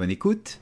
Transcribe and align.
Bonne 0.00 0.12
écoute 0.12 0.58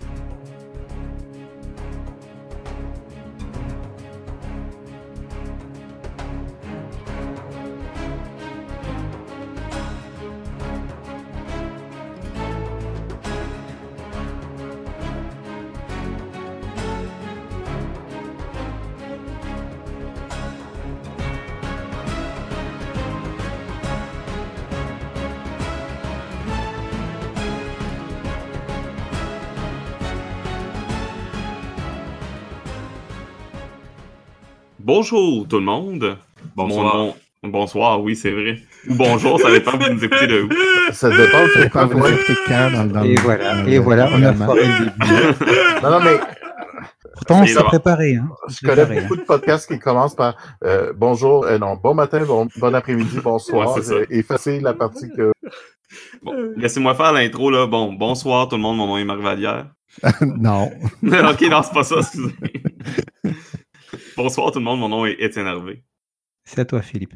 Bonjour 34.99 35.46
tout 35.46 35.59
le 35.59 35.65
monde. 35.65 36.16
Bonsoir. 36.57 37.15
Bonsoir, 37.45 38.02
oui, 38.02 38.16
c'est 38.16 38.32
vrai. 38.32 38.59
Ou 38.88 38.96
bonjour, 38.96 39.40
ça 39.40 39.49
dépend 39.49 39.77
de 39.77 39.85
vous 39.85 39.93
nous 39.93 40.05
écoutez 40.05 40.27
de 40.27 40.43
où. 40.43 40.49
Ça 40.93 41.09
dépend 41.09 41.87
de 41.87 41.95
vous 41.95 42.07
écoutez 42.09 42.35
quand 42.49 42.71
dans, 42.73 42.85
dans 42.85 43.05
Et 43.05 43.15
voilà, 43.15 43.65
et 43.68 43.79
voilà, 43.79 44.09
on 44.13 44.21
a 44.24 44.35
foiré 44.35 44.63
le 44.66 44.87
début. 44.87 45.85
Non, 45.85 45.90
non, 45.93 46.01
mais 46.01 46.18
Pourtant, 47.15 47.43
on 47.43 47.46
s'est 47.46 47.63
préparé. 47.63 48.16
Hein. 48.16 48.29
je 48.49 48.66
connais 48.66 49.02
beaucoup 49.02 49.15
de 49.15 49.23
podcasts 49.23 49.71
qui 49.73 49.79
commencent 49.79 50.16
par 50.16 50.35
euh, 50.65 50.93
bonjour, 50.96 51.45
euh, 51.45 51.59
non, 51.59 51.77
bon 51.77 51.95
matin, 51.95 52.24
bon, 52.27 52.49
bon 52.57 52.74
après-midi, 52.74 53.21
bonsoir. 53.23 53.77
Ouais, 53.77 53.80
c'est 53.80 53.88
ça. 53.90 53.95
euh, 53.95 54.07
effacez 54.10 54.59
la 54.59 54.74
partie 54.74 55.09
que. 55.16 55.30
Bon, 56.24 56.35
laissez-moi 56.57 56.96
faire 56.96 57.12
l'intro, 57.12 57.52
là. 57.52 57.66
Bon, 57.66 57.93
bonsoir 57.93 58.49
tout 58.49 58.57
le 58.57 58.62
monde, 58.62 58.77
mon 58.79 58.88
nom 58.88 58.99
est 58.99 59.05
Marc 59.05 59.21
Vallière. 59.21 59.66
non. 60.23 60.65
ok, 61.05 61.40
non, 61.43 61.62
c'est 61.62 61.73
pas 61.73 61.85
ça, 61.85 61.99
excusez. 62.01 62.35
bonsoir 64.16 64.50
tout 64.53 64.58
le 64.58 64.64
monde, 64.64 64.81
mon 64.81 64.88
nom 64.88 65.06
est 65.06 65.16
Étienne 65.20 65.47
Hervé. 65.47 65.82
C'est 66.44 66.60
à 66.60 66.64
toi, 66.64 66.82
Philippe. 66.82 67.14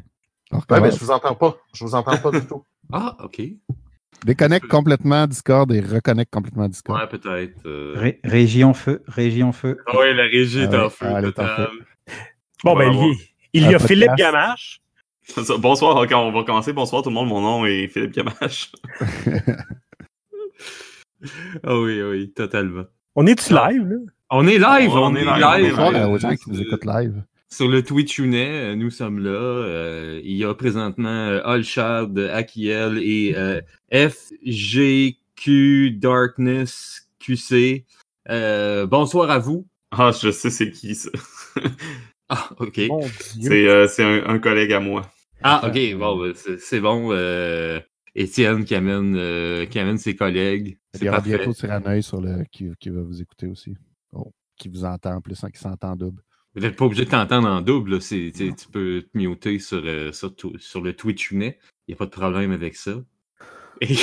Ouais, 0.51 0.81
mais 0.81 0.91
je 0.91 0.97
vous 0.99 1.09
entends 1.11 1.35
pas. 1.35 1.57
Je 1.73 1.83
vous 1.83 1.95
entends 1.95 2.17
pas 2.17 2.31
du 2.31 2.45
tout. 2.45 2.63
Ah, 2.91 3.15
ok. 3.23 3.41
Déconnecte 4.25 4.67
complètement 4.67 5.25
Discord 5.25 5.71
et 5.71 5.79
reconnecte 5.79 6.31
complètement 6.31 6.67
Discord. 6.67 6.99
Ouais, 6.99 7.07
peut-être. 7.07 7.65
euh. 7.65 7.93
Ré- 7.95 8.19
régie 8.23 8.63
en 8.63 8.73
feu, 8.73 9.01
régie 9.07 9.41
en 9.41 9.51
feu. 9.53 9.77
Ah 9.87 9.97
ouais, 9.97 10.13
la 10.13 10.23
régie 10.23 10.59
est 10.59 10.67
Ah 10.67 10.69
ouais, 10.71 10.85
en 10.85 10.89
feu. 10.89 11.05
ah, 11.07 11.15
elle 11.17 11.23
est 11.25 11.27
en 11.27 11.31
total. 11.31 11.69
Bon, 12.63 12.75
ben, 12.77 12.91
il, 12.93 13.15
il 13.53 13.61
y 13.63 13.65
a 13.67 13.69
podcast. 13.71 13.87
Philippe 13.87 14.15
Gamache. 14.17 14.81
Bonsoir, 15.59 15.95
on 15.95 16.31
va 16.31 16.43
commencer. 16.43 16.73
Bonsoir 16.73 17.01
tout 17.01 17.09
le 17.09 17.15
monde, 17.15 17.29
mon 17.29 17.41
nom 17.41 17.65
est 17.65 17.87
Philippe 17.87 18.11
Gamache. 18.13 18.71
Ah 21.63 21.77
oui, 21.79 22.01
oui, 22.03 22.31
totalement. 22.33 22.83
On 23.15 23.25
est-tu 23.25 23.53
live, 23.53 23.87
là? 23.87 23.95
On 24.35 24.47
est 24.47 24.57
live, 24.57 24.89
On 24.89 25.11
on, 25.11 25.15
est 25.15 25.19
est 25.21 25.25
live, 25.25 25.35
live. 25.35 25.45
on 25.45 25.59
est 25.59 25.69
Bonsoir 25.69 25.91
live. 25.91 26.07
aux 26.09 26.17
gens 26.17 26.35
qui 26.35 26.49
nous 26.49 26.59
écoutent 26.61 26.85
live. 26.85 27.23
Sur 27.51 27.67
le 27.67 27.83
Twitch 27.83 28.17
Unet, 28.17 28.71
euh, 28.71 28.75
nous 28.75 28.89
sommes 28.89 29.19
là. 29.19 29.29
Euh, 29.29 30.19
il 30.23 30.35
y 30.35 30.43
a 30.43 30.55
présentement 30.55 31.07
euh, 31.07 31.39
Alshad, 31.45 32.17
Akiel 32.17 32.97
et 32.97 33.35
euh, 33.37 33.61
FGQ 33.91 35.91
Darkness 35.91 37.07
QC. 37.19 37.85
Euh, 38.29 38.87
bonsoir 38.87 39.29
à 39.29 39.37
vous. 39.37 39.67
Ah, 39.91 40.09
je 40.19 40.31
sais 40.31 40.49
c'est 40.49 40.71
qui 40.71 40.95
ça. 40.95 41.09
Ah, 42.29 42.49
ok. 42.57 42.81
C'est 43.41 43.67
euh, 43.67 43.85
c'est 43.87 44.03
un, 44.03 44.25
un 44.27 44.39
collègue 44.39 44.73
à 44.73 44.79
moi. 44.79 45.03
Ah, 45.43 45.61
ok, 45.67 45.95
bon, 45.99 46.17
ben, 46.19 46.33
c'est 46.57 46.79
bon. 46.79 47.09
Euh, 47.11 47.79
Étienne 48.15 48.65
qui 48.65 48.73
amène, 48.73 49.15
euh, 49.15 49.67
qui 49.67 49.77
amène 49.77 49.99
ses 49.99 50.15
collègues. 50.15 50.79
Il 50.95 50.99
C'est 50.99 51.05
y 51.05 51.09
aura 51.09 51.19
bientôt 51.21 51.53
Cyranoï 51.53 52.01
sur 52.01 52.19
le 52.21 52.43
qui, 52.51 52.71
qui 52.79 52.89
va 52.89 53.01
vous 53.01 53.21
écouter 53.21 53.45
aussi. 53.45 53.75
Oh, 54.13 54.31
qui 54.57 54.69
vous 54.69 54.85
entend 54.85 55.15
en 55.15 55.21
plus, 55.21 55.43
hein, 55.43 55.49
qui 55.51 55.59
s'entend 55.59 55.95
double. 55.95 56.21
Vous 56.55 56.61
n'êtes 56.61 56.75
pas 56.75 56.85
obligé 56.85 57.05
de 57.05 57.09
t'entendre 57.09 57.47
en 57.47 57.61
double. 57.61 57.93
là. 57.95 57.99
C'est- 57.99 58.31
tu 58.35 58.53
tu 58.53 58.67
peux 58.67 59.01
te 59.11 59.17
muter 59.17 59.57
sur, 59.59 59.81
euh, 59.83 60.11
sur, 60.11 60.81
le 60.81 60.93
Twitch 60.93 61.31
Unet. 61.31 61.57
Il 61.87 61.91
n'y 61.91 61.95
a 61.95 61.97
pas 61.97 62.05
de 62.05 62.11
problème 62.11 62.51
avec 62.51 62.75
ça. 62.75 62.91
Et... 63.81 63.87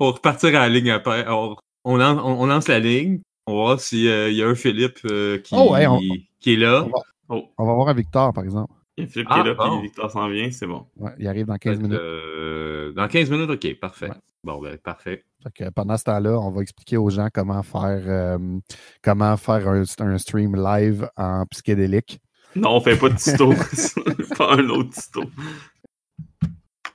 on 0.00 0.06
va 0.06 0.12
repartir 0.12 0.48
à 0.50 0.60
la 0.60 0.68
ligne 0.68 0.90
après. 0.90 1.24
On, 1.28 1.56
on, 1.84 1.96
lan- 1.96 2.18
on- 2.24 2.42
on 2.42 2.46
lance 2.46 2.68
la 2.68 2.80
ligne. 2.80 3.20
On 3.46 3.52
va 3.56 3.58
voir 3.62 3.80
s'il 3.80 4.00
y 4.34 4.42
a 4.42 4.48
un 4.48 4.54
Philippe 4.54 4.98
euh, 5.04 5.38
qui, 5.38 5.54
Oh 5.56 5.72
ouais, 5.72 5.86
on- 5.86 5.98
qui 6.40 6.52
est 6.54 6.56
là. 6.56 6.84
On 6.84 6.88
va, 6.88 6.98
Oh, 7.28 7.48
on 7.56 7.64
va 7.64 7.74
voir 7.74 7.88
un 7.88 7.94
Victor, 7.94 8.32
par 8.34 8.44
exemple. 8.44 8.74
il 8.98 9.04
y 9.04 9.06
a 9.06 9.10
Philippe 9.10 9.28
Ah, 9.30 9.34
qui 9.34 9.40
est 9.40 9.44
là, 9.44 9.54
bon. 9.54 9.78
puis 9.78 9.86
Victor 9.88 10.10
s'en 10.10 10.28
vient, 10.28 10.50
c'est 10.50 10.66
bon. 10.66 10.86
Ouais, 10.96 11.12
il 11.18 11.26
arrive 11.26 11.46
dans 11.46 11.56
15 11.56 11.78
minutes. 11.78 11.98
Euh, 11.98 12.92
dans 12.92 13.08
15 13.08 13.30
minutes, 13.30 13.48
ok, 13.48 13.80
parfait. 13.80 14.08
Ouais. 14.10 14.16
Bon, 14.44 14.60
ben, 14.60 14.76
parfait. 14.76 15.24
Que 15.54 15.70
pendant 15.70 15.96
ce 15.96 16.04
temps-là, 16.04 16.38
on 16.38 16.50
va 16.50 16.62
expliquer 16.62 16.96
aux 16.96 17.10
gens 17.10 17.28
comment 17.32 17.62
faire, 17.62 18.02
euh, 18.06 18.38
comment 19.02 19.36
faire 19.36 19.68
un, 19.68 19.82
un 19.98 20.18
stream 20.18 20.56
live 20.56 21.08
en 21.16 21.44
psychédélique. 21.46 22.20
Non, 22.54 22.76
on 22.76 22.80
fait 22.80 22.96
pas 22.96 23.08
de 23.08 23.16
tuto. 23.16 23.52
pas 24.36 24.54
un 24.54 24.68
autre 24.68 24.90
tuto. 24.94 25.24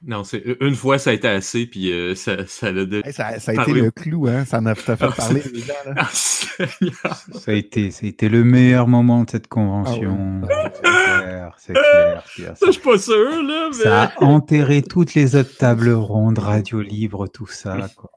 Non, 0.06 0.24
c'est 0.24 0.44
une 0.62 0.76
fois, 0.76 1.00
ça 1.00 1.10
a 1.10 1.14
été 1.14 1.28
assez, 1.28 1.66
puis 1.66 1.92
euh, 1.92 2.14
ça, 2.16 2.46
ça 2.46 2.72
l'a 2.72 2.86
donné. 2.86 3.06
Hey, 3.06 3.14
ça, 3.14 3.40
ça 3.40 3.52
a 3.52 3.56
été 3.56 3.74
le 3.74 3.92
clou, 3.92 4.28
hein? 4.28 4.46
Ça 4.46 4.60
en 4.60 4.66
a 4.66 4.72
a 4.72 4.76
fait 4.76 4.98
Ah, 5.00 5.12
parler 5.12 5.42
les 5.54 5.62
gens. 5.62 5.74
Là. 5.86 5.94
Ah. 5.98 6.10
Ça 6.12 7.52
a 7.52 7.54
été, 7.54 7.92
ça 7.92 8.06
a 8.06 8.10
été 8.10 8.30
le 8.30 8.44
meilleur 8.44 8.88
moment 8.88 9.24
de 9.24 9.30
cette 9.30 9.48
convention. 9.48 10.42
C'est 10.48 10.82
clair, 10.82 11.56
c'est 11.58 11.74
clair. 11.74 12.24
Ça, 12.56 12.66
je 12.68 12.72
suis 12.72 12.82
pas 12.82 12.98
sûr, 12.98 13.44
là, 13.44 13.70
mais... 13.72 13.84
Ça 13.84 14.04
a 14.04 14.24
enterré 14.24 14.82
toutes 14.82 15.14
les 15.14 15.36
autres 15.36 15.56
tables 15.58 15.92
rondes, 15.92 16.40
radio 16.40 16.82
libre, 16.82 17.28
tout 17.28 17.48
ça. 17.48 17.90
Quoi. 17.96 18.10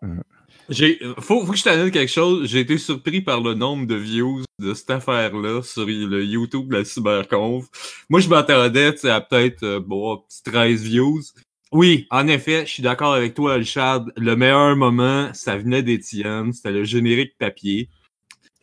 J'ai, 0.71 1.01
faut, 1.19 1.45
faut 1.45 1.53
que 1.53 1.59
je 1.59 1.65
t'annonce 1.65 1.91
quelque 1.91 2.13
chose. 2.13 2.49
J'ai 2.49 2.61
été 2.61 2.79
surpris 2.79 3.21
par 3.21 3.41
le 3.41 3.55
nombre 3.55 3.87
de 3.87 3.97
views 3.97 4.43
de 4.61 4.73
cette 4.73 4.91
affaire-là 4.91 5.63
sur 5.63 5.85
le 5.85 6.25
YouTube 6.25 6.69
de 6.69 6.79
la 6.79 6.85
Cyberconf. 6.85 7.67
Moi, 8.09 8.21
je 8.21 8.29
m'attendais, 8.29 8.93
tu 8.93 9.01
sais, 9.01 9.11
à 9.11 9.21
peut-être, 9.21 9.65
euh, 9.65 9.81
bon, 9.81 10.19
petit 10.19 10.43
13 10.45 10.83
views. 10.83 11.21
Oui, 11.73 12.07
en 12.11 12.27
effet, 12.27 12.67
je 12.67 12.71
suis 12.73 12.83
d'accord 12.83 13.13
avec 13.15 13.35
toi, 13.35 13.55
Alchad. 13.55 14.05
Le 14.17 14.35
meilleur 14.35 14.75
moment, 14.77 15.31
ça 15.35 15.57
venait 15.57 15.83
d'Étienne. 15.83 16.53
C'était 16.53 16.73
le 16.73 16.83
générique 16.85 17.39
papier. 17.39 17.89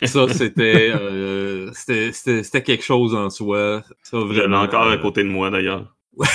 Ça, 0.04 0.28
c'était, 0.28 0.92
euh, 0.96 1.72
c'était, 1.74 2.12
c'était, 2.12 2.44
c'était 2.44 2.64
quelque 2.64 2.84
chose 2.84 3.16
en 3.16 3.30
soi. 3.30 3.82
Ça, 4.04 4.18
Je 4.20 4.34
l'ai 4.34 4.40
vraiment. 4.40 4.60
encore 4.62 4.84
à 4.88 4.94
euh, 4.94 4.98
côté 5.02 5.24
de 5.24 5.30
moi, 5.30 5.50
d'ailleurs. 5.50 5.96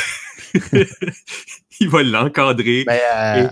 Il 1.81 1.89
va 1.89 2.03
l'encadrer. 2.03 2.85
Ben, 2.85 2.99
euh, 3.45 3.49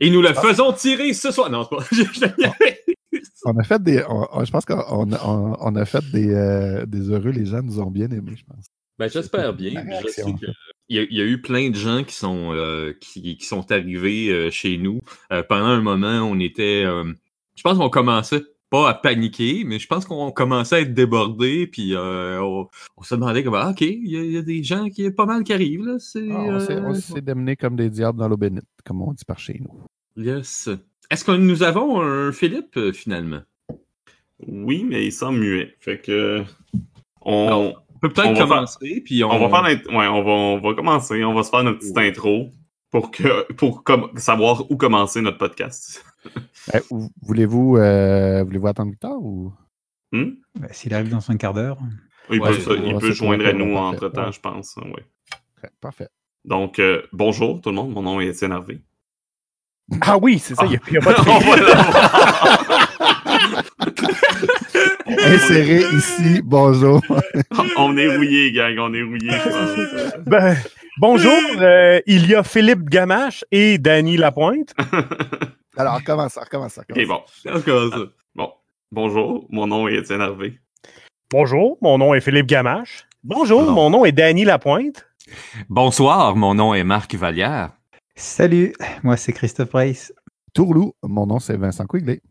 Et 0.00 0.10
nous 0.10 0.22
le 0.22 0.32
faisons 0.34 0.72
tirer 0.72 1.12
ce 1.12 1.30
soir. 1.30 1.50
Non, 1.50 1.66
c'est 1.70 1.76
pas. 1.76 1.84
je- 1.92 2.02
je- 3.12 3.18
on 3.44 3.56
a 3.58 3.62
fait 3.62 3.82
des. 3.82 4.02
on- 4.08 4.26
on- 4.32 4.44
je 4.44 4.50
pense 4.50 4.64
qu'on 4.64 4.82
on, 4.90 5.56
on- 5.60 5.76
a 5.76 5.84
fait 5.84 6.04
des, 6.12 6.30
euh, 6.34 6.84
des 6.86 7.10
heureux. 7.10 7.30
Les 7.30 7.46
gens 7.46 7.62
nous 7.62 7.80
ont 7.80 7.90
bien 7.90 8.08
aimés, 8.10 8.34
je 8.36 8.44
pense. 8.44 8.66
Ben, 8.98 9.08
j'espère 9.08 9.52
bien. 9.54 9.84
Je 10.02 10.08
sais 10.08 10.22
que 10.22 10.46
il, 10.88 10.96
y 10.96 10.98
a, 11.00 11.02
il 11.02 11.16
y 11.16 11.20
a 11.20 11.24
eu 11.24 11.40
plein 11.40 11.70
de 11.70 11.76
gens 11.76 12.02
qui 12.04 12.14
sont, 12.14 12.52
euh, 12.52 12.92
qui, 13.00 13.36
qui 13.36 13.46
sont 13.46 13.70
arrivés 13.72 14.30
euh, 14.30 14.50
chez 14.50 14.78
nous. 14.78 15.00
Euh, 15.32 15.42
pendant 15.42 15.66
un 15.66 15.80
moment, 15.80 16.20
on 16.22 16.38
était. 16.40 16.84
euh, 16.84 17.12
je 17.56 17.62
pense 17.62 17.78
qu'on 17.78 17.90
commençait 17.90 18.42
pas 18.70 18.90
à 18.90 18.94
paniquer, 18.94 19.64
mais 19.64 19.78
je 19.78 19.86
pense 19.86 20.04
qu'on 20.04 20.30
commençait 20.30 20.76
à 20.76 20.80
être 20.80 20.92
débordés. 20.94 21.66
Puis 21.66 21.94
euh, 21.94 22.40
on, 22.42 22.68
on 22.96 23.02
se 23.02 23.14
demandait 23.14 23.42
comme 23.42 23.54
ah, 23.54 23.70
OK, 23.70 23.80
il 23.80 24.08
y, 24.10 24.16
a, 24.18 24.22
il 24.22 24.32
y 24.32 24.36
a 24.36 24.42
des 24.42 24.62
gens 24.62 24.88
qui 24.90 25.10
pas 25.10 25.24
mal 25.26 25.42
qui 25.44 25.52
arrivent. 25.54 25.86
Là. 25.86 25.96
C'est, 25.98 26.28
Ah, 26.30 26.38
on 26.48 26.60
s'est- 26.60 26.72
euh, 26.76 26.82
on 26.84 26.94
s'est 26.94 27.20
démené 27.22 27.56
comme 27.56 27.76
des 27.76 27.88
diables 27.90 28.18
dans 28.18 28.28
l'eau 28.28 28.36
bénite, 28.36 28.64
comme 28.84 29.00
on 29.02 29.12
dit 29.12 29.24
par 29.24 29.38
chez 29.38 29.60
nous. 29.60 30.22
yes. 30.22 30.68
Est-ce 31.10 31.24
que 31.24 31.32
nous 31.32 31.62
avons 31.62 32.02
un 32.02 32.32
Philippe 32.32 32.78
finalement? 32.92 33.40
Oui, 34.46 34.84
mais 34.86 35.06
il 35.06 35.12
semble 35.12 35.38
muet. 35.40 35.74
Fait 35.80 35.98
que. 36.00 36.42
On, 37.22 37.48
Non. 37.50 37.74
On 38.02 38.08
peut 38.08 38.12
peut-être 38.12 38.38
commencer, 38.38 39.02
puis 39.04 39.24
on, 39.24 39.30
on 39.30 39.48
va 39.48 39.62
faire 39.64 39.92
ouais, 39.92 40.06
on 40.06 40.22
va, 40.22 40.30
on 40.30 40.60
va 40.60 40.74
commencer. 40.74 41.24
On 41.24 41.34
va 41.34 41.42
se 41.42 41.50
faire 41.50 41.64
notre 41.64 41.80
petite 41.80 41.98
intro 41.98 42.50
pour 42.90 43.10
que 43.10 43.50
pour 43.54 43.82
com- 43.82 44.10
savoir 44.16 44.70
où 44.70 44.76
commencer 44.76 45.20
notre 45.20 45.38
podcast. 45.38 46.04
Ou- 46.90 47.10
voulez-vous 47.22 47.76
euh, 47.76 48.44
voulez-vous 48.44 48.66
attendre 48.68 48.90
Victor 48.92 49.20
ou? 49.20 49.52
Hmm? 50.12 50.30
Bah, 50.58 50.68
S'il 50.70 50.94
arrive 50.94 51.08
dans 51.10 51.28
un 51.30 51.36
quart 51.36 51.54
d'heure. 51.54 51.78
Il 52.30 52.40
Ouais, 52.40 52.50
peut, 52.50 52.54
se- 52.60 52.70
il 52.86 52.96
peut 52.98 53.12
joindre 53.12 53.46
à 53.46 53.52
nous 53.52 53.74
parfait. 53.74 53.96
entre 53.96 54.08
temps, 54.10 54.26
Ouais. 54.26 54.32
je 54.32 54.40
pense. 54.40 54.76
Parfait. 55.80 56.08
Donc, 56.44 56.78
euh, 56.78 57.02
bonjour 57.12 57.60
tout 57.60 57.70
le 57.70 57.74
monde. 57.74 57.90
Mon 57.92 58.02
nom 58.02 58.20
est 58.20 58.26
Étienne 58.28 58.52
Harvey. 58.52 58.80
Ah 60.02 60.18
oui, 60.18 60.38
c'est 60.38 60.54
ça, 60.54 60.64
il 60.66 60.70
n'y 60.70 60.76
a, 60.76 60.80
il 60.88 60.94
y 60.94 60.98
a 60.98 61.00
pas 61.00 61.14
de. 61.14 61.18
Inséré 65.28 65.82
ici, 65.94 66.40
bonjour. 66.42 67.02
on 67.76 67.96
est 67.98 68.16
rouillé, 68.16 68.50
gang, 68.52 68.78
on 68.78 68.94
est 68.94 69.02
rouillé, 69.02 69.30
je 69.30 69.48
pense. 69.48 70.24
Ben, 70.26 70.56
bonjour, 70.98 71.38
euh, 71.60 72.00
il 72.06 72.26
y 72.28 72.34
a 72.34 72.42
Philippe 72.42 72.88
Gamache 72.88 73.44
et 73.50 73.76
Danny 73.78 74.16
Lapointe. 74.16 74.74
Alors, 75.76 75.96
recommence 75.96 76.32
ça, 76.32 76.40
recommence 76.40 76.72
ça. 76.72 76.82
Ok, 76.90 77.06
bon. 77.06 77.20
Ça. 77.42 77.52
Bon. 78.34 78.52
Bonjour, 78.90 79.46
mon 79.50 79.66
nom 79.66 79.86
est 79.86 79.96
Étienne 79.96 80.22
Harvey. 80.22 80.54
Bonjour, 81.30 81.76
mon 81.82 81.98
nom 81.98 82.14
est 82.14 82.20
Philippe 82.22 82.46
Gamache. 82.46 83.06
Bonjour, 83.22 83.62
Non. 83.64 83.72
mon 83.72 83.90
nom 83.90 84.04
est 84.06 84.12
Danny 84.12 84.44
Lapointe. 84.44 85.06
Bonsoir, 85.68 86.36
mon 86.36 86.54
nom 86.54 86.72
est 86.72 86.84
Marc 86.84 87.14
Vallière. 87.14 87.72
Salut, 88.16 88.72
moi 89.02 89.18
c'est 89.18 89.34
Christophe 89.34 89.72
ça. 89.72 90.14
Tourlou, 90.54 90.94
mon 91.02 91.26
nom 91.26 91.38
c'est 91.38 91.56
Vincent 91.58 91.84
Quigley. 91.86 92.22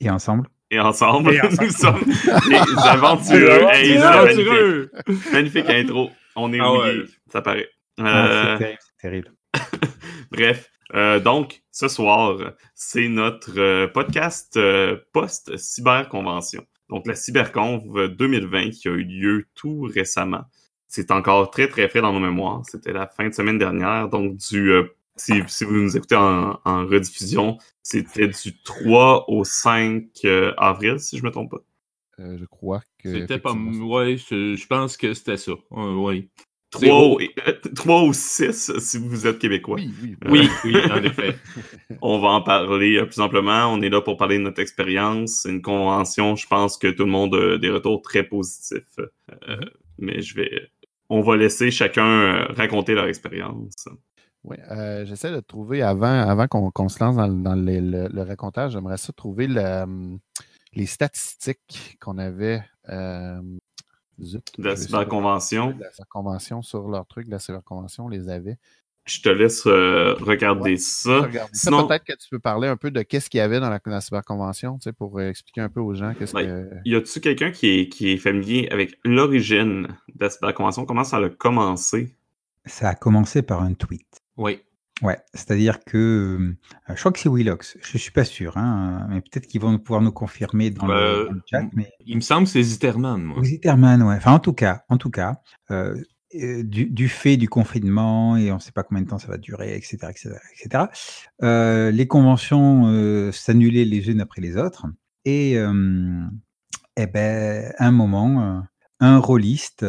Et 0.00 0.08
ensemble, 0.08 0.48
Et 0.70 0.78
ensemble, 0.78 1.32
Et 1.34 1.40
ensemble. 1.46 1.64
nous 1.66 1.70
sommes 1.72 2.00
les 2.48 2.56
aventureux. 2.88 3.66
Les 3.82 3.96
aventureux. 3.98 4.90
magnifique. 5.06 5.32
Magnifique 5.32 5.70
intro. 5.70 6.10
On 6.36 6.52
est 6.52 6.60
Ah 6.60 6.72
ouais. 6.72 7.04
ça 7.32 7.42
paraît. 7.42 7.68
Ah, 7.98 8.26
Euh, 8.26 8.52
c'est 8.52 8.58
terrible, 8.58 8.78
c'est 8.80 9.02
terrible. 9.08 9.32
Bref, 10.32 10.70
euh, 10.94 11.18
donc, 11.20 11.62
ce 11.72 11.88
soir, 11.88 12.36
c'est 12.74 13.08
notre 13.08 13.58
euh, 13.58 13.88
podcast 13.88 14.56
euh, 14.56 14.96
post-cyberconvention. 15.12 16.64
Donc, 16.88 17.06
la 17.06 17.14
CyberConv 17.14 18.08
2020 18.08 18.70
qui 18.70 18.88
a 18.88 18.92
eu 18.92 19.02
lieu 19.04 19.46
tout 19.54 19.82
récemment. 19.92 20.42
C'est 20.88 21.10
encore 21.12 21.50
très, 21.50 21.68
très 21.68 21.88
frais 21.88 22.00
dans 22.00 22.12
nos 22.12 22.18
mémoires. 22.20 22.62
C'était 22.68 22.92
la 22.92 23.06
fin 23.06 23.28
de 23.28 23.34
semaine 23.34 23.58
dernière. 23.58 24.08
Donc, 24.08 24.36
du 24.50 24.70
euh, 24.72 24.84
si, 25.20 25.42
si 25.46 25.64
vous 25.64 25.74
nous 25.74 25.96
écoutez 25.96 26.16
en, 26.16 26.58
en 26.64 26.86
rediffusion, 26.86 27.58
c'était 27.82 28.28
du 28.28 28.62
3 28.62 29.26
au 29.28 29.44
5 29.44 30.04
euh, 30.24 30.52
avril, 30.56 30.98
si 30.98 31.18
je 31.18 31.24
me 31.24 31.30
trompe 31.30 31.50
pas. 31.50 31.64
Euh, 32.20 32.36
je 32.38 32.44
crois 32.46 32.82
que. 32.98 33.12
C'était 33.20 33.38
pas. 33.38 33.52
Ouais, 33.52 34.16
je, 34.16 34.56
je 34.56 34.66
pense 34.66 34.96
que 34.96 35.14
c'était 35.14 35.36
ça. 35.36 35.52
Ouais, 35.70 35.94
ouais. 35.94 36.28
3 36.70 36.80
Zéro. 36.80 37.16
ou, 37.16 37.20
euh, 37.20 37.52
3 37.74 38.02
ou 38.04 38.12
6 38.12 38.78
si 38.78 38.98
vous 38.98 39.26
êtes 39.26 39.38
québécois. 39.38 39.76
Oui, 39.76 39.92
oui. 40.02 40.16
Oui, 40.28 40.48
oui, 40.64 40.76
en 40.90 41.02
effet. 41.02 41.36
On 42.00 42.20
va 42.20 42.28
en 42.28 42.42
parler 42.42 42.96
euh, 42.96 43.06
plus 43.06 43.20
amplement. 43.20 43.66
On 43.72 43.82
est 43.82 43.88
là 43.88 44.00
pour 44.00 44.16
parler 44.16 44.38
de 44.38 44.42
notre 44.42 44.60
expérience. 44.60 45.40
C'est 45.42 45.50
une 45.50 45.62
convention, 45.62 46.36
je 46.36 46.46
pense 46.46 46.78
que 46.78 46.86
tout 46.88 47.04
le 47.04 47.10
monde 47.10 47.34
a 47.34 47.58
des 47.58 47.70
retours 47.70 48.02
très 48.02 48.22
positifs. 48.22 48.98
Euh, 49.48 49.56
mais 49.98 50.22
je 50.22 50.34
vais. 50.36 50.70
On 51.08 51.22
va 51.22 51.36
laisser 51.36 51.72
chacun 51.72 52.06
euh, 52.06 52.44
raconter 52.50 52.94
leur 52.94 53.06
expérience. 53.06 53.88
Oui, 54.44 54.56
euh, 54.70 55.04
j'essaie 55.04 55.30
de 55.30 55.40
trouver 55.40 55.82
avant, 55.82 56.06
avant 56.20 56.46
qu'on 56.48 56.88
se 56.88 57.02
lance 57.04 57.16
dans, 57.16 57.26
le- 57.26 57.42
dans 57.42 57.54
le, 57.54 57.80
le- 57.80 58.08
le 58.08 58.22
racontage, 58.22 58.72
j'aimerais 58.72 58.96
ça 58.96 59.12
trouver 59.12 59.46
le, 59.46 59.60
hum, 59.82 60.18
les 60.72 60.86
statistiques 60.86 61.98
qu'on 62.00 62.16
avait. 62.18 62.62
Euh, 62.88 63.40
zut, 64.20 64.46
De 64.58 64.64
la 64.64 64.76
cyberconvention. 64.76 65.72
de 65.72 65.82
la 65.82 65.90
cyberconvention 65.92 66.62
sur 66.62 66.88
leur 66.88 67.06
truc, 67.06 67.26
de 67.26 67.32
la 67.32 67.38
cyberconvention, 67.38 68.06
on 68.06 68.08
les 68.08 68.28
avait. 68.30 68.56
Je 69.06 69.20
te 69.22 69.28
laisse 69.28 69.66
euh, 69.66 70.14
regarder 70.20 70.72
Ouais. 70.72 70.76
ça. 70.76 71.20
Regardez 71.22 71.54
ça, 71.54 71.70
Sinon, 71.70 71.86
peut-être 71.86 72.04
que 72.04 72.12
tu 72.12 72.28
peux 72.30 72.38
parler 72.38 72.68
un 72.68 72.76
peu 72.76 72.90
de 72.90 73.02
qu'est-ce 73.02 73.28
qu'il 73.30 73.38
y 73.38 73.40
avait 73.40 73.58
dans 73.60 73.70
la, 73.70 74.00
cyberconvention, 74.00 74.76
tu 74.78 74.84
sais, 74.84 74.92
pour 74.92 75.18
euh, 75.18 75.28
expliquer 75.28 75.62
un 75.62 75.68
peu 75.68 75.80
aux 75.80 75.94
gens 75.94 76.14
qu'est-ce 76.14 76.34
Ouais. 76.34 76.44
que. 76.46 76.68
y 76.84 76.94
a-tu 76.94 77.20
quelqu'un 77.20 77.50
qui 77.50 77.68
est, 77.80 77.88
qui 77.88 78.10
est 78.12 78.16
familier 78.18 78.68
avec 78.70 78.98
l'origine 79.04 79.88
de 80.14 80.24
la 80.24 80.30
cyberconvention? 80.30 80.84
Comment 80.86 81.04
ça 81.04 81.16
a 81.18 81.28
commencé? 81.30 82.14
Ça 82.66 82.90
a 82.90 82.94
commencé 82.94 83.40
par 83.42 83.62
un 83.62 83.72
tweet. 83.72 84.19
Oui. 84.40 84.58
Ouais, 85.02 85.18
c'est-à-dire 85.32 85.82
que 85.84 85.96
euh, 85.96 86.56
je 86.88 87.00
crois 87.00 87.12
que 87.12 87.18
c'est 87.18 87.30
Willox, 87.30 87.78
je 87.80 87.96
suis 87.96 88.10
pas 88.10 88.24
sûr, 88.24 88.58
hein, 88.58 89.06
mais 89.08 89.20
peut-être 89.22 89.46
qu'ils 89.46 89.60
vont 89.60 89.78
pouvoir 89.78 90.02
nous 90.02 90.12
confirmer 90.12 90.70
dans, 90.70 90.86
le, 90.86 91.26
dans 91.26 91.32
le 91.32 91.42
chat. 91.46 91.62
Mais 91.72 91.90
Il 92.04 92.16
me 92.16 92.20
semble 92.20 92.44
que 92.44 92.50
c'est 92.50 92.62
Zitterman, 92.62 93.22
moi. 93.22 93.42
Zitterman, 93.42 94.02
ouais. 94.02 94.16
Enfin, 94.16 94.32
en 94.32 94.38
tout 94.38 94.52
cas, 94.52 94.82
en 94.90 94.98
tout 94.98 95.08
cas, 95.08 95.40
euh, 95.70 95.94
euh, 96.34 96.62
du, 96.62 96.86
du 96.86 97.08
fait 97.08 97.36
du 97.38 97.48
confinement 97.48 98.36
et 98.36 98.52
on 98.52 98.56
ne 98.56 98.60
sait 98.60 98.72
pas 98.72 98.82
combien 98.82 99.02
de 99.02 99.08
temps 99.08 99.18
ça 99.18 99.28
va 99.28 99.38
durer, 99.38 99.74
etc., 99.74 99.96
etc., 100.10 100.30
etc. 100.54 100.84
euh, 101.42 101.90
les 101.90 102.06
conventions 102.06 102.88
euh, 102.88 103.32
s'annulaient 103.32 103.86
les 103.86 104.10
unes 104.10 104.20
après 104.20 104.42
les 104.42 104.56
autres 104.56 104.86
et, 105.24 105.56
euh, 105.56 106.22
eh 106.96 107.06
ben, 107.06 107.72
à 107.78 107.86
un 107.86 107.90
moment, 107.90 108.64
un 109.00 109.18
rôliste 109.18 109.86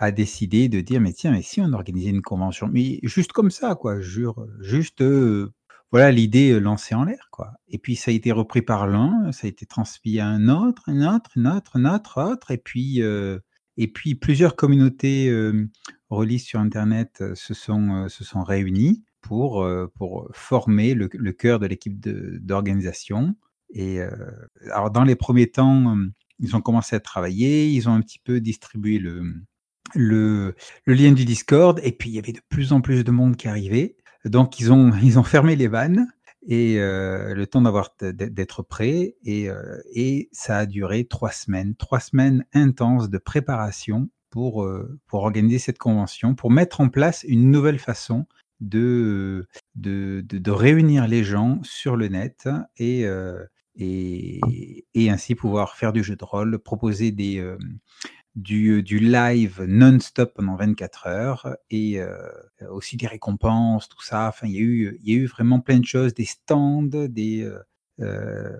a 0.00 0.10
décidé 0.12 0.68
de 0.68 0.80
dire 0.80 1.00
mais 1.00 1.12
tiens, 1.12 1.32
mais 1.32 1.42
si 1.42 1.60
on 1.60 1.72
organisait 1.74 2.10
une 2.10 2.22
convention, 2.22 2.68
mais 2.72 2.98
juste 3.02 3.32
comme 3.32 3.50
ça, 3.50 3.74
quoi, 3.74 4.00
jure, 4.00 4.46
juste 4.60 5.02
euh, 5.02 5.52
voilà 5.92 6.10
l'idée 6.10 6.52
euh, 6.52 6.58
lancée 6.58 6.94
en 6.94 7.04
l'air, 7.04 7.28
quoi. 7.30 7.52
Et 7.68 7.78
puis 7.78 7.96
ça 7.96 8.10
a 8.10 8.14
été 8.14 8.32
repris 8.32 8.62
par 8.62 8.86
l'un, 8.86 9.30
ça 9.32 9.46
a 9.46 9.50
été 9.50 9.66
transmis 9.66 10.18
à 10.18 10.26
un 10.26 10.48
autre, 10.48 10.84
un 10.88 11.14
autre, 11.14 11.30
un 11.36 11.44
autre, 11.54 11.76
un 11.76 11.84
autre, 11.84 12.22
autre, 12.22 12.50
et 12.50 12.56
puis 12.56 13.02
euh, 13.02 13.38
et 13.76 13.88
puis 13.88 14.14
plusieurs 14.14 14.56
communautés 14.56 15.28
euh, 15.28 15.68
sur 16.38 16.60
Internet 16.60 17.22
se 17.34 17.54
sont 17.54 18.08
se 18.08 18.24
sont 18.24 18.42
réunies 18.42 19.04
pour 19.20 19.66
pour 19.94 20.28
former 20.32 20.94
le, 20.94 21.08
le 21.12 21.32
cœur 21.32 21.58
de 21.60 21.66
l'équipe 21.66 22.00
d'organisation. 22.00 23.36
Et 23.72 24.00
alors 24.72 24.90
dans 24.90 25.04
les 25.04 25.14
premiers 25.14 25.50
temps, 25.50 25.96
ils 26.40 26.56
ont 26.56 26.60
commencé 26.60 26.96
à 26.96 27.00
travailler, 27.00 27.70
ils 27.70 27.88
ont 27.88 27.92
un 27.94 28.00
petit 28.00 28.18
peu 28.18 28.40
distribué 28.40 28.98
le 28.98 29.22
le, 29.94 30.54
lien 30.86 31.12
du 31.12 31.24
Discord, 31.24 31.80
et 31.82 31.92
puis 31.92 32.10
il 32.10 32.14
y 32.14 32.18
avait 32.18 32.32
de 32.32 32.40
plus 32.48 32.72
en 32.72 32.80
plus 32.80 33.04
de 33.04 33.10
monde 33.10 33.36
qui 33.36 33.48
arrivait. 33.48 33.96
Donc 34.24 34.60
ils 34.60 34.72
ont, 34.72 34.92
ils 35.02 35.18
ont 35.18 35.22
fermé 35.24 35.56
les 35.56 35.68
vannes 35.68 36.06
et 36.46 36.78
euh, 36.78 37.34
le 37.34 37.46
temps 37.46 37.62
d'avoir 37.62 37.90
d'être 38.00 38.62
prêt 38.62 39.16
et, 39.24 39.50
euh, 39.50 39.78
et 39.92 40.28
ça 40.32 40.58
a 40.58 40.66
duré 40.66 41.04
trois 41.04 41.32
semaines, 41.32 41.74
trois 41.74 42.00
semaines 42.00 42.44
intenses 42.54 43.10
de 43.10 43.18
préparation 43.18 44.08
pour 44.30 44.64
euh, 44.64 44.98
pour 45.06 45.22
organiser 45.22 45.58
cette 45.58 45.78
convention, 45.78 46.34
pour 46.34 46.50
mettre 46.50 46.80
en 46.80 46.88
place 46.88 47.24
une 47.28 47.50
nouvelle 47.50 47.78
façon 47.78 48.26
de 48.60 49.46
de, 49.74 50.22
de, 50.26 50.38
de 50.38 50.50
réunir 50.50 51.06
les 51.08 51.24
gens 51.24 51.60
sur 51.62 51.96
le 51.96 52.08
net 52.08 52.48
et 52.78 53.06
et, 53.76 54.40
et 54.94 55.10
ainsi 55.10 55.34
pouvoir 55.34 55.76
faire 55.76 55.92
du 55.92 56.02
jeu 56.02 56.16
de 56.16 56.24
rôle, 56.24 56.58
proposer 56.58 57.12
des 57.12 57.42
du, 58.36 58.82
du 58.82 58.98
live 58.98 59.62
non-stop 59.62 60.34
pendant 60.34 60.56
24 60.56 61.06
heures 61.06 61.56
et 61.70 62.00
euh, 62.00 62.16
aussi 62.70 62.96
des 62.96 63.06
récompenses, 63.06 63.88
tout 63.88 64.02
ça. 64.02 64.28
Enfin, 64.28 64.46
il 64.46 64.54
y 64.54 64.58
a 64.58 64.60
eu, 64.60 64.98
il 65.02 65.12
y 65.12 65.16
a 65.16 65.18
eu 65.18 65.26
vraiment 65.26 65.60
plein 65.60 65.78
de 65.78 65.84
choses, 65.86 66.14
des 66.14 66.24
stands, 66.24 66.82
des, 66.84 67.50
euh, 68.00 68.56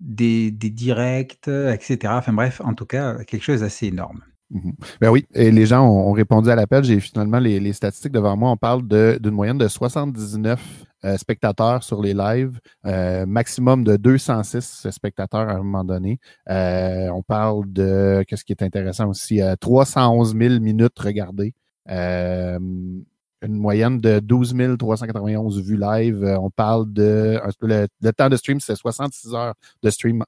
des, 0.00 0.50
des 0.50 0.70
directs, 0.70 1.48
etc. 1.48 2.14
Enfin 2.16 2.32
bref, 2.32 2.60
en 2.64 2.74
tout 2.74 2.86
cas, 2.86 3.22
quelque 3.24 3.42
chose 3.42 3.60
d'assez 3.60 3.86
énorme. 3.86 4.22
Mhm. 4.52 4.74
Ben 5.00 5.10
oui, 5.10 5.26
les 5.34 5.66
gens 5.66 5.88
ont, 5.88 6.12
répondu 6.12 6.50
à 6.50 6.54
l'appel. 6.54 6.84
J'ai 6.84 7.00
finalement 7.00 7.38
les, 7.38 7.72
statistiques 7.72 8.12
devant 8.12 8.36
moi. 8.36 8.50
On 8.50 8.56
parle 8.58 8.86
d'une 8.86 9.30
moyenne 9.30 9.56
de 9.56 9.66
79 9.66 10.60
euh, 11.04 11.16
spectateurs 11.16 11.82
sur 11.82 12.02
les 12.02 12.12
lives, 12.12 12.60
euh, 12.84 13.24
maximum 13.24 13.82
de 13.82 13.96
206 13.96 14.90
spectateurs 14.90 15.48
à 15.48 15.54
un 15.54 15.62
moment 15.62 15.84
donné. 15.84 16.20
Euh, 16.50 17.08
on 17.08 17.22
parle 17.22 17.72
de, 17.72 18.24
qu'est-ce 18.28 18.44
qui 18.44 18.52
est 18.52 18.62
intéressant 18.62 19.08
aussi, 19.08 19.40
euh, 19.40 19.56
311 19.56 20.36
000 20.36 20.60
minutes 20.60 20.98
regardées. 20.98 21.54
Une 21.88 23.56
moyenne 23.56 24.00
de 24.00 24.20
12 24.20 24.54
391 24.78 25.60
vues 25.62 25.76
live. 25.76 26.22
On 26.40 26.50
parle 26.50 26.92
de. 26.92 27.40
Le, 27.60 28.10
temps 28.12 28.28
de 28.28 28.36
stream, 28.36 28.60
c'est 28.60 28.76
66 28.76 29.34
heures 29.34 29.54
de 29.82 29.90
stream 29.90 30.22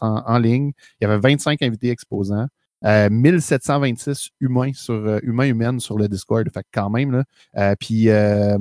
en 0.00 0.38
ligne. 0.38 0.72
Il 1.00 1.04
y 1.04 1.06
avait 1.06 1.20
25 1.20 1.62
invités 1.62 1.90
exposants. 1.90 2.48
Euh, 2.84 3.08
1726 3.10 4.30
humains 4.40 4.72
sur 4.74 4.94
euh, 4.94 5.18
humains 5.22 5.46
humaines 5.46 5.80
sur 5.80 5.98
le 5.98 6.08
Discord. 6.08 6.48
Fait 6.52 6.62
que 6.62 6.68
quand 6.72 6.90
même 6.90 7.12
là. 7.12 7.24
Euh, 7.56 7.74
puis 7.78 8.08
euh, 8.08 8.58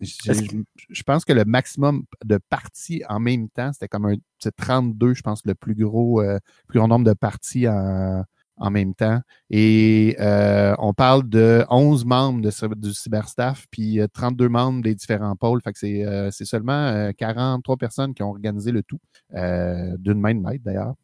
je, 0.00 1.02
pense 1.04 1.24
que 1.24 1.32
le 1.32 1.44
maximum 1.44 2.04
de 2.24 2.38
parties 2.50 3.02
en 3.08 3.20
même 3.20 3.48
temps, 3.48 3.72
c'était 3.72 3.88
comme 3.88 4.06
un 4.06 4.14
c'est 4.38 4.54
32, 4.54 5.14
je 5.14 5.22
pense, 5.22 5.42
le 5.44 5.54
plus 5.54 5.74
gros 5.74 6.20
euh, 6.20 6.38
plus 6.68 6.78
grand 6.78 6.88
nombre 6.88 7.04
de 7.04 7.14
parties 7.14 7.66
en, 7.68 8.24
en 8.56 8.70
même 8.70 8.94
temps. 8.94 9.20
Et 9.50 10.16
euh, 10.20 10.74
on 10.78 10.92
parle 10.94 11.28
de 11.28 11.64
11 11.70 12.04
membres 12.04 12.40
de, 12.40 12.74
du 12.74 12.92
cyberstaff, 12.92 13.66
puis 13.70 14.00
euh, 14.00 14.06
32 14.12 14.48
membres 14.48 14.82
des 14.82 14.94
différents 14.94 15.36
pôles. 15.36 15.60
Fait 15.62 15.72
que 15.72 15.78
c'est 15.78 16.04
euh, 16.04 16.30
c'est 16.30 16.44
seulement 16.44 16.72
euh, 16.72 17.12
43 17.16 17.76
personnes 17.76 18.14
qui 18.14 18.22
ont 18.22 18.30
organisé 18.30 18.72
le 18.72 18.82
tout, 18.82 19.00
euh, 19.34 19.96
d'une 19.98 20.20
main 20.20 20.34
de 20.34 20.40
maître 20.40 20.64
d'ailleurs. 20.64 20.94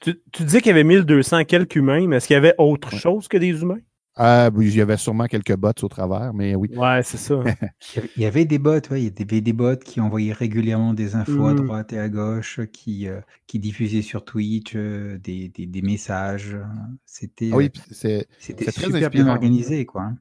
Tu, 0.00 0.20
tu 0.32 0.44
disais 0.44 0.60
qu'il 0.60 0.68
y 0.68 0.72
avait 0.72 0.84
1200 0.84 1.44
quelques 1.44 1.76
humains, 1.76 2.06
mais 2.06 2.16
est-ce 2.16 2.26
qu'il 2.28 2.34
y 2.34 2.36
avait 2.36 2.54
autre 2.58 2.92
Ouais. 2.92 2.98
chose 2.98 3.28
que 3.28 3.36
des 3.36 3.48
humains? 3.60 3.78
Ah, 4.20 4.50
oui, 4.52 4.66
il 4.66 4.76
y 4.76 4.80
avait 4.80 4.96
sûrement 4.96 5.26
quelques 5.26 5.54
bots 5.56 5.70
au 5.82 5.88
travers, 5.88 6.34
mais 6.34 6.56
oui. 6.56 6.70
Ouais, 6.76 7.02
c'est 7.04 7.18
ça. 7.18 7.36
Il 8.16 8.22
y 8.22 8.26
avait- 8.26 8.44
des 8.44 8.58
bots, 8.58 8.80
ouais, 8.90 9.02
il 9.02 9.04
y 9.16 9.22
avait 9.22 9.40
des 9.40 9.52
bots 9.52 9.76
qui 9.76 10.00
envoyaient 10.00 10.32
régulièrement 10.32 10.92
des 10.92 11.14
infos 11.14 11.46
à 11.46 11.52
Mm. 11.52 11.56
droite 11.56 11.92
et 11.92 11.98
à 12.00 12.08
gauche, 12.08 12.60
qui, 12.72 13.06
euh, 13.06 13.20
qui 13.46 13.60
diffusaient 13.60 14.02
sur 14.02 14.24
Twitch 14.24 14.72
euh, 14.74 15.18
des, 15.18 15.48
des, 15.50 15.66
des 15.66 15.82
messages. 15.82 16.56
C'était 17.06 17.50
Ah 17.52 17.56
oui, 17.56 17.70
c'était 18.38 18.70
super 18.72 19.10
bien 19.10 19.28
organisé, 19.28 19.86
quoi. 19.86 20.12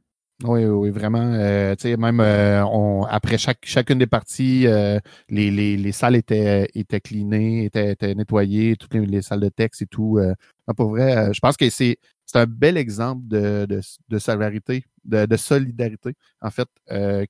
Oui, 0.44 0.64
oui, 0.66 0.92
vraiment. 0.92 1.34
Euh, 1.34 1.76
même 1.98 2.20
euh, 2.20 3.02
après 3.10 3.40
chaque, 3.40 3.66
chacune 3.66 3.98
des 3.98 4.06
parties, 4.06 4.68
euh, 4.68 5.00
les, 5.30 5.50
les, 5.50 5.78
les, 5.78 5.92
salles 5.92 6.16
étaient, 6.16 6.70
étaient 6.76 7.02
cleanées, 7.02 7.66
étaient, 7.66 7.94
étaient 7.94 8.14
nettoyées, 8.14 8.76
toutes 8.76 8.94
les, 8.94 9.06
les, 9.08 9.24
salles 9.24 9.40
de 9.40 9.50
texte 9.50 9.82
et 9.82 9.88
tout. 9.88 10.20
Euh, 10.20 10.36
pour 10.76 10.90
vrai, 10.90 11.34
je 11.34 11.40
pense 11.40 11.58
que 11.58 11.68
c'est 11.72 11.98
c'est 12.26 12.38
un 12.40 12.46
bel 12.46 12.78
exemple 12.78 13.22
de, 13.28 13.66
de, 13.68 13.82
de 14.10 14.20
solidarité, 14.20 14.84
de, 15.06 15.26
de, 15.26 15.38
solidarité, 15.38 16.14
en 16.42 16.52
fait, 16.52 16.68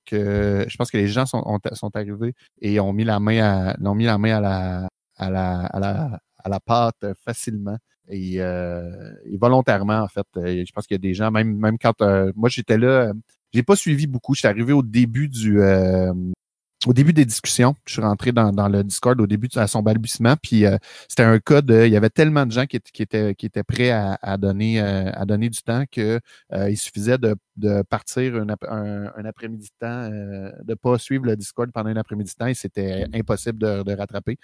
que 0.05 0.65
je 0.67 0.75
pense 0.75 0.89
que 0.89 0.97
les 0.97 1.07
gens 1.07 1.27
sont, 1.27 1.43
ont, 1.45 1.59
sont 1.73 1.95
arrivés 1.95 2.33
et 2.61 2.79
ont 2.79 2.91
mis 2.93 3.03
la 3.03 3.19
main 3.19 3.39
à, 3.43 3.75
ont 3.89 3.93
mis 3.95 4.05
la 4.05 4.17
main 4.17 4.37
à 4.37 4.41
la, 4.41 4.89
à 5.15 5.29
la, 5.29 5.59
à 5.67 5.79
la, 5.79 6.19
à 6.43 6.49
la 6.49 6.59
pâte 6.59 7.05
facilement 7.23 7.77
et, 8.09 8.41
euh, 8.41 9.11
et, 9.25 9.37
volontairement, 9.37 10.01
en 10.01 10.07
fait. 10.07 10.27
Euh, 10.37 10.63
je 10.65 10.71
pense 10.71 10.87
qu'il 10.87 10.95
y 10.95 10.99
a 10.99 10.99
des 10.99 11.13
gens, 11.13 11.31
même, 11.31 11.57
même 11.57 11.77
quand 11.77 12.01
euh, 12.01 12.31
moi 12.35 12.49
j'étais 12.49 12.77
là, 12.77 13.11
j'ai 13.53 13.63
pas 13.63 13.75
suivi 13.75 14.07
beaucoup. 14.07 14.33
Je 14.33 14.39
suis 14.39 14.47
arrivé 14.47 14.73
au 14.73 14.83
début 14.83 15.27
du 15.27 15.59
au 16.85 16.93
début 16.93 17.11
des 17.11 17.25
discussions, 17.25 17.75
je 17.85 17.93
suis 17.93 18.01
rentré 18.01 18.31
dans, 18.31 18.51
dans 18.51 18.67
le 18.67 18.83
Discord 18.83 19.19
au 19.19 19.25
début 19.25 19.49
à 19.55 19.65
son 19.67 19.81
balbutiement, 19.81 20.35
puis 20.41 20.65
euh, 20.65 20.77
c'était 21.07 21.23
un 21.23 21.39
cas 21.39 21.61
de, 21.61 21.85
il 21.85 21.91
y 21.91 21.97
avait 21.97 22.11
tellement 22.11 22.45
de 22.45 22.51
gens 22.51 22.65
qui, 22.67 22.79
qui 22.79 23.01
étaient, 23.01 23.33
qui 23.33 23.47
étaient 23.47 23.63
prêts 23.63 23.89
à, 23.89 24.19
à 24.21 24.37
donner, 24.37 24.79
euh, 24.79 25.09
à 25.13 25.25
donner 25.25 25.49
du 25.49 25.57
temps 25.63 25.85
que 25.91 26.19
euh, 26.53 26.69
il 26.69 26.77
suffisait 26.77 27.17
de, 27.17 27.35
de 27.55 27.81
partir 27.81 28.35
un, 28.35 28.47
un, 28.69 29.11
un 29.15 29.25
après-midi 29.25 29.69
de 29.69 29.87
temps, 29.87 30.09
de 30.63 30.73
pas 30.75 30.99
suivre 30.99 31.25
le 31.25 31.35
Discord 31.35 31.71
pendant 31.71 31.89
un 31.89 31.95
après-midi 31.95 32.31
de 32.31 32.35
temps 32.35 32.47
et 32.47 32.53
c'était 32.53 33.07
impossible 33.13 33.57
de, 33.57 33.81
de 33.83 33.93
rattraper. 33.95 34.37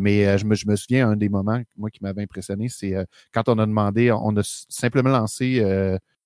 mais 0.00 0.38
je 0.38 0.44
me, 0.44 0.54
je 0.54 0.68
me 0.68 0.76
souviens, 0.76 1.08
un 1.10 1.16
des 1.16 1.28
moments, 1.28 1.60
moi, 1.76 1.90
qui 1.90 1.98
m'avait 2.02 2.22
impressionné, 2.22 2.68
c'est 2.68 2.94
quand 3.32 3.48
on 3.48 3.58
a 3.58 3.66
demandé, 3.66 4.12
on 4.12 4.36
a 4.36 4.42
simplement 4.68 5.10
lancé 5.10 5.64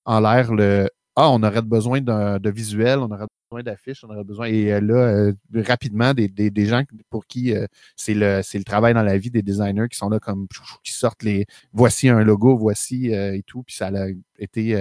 en 0.05 0.19
l'air 0.19 0.53
le 0.53 0.89
ah, 1.15 1.29
on 1.31 1.41
aurait 1.43 1.61
besoin 1.61 2.01
de 2.01 2.49
visuel, 2.49 2.99
on 2.99 3.09
aurait 3.09 3.27
besoin 3.49 3.63
d'affiches, 3.63 4.03
on 4.03 4.09
aurait 4.09 4.23
besoin. 4.23 4.47
Et 4.47 4.73
euh, 4.73 4.81
là, 4.81 4.95
euh, 4.95 5.33
rapidement, 5.65 6.13
des, 6.13 6.27
des, 6.27 6.49
des, 6.49 6.65
gens 6.65 6.83
pour 7.09 7.25
qui 7.25 7.55
euh, 7.55 7.67
c'est 7.95 8.13
le 8.13 8.41
le 8.53 8.63
travail 8.63 8.93
dans 8.93 9.03
la 9.03 9.17
vie 9.17 9.31
des 9.31 9.41
designers 9.41 9.87
qui 9.89 9.97
sont 9.97 10.09
là 10.09 10.19
comme 10.19 10.47
qui 10.83 10.91
sortent 10.93 11.23
les 11.23 11.45
voici 11.73 12.09
un 12.09 12.23
logo, 12.23 12.57
voici 12.57 13.07
et 13.11 13.43
tout. 13.47 13.63
Puis 13.63 13.75
ça 13.75 13.87
a 13.87 14.07
été 14.39 14.75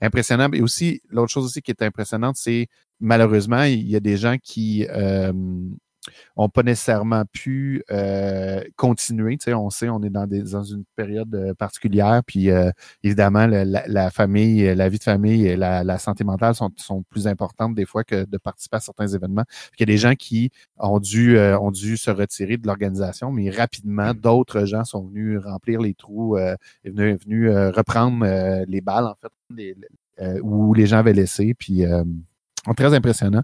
impressionnant. 0.00 0.50
Et 0.52 0.62
aussi, 0.62 1.02
l'autre 1.10 1.32
chose 1.32 1.44
aussi 1.46 1.62
qui 1.62 1.70
est 1.72 1.82
impressionnante, 1.82 2.36
c'est 2.36 2.68
malheureusement, 3.00 3.64
il 3.64 3.88
y 3.88 3.96
a 3.96 4.00
des 4.00 4.16
gens 4.16 4.36
qui 4.42 4.86
n'ont 6.36 6.48
pas 6.48 6.62
nécessairement 6.62 7.24
pu 7.32 7.82
euh, 7.90 8.62
continuer. 8.76 9.36
Tu 9.38 9.44
sais, 9.44 9.54
on 9.54 9.70
sait, 9.70 9.88
on 9.88 10.02
est 10.02 10.10
dans, 10.10 10.26
des, 10.26 10.42
dans 10.42 10.62
une 10.62 10.84
période 10.96 11.34
euh, 11.34 11.54
particulière, 11.54 12.22
puis 12.26 12.50
euh, 12.50 12.70
évidemment, 13.02 13.46
la, 13.46 13.64
la, 13.64 14.10
famille, 14.10 14.74
la 14.74 14.88
vie 14.88 14.98
de 14.98 15.02
famille 15.02 15.46
et 15.46 15.56
la, 15.56 15.84
la, 15.84 15.98
santé 15.98 16.24
mentale 16.24 16.54
sont, 16.54 16.70
sont 16.76 17.02
plus 17.02 17.26
importantes 17.26 17.74
des 17.74 17.86
fois 17.86 18.04
que 18.04 18.24
de 18.24 18.38
participer 18.38 18.76
à 18.76 18.80
certains 18.80 19.08
événements. 19.08 19.44
Il 19.78 19.80
y 19.80 19.82
a 19.84 19.86
des 19.86 19.98
gens 19.98 20.14
qui 20.14 20.50
ont 20.78 20.98
dû, 20.98 21.36
euh, 21.36 21.58
ont 21.58 21.70
dû 21.70 21.96
se 21.96 22.10
retirer 22.10 22.56
de 22.56 22.66
l'organisation, 22.66 23.32
mais 23.32 23.50
rapidement, 23.50 24.12
mmh. 24.12 24.18
d'autres 24.18 24.64
gens 24.64 24.84
sont 24.84 25.06
venus 25.06 25.38
remplir 25.44 25.80
les 25.80 25.94
trous, 25.94 26.36
et 26.38 26.56
venus, 26.84 27.18
venus 27.24 27.50
reprendre 27.74 28.24
les 28.66 28.80
balles, 28.80 29.06
en 29.06 29.14
fait, 29.20 29.32
les, 29.50 29.76
où 30.42 30.74
les 30.74 30.86
gens 30.86 30.98
avaient 30.98 31.12
laissé, 31.12 31.54
puis 31.54 31.84
très 32.76 32.94
impressionnant 32.94 33.42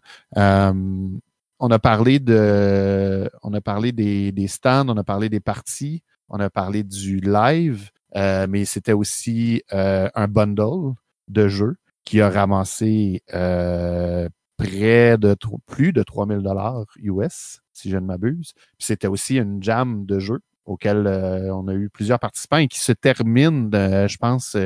on 1.61 1.71
a 1.71 1.79
parlé 1.79 2.19
de, 2.19 3.31
on 3.43 3.53
a 3.53 3.61
parlé 3.61 3.93
des, 3.93 4.49
stands, 4.49 4.89
on 4.89 4.97
a 4.97 5.05
parlé 5.05 5.29
des 5.29 5.41
parties, 5.41 6.03
on 6.31 6.41
a 6.41 6.49
parlé 6.49 6.83
du 6.83 7.21
live, 7.21 7.91
euh, 8.17 8.47
mais 8.49 8.65
c'était 8.65 8.95
aussi 8.95 9.63
euh, 9.73 10.09
un 10.15 10.27
bundle 10.27 10.95
de 11.29 11.49
jeux 11.49 11.77
qui 12.05 12.23
a 12.23 12.31
ramassé 12.31 13.23
euh, 13.35 14.29
près 14.57 15.19
de 15.19 15.37
plus 15.67 15.93
de 15.93 16.03
3000 16.03 16.39
dollars 16.39 16.87
US, 16.97 17.61
si 17.75 17.91
je 17.91 17.99
ne 17.99 18.07
m'abuse. 18.07 18.55
C'était 18.79 19.07
aussi 19.07 19.37
une 19.37 19.63
jam 19.63 20.07
de 20.07 20.19
jeux 20.19 20.41
auquel 20.65 21.07
on 21.53 21.69
a 21.69 21.75
eu 21.75 21.91
plusieurs 21.91 22.19
participants 22.19 22.59
et 22.59 22.69
qui 22.69 22.81
se 22.81 22.93
termine, 22.93 23.71
je 23.73 24.17
pense, 24.19 24.57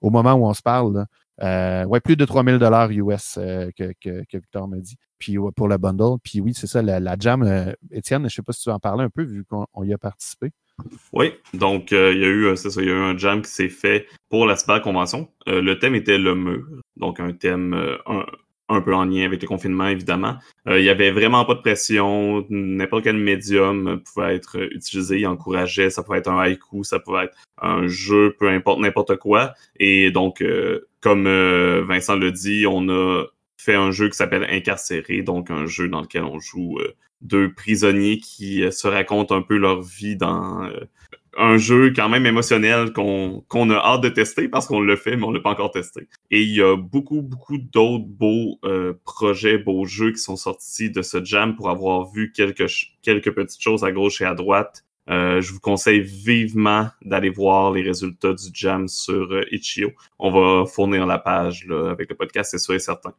au 0.00 0.10
moment 0.10 0.34
où 0.34 0.46
on 0.46 0.54
se 0.54 0.62
parle. 0.62 1.06
Euh, 1.42 1.84
ouais, 1.84 2.00
plus 2.00 2.16
de 2.16 2.24
3000 2.24 2.58
dollars 2.58 2.90
US 2.90 3.36
euh, 3.38 3.70
que, 3.76 3.92
que, 4.00 4.24
que, 4.24 4.38
Victor 4.38 4.68
m'a 4.68 4.78
dit. 4.78 4.96
Puis 5.18 5.36
pour 5.54 5.68
le 5.68 5.76
bundle. 5.78 6.18
Puis 6.22 6.40
oui, 6.40 6.52
c'est 6.54 6.66
ça, 6.66 6.82
la, 6.82 7.00
la 7.00 7.16
jam. 7.18 7.42
Euh, 7.42 7.72
Étienne, 7.90 8.22
je 8.22 8.24
ne 8.24 8.28
sais 8.30 8.42
pas 8.42 8.52
si 8.52 8.62
tu 8.62 8.70
en 8.70 8.78
parler 8.78 9.04
un 9.04 9.10
peu 9.10 9.22
vu 9.22 9.44
qu'on 9.44 9.66
y 9.84 9.92
a 9.92 9.98
participé. 9.98 10.50
Oui, 11.12 11.32
donc 11.54 11.92
euh, 11.92 12.12
il 12.12 12.20
y 12.20 12.24
a 12.24 12.28
eu, 12.28 12.56
c'est 12.56 12.70
ça, 12.70 12.82
il 12.82 12.88
y 12.88 12.90
a 12.90 12.94
eu 12.94 13.14
un 13.14 13.16
jam 13.16 13.40
qui 13.40 13.50
s'est 13.50 13.70
fait 13.70 14.06
pour 14.28 14.44
la 14.44 14.56
Super 14.56 14.82
Convention. 14.82 15.30
le 15.46 15.74
thème 15.74 15.94
était 15.94 16.18
le 16.18 16.34
mur, 16.34 16.66
donc 16.96 17.18
un 17.18 17.32
thème 17.32 17.72
un, 18.06 18.26
un, 18.68 18.80
peu 18.80 18.94
en 18.94 19.04
lien 19.04 19.24
avec 19.24 19.42
le 19.42 19.48
confinement, 19.48 19.86
évidemment. 19.86 20.36
il 20.66 20.82
y 20.82 20.90
avait 20.90 21.10
vraiment 21.10 21.44
pas 21.44 21.54
de 21.54 21.60
pression, 21.60 22.44
n'importe 22.50 23.04
quel 23.04 23.16
médium 23.16 24.02
pouvait 24.02 24.34
être 24.34 24.58
utilisé, 24.72 25.20
il 25.20 25.26
encourageait, 25.26 25.90
ça 25.90 26.02
pouvait 26.02 26.18
être 26.18 26.30
un 26.30 26.38
haïku, 26.38 26.84
ça 26.84 26.98
pouvait 26.98 27.24
être 27.24 27.36
un 27.62 27.86
jeu, 27.86 28.34
peu 28.38 28.48
importe, 28.48 28.80
n'importe 28.80 29.16
quoi. 29.16 29.54
Et 29.78 30.10
donc, 30.10 30.42
comme 31.06 31.28
euh, 31.28 31.84
Vincent 31.86 32.16
le 32.16 32.32
dit, 32.32 32.66
on 32.68 32.88
a 32.88 33.26
fait 33.56 33.76
un 33.76 33.92
jeu 33.92 34.08
qui 34.08 34.16
s'appelle 34.16 34.44
Incarcéré, 34.50 35.22
donc 35.22 35.52
un 35.52 35.64
jeu 35.64 35.88
dans 35.88 36.00
lequel 36.00 36.24
on 36.24 36.40
joue 36.40 36.80
euh, 36.80 36.96
deux 37.20 37.52
prisonniers 37.52 38.18
qui 38.18 38.64
euh, 38.64 38.72
se 38.72 38.88
racontent 38.88 39.36
un 39.36 39.42
peu 39.42 39.56
leur 39.56 39.82
vie 39.82 40.16
dans 40.16 40.68
un 41.36 41.56
jeu 41.58 41.92
quand 41.94 42.08
même 42.08 42.26
émotionnel 42.26 42.92
qu'on 42.92 43.44
qu'on 43.48 43.70
a 43.70 43.76
hâte 43.76 44.02
de 44.02 44.08
tester 44.08 44.48
parce 44.48 44.66
qu'on 44.66 44.80
le 44.80 44.96
fait, 44.96 45.16
mais 45.16 45.24
on 45.24 45.30
l'a 45.30 45.40
pas 45.40 45.50
encore 45.50 45.70
testé. 45.70 46.08
Et 46.30 46.42
il 46.42 46.54
y 46.54 46.62
a 46.62 46.76
beaucoup, 46.76 47.22
beaucoup 47.22 47.58
d'autres 47.58 48.06
beaux 48.06 48.58
projets, 49.04 49.58
beaux 49.58 49.84
jeux 49.84 50.12
qui 50.12 50.18
sont 50.18 50.36
sortis 50.36 50.90
de 50.90 51.02
ce 51.02 51.24
jam 51.24 51.56
pour 51.56 51.70
avoir 51.70 52.10
vu 52.10 52.32
quelques, 52.32 52.70
quelques 53.02 53.32
petites 53.32 53.62
choses 53.62 53.84
à 53.84 53.92
gauche 53.92 54.20
et 54.20 54.24
à 54.24 54.34
droite 54.34 54.86
euh, 55.08 55.40
je 55.40 55.52
vous 55.52 55.60
conseille 55.60 56.00
vivement 56.00 56.88
d'aller 57.02 57.30
voir 57.30 57.70
les 57.72 57.82
résultats 57.82 58.32
du 58.32 58.48
jam 58.52 58.88
sur 58.88 59.32
euh, 59.32 59.44
Itch.io. 59.52 59.92
On 60.18 60.30
va 60.30 60.66
fournir 60.66 61.06
la 61.06 61.18
page 61.18 61.66
là, 61.66 61.90
avec 61.90 62.10
le 62.10 62.16
podcast, 62.16 62.50
c'est 62.50 62.58
sûr 62.58 62.74
et 62.74 62.80
certain. 62.80 63.14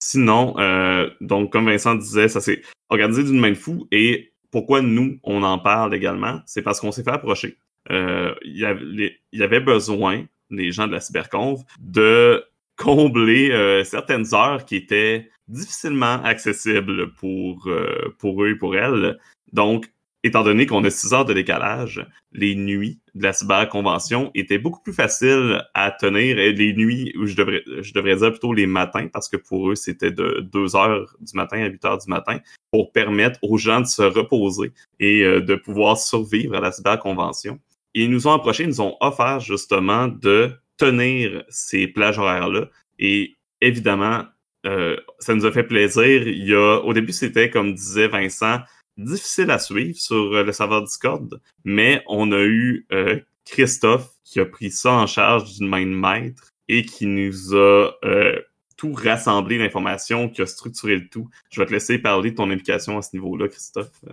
Sinon, 0.00 0.54
euh, 0.58 1.08
donc 1.20 1.52
comme 1.52 1.66
Vincent 1.66 1.94
disait, 1.94 2.26
ça 2.26 2.40
s'est 2.40 2.62
organisé 2.88 3.22
d'une 3.22 3.38
main 3.38 3.50
de 3.50 3.56
fou. 3.56 3.86
Et 3.92 4.31
pourquoi 4.52 4.82
nous, 4.82 5.18
on 5.24 5.42
en 5.42 5.58
parle 5.58 5.94
également, 5.94 6.40
c'est 6.46 6.62
parce 6.62 6.78
qu'on 6.80 6.92
s'est 6.92 7.02
fait 7.02 7.10
approcher. 7.10 7.58
Euh, 7.90 8.32
il, 8.42 8.56
y 9.32 9.42
avait, 9.42 9.60
besoin, 9.60 10.24
les 10.50 10.70
gens 10.70 10.86
de 10.86 10.92
la 10.92 11.00
cyberconf, 11.00 11.62
de 11.80 12.44
combler 12.76 13.82
certaines 13.84 14.34
heures 14.34 14.64
qui 14.64 14.76
étaient 14.76 15.28
difficilement 15.48 16.22
accessibles 16.22 17.12
pour, 17.14 17.68
pour 18.18 18.44
eux 18.44 18.50
et 18.50 18.54
pour 18.54 18.76
elles. 18.76 19.18
Donc, 19.52 19.90
étant 20.24 20.44
donné 20.44 20.66
qu'on 20.66 20.84
a 20.84 20.90
six 20.90 21.12
heures 21.12 21.24
de 21.24 21.34
décalage, 21.34 22.06
les 22.32 22.54
nuits 22.54 23.00
de 23.14 23.24
la 23.24 23.32
cyberconvention 23.32 24.30
étaient 24.34 24.58
beaucoup 24.58 24.80
plus 24.80 24.92
faciles 24.92 25.62
à 25.74 25.90
tenir. 25.90 26.36
Les 26.36 26.72
nuits, 26.74 27.12
je 27.22 27.34
devrais, 27.34 27.62
je 27.66 27.92
devrais 27.92 28.16
dire 28.16 28.30
plutôt 28.30 28.52
les 28.52 28.66
matins, 28.66 29.08
parce 29.12 29.28
que 29.28 29.36
pour 29.36 29.70
eux, 29.70 29.74
c'était 29.74 30.12
de 30.12 30.46
2 30.52 30.76
heures 30.76 31.14
du 31.20 31.32
matin 31.34 31.62
à 31.62 31.66
8 31.66 31.84
heures 31.84 31.98
du 31.98 32.08
matin, 32.08 32.38
pour 32.70 32.92
permettre 32.92 33.38
aux 33.42 33.58
gens 33.58 33.80
de 33.80 33.86
se 33.86 34.02
reposer 34.02 34.72
et 35.00 35.22
euh, 35.22 35.40
de 35.40 35.54
pouvoir 35.56 35.98
survivre 35.98 36.56
à 36.56 36.60
la 36.60 36.72
cyberconvention. 36.72 37.58
Ils 37.94 38.10
nous 38.10 38.26
ont 38.26 38.32
approchés, 38.32 38.62
ils 38.62 38.68
nous 38.68 38.80
ont 38.80 38.96
offert 39.00 39.40
justement 39.40 40.08
de 40.08 40.52
tenir 40.78 41.44
ces 41.48 41.86
plages 41.86 42.18
horaires-là. 42.18 42.68
Et 42.98 43.36
évidemment, 43.60 44.22
euh, 44.64 44.96
ça 45.18 45.34
nous 45.34 45.44
a 45.44 45.52
fait 45.52 45.64
plaisir. 45.64 46.26
Il 46.26 46.48
y 46.48 46.54
a, 46.54 46.78
au 46.78 46.92
début, 46.92 47.12
c'était, 47.12 47.50
comme 47.50 47.74
disait 47.74 48.08
Vincent, 48.08 48.60
difficile 48.96 49.50
à 49.50 49.58
suivre 49.58 49.96
sur 49.98 50.34
euh, 50.34 50.44
le 50.44 50.52
serveur 50.52 50.82
Discord, 50.82 51.40
mais 51.64 52.02
on 52.08 52.32
a 52.32 52.40
eu 52.40 52.86
euh, 52.92 53.20
Christophe 53.44 54.10
qui 54.24 54.40
a 54.40 54.46
pris 54.46 54.70
ça 54.70 54.92
en 54.92 55.06
charge 55.06 55.52
d'une 55.54 55.68
main 55.68 55.84
de 55.84 55.94
maître 55.94 56.52
et 56.68 56.84
qui 56.84 57.06
nous 57.06 57.54
a 57.54 57.90
euh, 58.04 58.40
tout 58.82 58.94
rassemblé 58.94 59.58
l'information, 59.58 60.28
qui 60.28 60.42
a 60.42 60.46
structuré 60.46 60.96
le 60.96 61.08
tout. 61.08 61.28
Je 61.50 61.60
vais 61.60 61.66
te 61.66 61.72
laisser 61.72 61.98
parler 61.98 62.32
de 62.32 62.34
ton 62.34 62.50
implication 62.50 62.98
à 62.98 63.02
ce 63.02 63.10
niveau-là, 63.14 63.46
Christophe. 63.46 64.04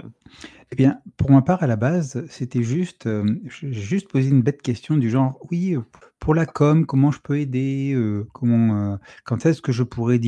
Eh 0.71 0.75
bien, 0.75 0.99
pour 1.17 1.31
ma 1.31 1.41
part, 1.41 1.63
à 1.63 1.65
la 1.65 1.75
base, 1.75 2.23
c'était 2.29 2.61
juste, 2.61 3.09
j'ai 3.47 3.73
juste 3.73 4.07
posé 4.11 4.29
une 4.29 4.43
bête 4.43 4.61
question 4.61 4.95
du 4.95 5.09
genre, 5.09 5.39
oui, 5.49 5.75
pour 6.19 6.35
la 6.35 6.45
com, 6.45 6.85
comment 6.85 7.09
je 7.09 7.19
peux 7.19 7.39
aider 7.39 7.93
euh, 7.95 8.27
comment, 8.31 8.93
euh, 8.93 8.97
Quand 9.23 9.43
est-ce 9.47 9.63
que 9.63 9.71
je 9.71 9.81
pourrais 9.81 10.21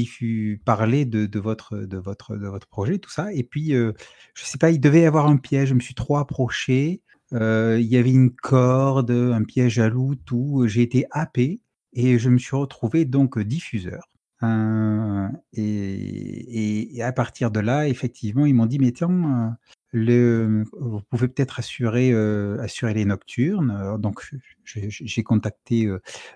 parler 0.65 1.05
de, 1.05 1.39
votre, 1.39 1.77
de, 1.77 1.97
votre, 1.99 2.35
de 2.35 2.47
votre 2.47 2.65
projet, 2.65 2.97
tout 2.97 3.11
ça 3.11 3.31
Et 3.33 3.43
puis, 3.43 3.75
euh, 3.75 3.91
je 4.33 4.43
sais 4.43 4.57
pas, 4.57 4.71
il 4.71 4.79
devait 4.79 5.01
y 5.01 5.05
avoir 5.05 5.27
un 5.27 5.37
piège, 5.37 5.69
je 5.69 5.75
me 5.75 5.81
suis 5.81 5.93
trop 5.93 6.17
approché, 6.17 7.03
il 7.31 7.87
y 7.87 7.95
avait 7.95 8.09
une 8.09 8.31
corde, 8.31 9.11
un 9.11 9.43
piège 9.43 9.77
à 9.77 9.87
loup, 9.87 10.15
tout, 10.15 10.63
j'ai 10.65 10.81
été 10.81 11.05
happé 11.11 11.61
et 11.93 12.17
je 12.17 12.29
me 12.29 12.39
suis 12.39 12.55
retrouvé 12.55 13.05
donc 13.05 13.37
diffuseur. 13.37 14.10
Euh, 14.43 15.27
et, 15.53 17.01
à 17.01 17.11
partir 17.11 17.51
de 17.51 17.59
là, 17.59 17.87
effectivement, 17.87 18.45
ils 18.45 18.53
m'ont 18.53 18.65
dit, 18.65 18.79
mais 18.79 18.91
tiens, 18.91 19.57
euh, 19.93 20.63
vous 20.79 21.01
pouvez 21.09 21.27
peut-être 21.27 21.59
assurer, 21.59 22.11
euh, 22.11 22.57
assurer 22.61 22.93
les 22.93 23.05
nocturnes. 23.05 23.97
Donc, 23.99 24.31
j'ai 24.65 25.23
contacté 25.23 25.89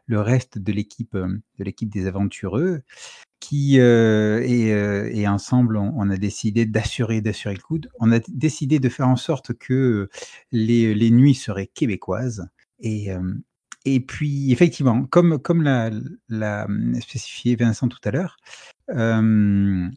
le 0.05 0.21
reste 0.21 0.57
de 0.59 0.71
l'équipe 0.71 1.15
de 1.15 1.85
des 1.89 2.07
aventureux, 2.07 2.81
qui 3.39 3.77
et, 3.77 5.27
ensemble, 5.27 5.77
on, 5.77 6.09
a 6.09 6.17
décidé 6.17 6.65
d'assurer 6.65 7.21
le 7.21 7.61
coup. 7.61 7.79
On 7.99 8.11
a 8.11 8.19
décidé 8.27 8.79
de 8.79 8.89
faire 8.89 9.07
en 9.07 9.15
sorte 9.15 9.53
que 9.53 10.09
les, 10.51 10.93
les 10.93 11.11
nuits 11.11 11.35
seraient 11.35 11.67
québécoises. 11.67 12.47
Et, 12.79 13.09
et 13.85 13.99
puis, 13.99 14.51
effectivement, 14.51 15.05
comme, 15.05 15.39
comme 15.39 15.61
l'a, 15.61 16.67
spécifié 17.01 17.55
Vincent 17.55 17.87
tout 17.87 17.99
à 18.03 18.11
l'heure, 18.11 18.37
euh, 18.89 19.87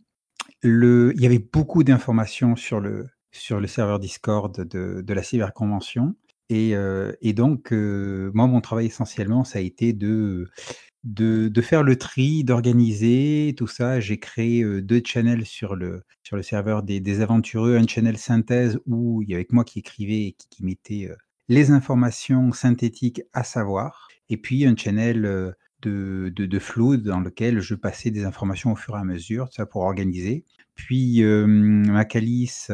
il 0.62 1.20
y 1.20 1.26
avait 1.26 1.38
beaucoup 1.38 1.84
d'informations 1.84 2.54
sur 2.54 2.80
le, 2.80 3.06
sur 3.32 3.60
le 3.60 3.66
serveur 3.66 3.98
Discord 3.98 4.54
de, 4.60 5.00
de 5.00 5.14
la 5.14 5.22
cyberconvention. 5.22 6.14
Et, 6.50 6.74
euh, 6.74 7.12
et 7.22 7.32
donc, 7.32 7.72
euh, 7.72 8.30
moi, 8.34 8.46
mon 8.46 8.60
travail 8.60 8.86
essentiellement, 8.86 9.44
ça 9.44 9.58
a 9.58 9.62
été 9.62 9.94
de, 9.94 10.50
de, 11.04 11.60
faire 11.62 11.82
le 11.82 11.96
tri, 11.96 12.44
d'organiser 12.44 13.54
tout 13.56 13.66
ça. 13.66 14.00
J'ai 14.00 14.18
créé 14.18 14.64
deux 14.82 15.02
channels 15.04 15.46
sur 15.46 15.76
le, 15.76 16.02
sur 16.22 16.36
le 16.36 16.42
serveur 16.42 16.82
des, 16.82 17.00
des 17.00 17.20
aventureux, 17.22 17.76
un 17.76 17.86
channel 17.86 18.18
synthèse 18.18 18.78
où 18.86 19.22
il 19.22 19.30
y 19.30 19.34
avait 19.34 19.46
moi 19.50 19.64
qui 19.64 19.78
écrivais 19.78 20.26
et 20.26 20.32
qui, 20.32 20.48
qui 20.48 20.64
mettait 20.64 21.10
les 21.48 21.70
informations 21.70 22.52
synthétiques 22.52 23.22
à 23.32 23.44
savoir, 23.44 24.08
et 24.28 24.36
puis 24.36 24.66
un 24.66 24.76
channel 24.76 25.54
de, 25.82 26.32
de, 26.34 26.46
de 26.46 26.58
flow 26.58 26.96
dans 26.96 27.20
lequel 27.20 27.60
je 27.60 27.74
passais 27.74 28.10
des 28.10 28.24
informations 28.24 28.72
au 28.72 28.76
fur 28.76 28.96
et 28.96 29.00
à 29.00 29.04
mesure, 29.04 29.48
ça 29.52 29.66
pour 29.66 29.82
organiser. 29.82 30.44
Puis 30.74 31.22
euh, 31.22 31.46
Macalis, 31.46 32.66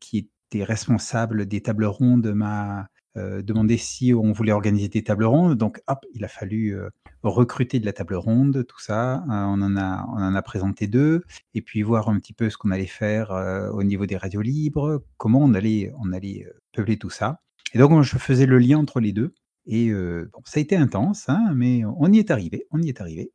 qui 0.00 0.18
était 0.18 0.64
responsable 0.64 1.46
des 1.46 1.60
tables 1.60 1.84
rondes, 1.84 2.32
m'a 2.32 2.88
demandé 3.16 3.76
si 3.76 4.14
on 4.14 4.32
voulait 4.32 4.52
organiser 4.52 4.88
des 4.88 5.02
tables 5.02 5.24
rondes. 5.24 5.58
Donc, 5.58 5.82
hop, 5.88 5.98
il 6.14 6.24
a 6.24 6.28
fallu 6.28 6.76
recruter 7.22 7.80
de 7.80 7.84
la 7.84 7.92
table 7.92 8.14
ronde, 8.14 8.64
tout 8.66 8.80
ça. 8.80 9.24
on, 9.28 9.60
en 9.60 9.76
a, 9.76 10.06
on 10.08 10.22
en 10.22 10.34
a 10.34 10.42
présenté 10.42 10.86
deux, 10.86 11.22
et 11.54 11.60
puis 11.60 11.82
voir 11.82 12.08
un 12.08 12.18
petit 12.18 12.32
peu 12.32 12.48
ce 12.48 12.56
qu'on 12.56 12.70
allait 12.70 12.86
faire 12.86 13.32
au 13.74 13.82
niveau 13.82 14.06
des 14.06 14.16
radios 14.16 14.42
libres, 14.42 15.04
comment 15.16 15.40
on 15.40 15.54
allait, 15.54 15.92
on 15.98 16.12
allait 16.12 16.46
peupler 16.72 16.96
tout 16.96 17.10
ça. 17.10 17.40
Et 17.74 17.78
donc, 17.78 18.02
je 18.02 18.18
faisais 18.18 18.46
le 18.46 18.58
lien 18.58 18.78
entre 18.78 19.00
les 19.00 19.12
deux. 19.12 19.34
Et 19.66 19.90
bon, 19.92 20.40
ça 20.44 20.58
a 20.58 20.62
été 20.62 20.76
intense, 20.76 21.28
hein, 21.28 21.52
mais 21.54 21.82
on 21.84 22.12
y 22.12 22.18
est 22.18 22.30
arrivé. 22.30 22.66
On 22.70 22.80
y 22.80 22.88
est 22.88 23.00
arrivé. 23.00 23.30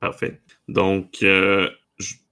Parfait. 0.00 0.40
Donc, 0.66 1.18
euh, 1.22 1.68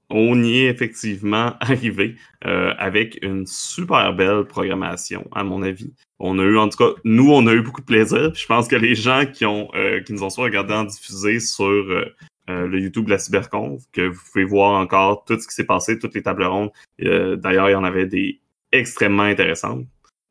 on 0.09 0.43
y 0.43 0.61
est 0.61 0.71
effectivement 0.71 1.55
arrivé 1.61 2.17
euh, 2.47 2.73
avec 2.79 3.19
une 3.23 3.47
super 3.47 4.15
belle 4.15 4.45
programmation, 4.45 5.29
à 5.33 5.45
mon 5.45 5.63
avis. 5.63 5.93
On 6.19 6.39
a 6.39 6.43
eu, 6.43 6.57
en 6.57 6.71
tout 6.71 6.79
cas, 6.79 6.99
nous, 7.05 7.31
on 7.31 7.47
a 7.47 7.53
eu 7.53 7.61
beaucoup 7.61 7.83
de 7.83 7.87
plaisir. 7.87 8.35
je 8.35 8.47
pense 8.47 8.69
que 8.69 8.77
les 8.77 8.95
gens 8.95 9.27
qui, 9.31 9.45
ont, 9.45 9.69
euh, 9.75 10.01
qui 10.01 10.15
nous 10.15 10.23
ont 10.23 10.31
soit 10.31 10.45
regardés 10.45 10.75
en 10.75 10.85
diffusé 10.85 11.41
sur 11.41 11.69
le 11.69 12.81
YouTube 12.81 13.05
de 13.05 13.11
la 13.11 13.19
Cyberconf, 13.19 13.83
que 13.93 14.09
vous 14.09 14.21
pouvez 14.33 14.45
voir 14.45 14.81
encore 14.81 15.27
tout 15.27 15.39
ce 15.39 15.47
qui 15.47 15.55
s'est 15.55 15.67
passé, 15.67 15.99
toutes 15.99 16.15
les 16.15 16.23
tables 16.23 16.45
rondes. 16.45 16.71
D'ailleurs, 16.99 17.69
il 17.69 17.73
y 17.73 17.75
en 17.75 17.85
avait 17.85 18.07
des 18.07 18.41
extrêmement 18.73 19.25
intéressantes. 19.25 19.85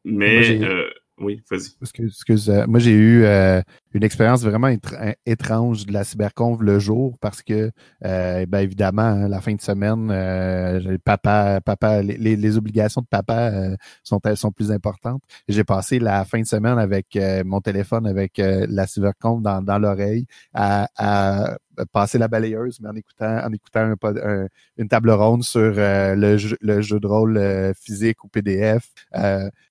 Mais 0.08 0.64
euh, 0.64 0.90
oui, 1.20 1.42
vas-y. 1.52 1.72
Excuse, 1.82 2.50
euh, 2.50 2.66
moi, 2.68 2.80
j'ai 2.80 2.92
eu 2.92 3.24
euh, 3.24 3.62
une 3.94 4.04
expérience 4.04 4.44
vraiment 4.44 4.74
étrange 5.26 5.86
de 5.86 5.92
la 5.92 6.04
cyberconf 6.06 6.62
le 6.62 6.80
jour 6.80 7.18
parce 7.20 7.42
que, 7.42 7.72
ben, 8.02 8.60
évidemment, 8.60 9.02
hein, 9.02 9.28
la 9.28 9.42
fin 9.42 9.54
de 9.54 9.62
semaine, 9.62 10.08
papa, 11.04 11.60
papa, 11.62 12.02
les, 12.02 12.58
obligations 12.58 13.02
de 13.02 13.08
papa 13.08 13.52
sont, 14.04 14.22
sont 14.36 14.52
plus 14.52 14.72
importantes. 14.72 15.22
J'ai 15.48 15.64
passé 15.64 16.00
la 16.00 16.24
fin 16.24 16.40
de 16.40 16.48
semaine 16.48 16.80
avec 16.80 17.18
mon 17.44 17.60
téléphone, 17.60 18.08
avec 18.08 18.38
la 18.38 18.88
cyberconf 18.88 19.42
dans, 19.42 19.62
dans 19.62 19.80
l'oreille, 19.80 20.26
à, 20.54 20.88
à 20.96 21.58
passer 21.92 22.18
la 22.18 22.28
balayeuse, 22.28 22.80
mais 22.82 22.90
en 22.90 22.96
écoutant, 22.96 23.40
en 23.44 23.52
écoutant 23.52 23.94
une 24.78 24.88
table 24.88 25.12
ronde 25.12 25.44
sur 25.44 25.74
le, 25.76 26.38
jeu, 26.38 26.58
le, 26.62 26.82
jeu, 26.82 27.00
de 27.00 27.08
rôle 27.08 27.74
physique 27.76 28.24
ou 28.24 28.28
PDF, 28.28 28.90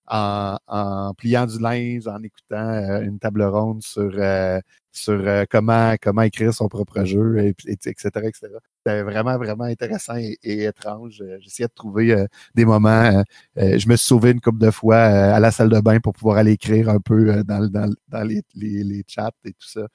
en, 0.09 0.59
en, 0.67 1.15
pliant 1.15 1.47
du 1.47 1.59
linge, 1.59 2.07
en 2.07 2.23
écoutant 2.23 2.69
euh, 2.71 3.01
une 3.03 3.19
table 3.19 3.43
ronde 3.43 3.83
sur, 3.83 4.11
euh, 4.15 4.61
sur 4.93 5.15
euh, 5.15 5.45
comment, 5.51 5.95
comment 6.01 6.23
écrire 6.23 6.55
son 6.55 6.69
propre 6.69 7.05
jeu, 7.05 7.39
et, 7.39 7.55
etc., 7.67 8.09
etc. 8.15 8.49
C'était 8.79 9.03
vraiment, 9.03 9.37
vraiment 9.37 9.65
intéressant 9.65 10.17
et, 10.17 10.39
étrange. 10.43 11.23
J'essayais 11.41 11.69
de 11.69 11.75
trouver 11.75 12.27
des 12.55 12.65
moments. 12.65 13.23
je 13.57 13.89
me 13.89 13.97
suis 13.97 14.07
sauvé 14.07 14.31
une 14.31 14.41
couple 14.41 14.59
de 14.59 14.71
fois 14.71 14.99
à 14.99 15.41
la 15.41 15.51
salle 15.51 15.71
de 15.71 15.81
bain 15.81 15.99
pour 15.99 16.13
pouvoir 16.13 16.39
aller 16.39 16.53
écrire 16.53 16.89
un 16.89 17.01
peu 17.01 17.43
dans, 17.45 17.69
dans, 17.69 17.93
dans 18.09 18.23
les, 18.23 18.43
les, 18.55 18.85
les, 18.85 19.05
chats 19.07 19.33
et 19.45 19.53
tout 19.53 19.67
ça 19.67 19.89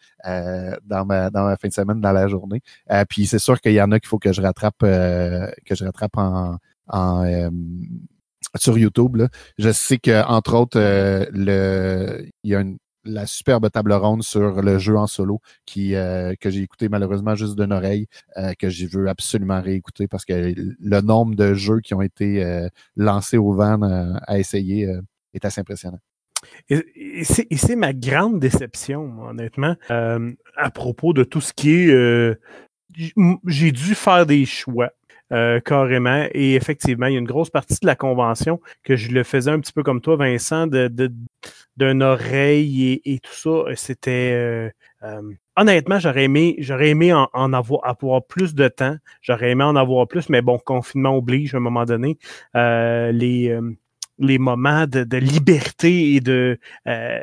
dans, 0.84 1.06
ma, 1.06 1.30
dans 1.30 1.46
ma 1.46 1.56
fin 1.56 1.70
de 1.70 1.74
semaine, 1.74 2.02
dans 2.02 2.12
la 2.12 2.28
journée. 2.28 2.62
puis 3.10 3.26
c'est 3.28 3.40
sûr 3.40 3.62
qu'il 3.62 3.74
y 3.74 3.82
en 3.82 3.92
a 3.92 4.00
qu'il 4.00 4.10
faut 4.10 4.20
que 4.20 4.34
je 4.34 4.42
rattrape 4.42 4.80
que 4.80 5.76
je 5.76 5.86
rattrape 5.86 6.18
en, 6.18 6.58
en 6.88 7.50
sur 8.56 8.78
YouTube. 8.78 9.22
Je 9.58 9.72
sais 9.72 9.98
que 9.98 10.24
entre 10.26 10.56
autres, 10.56 10.80
euh, 10.80 12.24
il 12.44 12.52
y 12.52 12.56
a 12.56 12.62
une, 12.62 12.78
la 13.04 13.26
superbe 13.26 13.70
table 13.72 13.94
ronde 13.94 14.22
sur 14.22 14.62
le 14.62 14.78
jeu 14.78 14.96
en 14.96 15.08
solo 15.08 15.40
qui 15.66 15.96
euh, 15.96 16.36
que 16.40 16.52
j'ai 16.52 16.62
écouté 16.62 16.88
malheureusement 16.88 17.36
juste 17.36 17.60
d'une 17.60 17.74
oreille, 17.74 18.08
euh, 18.38 18.54
que 18.60 18.70
j'ai 18.70 18.86
veux 18.86 19.08
absolument 19.10 19.62
réécouter 19.62 20.08
parce 20.08 20.24
que 20.24 20.54
le 20.56 21.02
nombre 21.02 21.36
de 21.36 21.54
jeux 21.54 21.80
qui 21.80 21.94
ont 21.94 22.02
été 22.02 22.68
lancés 22.96 23.38
au 23.38 23.54
vent 23.54 23.82
à 24.28 24.40
essayer 24.40 24.88
est 25.34 25.46
assez 25.46 25.62
impressionnant. 25.62 26.00
Et, 26.70 27.24
c'est 27.24 27.76
ma 27.76 27.94
grande 27.94 28.40
déception, 28.40 29.24
honnêtement, 29.24 29.76
à 29.90 30.72
propos 30.72 31.14
de 31.14 31.24
tout 31.24 31.42
ce 31.42 31.54
qui 31.54 31.72
est. 31.72 32.38
j'ai 33.48 33.72
dû 33.72 33.96
faire 33.96 34.26
des 34.26 34.46
choix. 34.46 34.92
Euh, 35.32 35.62
carrément. 35.62 36.26
Et 36.34 36.56
effectivement, 36.56 37.06
il 37.08 37.14
y 37.14 37.16
a 37.16 37.20
une 37.20 37.26
grosse 37.26 37.50
partie 37.50 37.78
de 37.82 37.86
la 37.86 37.96
convention 37.96 38.60
que 38.84 38.98
je 38.98 39.12
le 39.12 39.24
faisais 39.24 39.50
un 39.50 39.60
petit 39.62 39.72
peu 39.72 39.82
comme 39.82 40.02
toi, 40.02 40.18
Vincent, 40.18 40.68
de, 40.68 40.92
d'une 41.78 42.04
oreille 42.04 43.02
et, 43.06 43.20
tout 43.20 43.34
ça. 43.34 43.64
C'était 43.76 44.34
euh, 44.34 44.70
euh, 45.04 45.22
honnêtement, 45.56 46.00
j'aurais 46.00 46.26
aimé, 46.26 46.56
j'aurais 46.60 46.90
aimé 46.90 47.14
en, 47.14 47.54
avoir, 47.54 47.86
avoir 47.86 48.26
plus 48.26 48.56
de 48.56 48.68
temps. 48.68 48.98
J'aurais 49.22 49.52
aimé 49.52 49.64
en 49.64 49.78
avoir 49.78 50.06
plus, 50.06 50.28
mais 50.28 50.42
bon, 50.42 50.60
confinement 50.60 51.16
oblige 51.16 51.54
à 51.54 51.58
un 51.58 51.62
moment 51.62 51.86
donné. 51.86 52.18
les 52.54 53.58
les 54.20 54.38
moments 54.38 54.86
de, 54.86 55.18
liberté 55.18 56.14
et 56.14 56.20
de 56.20 56.60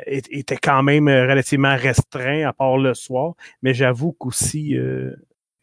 étaient 0.07 0.57
quand 0.57 0.83
même 0.83 1.07
relativement 1.07 1.77
restreints 1.77 2.49
à 2.49 2.53
part 2.53 2.77
le 2.77 2.93
soir. 2.93 3.35
Mais 3.61 3.73
j'avoue 3.73 4.11
qu'aussi 4.13 4.75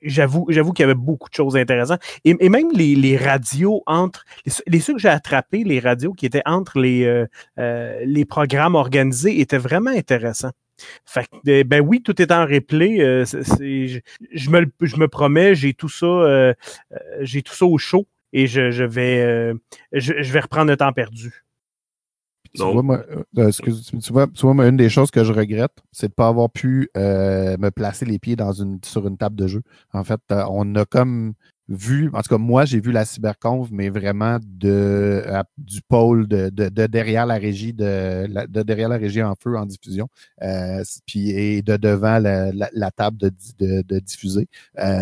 j'avoue, 0.02 0.46
j'avoue 0.48 0.72
qu'il 0.72 0.82
y 0.82 0.84
avait 0.84 0.94
beaucoup 0.94 1.28
de 1.28 1.34
choses 1.34 1.56
intéressantes. 1.56 2.00
Et, 2.24 2.48
même 2.48 2.70
les, 2.72 3.16
radios 3.16 3.82
entre 3.86 4.24
les, 4.66 4.80
ceux 4.80 4.94
que 4.94 4.98
j'ai 5.00 5.08
attrapés, 5.08 5.64
les 5.64 5.80
radios 5.80 6.12
qui 6.12 6.26
étaient 6.26 6.42
entre 6.46 6.78
les, 6.78 7.04
euh, 7.04 7.26
euh, 7.58 8.00
les 8.04 8.24
programmes 8.24 8.74
organisés 8.74 9.40
étaient 9.40 9.58
vraiment 9.58 9.90
intéressants. 9.90 10.52
Fait 11.06 11.26
que, 11.26 11.62
ben 11.62 11.80
oui, 11.80 12.02
tout 12.02 12.20
est 12.20 12.30
en 12.30 12.44
replay. 12.44 13.00
Euh, 13.00 13.24
je, 13.24 14.50
me, 14.50 14.66
je 14.82 14.96
me 14.96 15.08
promets, 15.08 15.54
j'ai 15.54 15.72
tout 15.72 15.88
ça, 15.88 16.54
j'ai 17.20 17.42
tout 17.42 17.54
ça 17.54 17.64
au 17.64 17.78
chaud 17.78 18.06
et 18.32 18.46
je, 18.46 18.70
je 18.70 18.84
vais, 18.84 19.54
je, 19.92 20.32
vais 20.32 20.40
reprendre 20.40 20.70
le 20.70 20.76
temps 20.76 20.92
perdu. 20.92 21.45
Tu 22.56 22.62
vois, 22.72 22.82
moi, 22.82 23.04
euh, 23.38 23.48
excuse, 23.48 23.90
tu 24.02 24.12
vois, 24.12 24.26
tu 24.26 24.46
vois 24.46 24.66
une 24.66 24.76
des 24.76 24.88
choses 24.88 25.10
que 25.10 25.24
je 25.24 25.32
regrette, 25.32 25.72
c'est 25.92 26.08
de 26.08 26.12
ne 26.12 26.14
pas 26.14 26.28
avoir 26.28 26.50
pu 26.50 26.88
euh, 26.96 27.56
me 27.58 27.70
placer 27.70 28.04
les 28.04 28.18
pieds 28.18 28.36
dans 28.36 28.52
une, 28.52 28.78
sur 28.84 29.06
une 29.06 29.16
table 29.16 29.36
de 29.36 29.46
jeu. 29.46 29.62
En 29.92 30.04
fait, 30.04 30.20
euh, 30.32 30.44
on 30.50 30.74
a 30.74 30.84
comme 30.84 31.34
vu, 31.68 32.10
en 32.12 32.22
tout 32.22 32.28
cas, 32.28 32.38
moi, 32.38 32.64
j'ai 32.64 32.80
vu 32.80 32.92
la 32.92 33.04
cyberconf, 33.04 33.68
mais 33.70 33.88
vraiment 33.88 34.38
de, 34.42 35.24
du 35.58 35.80
pôle 35.82 36.28
de, 36.28 36.48
de, 36.50 36.86
derrière 36.86 37.26
la 37.26 37.36
régie, 37.36 37.72
de, 37.72 38.26
de, 38.46 38.62
derrière 38.62 38.88
la 38.88 38.98
régie 38.98 39.22
en 39.22 39.34
feu 39.34 39.56
en 39.56 39.66
diffusion, 39.66 40.08
puis 41.06 41.30
et 41.30 41.62
de 41.62 41.76
devant 41.76 42.18
la, 42.18 42.52
la, 42.52 42.90
table 42.90 43.18
de, 43.18 43.32
de, 43.58 43.82
de 43.82 43.98
diffuser. 43.98 44.48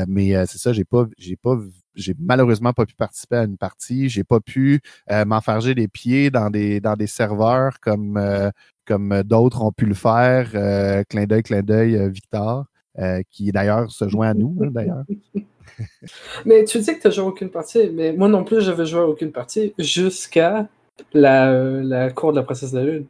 mais 0.09 0.35
c'est 0.46 0.59
ça, 0.59 0.72
j'ai 0.72 0.85
pas, 0.85 1.07
j'ai 1.18 1.37
pas 1.37 1.57
j'ai 1.94 2.14
malheureusement 2.18 2.72
pas 2.72 2.87
pu 2.87 2.94
participer 2.94 3.37
à 3.37 3.44
une 3.44 3.57
partie. 3.57 4.09
J'ai 4.09 4.24
pas 4.24 4.40
pu 4.40 4.81
euh, 5.11 5.24
m'enfarger 5.24 5.74
les 5.74 5.88
pieds 5.88 6.31
dans 6.31 6.50
des 6.50 6.81
dans 6.81 6.94
des 6.94 7.07
serveurs 7.07 7.81
comme 7.81 8.16
euh, 8.16 8.50
comme 8.87 9.22
d'autres 9.22 9.62
ont 9.62 9.72
pu 9.72 9.87
le 9.87 9.94
faire. 9.94 10.50
Euh, 10.55 11.03
clin 11.09 11.24
d'œil, 11.24 11.42
clin 11.42 11.62
d'œil, 11.62 11.96
euh, 11.96 12.09
Victor, 12.09 12.66
qui 13.31 13.50
d'ailleurs 13.50 13.90
se 13.90 14.09
joint 14.09 14.29
à 14.31 14.35
nous, 14.35 14.57
hein, 14.62 14.70
d'ailleurs. 14.70 15.05
mais 16.44 16.64
tu 16.64 16.79
dis 16.79 16.94
que 16.96 17.00
tu 17.00 17.09
n'as 17.09 17.14
joué 17.14 17.24
aucune 17.24 17.50
partie, 17.50 17.90
mais 17.92 18.12
moi 18.12 18.29
non 18.29 18.44
plus, 18.44 18.61
j'avais 18.61 18.87
joué 18.87 19.00
à 19.00 19.07
aucune 19.07 19.33
partie 19.33 19.74
jusqu'à 19.79 20.68
la, 21.12 21.53
la 21.83 22.11
cour 22.11 22.33
de 22.33 22.37
la 22.38 22.42
princesse 22.42 22.72
de 22.72 22.79
la 22.79 22.85
Lune. 22.85 23.07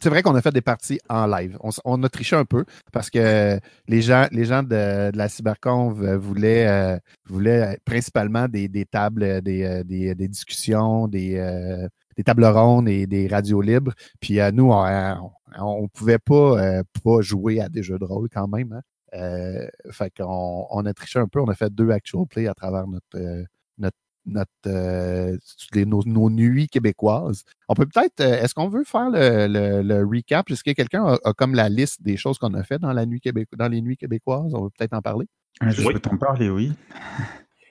c'est 0.00 0.08
vrai 0.08 0.22
qu'on 0.22 0.34
a 0.34 0.42
fait 0.42 0.52
des 0.52 0.60
parties 0.60 0.98
en 1.08 1.26
live. 1.26 1.58
On, 1.84 2.02
a 2.02 2.08
triché 2.08 2.36
un 2.36 2.44
peu 2.44 2.64
parce 2.92 3.10
que 3.10 3.58
les 3.88 4.02
gens, 4.02 4.26
les 4.32 4.44
gens 4.44 4.62
de, 4.62 5.16
la 5.16 5.28
cyberconv 5.28 6.02
euh, 6.02 6.18
voulaient, 6.18 6.66
euh, 6.66 6.98
voulaient 7.28 7.78
principalement 7.84 8.48
des, 8.48 8.68
des 8.68 8.84
tables, 8.84 9.42
des, 9.42 9.64
euh, 9.64 9.84
des, 9.84 10.28
discussions, 10.28 11.08
des, 11.08 11.36
euh, 11.36 11.88
des 12.16 12.24
tables 12.24 12.44
rondes 12.44 12.88
et 12.88 13.06
des 13.06 13.28
radios 13.28 13.60
libres. 13.60 13.92
Puis 14.20 14.38
nous, 14.52 14.70
on, 14.70 15.30
on 15.58 15.88
pouvait 15.88 16.18
pas, 16.18 16.82
pas 17.04 17.20
jouer 17.20 17.60
à 17.60 17.68
des 17.68 17.82
jeux 17.82 17.98
de 17.98 18.04
rôle 18.04 18.28
quand 18.32 18.48
même. 18.48 18.72
Hein. 18.72 18.82
Euh, 19.16 19.66
fait 19.90 20.12
qu'on 20.16 20.66
on 20.70 20.84
a 20.86 20.92
triché 20.94 21.18
un 21.18 21.26
peu. 21.28 21.40
On 21.40 21.46
a 21.48 21.54
fait 21.54 21.70
deux 21.72 21.90
actual 21.90 22.26
play 22.26 22.46
à 22.48 22.54
travers 22.54 22.86
notre, 22.86 23.04
euh, 23.16 23.44
notre, 23.78 23.96
notre 24.26 24.50
euh, 24.66 25.36
les- 25.72 25.86
nos, 25.86 26.02
nos 26.04 26.28
nuits 26.30 26.68
québécoises. 26.68 27.44
On 27.68 27.74
peut 27.74 27.86
peut-être, 27.86 28.20
euh, 28.20 28.42
est-ce 28.42 28.54
qu'on 28.54 28.68
veut 28.68 28.84
faire 28.84 29.08
le, 29.10 29.46
le, 29.46 29.82
le 29.82 30.04
recap? 30.04 30.50
Est-ce 30.50 30.62
que 30.64 30.72
quelqu'un 30.72 31.04
a, 31.06 31.18
a 31.24 31.32
comme 31.32 31.54
la 31.54 31.68
liste 31.68 32.02
des 32.02 32.16
choses 32.16 32.38
qu'on 32.38 32.52
a 32.54 32.62
fait 32.62 32.78
dans 32.78 32.92
la 32.92 33.06
nuit 33.06 33.20
québéco 33.20 33.56
dans 33.56 33.68
les 33.68 33.80
nuits 33.80 33.96
québécoises? 33.96 34.52
On 34.54 34.64
veut 34.64 34.70
peut-être 34.76 34.92
en 34.94 35.00
parler? 35.02 35.26
Ah, 35.60 35.70
Je 35.70 35.86
Oui. 35.86 35.94
peux 35.94 36.00
t'en 36.00 36.16
parler, 36.18 36.50
oui. 36.50 36.72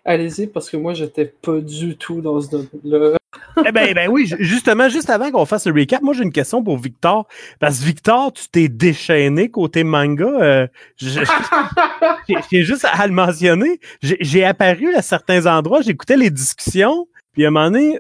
Allez-y, 0.05 0.45
parce 0.47 0.69
que 0.69 0.77
moi, 0.77 0.93
j'étais 0.93 1.25
pas 1.25 1.59
du 1.59 1.97
tout 1.97 2.21
dans 2.21 2.39
ce 2.39 2.49
domaine-là. 2.49 3.17
Eh 3.65 3.71
ben, 3.71 3.93
ben 3.93 4.09
oui, 4.09 4.27
ju- 4.27 4.35
justement, 4.39 4.87
juste 4.89 5.09
avant 5.09 5.31
qu'on 5.31 5.45
fasse 5.45 5.65
le 5.65 5.73
recap, 5.73 6.01
moi 6.01 6.13
j'ai 6.13 6.23
une 6.23 6.31
question 6.31 6.61
pour 6.63 6.77
Victor. 6.77 7.25
Parce 7.59 7.79
que 7.79 7.85
Victor, 7.85 8.31
tu 8.33 8.47
t'es 8.49 8.67
déchaîné 8.67 9.49
côté 9.49 9.83
manga. 9.83 10.25
euh, 10.25 10.67
J'ai 10.97 12.63
juste 12.63 12.85
à 12.91 13.07
le 13.07 13.13
mentionner. 13.13 13.79
J'ai 14.01 14.43
apparu 14.45 14.93
à 14.95 15.01
certains 15.01 15.45
endroits, 15.47 15.81
j'écoutais 15.81 16.17
les 16.17 16.29
discussions, 16.29 17.07
puis 17.33 17.45
à 17.45 17.47
un 17.47 17.51
moment 17.51 17.71
donné, 17.71 17.99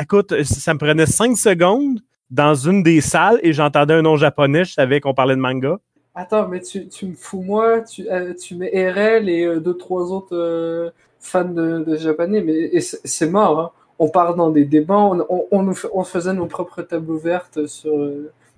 écoute, 0.00 0.42
ça 0.44 0.74
me 0.74 0.78
prenait 0.78 1.06
cinq 1.06 1.36
secondes 1.36 2.00
dans 2.30 2.54
une 2.54 2.82
des 2.82 3.00
salles 3.00 3.38
et 3.42 3.52
j'entendais 3.52 3.94
un 3.94 4.02
nom 4.02 4.16
japonais, 4.16 4.64
je 4.64 4.72
savais 4.72 5.00
qu'on 5.00 5.14
parlait 5.14 5.34
de 5.36 5.40
manga. 5.40 5.78
Attends, 6.14 6.46
mais 6.48 6.60
tu, 6.60 6.88
tu 6.88 7.06
me 7.06 7.14
fous 7.14 7.40
moi, 7.40 7.80
tu, 7.80 8.08
euh, 8.10 8.34
tu 8.34 8.54
mets 8.54 8.68
RL 8.90 9.28
et 9.30 9.44
euh, 9.46 9.60
deux, 9.60 9.76
trois 9.76 10.12
autres 10.12 10.36
euh, 10.36 10.90
fans 11.18 11.44
de, 11.44 11.78
de 11.84 11.96
japonais, 11.96 12.42
mais 12.42 12.78
c'est 12.80 13.30
mort. 13.30 13.58
Hein. 13.60 13.70
On 13.98 14.08
part 14.10 14.34
dans 14.34 14.50
des 14.50 14.64
débats, 14.66 14.98
on, 14.98 15.20
on, 15.30 15.46
on, 15.50 15.62
nous 15.62 15.74
on 15.94 16.04
faisait 16.04 16.34
nos 16.34 16.46
propres 16.46 16.82
tables 16.82 17.10
ouvertes 17.10 17.66
sur, 17.66 17.92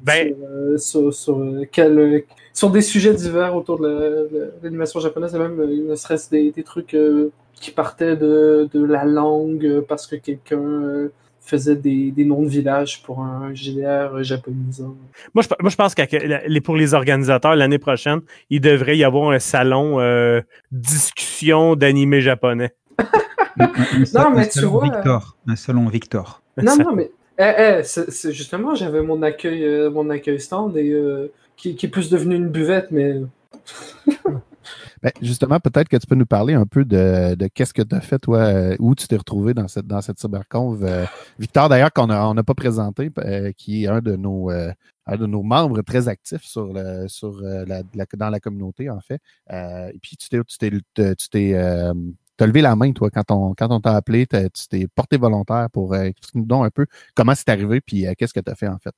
Ben, 0.00 0.34
sur, 0.78 1.12
sur, 1.14 1.14
sur, 1.14 1.38
quel, 1.70 2.24
sur 2.52 2.70
des 2.70 2.82
sujets 2.82 3.14
divers 3.14 3.54
autour 3.54 3.78
de 3.78 3.86
la- 3.86 4.38
la- 4.40 4.46
l'animation 4.62 4.98
japonaise, 5.00 5.34
et 5.34 5.38
même 5.38 5.60
euh, 5.60 5.90
ne 5.90 5.94
serait-ce 5.94 6.30
des, 6.30 6.50
des 6.50 6.64
trucs 6.64 6.94
euh, 6.94 7.30
qui 7.54 7.70
partaient 7.70 8.16
de, 8.16 8.68
de 8.72 8.84
la 8.84 9.04
langue 9.04 9.80
parce 9.88 10.06
que 10.08 10.16
quelqu'un 10.16 10.58
euh, 10.60 11.12
faisait 11.44 11.76
des, 11.76 12.10
des 12.10 12.24
noms 12.24 12.42
de 12.42 12.48
villages 12.48 13.02
pour 13.02 13.20
un 13.20 13.52
GDR 13.54 14.22
japonisant. 14.24 14.94
moi, 15.34 15.42
je, 15.42 15.48
moi, 15.60 15.70
je 15.70 15.76
pense 15.76 15.94
que 15.94 16.58
pour 16.60 16.76
les 16.76 16.94
organisateurs, 16.94 17.54
l'année 17.54 17.78
prochaine, 17.78 18.20
il 18.50 18.60
devrait 18.60 18.96
y 18.96 19.04
avoir 19.04 19.30
un 19.30 19.38
salon 19.38 20.00
euh, 20.00 20.40
discussion 20.72 21.76
d'animé 21.76 22.20
japonais. 22.20 22.74
Un- 23.58 23.70
un 24.00 24.04
sa- 24.04 24.30
mais 24.30 24.48
tu 24.48 24.60
salon 24.60 24.70
vois, 24.70 24.84
Victor. 24.84 25.36
Un 25.46 25.56
salon 25.56 25.88
Victor. 25.88 26.42
Non, 26.62 26.76
non, 26.76 26.94
mais 26.94 27.10
eh, 27.38 27.52
eh, 27.58 27.82
c'est- 27.84 28.10
c'est 28.10 28.32
justement, 28.32 28.74
j'avais 28.74 29.02
mon 29.02 29.22
accueil, 29.22 29.64
euh, 29.64 29.90
mon 29.90 30.08
accueil 30.10 30.40
stand 30.40 30.76
et 30.76 30.90
euh, 30.90 31.30
qui, 31.56 31.76
qui 31.76 31.86
est 31.86 31.88
plus 31.88 32.10
devenu 32.10 32.36
une 32.36 32.48
buvette, 32.48 32.88
mais 32.90 33.20
Ben, 35.02 35.12
justement, 35.22 35.60
peut-être 35.60 35.88
que 35.88 35.96
tu 35.96 36.06
peux 36.06 36.14
nous 36.14 36.26
parler 36.26 36.54
un 36.54 36.66
peu 36.66 36.84
de, 36.84 37.36
qu'est-ce 37.54 37.74
que 37.74 37.82
tu 37.82 37.94
as 37.94 38.00
fait, 38.00 38.18
toi, 38.18 38.38
euh, 38.38 38.76
où 38.78 38.94
tu 38.94 39.06
t'es 39.06 39.16
retrouvé 39.16 39.54
dans 39.54 39.68
cette, 39.68 39.86
dans 39.86 40.00
cette 40.00 40.18
cyberconv. 40.18 40.84
Euh, 40.84 41.04
Victor, 41.38 41.68
d'ailleurs, 41.68 41.92
qu'on 41.92 42.06
n'a 42.06 42.28
on 42.28 42.34
pas 42.34 42.54
présenté, 42.54 43.10
euh, 43.18 43.52
qui 43.56 43.84
est 43.84 43.88
un 43.88 44.00
de 44.00 44.16
nos, 44.16 44.50
un 44.50 45.16
de 45.16 45.26
nos 45.26 45.42
membres 45.42 45.82
très 45.82 46.08
actifs 46.08 46.44
sur 46.44 46.72
le, 46.72 47.08
sur, 47.08 47.40
la, 47.40 47.82
dans 48.16 48.30
la 48.30 48.40
communauté, 48.40 48.90
en 48.90 49.00
fait. 49.00 49.20
Et 49.50 49.98
puis, 50.00 50.16
tu 50.16 50.28
t'es, 50.28 50.40
tu 50.44 50.58
t'es, 50.58 50.70
te- 50.94 51.14
tu 51.14 51.28
t'es, 51.28 51.52
levé 52.40 52.60
la 52.60 52.76
main, 52.76 52.92
toi, 52.92 53.10
quand 53.10 53.30
on, 53.30 53.54
quand 53.54 53.70
on 53.70 53.80
t'a 53.80 53.94
appelé, 53.96 54.26
tu 54.26 54.68
t'es 54.68 54.86
porté 54.94 55.16
volontaire 55.16 55.68
pour 55.72 55.94
explique-nous 55.96 56.46
donc 56.46 56.66
un 56.66 56.70
peu 56.70 56.86
comment 57.14 57.34
c'est 57.34 57.48
arrivé, 57.48 57.80
puis 57.80 58.06
qu'est-ce 58.18 58.34
que 58.34 58.40
tu 58.40 58.50
as 58.50 58.54
fait, 58.54 58.68
en 58.68 58.78
fait? 58.78 58.94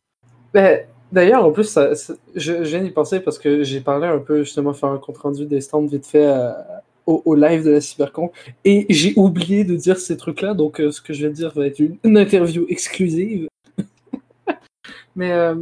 ben, 0.52 0.81
d'ailleurs, 1.12 1.45
en 1.45 1.53
plus, 1.53 1.64
ça, 1.64 1.90
je, 2.35 2.53
viens 2.53 2.83
d'y 2.83 2.90
penser 2.90 3.21
parce 3.21 3.38
que 3.38 3.62
j'ai 3.62 3.81
parlé 3.81 4.07
un 4.07 4.19
peu 4.19 4.42
justement 4.42 4.73
faire 4.73 4.90
un 4.90 4.99
compte 4.99 5.19
rendu 5.19 5.47
des 5.47 5.61
stands 5.61 5.87
vite 5.87 6.07
fait 6.07 6.27
à- 6.27 6.83
au, 7.07 7.35
live 7.37 7.64
de 7.64 7.71
la 7.71 7.81
Cybercon 7.81 8.33
et 8.64 8.85
j'ai 8.90 9.12
oublié 9.16 9.62
de 9.62 9.77
dire 9.77 9.97
ces 9.97 10.16
trucs-là, 10.16 10.55
donc 10.55 10.81
euh, 10.81 10.90
ce 10.90 11.01
que 11.01 11.12
je 11.12 11.27
vais 11.27 11.33
dire 11.33 11.53
va 11.55 11.66
être 11.66 11.79
une, 11.79 12.16
interview 12.16 12.66
exclusive. 12.69 13.49
Mais 15.16 15.33
euh, 15.33 15.55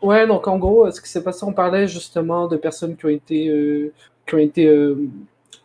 ouais, 0.00 0.26
donc 0.28 0.46
en 0.46 0.58
gros, 0.58 0.88
ce 0.92 1.00
qui 1.00 1.08
s'est 1.08 1.24
passé, 1.24 1.44
on 1.44 1.52
parlait 1.52 1.88
justement 1.88 2.46
de 2.46 2.56
personnes 2.56 2.96
qui 2.96 3.06
ont 3.06 3.08
été, 3.08 3.48
euh, 3.48 3.92
qui 4.26 4.34
ont 4.36 4.38
été 4.38 4.68
euh, 4.68 4.94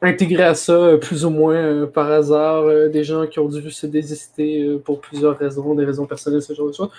intégrées 0.02 0.44
à 0.44 0.56
ça 0.56 0.74
euh, 0.74 0.98
plus 0.98 1.26
ou 1.26 1.30
moins 1.30 1.56
euh, 1.56 1.88
par 1.88 2.12
hasard, 2.12 2.64
euh, 2.64 2.88
des 2.90 3.04
gens 3.04 3.26
qui 3.28 3.40
ont 3.40 3.50
dû 3.50 3.72
se 3.72 3.88
désister 3.88 4.64
euh, 4.64 4.78
pour 4.78 5.02
plusieurs 5.02 5.38
raisons, 5.38 5.74
des 5.76 5.86
raisons 5.86 6.06
personnelles, 6.06 6.42
ce 6.42 6.54
genre 6.54 6.68
de 6.68 6.74
choses. 6.74 6.90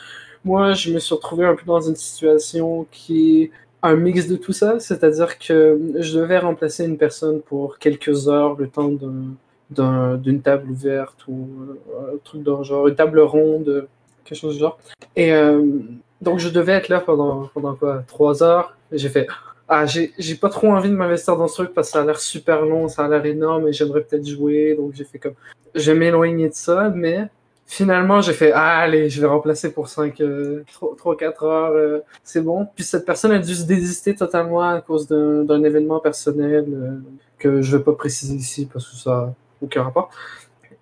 Moi, 0.44 0.72
je 0.72 0.92
me 0.92 0.98
suis 0.98 1.14
retrouvé 1.14 1.44
un 1.46 1.54
peu 1.54 1.64
dans 1.66 1.80
une 1.80 1.96
situation 1.96 2.86
qui 2.90 3.42
est 3.42 3.50
un 3.82 3.94
mix 3.96 4.26
de 4.26 4.36
tout 4.36 4.52
ça, 4.52 4.80
c'est-à-dire 4.80 5.38
que 5.38 5.78
je 5.98 6.18
devais 6.18 6.38
remplacer 6.38 6.84
une 6.84 6.96
personne 6.96 7.40
pour 7.40 7.78
quelques 7.78 8.28
heures, 8.28 8.56
le 8.58 8.68
temps 8.68 8.88
d'un- 8.88 9.34
d'un- 9.70 10.16
d'une 10.16 10.40
table 10.40 10.70
ouverte 10.70 11.24
ou 11.28 11.48
euh, 11.90 12.14
un 12.14 12.18
truc 12.24 12.42
dans 12.42 12.58
le 12.58 12.64
genre, 12.64 12.88
une 12.88 12.94
table 12.94 13.20
ronde, 13.20 13.86
quelque 14.24 14.38
chose 14.38 14.54
du 14.54 14.60
genre. 14.60 14.78
Et 15.14 15.32
euh, 15.32 15.62
donc, 16.22 16.38
je 16.38 16.48
devais 16.48 16.72
être 16.72 16.88
là 16.88 17.00
pendant, 17.00 17.48
pendant 17.54 17.74
quoi, 17.74 18.02
trois 18.06 18.42
heures. 18.42 18.76
J'ai 18.90 19.08
fait, 19.10 19.26
ah, 19.68 19.84
j'ai 19.86 20.34
pas 20.40 20.48
trop 20.48 20.68
envie 20.68 20.88
de 20.88 20.94
m'investir 20.96 21.36
dans 21.36 21.46
ce 21.46 21.54
truc 21.62 21.74
parce 21.74 21.88
que 21.88 21.92
ça 21.92 22.02
a 22.02 22.04
l'air 22.04 22.18
super 22.18 22.62
long, 22.62 22.88
ça 22.88 23.04
a 23.04 23.08
l'air 23.08 23.24
énorme 23.26 23.68
et 23.68 23.72
j'aimerais 23.72 24.00
peut-être 24.00 24.26
jouer. 24.26 24.74
Donc, 24.74 24.94
j'ai 24.94 25.04
fait 25.04 25.18
comme, 25.18 25.34
je 25.74 25.92
vais 25.92 25.98
m'éloigner 25.98 26.48
de 26.48 26.54
ça, 26.54 26.90
mais 26.94 27.28
finalement, 27.68 28.20
j'ai 28.22 28.32
fait, 28.32 28.50
ah, 28.52 28.78
allez, 28.78 29.08
je 29.10 29.20
vais 29.20 29.26
remplacer 29.28 29.70
pour 29.72 29.88
5, 29.88 30.18
3-4 30.20 31.44
heures, 31.44 31.72
euh, 31.72 32.00
c'est 32.24 32.40
bon. 32.42 32.66
Puis 32.74 32.82
cette 32.84 33.04
personne 33.04 33.30
a 33.32 33.38
dû 33.38 33.54
se 33.54 33.64
désister 33.64 34.14
totalement 34.16 34.62
à 34.62 34.80
cause 34.80 35.06
d'un 35.06 35.44
d'un 35.44 35.62
événement 35.62 36.00
personnel 36.00 36.64
euh, 36.72 36.98
que 37.38 37.62
je 37.62 37.76
vais 37.76 37.82
pas 37.84 37.92
préciser 37.92 38.34
ici 38.34 38.66
parce 38.72 38.88
que 38.88 38.96
ça 38.96 39.10
n'a 39.10 39.34
aucun 39.62 39.82
rapport. 39.84 40.10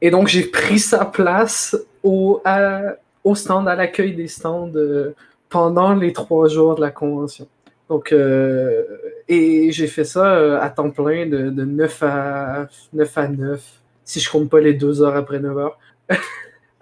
Et 0.01 0.11
donc, 0.11 0.29
j'ai 0.29 0.45
pris 0.45 0.79
sa 0.79 1.05
place 1.05 1.77
au, 2.03 2.41
à- 2.45 2.95
au 3.25 3.35
stand, 3.35 3.67
à 3.69 3.75
l'accueil 3.75 4.15
des 4.15 4.29
stands 4.29 4.71
euh, 4.77 5.15
pendant 5.49 5.93
les 5.95 6.13
trois 6.13 6.49
jours 6.49 6.77
de 6.77 6.81
la 6.81 6.91
convention. 6.91 7.47
Donc, 7.89 8.13
euh, 8.13 8.85
et 9.29 9.71
j'ai 9.73 9.87
fait 9.87 10.05
ça 10.05 10.35
euh, 10.37 10.61
à 10.61 10.71
temps 10.71 10.91
plein 10.91 11.27
de, 11.27 11.51
de 11.51 11.65
9, 11.65 12.03
à, 12.03 12.69
9 12.93 13.19
à 13.19 13.29
9, 13.29 13.61
si 14.05 14.21
je 14.21 14.31
compte 14.31 14.49
pas 14.51 14.61
les 14.61 14.75
deux 14.75 15.03
heures 15.03 15.17
après 15.17 15.41
9 15.41 15.59
heures. 15.59 15.79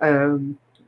Euh, 0.05 0.39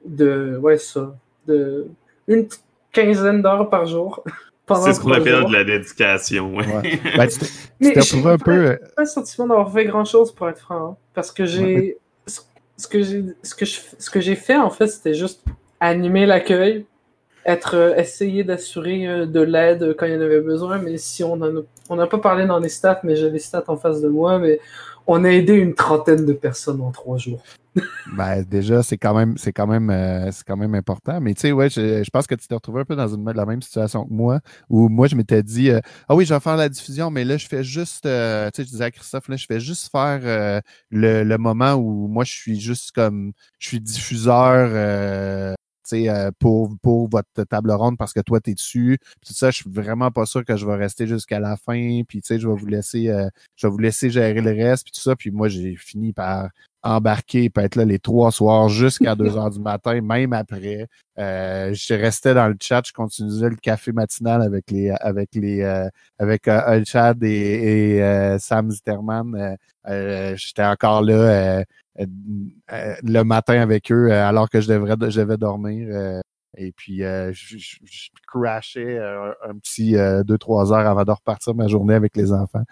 de, 0.04 0.56
ouais, 0.60 0.78
ça, 0.78 1.14
de 1.46 1.86
une 2.28 2.46
quinzaine 2.92 3.42
d'heures 3.42 3.68
par 3.70 3.86
jour. 3.86 4.22
pendant 4.66 4.82
C'est 4.82 4.94
ce 4.94 5.00
qu'on 5.00 5.12
appelle 5.12 5.40
jours. 5.40 5.48
de 5.48 5.54
la 5.54 5.64
dédication. 5.64 6.54
ouais. 6.56 6.66
Ouais. 6.66 7.00
Ben, 7.16 7.28
tu 7.28 7.38
t'es- 7.92 8.00
retrouvé 8.00 8.30
un 8.32 8.38
pas- 8.38 8.44
peu. 8.44 8.52
euh, 8.66 8.76
pas 8.96 9.02
le 9.02 9.08
sentiment 9.08 9.46
d'avoir 9.46 9.72
fait 9.72 9.84
grand 9.84 10.04
chose 10.04 10.32
pour 10.32 10.48
être 10.48 10.58
franc. 10.58 10.90
hein, 10.92 10.96
parce 11.14 11.30
que 11.32 11.44
j'ai. 11.44 11.98
Ce 12.26 12.40
ce 12.78 12.88
que 12.88 13.02
j'ai 13.02 13.24
ce 13.42 13.54
que 13.54 13.64
je- 13.64 13.80
ce 13.98 14.10
que 14.10 14.20
j'ai 14.20 14.34
fait 14.36 14.56
en 14.56 14.70
fait, 14.70 14.88
c'était 14.88 15.14
juste 15.14 15.42
animer 15.80 16.26
l'accueil, 16.26 16.84
être 17.46 17.74
euh, 17.76 17.94
essayer 17.96 18.44
d'assurer 18.44 19.06
euh, 19.06 19.26
de 19.26 19.40
l'aide 19.40 19.94
quand 19.96 20.06
il 20.06 20.12
y 20.14 20.16
en 20.16 20.20
avait 20.20 20.40
besoin. 20.40 20.78
Mais 20.78 20.96
si 20.98 21.22
on 21.24 21.34
en 21.34 21.42
a, 21.58 21.60
on 21.88 21.96
n'a 21.96 22.06
pas 22.06 22.18
parlé 22.18 22.44
dans 22.46 22.58
les 22.58 22.68
stats, 22.68 23.00
mais 23.04 23.14
j'ai 23.16 23.30
les 23.30 23.38
stats 23.38 23.64
en 23.68 23.76
face 23.76 24.00
de 24.00 24.08
moi, 24.08 24.38
mais 24.38 24.58
on 25.06 25.24
a 25.24 25.28
aidé 25.30 25.54
une 25.54 25.74
trentaine 25.74 26.24
de 26.24 26.32
personnes 26.32 26.80
en 26.80 26.90
trois 26.90 27.18
jours. 27.18 27.42
Ben, 28.16 28.42
déjà, 28.42 28.82
c'est 28.82 28.96
quand 28.96 29.14
même, 29.14 29.36
c'est 29.36 29.52
quand 29.52 29.66
même, 29.66 29.90
euh, 29.90 30.30
c'est 30.32 30.44
quand 30.46 30.56
même 30.56 30.74
important. 30.74 31.20
Mais 31.20 31.34
tu 31.34 31.42
sais, 31.42 31.52
ouais, 31.52 31.68
je, 31.68 32.02
je 32.02 32.10
pense 32.10 32.26
que 32.26 32.34
tu 32.34 32.46
t'es 32.48 32.54
retrouvé 32.54 32.80
un 32.80 32.84
peu 32.84 32.96
dans 32.96 33.08
une, 33.08 33.30
la 33.30 33.44
même 33.44 33.60
situation 33.60 34.06
que 34.06 34.12
moi, 34.12 34.40
où 34.70 34.88
moi, 34.88 35.08
je 35.08 35.16
m'étais 35.16 35.42
dit, 35.42 35.70
euh, 35.70 35.80
ah 36.08 36.14
oui, 36.14 36.24
je 36.24 36.32
vais 36.32 36.40
faire 36.40 36.56
la 36.56 36.68
diffusion, 36.68 37.10
mais 37.10 37.24
là, 37.24 37.36
je 37.36 37.46
fais 37.46 37.62
juste, 37.62 38.06
euh, 38.06 38.50
tu 38.54 38.62
sais, 38.62 38.66
je 38.66 38.70
disais 38.70 38.84
à 38.84 38.90
Christophe, 38.90 39.28
là, 39.28 39.36
je 39.36 39.46
fais 39.46 39.60
juste 39.60 39.90
faire 39.90 40.20
euh, 40.24 40.60
le, 40.90 41.22
le 41.24 41.38
moment 41.38 41.74
où 41.74 42.08
moi, 42.08 42.24
je 42.24 42.32
suis 42.32 42.58
juste 42.58 42.92
comme, 42.92 43.32
je 43.58 43.68
suis 43.68 43.80
diffuseur. 43.80 45.55
Euh, 45.94 46.30
pour, 46.38 46.76
pour 46.82 47.08
votre 47.08 47.44
table 47.44 47.72
ronde 47.72 47.96
parce 47.98 48.12
que 48.12 48.20
toi, 48.20 48.40
tu 48.40 48.50
es 48.50 48.54
dessus. 48.54 48.98
Puis 49.20 49.28
tout 49.28 49.34
ça, 49.34 49.50
je 49.50 49.56
suis 49.56 49.70
vraiment 49.70 50.10
pas 50.10 50.26
sûr 50.26 50.44
que 50.44 50.56
je 50.56 50.66
vais 50.66 50.76
rester 50.76 51.06
jusqu'à 51.06 51.40
la 51.40 51.56
fin. 51.56 52.02
Puis, 52.08 52.20
tu 52.22 52.28
sais, 52.28 52.38
je 52.38 52.48
vais 52.48 52.54
vous 52.54 52.66
laisser, 52.66 53.08
euh, 53.08 53.28
je 53.56 53.66
vais 53.66 53.70
vous 53.70 53.78
laisser 53.78 54.10
gérer 54.10 54.40
le 54.40 54.50
reste. 54.50 54.84
Puis 54.84 54.92
tout 54.92 55.00
ça. 55.00 55.16
Puis 55.16 55.30
moi, 55.30 55.48
j'ai 55.48 55.76
fini 55.76 56.12
par 56.12 56.48
embarquer, 56.86 57.50
peut 57.50 57.62
être 57.62 57.76
là 57.76 57.84
les 57.84 57.98
trois 57.98 58.30
soirs 58.30 58.68
jusqu'à 58.68 59.14
2 59.14 59.24
heures 59.36 59.50
du 59.50 59.60
matin, 59.60 60.00
même 60.00 60.32
après. 60.32 60.86
Euh, 61.18 61.74
je 61.74 61.94
restais 61.94 62.34
dans 62.34 62.48
le 62.48 62.56
chat, 62.60 62.82
je 62.86 62.92
continuais 62.92 63.50
le 63.50 63.56
café 63.56 63.92
matinal 63.92 64.42
avec 64.42 64.70
les 64.70 64.90
avec 65.00 65.30
les 65.34 65.62
euh, 65.62 65.88
avec 66.18 66.46
euh, 66.48 66.78
Ulchad 66.78 67.22
et, 67.24 67.96
et 67.96 68.02
euh, 68.02 68.38
Sam 68.38 68.70
Zitterman. 68.70 69.34
Euh, 69.34 69.56
euh, 69.88 70.36
J'étais 70.36 70.64
encore 70.64 71.02
là 71.02 71.64
le 71.98 73.22
matin 73.22 73.60
avec 73.60 73.90
eux 73.92 74.10
euh, 74.10 74.28
alors 74.28 74.50
que 74.50 74.60
je 74.60 74.68
devrais 74.68 74.96
je 75.10 75.20
devais 75.20 75.36
dormir. 75.36 75.88
Euh, 75.90 76.20
Et 76.58 76.72
puis, 76.72 77.04
euh, 77.04 77.32
je, 77.34 77.58
je, 77.58 77.76
je 77.84 78.08
crashais 78.26 78.98
un, 78.98 79.34
un 79.50 79.58
petit 79.58 79.94
2-3 79.94 80.72
heures 80.72 80.86
avant 80.86 81.04
de 81.04 81.10
repartir 81.10 81.54
ma 81.54 81.68
journée 81.68 81.94
avec 81.94 82.16
les 82.16 82.32
enfants. 82.32 82.64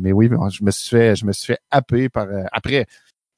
mais 0.00 0.12
oui, 0.12 0.28
je 0.50 0.64
me 0.64 0.70
suis 0.70 0.90
fait, 0.96 1.16
je 1.16 1.24
me 1.26 1.32
suis 1.32 1.46
fait 1.54 1.60
happer 1.70 2.08
par. 2.08 2.26
après, 2.52 2.86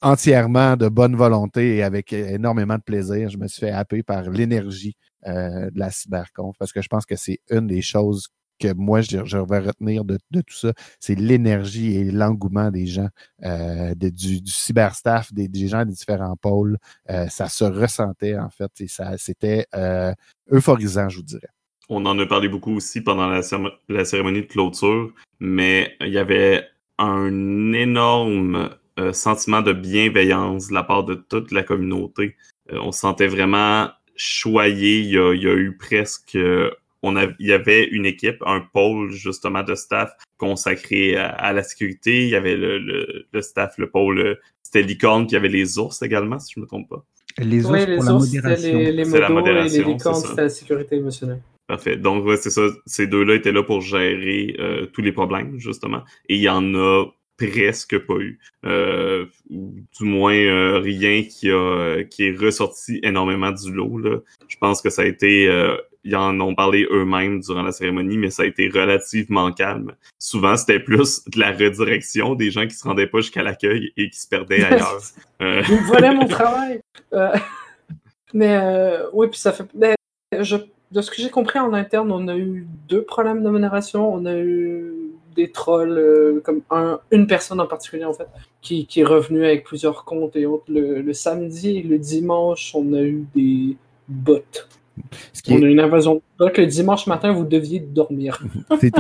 entièrement 0.03 0.77
de 0.77 0.89
bonne 0.89 1.17
volonté 1.17 1.77
et 1.77 1.83
avec 1.83 2.13
énormément 2.13 2.77
de 2.77 2.83
plaisir, 2.83 3.29
je 3.31 3.39
me 3.39 3.49
suis 3.49 3.61
fait 3.61 3.73
happer 3.73 4.03
par 4.03 4.23
l'énergie 4.31 4.97
de 5.27 5.79
la 5.79 5.91
cyberconf 5.91 6.57
parce 6.59 6.73
que 6.73 6.81
je 6.83 6.89
pense 6.89 7.05
que 7.07 7.17
c'est 7.17 7.41
une 7.51 7.67
des 7.67 7.83
choses 7.83 8.29
que 8.59 8.73
moi, 8.75 9.01
je, 9.01 9.17
vais 9.19 9.59
retenir 9.59 10.05
de, 10.05 10.19
tout 10.33 10.55
ça, 10.55 10.73
c'est 11.01 11.15
l'énergie 11.15 11.97
et 11.97 12.05
l'engouement 12.05 12.71
des 12.71 12.87
gens, 12.87 13.09
euh, 13.45 13.95
du, 13.95 14.41
du 14.41 14.53
cyberstaff, 14.53 15.33
des, 15.33 15.49
des, 15.49 15.69
gens 15.69 15.85
des 15.85 15.93
différents 15.93 16.37
pôles. 16.37 16.79
Euh, 17.11 17.27
ça 17.29 17.49
se 17.49 17.65
ressentait, 17.65 18.39
en 18.39 18.51
fait, 18.51 18.71
et 18.81 18.87
c'était 19.19 19.67
euh, 19.75 20.13
euphorisant, 20.51 21.09
je 21.09 21.19
vous 21.19 21.23
dirais. 21.23 21.49
On 21.89 22.05
en 22.07 22.19
a 22.19 22.27
parlé 22.27 22.49
beaucoup 22.49 22.75
aussi 22.75 23.01
pendant 23.01 23.29
la, 23.29 23.41
la 23.89 24.05
cérémonie 24.05 24.43
de 24.43 24.47
clôture, 24.47 25.13
mais 25.39 25.95
il 26.01 26.09
y 26.09 26.19
avait 26.19 26.65
un 26.99 27.73
énorme 27.73 28.71
sentiment 29.13 29.61
de 29.61 29.75
bienveillance 29.75 30.69
de 30.69 30.75
la 30.75 30.83
part 30.83 31.05
de 31.05 31.15
toute 31.15 31.53
la 31.53 31.63
communauté. 31.63 32.35
on 32.73 32.91
se 32.91 33.01
sentait 33.01 33.27
vraiment 33.27 33.91
choyé. 34.17 35.01
Il 35.01 35.11
y 35.11 35.19
a, 35.19 35.35
il 35.35 35.43
y 35.43 35.47
a 35.47 35.55
eu 35.55 35.77
presque 35.77 36.39
on 37.07 37.17
il 37.39 37.47
y 37.47 37.53
avait 37.53 37.85
une 37.85 38.07
équipe, 38.07 38.43
un 38.45 38.61
pôle 38.61 39.11
justement 39.11 39.63
de 39.63 39.75
staff 39.75 40.13
consacré 40.39 41.17
à, 41.17 41.53
la 41.53 41.63
sécurité. 41.63 42.25
Il 42.25 42.29
y 42.29 42.37
avait 42.37 42.57
le, 42.57 43.27
staff, 43.41 43.79
le 43.79 43.89
pôle, 43.89 44.39
c'était 44.63 44.83
licorne, 44.83 45.27
qui 45.27 45.37
avait 45.37 45.49
les 45.49 45.79
ours 45.79 46.03
également, 46.03 46.39
si 46.39 46.55
je 46.55 46.61
ne 46.61 46.65
me 46.65 46.69
trompe 46.69 46.89
pas. 46.89 47.05
Les 47.39 47.65
ours 47.65 47.85
pour 47.85 48.05
la 48.05 48.13
modération. 48.13 48.79
Les, 48.79 48.93
les 48.93 49.05
la 49.05 49.29
modération, 49.29 49.81
et 49.81 49.85
les 49.85 49.93
licornes, 49.93 50.21
c'était 50.21 50.43
la 50.43 50.49
sécurité 50.49 50.97
émotionnelle. 50.97 51.41
Parfait. 51.67 51.97
Donc, 51.97 52.25
ouais, 52.25 52.37
c'est 52.37 52.51
ça. 52.51 52.63
Ces 52.87 53.07
deux-là 53.07 53.35
étaient 53.35 53.53
là 53.53 53.63
pour 53.63 53.81
gérer 53.81 54.55
euh, 54.61 54.87
tous 54.87 55.03
les 55.03 55.13
problèmes, 55.13 55.59
justement. 55.59 56.03
Et 56.29 56.37
il 56.37 56.41
y 56.41 56.49
en 56.49 56.75
a 56.75 57.07
presque 57.37 57.99
pas 57.99 58.19
eu. 58.19 58.39
Euh, 58.65 59.27
ou 59.51 59.75
du 59.99 60.05
moins 60.05 60.35
euh, 60.35 60.79
rien 60.79 61.23
qui 61.25 61.51
a 61.51 62.05
qui 62.05 62.29
est 62.29 62.37
ressorti 62.39 63.01
énormément 63.03 63.51
du 63.51 63.73
lot. 63.73 63.99
Là. 63.99 64.19
Je 64.49 64.57
pense 64.59 64.81
que 64.81 64.91
ça 64.91 65.03
a 65.03 65.07
été 65.07 65.49
ils 66.07 66.15
en 66.15 66.41
ont 66.41 66.55
parlé 66.55 66.87
eux-mêmes 66.91 67.41
durant 67.41 67.63
la 67.63 67.73
cérémonie, 67.73 68.17
mais 68.17 68.31
ça 68.31 68.45
a 68.45 68.47
été 68.47 68.69
relativement 68.69 69.51
calme. 69.51 69.93
Souvent, 70.21 70.57
c'était 70.57 70.79
plus 70.79 71.25
de 71.27 71.41
la 71.41 71.51
redirection 71.51 72.37
des 72.37 72.53
gens 72.53 72.67
qui 72.67 72.77
se 72.77 72.85
rendaient 72.87 73.09
pas 73.09 73.19
jusqu'à 73.19 73.43
l'accueil 73.43 73.93
et 73.97 74.09
qui 74.09 74.19
se 74.19 74.29
perdaient 74.29 74.65
ailleurs. 74.65 75.01
euh... 75.43 75.63
Ils 75.69 75.83
volaient 75.83 76.15
mon 76.15 76.29
travail. 76.29 76.81
Euh, 77.13 77.35
mais 78.33 78.57
euh, 78.57 79.07
oui, 79.13 79.27
puis 79.29 79.39
ça 79.39 79.53
fait. 79.53 79.67
De 80.93 81.01
ce 81.01 81.11
que 81.11 81.17
j'ai 81.21 81.31
compris 81.31 81.59
en 81.59 81.73
interne, 81.73 82.13
on 82.13 82.29
a 82.29 82.37
eu 82.37 82.69
deux 82.89 83.03
problèmes 83.03 83.43
de 83.43 83.51
modération. 83.51 84.15
On 84.15 84.25
a 84.27 84.37
eu 84.37 84.93
des 85.35 85.51
trolls, 85.51 85.99
euh, 85.99 86.41
comme 86.45 86.63
un, 86.71 87.01
une 87.11 87.27
personne 87.27 87.61
en 87.61 87.67
particulier 87.67 88.05
en 88.05 88.15
fait, 88.15 88.29
qui, 88.63 88.87
qui 88.87 89.01
est 89.01 89.05
revenue 89.05 89.45
avec 89.45 89.65
plusieurs 89.65 90.05
comptes 90.05 90.37
et 90.37 90.47
autres. 90.47 90.67
Le, 90.69 91.03
le 91.03 91.13
samedi 91.13 91.79
et 91.79 91.83
le 91.83 91.99
dimanche, 91.99 92.71
on 92.77 92.93
a 92.93 93.03
eu 93.03 93.27
des 93.35 93.77
bots 94.07 94.41
on 95.49 95.63
a 95.63 95.67
une 95.67 95.81
invasion. 95.81 96.23
Donc, 96.39 96.57
le 96.59 96.67
dimanche 96.67 97.07
matin, 97.07 97.33
vous 97.33 97.45
deviez 97.45 97.81
dormir. 97.81 98.43
C'est 98.81 98.93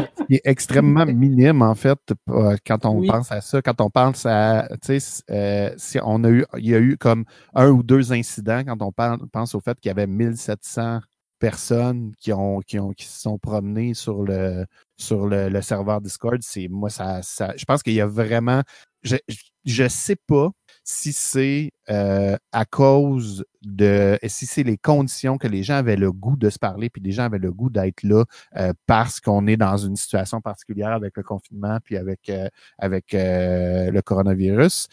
extrêmement 0.44 1.06
minime, 1.06 1.62
en 1.62 1.74
fait, 1.74 1.98
euh, 2.30 2.56
quand 2.66 2.84
on 2.86 3.06
pense 3.06 3.30
à 3.32 3.40
ça. 3.40 3.62
Quand 3.62 3.80
on 3.80 3.90
pense 3.90 4.26
à. 4.26 4.68
Tu 4.82 4.98
sais, 5.00 5.22
euh, 5.30 5.70
si 5.76 5.98
on 6.02 6.24
a 6.24 6.30
eu, 6.30 6.44
il 6.58 6.68
y 6.68 6.74
a 6.74 6.78
eu 6.78 6.96
comme 6.96 7.24
un 7.54 7.70
ou 7.70 7.82
deux 7.82 8.12
incidents 8.12 8.62
quand 8.64 8.82
on 8.82 8.92
pense 8.92 9.54
au 9.54 9.60
fait 9.60 9.78
qu'il 9.80 9.88
y 9.88 9.92
avait 9.92 10.06
1700 10.06 11.00
personnes 11.38 12.12
qui 12.18 12.32
ont 12.32 12.60
qui 12.60 12.78
ont 12.78 12.92
qui 12.92 13.04
se 13.04 13.20
sont 13.20 13.38
promenées 13.38 13.94
sur 13.94 14.22
le 14.22 14.64
sur 14.96 15.26
le, 15.26 15.60
serveur 15.60 16.00
Discord 16.00 16.38
c'est 16.40 16.68
moi 16.68 16.88
ça, 16.88 17.20
ça 17.22 17.52
je 17.56 17.64
pense 17.64 17.82
qu'il 17.82 17.92
y 17.92 18.00
a 18.00 18.06
vraiment 18.06 18.62
je 19.02 19.16
je 19.64 19.88
sais 19.88 20.16
pas 20.16 20.50
si 20.88 21.12
c'est 21.12 21.72
euh, 21.90 22.36
à 22.52 22.64
cause 22.64 23.44
de, 23.62 24.16
si 24.24 24.46
c'est 24.46 24.62
les 24.62 24.78
conditions 24.78 25.36
que 25.36 25.48
les 25.48 25.64
gens 25.64 25.74
avaient 25.74 25.96
le 25.96 26.12
goût 26.12 26.36
de 26.36 26.48
se 26.48 26.60
parler, 26.60 26.88
puis 26.90 27.02
les 27.02 27.10
gens 27.10 27.24
avaient 27.24 27.40
le 27.40 27.52
goût 27.52 27.70
d'être 27.70 28.04
là 28.04 28.24
euh, 28.56 28.72
parce 28.86 29.20
qu'on 29.20 29.48
est 29.48 29.56
dans 29.56 29.76
une 29.76 29.96
situation 29.96 30.40
particulière 30.40 30.92
avec 30.92 31.16
le 31.16 31.24
confinement, 31.24 31.78
puis 31.82 31.96
avec 31.96 32.28
euh, 32.28 32.48
avec 32.78 33.06
le 33.12 34.00
coronavirus, 34.00 34.86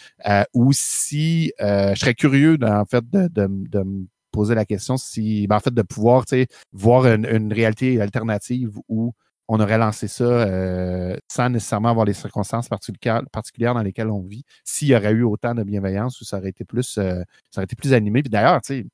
ou 0.53 0.73
si 0.73 1.53
je 1.59 1.93
serais 1.95 2.15
curieux 2.15 2.57
en 2.63 2.85
fait 2.85 3.07
de, 3.11 3.27
de, 3.27 3.83
me 3.83 4.07
poser 4.31 4.55
la 4.55 4.65
question 4.65 4.97
si, 4.97 5.45
ben, 5.47 5.57
en 5.57 5.59
fait, 5.59 5.73
de 5.73 5.81
pouvoir 5.83 6.25
voir 6.71 7.05
une, 7.05 7.53
réalité 7.53 8.01
alternative 8.01 8.79
où 8.89 9.13
on 9.53 9.59
aurait 9.59 9.77
lancé 9.77 10.07
ça 10.07 10.23
euh, 10.23 11.15
sans 11.31 11.47
nécessairement 11.47 11.89
avoir 11.89 12.07
les 12.07 12.13
circonstances 12.13 12.67
particulières, 12.67 13.73
dans 13.75 13.83
lesquelles 13.83 14.09
on 14.09 14.21
vit, 14.21 14.43
s'il 14.63 14.87
y 14.87 14.95
aurait 14.95 15.11
eu 15.11 15.21
autant 15.21 15.53
de 15.53 15.61
bienveillance 15.61 16.19
ou 16.21 16.25
ça 16.25 16.39
aurait 16.39 16.49
été 16.49 16.65
plus, 16.65 16.97
euh, 16.97 17.21
ça 17.51 17.59
aurait 17.59 17.65
été 17.65 17.75
plus 17.75 17.93
animé. 17.93 18.23
Puis 18.23 18.31
d'ailleurs, 18.31 18.59
tu 18.61 18.81
sais, 18.81 18.85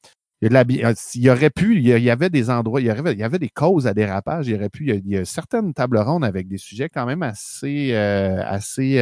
il 0.41 0.51
y, 0.51 0.55
a 0.55 0.59
euh, 0.59 0.93
il 1.15 1.21
y 1.21 1.29
aurait 1.29 1.49
pu, 1.49 1.77
il 1.77 1.87
y 1.87 2.09
avait 2.09 2.29
des 2.29 2.49
endroits, 2.49 2.81
il 2.81 2.87
y 2.87 2.89
avait, 2.89 3.13
il 3.13 3.19
y 3.19 3.23
avait 3.23 3.39
des 3.39 3.47
causes 3.47 3.87
à 3.87 3.93
dérapage. 3.93 4.47
Il 4.47 4.51
y 4.51 4.55
aurait 4.55 4.69
pu, 4.69 4.89
il 4.89 5.07
y 5.07 5.17
a, 5.17 5.23
certaines 5.23 5.73
tables 5.73 5.97
rondes 5.97 6.25
avec 6.25 6.49
des 6.49 6.57
sujets 6.57 6.89
quand 6.89 7.05
même 7.05 7.23
assez, 7.23 7.95
assez 7.95 8.99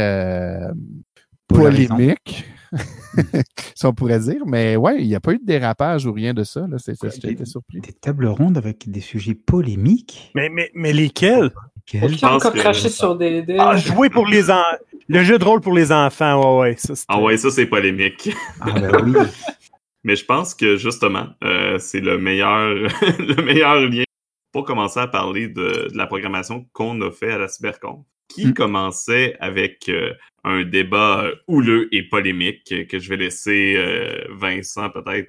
polémiques. 1.47 2.45
si 3.75 3.86
on 3.86 3.93
pourrait 3.93 4.19
dire. 4.19 4.45
Mais 4.45 4.75
ouais, 4.75 5.01
il 5.01 5.08
n'y 5.08 5.15
a 5.15 5.19
pas 5.19 5.34
eu 5.34 5.39
de 5.39 5.45
dérapage 5.45 6.06
ou 6.06 6.13
rien 6.13 6.34
de 6.34 6.43
ça. 6.43 6.65
Surpris. 6.77 7.82
Des 7.82 7.93
tables 7.93 8.27
rondes 8.27 8.58
avec 8.58 8.89
des 8.89 9.01
sujets 9.01 9.36
polémiques? 9.36 10.32
Mais, 10.36 10.49
mais, 10.49 10.71
mais 10.73 10.93
lesquels? 10.93 11.51
Qui 11.86 11.99
a 11.99 12.34
encore 12.34 12.53
craché 12.53 12.89
sur 12.89 13.15
des, 13.15 13.45
Ah, 13.58 13.77
jouer 13.77 14.10
pour 14.10 14.27
les 14.27 14.51
enfants. 14.51 14.63
Le 15.08 15.23
jeu 15.23 15.39
de 15.39 15.43
rôle 15.45 15.62
pour 15.62 15.73
les 15.73 15.93
enfants, 15.93 16.60
ouais, 16.60 16.71
ouais. 16.71 16.75
Ça, 16.77 16.93
ah 17.08 17.21
ouais, 17.21 17.38
ça, 17.38 17.49
c'est 17.49 17.65
polémique. 17.65 18.30
Ah 18.60 18.71
ben 18.71 18.91
oui. 19.06 19.13
Mais 20.03 20.17
je 20.17 20.25
pense 20.25 20.53
que 20.53 20.75
justement, 20.75 21.27
euh, 21.45 21.80
c'est 21.80 22.01
le 22.01 22.17
meilleur, 22.17 22.73
le 23.19 23.41
meilleur 23.41 23.75
lien 23.75 24.03
pour 24.51 24.65
commencer 24.65 24.99
à 24.99 25.08
parler 25.08 25.47
de, 25.47 25.89
de 25.89 25.97
la 25.97 26.08
programmation 26.08 26.65
qu'on 26.73 27.01
a 27.01 27.12
fait 27.12 27.32
à 27.32 27.38
la 27.38 27.47
Cybercon 27.47 28.03
qui 28.27 28.47
mm. 28.47 28.53
commençait 28.53 29.36
avec 29.39 29.89
euh, 29.89 30.13
un 30.47 30.63
débat 30.63 31.23
euh, 31.23 31.36
houleux 31.47 31.93
et 31.93 32.03
polémique 32.03 32.88
que 32.88 32.99
je 32.99 33.10
vais 33.10 33.17
laisser 33.17 33.75
euh, 33.77 34.25
Vincent 34.31 34.89
peut-être. 34.89 35.27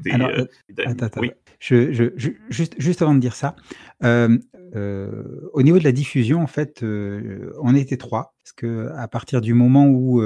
oui. 1.21 1.31
Je, 1.61 1.93
je, 1.93 2.31
juste, 2.51 2.77
juste 2.79 3.03
avant 3.03 3.15
de 3.15 3.21
dire 3.21 3.35
ça, 3.35 3.57
au 4.03 5.63
niveau 5.63 5.79
de 5.79 5.85
la 5.85 5.93
diffusion, 5.93 6.41
en 6.41 6.47
fait, 6.47 6.85
on 6.85 7.75
était 7.75 7.97
trois 7.97 8.35
parce 8.39 8.53
que 8.53 8.89
à 8.97 9.09
partir 9.09 9.41
du 9.41 9.55
moment 9.55 9.87
où 9.89 10.23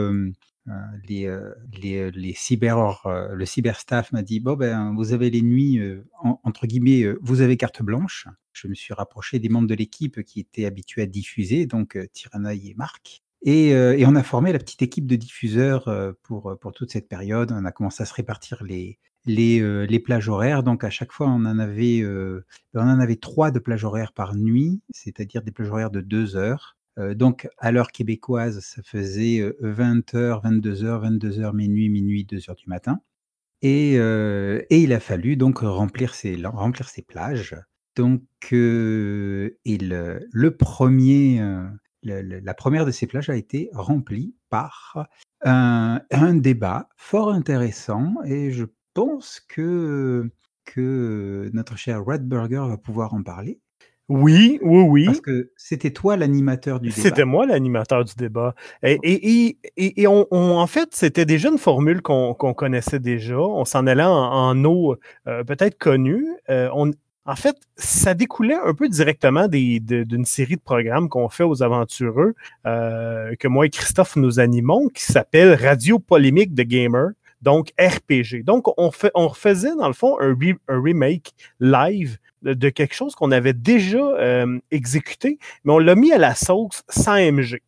les, 1.09 1.35
les, 1.83 2.11
les 2.11 2.33
cyber, 2.35 3.01
le 3.33 3.45
cyberstaff 3.47 4.13
m'a 4.13 4.23
dit 4.23 4.41
bon 4.41 4.57
ben 4.57 4.95
vous 4.95 5.15
avez 5.15 5.31
les 5.31 5.41
nuits 5.41 5.81
entre 6.45 6.67
guillemets 6.67 7.07
vous 7.23 7.41
avez 7.41 7.57
carte 7.57 7.83
blanche 7.83 8.27
je 8.53 8.69
me 8.69 8.75
suis 8.75 8.95
rapproché 8.95 9.39
des 9.39 9.49
membres 9.49 9.69
de 9.69 9.75
l'équipe 9.75 10.23
qui 10.23 10.41
étaient 10.41 10.67
habitués 10.67 11.03
à 11.03 11.07
diffuser, 11.07 11.67
donc 11.67 11.97
euh, 11.97 12.07
Tiranaï 12.13 12.71
et 12.71 12.75
Marc. 12.75 13.23
Et, 13.45 13.75
euh, 13.75 13.97
et, 13.99 14.07
on 14.07 14.15
a 14.15 14.23
formé 14.23 14.53
la 14.53 14.59
petite 14.59 14.83
équipe 14.83 15.07
de 15.07 15.17
diffuseurs 15.17 15.89
euh, 15.89 16.13
pour, 16.23 16.57
pour 16.61 16.73
toute 16.73 16.93
cette 16.93 17.09
période. 17.09 17.53
On 17.53 17.65
a 17.65 17.73
commencé 17.73 18.03
à 18.03 18.07
se 18.07 18.15
répartir 18.15 18.63
les, 18.63 18.99
les, 19.27 19.87
les 19.87 19.99
plages 20.01 20.29
horaires. 20.29 20.63
Donc 20.63 20.85
à 20.85 20.91
chaque 20.91 21.13
fois, 21.13 21.29
on 21.29 21.45
en 21.45 21.59
avait, 21.59 22.05
on 22.05 22.81
en 22.81 23.01
avait 23.01 23.17
trois 23.17 23.51
de 23.51 23.59
plages 23.59 23.85
horaires 23.85 24.13
par 24.13 24.35
nuit, 24.37 24.81
c'est-à-dire 24.91 25.43
des 25.43 25.53
plages 25.53 25.71
horaires 25.71 25.91
de 25.91 26.01
deux 26.01 26.37
heures. 26.37 26.77
donc 27.15 27.49
à 27.59 27.73
l'heure 27.73 27.93
québécoise, 27.93 28.61
ça 28.61 28.83
faisait 28.85 29.41
20h, 29.61 30.43
22h, 30.43 31.19
22h 31.19 31.55
minuit, 31.55 31.89
minuit, 31.89 32.25
2h 32.25 32.57
du 32.57 32.69
matin. 32.69 33.01
Et, 33.63 33.95
et 33.95 34.83
il 34.83 34.93
a 34.93 35.01
fallu 35.01 35.37
donc 35.37 35.59
remplir 35.61 36.15
ces, 36.15 36.37
remplir 36.45 36.89
ces 36.89 37.03
plages. 37.03 37.57
Donc, 37.95 38.23
euh, 38.53 39.51
le, 39.67 40.51
premier, 40.51 41.41
euh, 42.09 42.41
la 42.43 42.55
première 42.55 42.87
de 42.87 42.91
ces 42.91 43.07
plages 43.07 43.31
a 43.31 43.37
été 43.37 43.71
remplie 43.73 44.35
par 44.51 45.09
un, 45.43 46.01
débat 46.35 46.89
fort 46.97 47.31
intéressant 47.31 48.15
et 48.25 48.51
je 48.51 48.65
pense 48.95 49.41
que, 49.41 50.31
que 50.65 51.51
notre 51.53 51.77
cher 51.77 52.05
Redburger 52.05 52.67
va 52.69 52.77
pouvoir 52.77 53.15
en 53.15 53.23
parler. 53.23 53.61
Oui, 54.09 54.59
oui, 54.63 54.83
oui. 54.83 55.05
Parce 55.07 55.21
que 55.21 55.53
c'était 55.57 55.93
toi 55.93 56.17
l'animateur 56.17 56.81
du 56.81 56.91
débat. 56.91 57.01
C'était 57.01 57.25
moi 57.25 57.47
l'animateur 57.47 58.05
du 58.05 58.15
débat. 58.15 58.55
Et, 58.83 58.99
et, 59.03 59.57
et, 59.77 60.07
on, 60.07 60.27
en 60.31 60.67
fait, 60.67 60.91
c'était 60.93 61.25
déjà 61.25 61.49
une 61.49 61.57
formule 61.57 62.03
qu'on 62.03 62.35
connaissait 62.35 62.99
déjà. 62.99 63.39
On 63.39 63.65
s'en 63.65 63.87
allait 63.87 64.03
en, 64.05 64.65
eau 64.65 64.97
euh, 65.29 65.45
peut-être 65.45 65.79
connue. 65.79 66.27
on, 66.49 66.91
en 67.25 67.37
fait, 67.37 67.57
ça 67.77 68.15
découlait 68.15 68.59
un 68.65 68.75
peu 68.75 68.89
directement 68.89 69.47
d'une 69.49 70.25
série 70.25 70.57
de 70.57 70.61
programmes 70.61 71.09
qu'on 71.09 71.29
fait 71.29 71.45
aux 71.45 71.63
aventureux, 71.63 72.35
euh, 72.67 73.35
que 73.39 73.47
moi 73.49 73.67
et 73.67 73.71
Christophe 73.71 74.17
nous 74.17 74.41
animons, 74.41 74.89
qui 74.89 75.05
s'appelle 75.05 75.55
Radio 75.55 75.99
Polémique 75.99 76.55
de 76.55 76.65
Gamer. 76.65 77.11
donc 77.41 77.73
RPG. 77.79 78.45
Donc, 78.45 78.69
on, 78.77 78.89
refaisait, 78.89 79.75
dans 79.77 79.89
le 79.89 79.95
fond, 79.95 80.19
un, 80.21 80.33
re- 80.33 80.59
un 80.69 80.81
remake 80.81 81.33
live 81.61 82.19
de, 82.43 82.69
quelque 82.71 82.95
chose 82.95 83.15
qu'on 83.15 83.31
avait 83.31 83.53
déjà 83.53 83.99
euh, 83.99 84.59
exécuté, 84.71 85.39
mais 85.65 85.73
on 85.73 85.79
l'a 85.79 85.95
mis 85.95 86.13
à 86.13 86.19
la 86.19 86.35
sauce 86.35 86.83
sans 86.89 87.17
MG. 87.19 87.61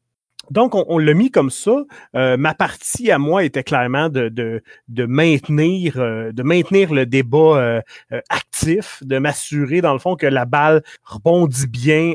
Donc, 0.50 0.74
on, 0.74 0.84
on 0.88 0.98
l'a 0.98 1.14
mis 1.14 1.30
comme 1.30 1.50
ça. 1.50 1.84
Euh, 2.14 2.36
ma 2.36 2.54
partie 2.54 3.10
à 3.10 3.18
moi 3.18 3.44
était 3.44 3.62
clairement 3.62 4.08
de, 4.08 4.28
de, 4.28 4.62
de 4.88 5.06
maintenir, 5.06 5.98
euh, 5.98 6.32
de 6.32 6.42
maintenir 6.42 6.92
le 6.92 7.06
débat 7.06 7.38
euh, 7.58 7.80
actif, 8.28 9.02
de 9.02 9.18
m'assurer, 9.18 9.80
dans 9.80 9.92
le 9.92 9.98
fond, 9.98 10.16
que 10.16 10.26
la 10.26 10.44
balle 10.44 10.82
rebondit 11.04 11.66
bien 11.66 12.14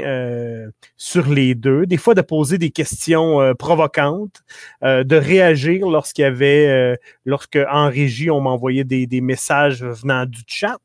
sur 0.98 1.28
les 1.28 1.56
deux. 1.56 1.86
Des 1.86 1.98
fois, 1.98 2.14
de 2.14 2.22
poser 2.22 2.58
des 2.58 2.70
questions 2.72 3.54
provocantes, 3.58 4.42
de 4.82 5.16
réagir 5.16 5.88
lorsqu'il 5.88 6.24
y 6.24 6.26
avait, 6.26 6.98
lorsque 7.26 7.60
en 7.72 7.90
régie, 7.90 8.30
on 8.30 8.42
m'envoyait 8.42 8.84
des, 8.84 9.08
des 9.08 9.22
messages 9.22 9.84
venant 9.84 10.26
du 10.26 10.42
chat. 10.48 10.80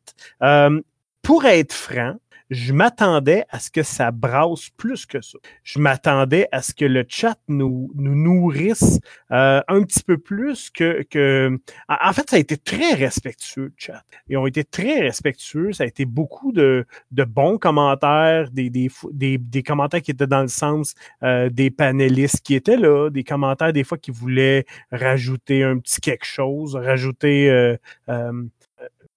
Pour 1.22 1.46
être 1.46 1.72
franc, 1.72 2.16
je 2.50 2.72
m'attendais 2.72 3.44
à 3.48 3.58
ce 3.58 3.70
que 3.70 3.82
ça 3.82 4.10
brasse 4.10 4.68
plus 4.76 5.06
que 5.06 5.20
ça. 5.20 5.38
Je 5.62 5.78
m'attendais 5.78 6.46
à 6.52 6.62
ce 6.62 6.74
que 6.74 6.84
le 6.84 7.04
chat 7.08 7.38
nous, 7.48 7.90
nous 7.94 8.14
nourrisse 8.14 9.00
euh, 9.30 9.62
un 9.66 9.82
petit 9.82 10.02
peu 10.02 10.18
plus 10.18 10.70
que, 10.70 11.02
que... 11.10 11.58
En 11.88 12.12
fait, 12.12 12.28
ça 12.30 12.36
a 12.36 12.38
été 12.38 12.56
très 12.56 12.94
respectueux, 12.94 13.64
le 13.64 13.74
chat. 13.76 14.02
Ils 14.28 14.36
ont 14.36 14.46
été 14.46 14.64
très 14.64 15.00
respectueux. 15.00 15.72
Ça 15.72 15.84
a 15.84 15.86
été 15.86 16.04
beaucoup 16.04 16.52
de, 16.52 16.86
de 17.10 17.24
bons 17.24 17.58
commentaires, 17.58 18.50
des, 18.50 18.70
des, 18.70 18.90
des, 19.12 19.38
des 19.38 19.62
commentaires 19.62 20.02
qui 20.02 20.10
étaient 20.10 20.26
dans 20.26 20.42
le 20.42 20.48
sens 20.48 20.94
euh, 21.22 21.48
des 21.50 21.70
panélistes 21.70 22.40
qui 22.40 22.54
étaient 22.54 22.76
là, 22.76 23.10
des 23.10 23.24
commentaires 23.24 23.72
des 23.72 23.84
fois 23.84 23.98
qui 23.98 24.10
voulaient 24.10 24.64
rajouter 24.92 25.64
un 25.64 25.78
petit 25.78 26.00
quelque 26.00 26.26
chose, 26.26 26.76
rajouter... 26.76 27.50
euh, 27.50 27.76
euh, 28.08 28.44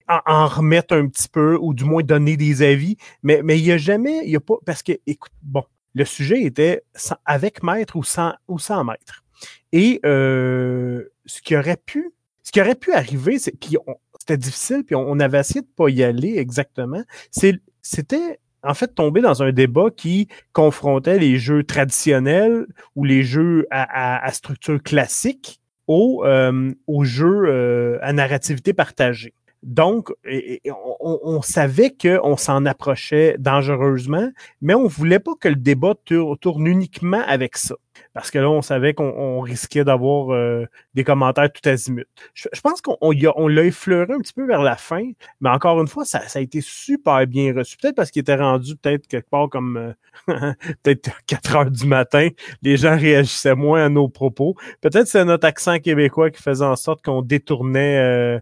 en, 0.10 0.48
remettre 0.48 0.96
un 0.96 1.08
petit 1.08 1.28
peu 1.30 1.58
ou 1.60 1.74
du 1.74 1.84
moins 1.84 2.04
donner 2.04 2.38
des 2.38 2.62
avis. 2.64 2.98
Mais 3.24 3.42
mais 3.44 3.60
il 3.60 3.64
n'y 3.64 3.72
a 3.72 3.78
jamais, 3.78 4.22
il 4.26 4.32
y 4.32 4.36
a 4.36 4.40
pas 4.40 4.56
parce 4.66 4.84
que 4.84 4.94
écoute, 5.08 5.32
bon, 5.44 5.64
le 5.94 6.06
sujet 6.06 6.44
était 6.44 6.84
sans- 6.96 7.18
avec 7.26 7.64
maître 7.64 7.96
ou 7.96 8.04
sans 8.04 8.34
ou 8.48 8.60
sans 8.60 8.84
maître. 8.84 9.24
Et 9.72 10.00
euh, 10.06 11.04
ce 11.26 11.42
qui 11.42 11.56
aurait 11.56 11.78
pu, 11.78 12.12
ce 12.44 12.52
qui 12.52 12.62
aurait 12.62 12.76
pu 12.76 12.94
arriver, 12.94 13.40
c'est 13.40 13.52
puis 13.60 13.78
c'était 14.20 14.38
difficile, 14.38 14.84
puis 14.86 14.96
on, 14.96 15.20
avait 15.20 15.40
essayé 15.40 15.62
de 15.62 15.68
pas 15.76 15.90
y 15.90 16.04
aller 16.04 16.38
exactement. 16.38 17.04
C'est 17.32 17.60
c'était 17.82 18.40
en 18.64 18.74
fait 18.74 18.94
tomber 18.96 19.22
dans 19.22 19.44
un 19.44 19.52
débat 19.52 19.90
qui 19.96 20.28
confrontait 20.54 21.20
les 21.20 21.38
jeux 21.38 21.64
traditionnels 21.64 22.66
ou 22.96 23.04
les 23.06 23.24
jeux 23.24 23.66
à, 23.72 23.84
à- 24.18 24.26
à 24.26 24.32
structure 24.32 24.82
classique 24.82 25.62
aux, 25.88 26.24
euh, 26.26 26.74
aux 26.88 27.04
jeux 27.06 27.46
euh, 27.48 27.98
à 28.02 28.12
narrativité 28.14 28.74
partagée. 28.74 29.34
Donc, 29.64 30.12
et- 30.26 30.62
on, 31.00 31.20
on- 31.24 31.42
savait 31.42 31.92
qu'on 31.92 32.38
s'en 32.38 32.66
approchait 32.66 33.36
dangereusement, 33.40 34.30
mais 34.62 34.74
on 34.76 34.88
voulait 34.88 35.20
pas 35.20 35.34
que 35.40 35.48
le 35.50 35.56
débat 35.56 35.94
tour- 36.06 36.38
tourne 36.40 36.68
uniquement 36.68 37.22
avec 37.28 37.58
ça. 37.58 37.76
Parce 38.14 38.30
que 38.32 38.38
là, 38.40 38.50
on 38.50 38.62
savait 38.62 38.94
qu'on 38.94 39.10
on 39.10 39.40
risquait 39.42 39.84
d'avoir 39.84 40.32
euh, 40.32 40.66
des 40.94 41.04
commentaires 41.04 41.52
tout 41.52 41.68
azimut. 41.68 42.08
Je, 42.34 42.48
je 42.54 42.62
pense 42.62 42.82
qu'on 42.82 42.98
on 43.02 43.48
l'a 43.48 43.64
effleuré 43.64 44.14
un 44.14 44.20
petit 44.20 44.34
peu 44.34 44.46
vers 44.46 44.62
la 44.62 44.76
fin, 44.76 45.12
mais 45.42 45.50
encore 45.50 45.82
une 45.82 45.88
fois, 45.88 46.06
ça, 46.06 46.28
ça 46.28 46.40
a 46.40 46.42
été 46.42 46.62
super 46.62 47.26
bien 47.28 47.54
reçu. 47.56 47.78
Peut-être 47.78 47.96
parce 47.96 48.12
qu'il 48.12 48.22
était 48.22 48.36
rendu 48.36 48.76
peut-être 48.76 49.08
quelque 49.08 49.30
part 49.30 49.50
comme 49.50 49.96
euh, 50.28 50.54
peut-être 50.84 51.10
4 51.26 51.56
heures 51.56 51.72
du 51.72 51.86
matin. 51.88 52.30
Les 52.62 52.78
gens 52.78 52.98
réagissaient 52.98 53.56
moins 53.56 53.86
à 53.86 53.90
nos 53.90 54.10
propos. 54.10 54.56
Peut-être 54.82 55.08
c'est 55.08 55.26
notre 55.26 55.46
accent 55.48 55.80
québécois 55.80 56.30
qui 56.32 56.42
faisait 56.42 56.66
en 56.66 56.76
sorte 56.76 57.04
qu'on 57.04 57.22
détournait, 57.22 58.00
euh, 58.00 58.40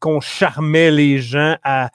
qu'on 0.00 0.20
charmait 0.20 0.90
les 0.90 1.18
gens 1.18 1.56
à, 1.62 1.90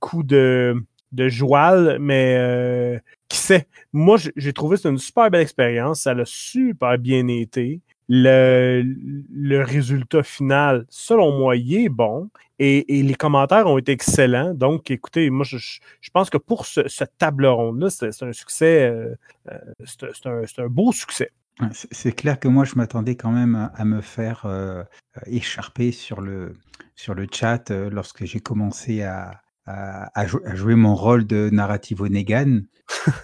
coups 0.00 0.26
de, 0.26 0.76
de 1.12 1.98
mais 1.98 2.36
euh, 2.38 2.98
qui 3.28 3.38
sait? 3.38 3.66
Moi, 3.92 4.18
j'ai 4.36 4.52
trouvé 4.52 4.74
que 4.74 4.82
c'était 4.82 4.90
une 4.90 4.98
super 4.98 5.30
belle 5.30 5.42
expérience. 5.42 6.02
Ça 6.02 6.12
a 6.12 6.24
super 6.24 6.98
bien 6.98 7.26
été. 7.28 7.80
Le, 8.08 9.62
résultat 9.62 10.22
final, 10.22 10.84
selon 10.90 11.32
moi, 11.38 11.56
il 11.56 11.74
est 11.74 11.88
bon. 11.88 12.28
Et, 12.58 12.84
les 12.88 13.14
commentaires 13.14 13.66
ont 13.66 13.78
été 13.78 13.92
excellents. 13.92 14.54
Donc, 14.54 14.90
écoutez, 14.90 15.30
moi, 15.30 15.44
je, 15.44 16.10
pense 16.12 16.30
que 16.30 16.38
pour 16.38 16.66
ce, 16.66 16.86
cette 16.88 17.16
table 17.18 17.46
ronde-là, 17.46 17.90
c'est 17.90 18.12
c'est 18.12 18.24
un 18.24 18.32
succès. 18.32 18.88
euh, 18.88 19.14
euh, 19.50 19.58
c'est 19.84 20.14
c'est 20.14 20.46
c'est 20.46 20.62
un 20.62 20.68
beau 20.68 20.92
succès. 20.92 21.30
C'est 21.72 21.92
c'est 21.94 22.12
clair 22.12 22.40
que 22.40 22.48
moi, 22.48 22.64
je 22.64 22.74
m'attendais 22.76 23.16
quand 23.16 23.30
même 23.30 23.54
à, 23.54 23.66
à 23.66 23.84
me 23.84 24.00
faire 24.00 24.44
euh, 24.46 24.82
euh, 25.16 25.20
écharper 25.26 25.92
sur 25.92 26.20
le, 26.20 26.56
sur 26.96 27.14
le 27.14 27.26
chat 27.30 27.70
euh, 27.70 27.90
lorsque 27.90 28.24
j'ai 28.24 28.40
commencé 28.40 29.02
à, 29.02 29.40
à, 29.66 30.10
à 30.20 30.26
jou- 30.26 30.40
à 30.44 30.54
jouer 30.56 30.74
mon 30.74 30.94
rôle 30.96 31.26
de 31.26 31.50
narrativo 31.52 32.08
Negan 32.08 32.62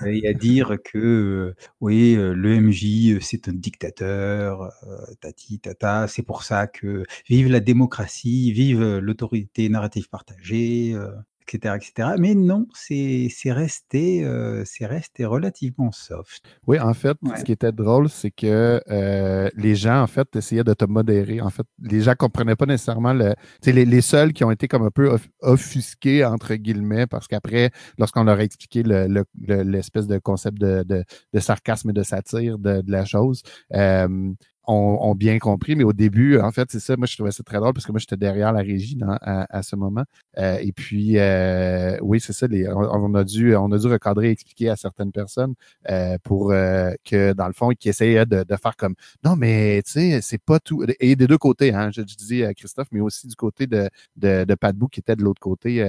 et 0.06 0.28
à 0.28 0.34
dire 0.34 0.78
que 0.84 0.98
euh, 0.98 1.56
oui, 1.80 2.16
euh, 2.16 2.34
le 2.34 2.54
MJ, 2.54 3.12
euh, 3.16 3.20
c'est 3.20 3.48
un 3.48 3.54
dictateur, 3.54 4.62
euh, 4.88 4.98
tati, 5.20 5.60
tata, 5.60 6.08
c'est 6.08 6.22
pour 6.24 6.44
ça 6.44 6.66
que 6.68 7.04
vive 7.28 7.48
la 7.50 7.60
démocratie, 7.60 8.52
vive 8.52 8.98
l'autorité 8.98 9.68
narrative 9.70 10.08
partagée, 10.10 10.92
euh, 10.94 11.12
etc., 11.52 11.74
etc. 11.76 12.08
Mais 12.18 12.34
non, 12.34 12.66
c'est 12.74 13.28
resté, 13.46 14.24
euh, 14.24 14.64
resté 14.82 15.24
relativement 15.24 15.92
soft. 15.92 16.42
Oui, 16.66 16.78
en 16.78 16.94
fait, 16.94 17.16
Ouais. 17.22 17.36
ce 17.38 17.44
qui 17.44 17.52
était 17.52 17.72
drôle, 17.72 18.08
c'est 18.08 18.30
que 18.30 18.80
euh, 18.90 19.48
les 19.56 19.74
gens, 19.74 20.00
en 20.02 20.06
fait, 20.06 20.34
essayaient 20.36 20.64
de 20.64 20.74
te 20.74 20.84
modérer. 20.84 21.40
En 21.40 21.50
fait, 21.50 21.66
les 21.82 22.00
gens 22.00 22.14
comprenaient 22.14 22.56
pas 22.56 22.66
nécessairement 22.66 23.12
le. 23.12 23.34
Les, 23.66 23.84
les 23.84 24.00
seuls 24.00 24.32
qui 24.32 24.44
ont 24.44 24.50
été 24.50 24.68
comme 24.68 24.82
un 24.84 24.90
peu 24.90 25.08
off- 25.08 25.28
offusqués, 25.42 26.24
entre 26.24 26.54
guillemets, 26.54 27.06
parce 27.06 27.26
qu'après, 27.28 27.70
lorsqu'on 27.98 28.24
leur 28.24 28.38
a 28.38 28.42
expliqué 28.42 28.82
le- 28.82 29.06
le- 29.06 29.24
le- 29.40 29.62
l'espèce 29.62 30.06
de 30.06 30.18
concept 30.18 30.58
de, 30.58 30.82
de, 30.82 31.04
de 31.32 31.40
sarcasme 31.40 31.90
et 31.90 31.92
de 31.92 32.02
satire 32.02 32.58
de, 32.58 32.80
de 32.80 32.90
la 32.90 33.04
chose, 33.04 33.42
euh, 33.74 34.32
ont, 34.70 35.14
bien 35.14 35.38
compris. 35.38 35.76
Mais 35.76 35.84
au 35.84 35.92
début, 35.92 36.38
en 36.38 36.50
fait, 36.52 36.70
c'est 36.70 36.80
ça. 36.80 36.96
Moi, 36.96 37.06
je 37.06 37.14
trouvais 37.16 37.32
ça 37.32 37.42
très 37.42 37.58
drôle 37.58 37.72
parce 37.72 37.86
que 37.86 37.92
moi, 37.92 37.98
j'étais 37.98 38.16
derrière 38.16 38.52
la 38.52 38.60
régie 38.60 38.98
à, 39.02 39.46
à 39.56 39.62
ce 39.62 39.76
moment. 39.76 40.04
Euh, 40.38 40.58
et 40.60 40.72
puis, 40.72 41.18
euh, 41.18 41.98
oui, 42.02 42.20
c'est 42.20 42.32
ça. 42.32 42.46
On, 42.74 43.14
a 43.14 43.24
dû, 43.24 43.54
on 43.56 43.70
a 43.72 43.78
dû 43.78 43.86
recadrer 43.86 44.28
et 44.28 44.30
expliquer 44.30 44.70
à 44.70 44.76
certaines 44.76 45.12
personnes 45.12 45.54
euh, 45.90 46.16
pour 46.22 46.52
euh, 46.52 46.92
que, 47.04 47.32
dans 47.32 47.46
le 47.46 47.52
fond, 47.52 47.70
qui 47.70 47.88
essayaient 47.88 48.26
de, 48.26 48.44
de 48.44 48.56
faire 48.56 48.76
comme 48.76 48.94
non, 49.24 49.36
mais 49.36 49.82
tu 49.84 49.92
sais, 49.92 50.20
c'est 50.22 50.42
pas 50.42 50.60
tout. 50.60 50.84
Et 51.00 51.16
des 51.16 51.26
deux 51.26 51.38
côtés, 51.38 51.72
hein, 51.74 51.90
je, 51.92 52.02
disais 52.02 52.44
à 52.44 52.54
Christophe, 52.54 52.88
mais 52.92 53.00
aussi 53.00 53.26
du 53.26 53.36
côté 53.36 53.66
de, 53.66 53.88
de, 54.16 54.44
de 54.44 54.54
Pat 54.54 54.74
Bou, 54.74 54.88
qui 54.88 55.00
était 55.00 55.16
de 55.16 55.22
l'autre 55.22 55.40
côté 55.40 55.84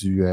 du. 0.00 0.24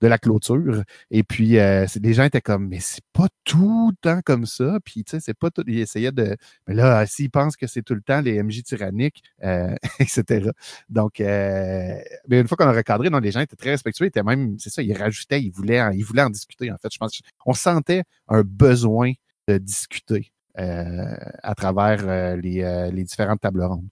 De 0.00 0.06
la 0.08 0.18
clôture. 0.18 0.82
Et 1.10 1.22
puis, 1.22 1.58
euh, 1.58 1.86
les 2.02 2.14
gens 2.14 2.24
étaient 2.24 2.40
comme, 2.40 2.68
mais 2.68 2.80
c'est 2.80 3.04
pas 3.12 3.28
tout 3.44 3.90
le 3.90 3.96
temps 4.00 4.20
comme 4.24 4.46
ça. 4.46 4.78
Puis, 4.84 5.04
tu 5.04 5.12
sais, 5.12 5.20
c'est 5.20 5.34
pas 5.38 5.50
tout. 5.50 5.64
Ils 5.66 5.80
essayaient 5.80 6.12
de. 6.12 6.36
Mais 6.68 6.74
là, 6.74 7.06
s'ils 7.06 7.30
pensent 7.30 7.56
que 7.56 7.66
c'est 7.66 7.82
tout 7.82 7.94
le 7.94 8.02
temps 8.02 8.20
les 8.20 8.42
MJ 8.42 8.62
tyranniques, 8.62 9.22
euh, 9.44 9.74
etc. 10.00 10.50
Donc, 10.88 11.20
euh, 11.20 11.96
mais 12.28 12.40
une 12.40 12.48
fois 12.48 12.56
qu'on 12.56 12.66
a 12.68 12.72
recadré, 12.72 13.10
non, 13.10 13.18
les 13.18 13.30
gens 13.30 13.40
étaient 13.40 13.56
très 13.56 13.70
respectueux. 13.70 14.06
Ils 14.06 14.08
étaient 14.08 14.22
même, 14.22 14.56
c'est 14.58 14.70
ça, 14.70 14.82
ils 14.82 14.96
rajoutaient, 14.96 15.42
ils 15.42 15.50
voulaient, 15.52 15.80
en- 15.82 15.90
ils 15.92 16.04
voulaient 16.04 16.22
en 16.22 16.30
discuter. 16.30 16.70
En 16.72 16.76
fait, 16.78 16.92
je 16.92 16.98
pense, 16.98 17.20
on 17.46 17.54
sentait 17.54 18.02
un 18.28 18.42
besoin 18.42 19.12
de 19.48 19.58
discuter 19.58 20.30
à 20.56 21.54
travers 21.56 22.36
les, 22.36 22.90
les 22.92 23.04
différentes 23.04 23.40
tables 23.40 23.62
rondes. 23.64 23.88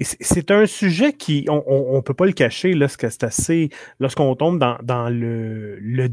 C'est- 0.00 0.50
un 0.50 0.66
sujet 0.66 1.12
qui, 1.12 1.46
on, 1.48 1.62
on 1.66 2.02
peut 2.02 2.14
pas 2.14 2.26
le 2.26 2.32
cacher, 2.32 2.72
c'est 3.10 3.24
assez, 3.24 3.70
lorsqu'on 3.98 4.34
tombe 4.36 4.58
dans, 4.58 4.78
le, 5.10 6.08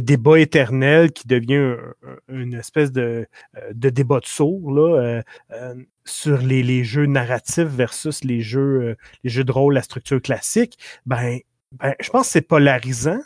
débat 0.00 0.38
éternel 0.38 1.12
qui 1.12 1.26
devient 1.28 1.54
un- 1.56 1.94
un- 2.08 2.40
une 2.40 2.54
espèce 2.54 2.92
de, 2.92 3.26
euh, 3.56 3.72
débat 3.90 4.20
de 4.20 4.26
sourd, 4.26 4.78
euh, 4.78 5.20
euh, 5.52 5.74
sur 6.04 6.38
les, 6.38 6.62
jeux 6.84 7.06
narratifs 7.06 7.64
versus 7.64 8.24
les 8.24 8.40
jeux, 8.40 8.96
de 9.44 9.52
rôle 9.52 9.76
à 9.76 9.82
structure 9.82 10.20
classique, 10.22 10.78
ben, 11.06 11.38
ben 11.72 11.94
je 12.00 12.10
pense 12.10 12.26
que 12.26 12.32
c'est 12.32 12.40
polarisant. 12.42 13.20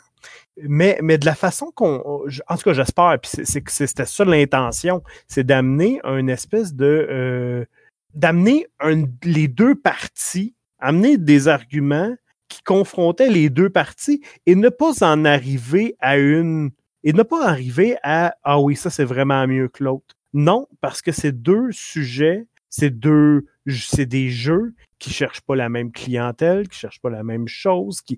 Mais, 0.57 0.97
de 1.17 1.25
la 1.25 1.35
façon 1.35 1.71
qu'on. 1.75 2.01
En 2.47 2.57
tout 2.57 2.63
cas, 2.63 2.73
j'espère, 2.73 3.17
puis 3.21 3.31
c'était 3.67 4.05
ça 4.05 4.23
l'intention, 4.25 5.03
c'est 5.27 5.43
d'amener 5.43 5.99
une 6.05 6.29
espèce 6.29 6.73
de. 6.73 7.67
Euh, 8.15 8.19
d'amener 8.19 8.67
les 9.23 9.47
deux 9.47 9.75
parties, 9.75 10.55
amener 10.79 11.17
des 11.17 11.47
arguments 11.47 12.15
qui 12.47 12.61
confrontaient 12.63 13.29
les 13.29 13.49
deux 13.49 13.69
parties 13.69 14.21
et 14.45 14.55
ne 14.55 14.69
pas 14.69 15.03
en 15.03 15.25
arriver 15.25 15.95
à 15.99 16.17
une. 16.17 16.71
et 17.03 17.13
ne 17.13 17.23
pas 17.23 17.47
arriver 17.47 17.97
à 18.03 18.35
Ah 18.43 18.59
oui, 18.59 18.75
ça 18.75 18.89
c'est 18.89 19.03
vraiment 19.05 19.45
mieux 19.47 19.67
que 19.67 19.83
l'autre. 19.83 20.15
Non, 20.33 20.67
parce 20.81 21.01
que 21.01 21.11
c'est 21.11 21.31
deux 21.31 21.71
sujets, 21.71 22.45
c'est 22.69 22.89
deux. 22.89 23.45
C'est 23.67 24.05
des 24.05 24.29
jeux 24.29 24.73
qui 24.99 25.11
cherchent 25.11 25.41
pas 25.41 25.55
la 25.55 25.69
même 25.69 25.91
clientèle, 25.91 26.67
qui 26.69 26.77
cherchent 26.77 27.01
pas 27.01 27.09
la 27.09 27.23
même 27.23 27.47
chose, 27.47 28.01
qui. 28.01 28.17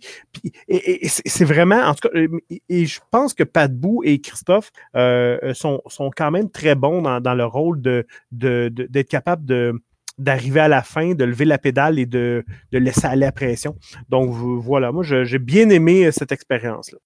et 0.67 0.75
et- 0.75 1.05
et 1.05 1.09
c'est 1.09 1.45
vraiment, 1.45 1.79
en 1.81 1.93
tout 1.95 2.09
cas, 2.09 2.17
euh, 2.17 2.27
et, 2.69 2.85
je 2.85 2.99
pense 3.11 3.33
que 3.33 3.43
Pat 3.43 3.71
Bou 3.73 4.01
et 4.03 4.19
Christophe 4.19 4.71
euh, 4.95 5.53
sont, 5.53 5.81
sont 5.87 6.11
quand 6.15 6.31
même 6.31 6.49
très 6.49 6.75
bons 6.75 7.01
dans, 7.01 7.21
dans 7.21 7.33
le 7.35 7.45
rôle 7.45 7.81
de- 7.81 8.05
de- 8.33 8.69
d'être 8.69 9.09
capable 9.09 9.45
de 9.45 9.81
d'arriver 10.17 10.59
à 10.59 10.67
la 10.67 10.83
fin, 10.83 11.13
de 11.13 11.23
lever 11.23 11.45
la 11.45 11.57
pédale 11.57 11.99
et 11.99 12.05
de, 12.05 12.43
de 12.71 12.77
laisser 12.77 13.05
aller 13.05 13.25
la 13.25 13.31
pression. 13.31 13.75
Donc 14.09 14.29
voilà, 14.31 14.91
moi 14.91 15.03
j'ai 15.03 15.39
bien 15.39 15.69
aimé 15.69 16.11
cette 16.11 16.31
expérience-là. 16.31 16.99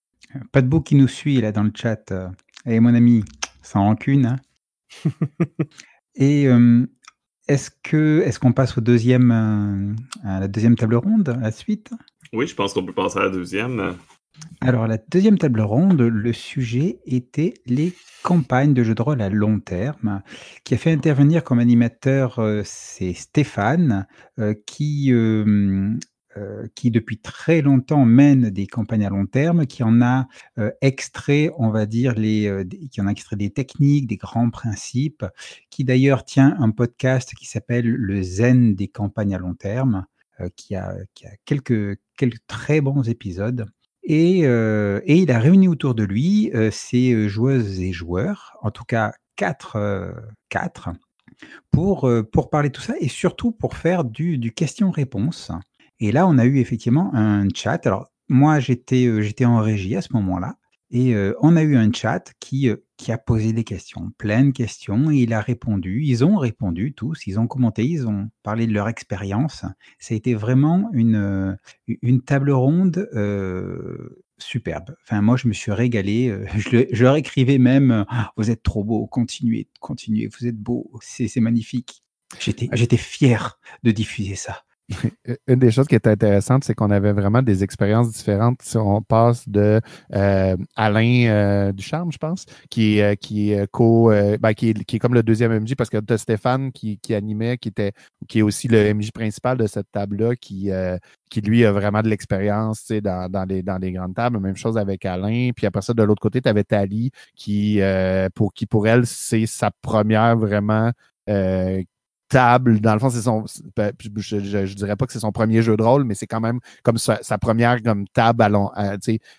Pas 0.51 0.62
de 0.62 0.68
beau 0.68 0.82
qui 0.82 0.95
nous 0.95 1.07
suit 1.07 1.41
là 1.41 1.51
dans 1.51 1.64
le 1.64 1.72
chat. 1.76 2.14
Et 2.66 2.80
mon 2.80 2.93
ami, 2.93 3.24
sans 3.62 3.82
rancune. 3.82 4.26
Hein. 4.26 4.36
et 6.16 6.47
est-ce 7.47 7.70
que 7.84 8.22
est-ce 8.26 8.39
qu'on 8.39 8.53
passe 8.53 8.78
au 8.78 8.82
deuxième 8.82 9.95
à 10.24 10.39
la 10.39 10.47
deuxième 10.47 10.76
table 10.76 10.95
ronde, 10.95 11.30
à 11.30 11.38
la 11.38 11.51
suite? 11.51 11.91
Oui, 12.34 12.47
je 12.47 12.55
pense 12.55 12.74
qu'on 12.74 12.86
peut 12.86 12.93
passer 12.93 13.20
à 13.20 13.24
la 13.24 13.30
deuxième. 13.30 13.95
Alors, 14.63 14.87
la 14.87 14.97
deuxième 14.97 15.37
table 15.37 15.61
ronde, 15.61 16.01
le 16.01 16.33
sujet 16.33 16.99
était 17.05 17.55
les 17.65 17.93
campagnes 18.21 18.75
de 18.75 18.83
jeux 18.83 18.93
de 18.93 19.01
rôle 19.01 19.21
à 19.21 19.29
long 19.29 19.59
terme. 19.59 20.21
Qui 20.63 20.75
a 20.75 20.77
fait 20.77 20.91
intervenir 20.91 21.43
comme 21.43 21.59
animateur, 21.59 22.39
euh, 22.39 22.61
c'est 22.63 23.13
Stéphane, 23.13 24.05
euh, 24.39 24.53
qui, 24.67 25.11
euh, 25.11 25.97
qui 26.75 26.91
depuis 26.91 27.17
très 27.17 27.61
longtemps 27.61 28.05
mène 28.05 28.51
des 28.51 28.67
campagnes 28.67 29.05
à 29.05 29.09
long 29.09 29.25
terme, 29.25 29.65
qui 29.65 29.83
en 29.83 30.01
a 30.01 30.27
extrait, 30.81 31.49
on 31.57 31.71
va 31.71 31.85
dire, 31.85 32.13
les, 32.13 32.63
qui 32.91 33.01
en 33.01 33.07
a 33.07 33.11
extrait 33.11 33.35
des 33.35 33.49
techniques, 33.49 34.07
des 34.07 34.17
grands 34.17 34.49
principes, 34.49 35.25
qui 35.69 35.83
d'ailleurs 35.83 36.23
tient 36.23 36.55
un 36.59 36.69
podcast 36.69 37.33
qui 37.33 37.47
s'appelle 37.47 37.87
Le 37.87 38.21
Zen 38.21 38.75
des 38.75 38.87
campagnes 38.87 39.35
à 39.35 39.39
long 39.39 39.55
terme, 39.55 40.05
qui 40.55 40.75
a, 40.75 40.95
qui 41.13 41.25
a 41.25 41.31
quelques, 41.45 41.99
quelques 42.15 42.45
très 42.47 42.79
bons 42.79 43.09
épisodes. 43.09 43.65
Et, 44.03 44.41
euh, 44.45 44.99
et, 45.05 45.17
il 45.17 45.31
a 45.31 45.39
réuni 45.39 45.67
autour 45.67 45.93
de 45.93 46.03
lui 46.03 46.51
euh, 46.53 46.71
ses 46.71 47.29
joueuses 47.29 47.79
et 47.81 47.91
joueurs, 47.91 48.57
en 48.61 48.71
tout 48.71 48.83
cas 48.83 49.13
quatre, 49.35 49.75
euh, 49.75 50.11
quatre 50.49 50.89
pour, 51.71 52.09
pour 52.31 52.49
parler 52.49 52.69
de 52.69 52.73
tout 52.73 52.81
ça 52.81 52.93
et 52.99 53.07
surtout 53.07 53.51
pour 53.51 53.75
faire 53.75 54.03
du, 54.03 54.37
du 54.37 54.51
question-réponse. 54.51 55.51
Et 55.99 56.11
là, 56.11 56.27
on 56.27 56.37
a 56.37 56.45
eu 56.45 56.59
effectivement 56.59 57.11
un 57.13 57.47
chat. 57.53 57.85
Alors, 57.87 58.11
moi, 58.29 58.59
j'étais 58.59 59.21
j'étais 59.21 59.45
en 59.45 59.59
régie 59.59 59.95
à 59.95 60.01
ce 60.01 60.13
moment-là. 60.13 60.55
Et 60.91 61.15
on 61.41 61.55
a 61.55 61.63
eu 61.63 61.77
un 61.77 61.91
chat 61.93 62.33
qui, 62.41 62.69
qui 62.97 63.11
a 63.13 63.17
posé 63.17 63.53
des 63.53 63.63
questions, 63.63 64.11
plein 64.17 64.45
de 64.45 64.51
questions, 64.51 65.09
et 65.09 65.19
il 65.19 65.33
a 65.33 65.39
répondu. 65.39 66.01
Ils 66.03 66.25
ont 66.25 66.35
répondu 66.35 66.93
tous, 66.93 67.27
ils 67.27 67.39
ont 67.39 67.47
commenté, 67.47 67.85
ils 67.85 68.07
ont 68.07 68.29
parlé 68.43 68.67
de 68.67 68.73
leur 68.73 68.89
expérience. 68.89 69.63
Ça 69.99 70.13
a 70.13 70.17
été 70.17 70.33
vraiment 70.33 70.89
une, 70.91 71.57
une 71.87 72.21
table 72.21 72.51
ronde 72.51 73.07
superbe. 74.37 74.95
Enfin, 75.03 75.21
moi, 75.21 75.37
je 75.37 75.47
me 75.47 75.53
suis 75.53 75.71
régalé. 75.71 76.37
Je, 76.57 76.85
je 76.91 77.03
leur 77.03 77.15
écrivais 77.15 77.57
même 77.57 78.05
«Ah, 78.09 78.33
Vous 78.35 78.51
êtes 78.51 78.63
trop 78.63 78.83
beau, 78.83 79.07
continuez, 79.07 79.69
continuez, 79.79 80.27
vous 80.27 80.47
êtes 80.47 80.57
beau, 80.57 80.91
c'est 81.01 81.39
magnifique. 81.39 82.03
J'étais 82.39 82.97
fier 82.97 83.59
de 83.83 83.91
diffuser 83.91 84.35
ça. 84.35 84.63
Une 85.47 85.59
des 85.59 85.71
choses 85.71 85.87
qui 85.87 85.95
est 85.95 86.07
intéressante, 86.07 86.63
c'est 86.63 86.73
qu'on 86.73 86.91
avait 86.91 87.13
vraiment 87.13 87.41
des 87.41 87.63
expériences 87.63 88.11
différentes. 88.11 88.61
Si 88.61 88.77
on 88.77 89.01
passe 89.01 89.47
de 89.47 89.79
euh, 90.13 90.57
Alain 90.75 91.25
euh, 91.27 91.71
Ducharme, 91.71 92.11
je 92.11 92.17
pense, 92.17 92.45
qui, 92.69 92.99
est, 92.99 93.17
qui 93.17 93.51
est 93.51 93.69
co, 93.71 94.09
ben, 94.09 94.53
qui, 94.53 94.69
est, 94.69 94.83
qui 94.83 94.95
est 94.95 94.99
comme 94.99 95.13
le 95.13 95.23
deuxième 95.23 95.57
MJ, 95.57 95.75
parce 95.75 95.89
que 95.89 95.97
as 96.09 96.17
Stéphane 96.17 96.71
qui, 96.71 96.97
qui 96.99 97.13
animait, 97.13 97.57
qui 97.57 97.69
était 97.69 97.91
qui 98.27 98.39
est 98.39 98.41
aussi 98.41 98.67
le 98.67 98.93
MJ 98.93 99.11
principal 99.11 99.57
de 99.57 99.67
cette 99.67 99.91
table-là, 99.91 100.35
qui, 100.35 100.71
euh, 100.71 100.97
qui 101.29 101.41
lui 101.41 101.65
a 101.65 101.71
vraiment 101.71 102.01
de 102.01 102.09
l'expérience 102.09 102.91
dans, 102.91 103.29
dans, 103.29 103.45
les, 103.45 103.63
dans 103.63 103.77
les 103.77 103.91
grandes 103.91 104.15
tables. 104.15 104.39
Même 104.39 104.57
chose 104.57 104.77
avec 104.77 105.05
Alain. 105.05 105.51
Puis 105.55 105.65
après 105.65 105.81
ça, 105.81 105.93
de 105.93 106.03
l'autre 106.03 106.21
côté, 106.21 106.41
tu 106.41 106.49
avais 106.49 106.63
Tali, 106.63 107.11
qui, 107.35 107.79
pour, 108.35 108.53
qui 108.53 108.65
pour 108.65 108.87
elle, 108.87 109.05
c'est 109.05 109.45
sa 109.45 109.71
première 109.81 110.37
vraiment 110.37 110.91
table. 112.32 112.79
Dans 112.79 112.93
le 112.93 112.99
fond, 112.99 113.09
c'est 113.09 113.21
son. 113.21 113.43
Ben, 113.75 113.91
je, 113.99 114.39
je, 114.39 114.73
dirais 114.73 114.95
pas 114.95 115.05
que 115.05 115.13
c'est 115.13 115.19
son 115.19 115.32
premier 115.32 115.61
jeu 115.61 115.75
de 115.75 115.84
rôle, 115.84 116.05
mais 116.05 116.15
c'est 116.15 116.27
quand 116.27 116.39
même 116.39 116.59
comme 116.84 116.97
sa, 116.97 117.19
première 117.38 117.84
comme 117.84 118.07
table 118.07 118.43
à 118.43 118.49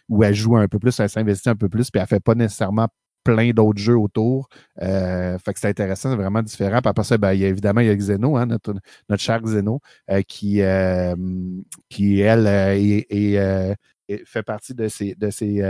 où 0.09 0.22
elle 0.22 0.34
joue 0.34 0.57
un 0.57 0.68
peu 0.68 0.78
plus, 0.78 0.99
elle 1.01 1.09
s'investit 1.09 1.49
un 1.49 1.57
peu 1.57 1.68
plus, 1.68 1.90
puis 1.90 2.01
elle 2.01 2.07
fait 2.07 2.20
pas 2.20 2.34
nécessairement 2.34 2.88
plein 3.24 3.51
d'autres 3.53 3.80
jeux 3.80 3.97
autour. 3.97 4.49
Euh, 4.82 5.38
fait 5.38 5.55
que 5.55 5.61
c'est 5.61 5.68
intéressant, 5.68 6.11
c'est 6.11 6.16
vraiment 6.16 6.43
différent. 6.43 6.80
Puis 6.80 6.90
après 6.90 7.05
ça, 7.05 7.16
ben, 7.18 7.32
il 7.32 7.40
y 7.40 7.45
a, 7.45 7.49
évidemment, 7.49 7.80
il 7.80 7.86
y 7.86 7.90
a 7.90 7.97
Xeno, 7.97 8.36
hein, 8.36 8.47
notre, 8.47 8.74
notre 9.09 9.22
cher 9.22 9.40
Xeno, 9.40 9.80
euh, 10.11 10.22
qui, 10.22 10.61
euh, 10.61 11.14
qui, 11.88 12.20
elle, 12.20 12.47
est, 12.47 13.76
fait 14.24 14.42
partie 14.42 14.74
de 14.74 14.88
ces, 14.88 15.14
de 15.14 15.30
ces, 15.30 15.60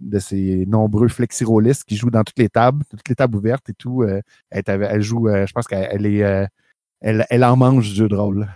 de 0.00 0.18
ces 0.18 0.64
nombreux 0.66 1.08
flexirollistes 1.08 1.84
qui 1.84 1.96
jouent 1.96 2.10
dans 2.10 2.24
toutes 2.24 2.38
les 2.38 2.48
tables, 2.48 2.84
toutes 2.90 3.08
les 3.08 3.14
tables 3.14 3.36
ouvertes 3.36 3.68
et 3.70 3.74
tout. 3.74 4.04
Elle, 4.50 4.64
elle, 4.66 5.02
joue, 5.02 5.28
je 5.28 5.52
pense 5.52 5.66
qu'elle 5.66 6.06
est, 6.06 6.48
elle, 7.00 7.26
elle, 7.28 7.44
en 7.44 7.56
mange 7.56 7.88
du 7.90 7.94
jeu 7.94 8.08
de 8.08 8.16
rôle. 8.16 8.48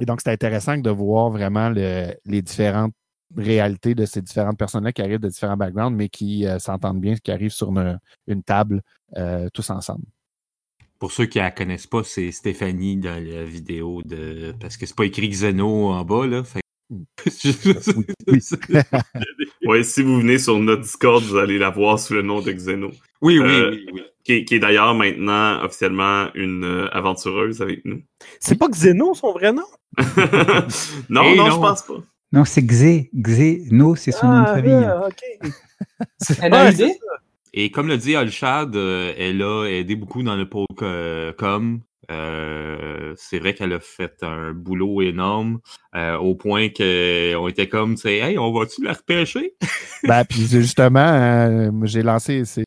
Et 0.00 0.06
donc, 0.06 0.20
c'est 0.22 0.32
intéressant 0.32 0.76
de 0.76 0.90
voir 0.90 1.30
vraiment 1.30 1.70
les 1.70 2.42
différentes 2.42 2.94
réalités 3.36 3.94
de 3.94 4.04
ces 4.04 4.22
différentes 4.22 4.58
personnes-là 4.58 4.92
qui 4.92 5.02
arrivent 5.02 5.20
de 5.20 5.28
différents 5.28 5.56
backgrounds, 5.56 5.96
mais 5.96 6.08
qui 6.08 6.46
s'entendent 6.58 7.00
bien, 7.00 7.14
qui 7.16 7.30
arrivent 7.30 7.52
sur 7.52 7.70
une, 7.70 8.42
table 8.42 8.82
tous 9.52 9.70
ensemble. 9.70 10.04
Pour 10.98 11.12
ceux 11.12 11.26
qui 11.26 11.38
la 11.38 11.50
connaissent 11.50 11.86
pas, 11.86 12.02
c'est 12.04 12.30
Stéphanie 12.30 12.96
dans 12.96 13.22
la 13.22 13.44
vidéo 13.44 14.00
de. 14.04 14.54
Parce 14.58 14.76
que 14.76 14.86
c'est 14.86 14.96
pas 14.96 15.04
écrit 15.04 15.28
Xeno 15.28 15.88
en 15.88 16.04
bas, 16.04 16.26
là. 16.26 16.42
Oui. 16.90 17.06
si 19.84 20.02
vous 20.02 20.20
venez 20.20 20.38
sur 20.38 20.58
notre 20.58 20.82
Discord, 20.82 21.22
vous 21.22 21.36
allez 21.36 21.58
la 21.58 21.70
voir 21.70 21.98
sous 21.98 22.14
le 22.14 22.22
nom 22.22 22.40
de 22.40 22.52
Xeno. 22.52 22.90
Oui, 23.22 23.38
oui, 23.38 23.48
euh, 23.48 23.76
oui, 23.92 24.02
Qui, 24.24 24.54
est 24.54 24.58
d'ailleurs 24.58 24.94
maintenant 24.94 25.62
officiellement 25.64 26.28
une 26.34 26.64
euh, 26.64 26.88
aventureuse 26.92 27.62
avec 27.62 27.84
nous. 27.84 28.02
C'est 28.40 28.58
pas 28.58 28.68
Xeno 28.68 29.14
son 29.14 29.32
vrai 29.32 29.52
nom? 29.52 29.64
non, 31.08 31.34
non, 31.34 31.50
je 31.50 31.56
pense 31.56 31.82
pas. 31.82 32.02
Non, 32.32 32.44
c'est 32.44 32.62
Xé. 32.62 33.10
Xeno, 33.14 33.96
c'est 33.96 34.12
son 34.12 34.26
nom 34.26 34.42
de 34.42 34.46
ah, 34.46 34.54
famille. 34.54 34.84
Ah, 34.84 35.08
Elle 36.42 36.54
a 36.54 36.70
une 36.70 36.74
idée? 36.74 36.98
Et 37.56 37.70
comme 37.70 37.86
le 37.86 37.96
dit 37.96 38.16
Alshad, 38.16 38.74
euh, 38.74 39.14
elle 39.16 39.40
a 39.40 39.66
aidé 39.66 39.94
beaucoup 39.94 40.22
dans 40.24 40.34
le 40.34 40.48
pôle 40.48 40.66
com. 41.38 41.80
Euh, 42.10 43.14
c'est 43.16 43.38
vrai 43.38 43.54
qu'elle 43.54 43.72
a 43.72 43.80
fait 43.80 44.22
un 44.22 44.52
boulot 44.52 45.02
énorme 45.02 45.60
euh, 45.94 46.16
au 46.16 46.34
point 46.34 46.68
qu'on 46.68 47.48
était 47.48 47.68
comme, 47.68 47.96
hey, 48.04 48.38
on 48.38 48.52
va-tu 48.52 48.82
la 48.82 48.92
repêcher? 48.92 49.54
ben, 50.04 50.24
puis 50.24 50.46
justement, 50.46 51.70
j'ai 51.84 52.02
lancé, 52.02 52.44
c'est 52.44 52.64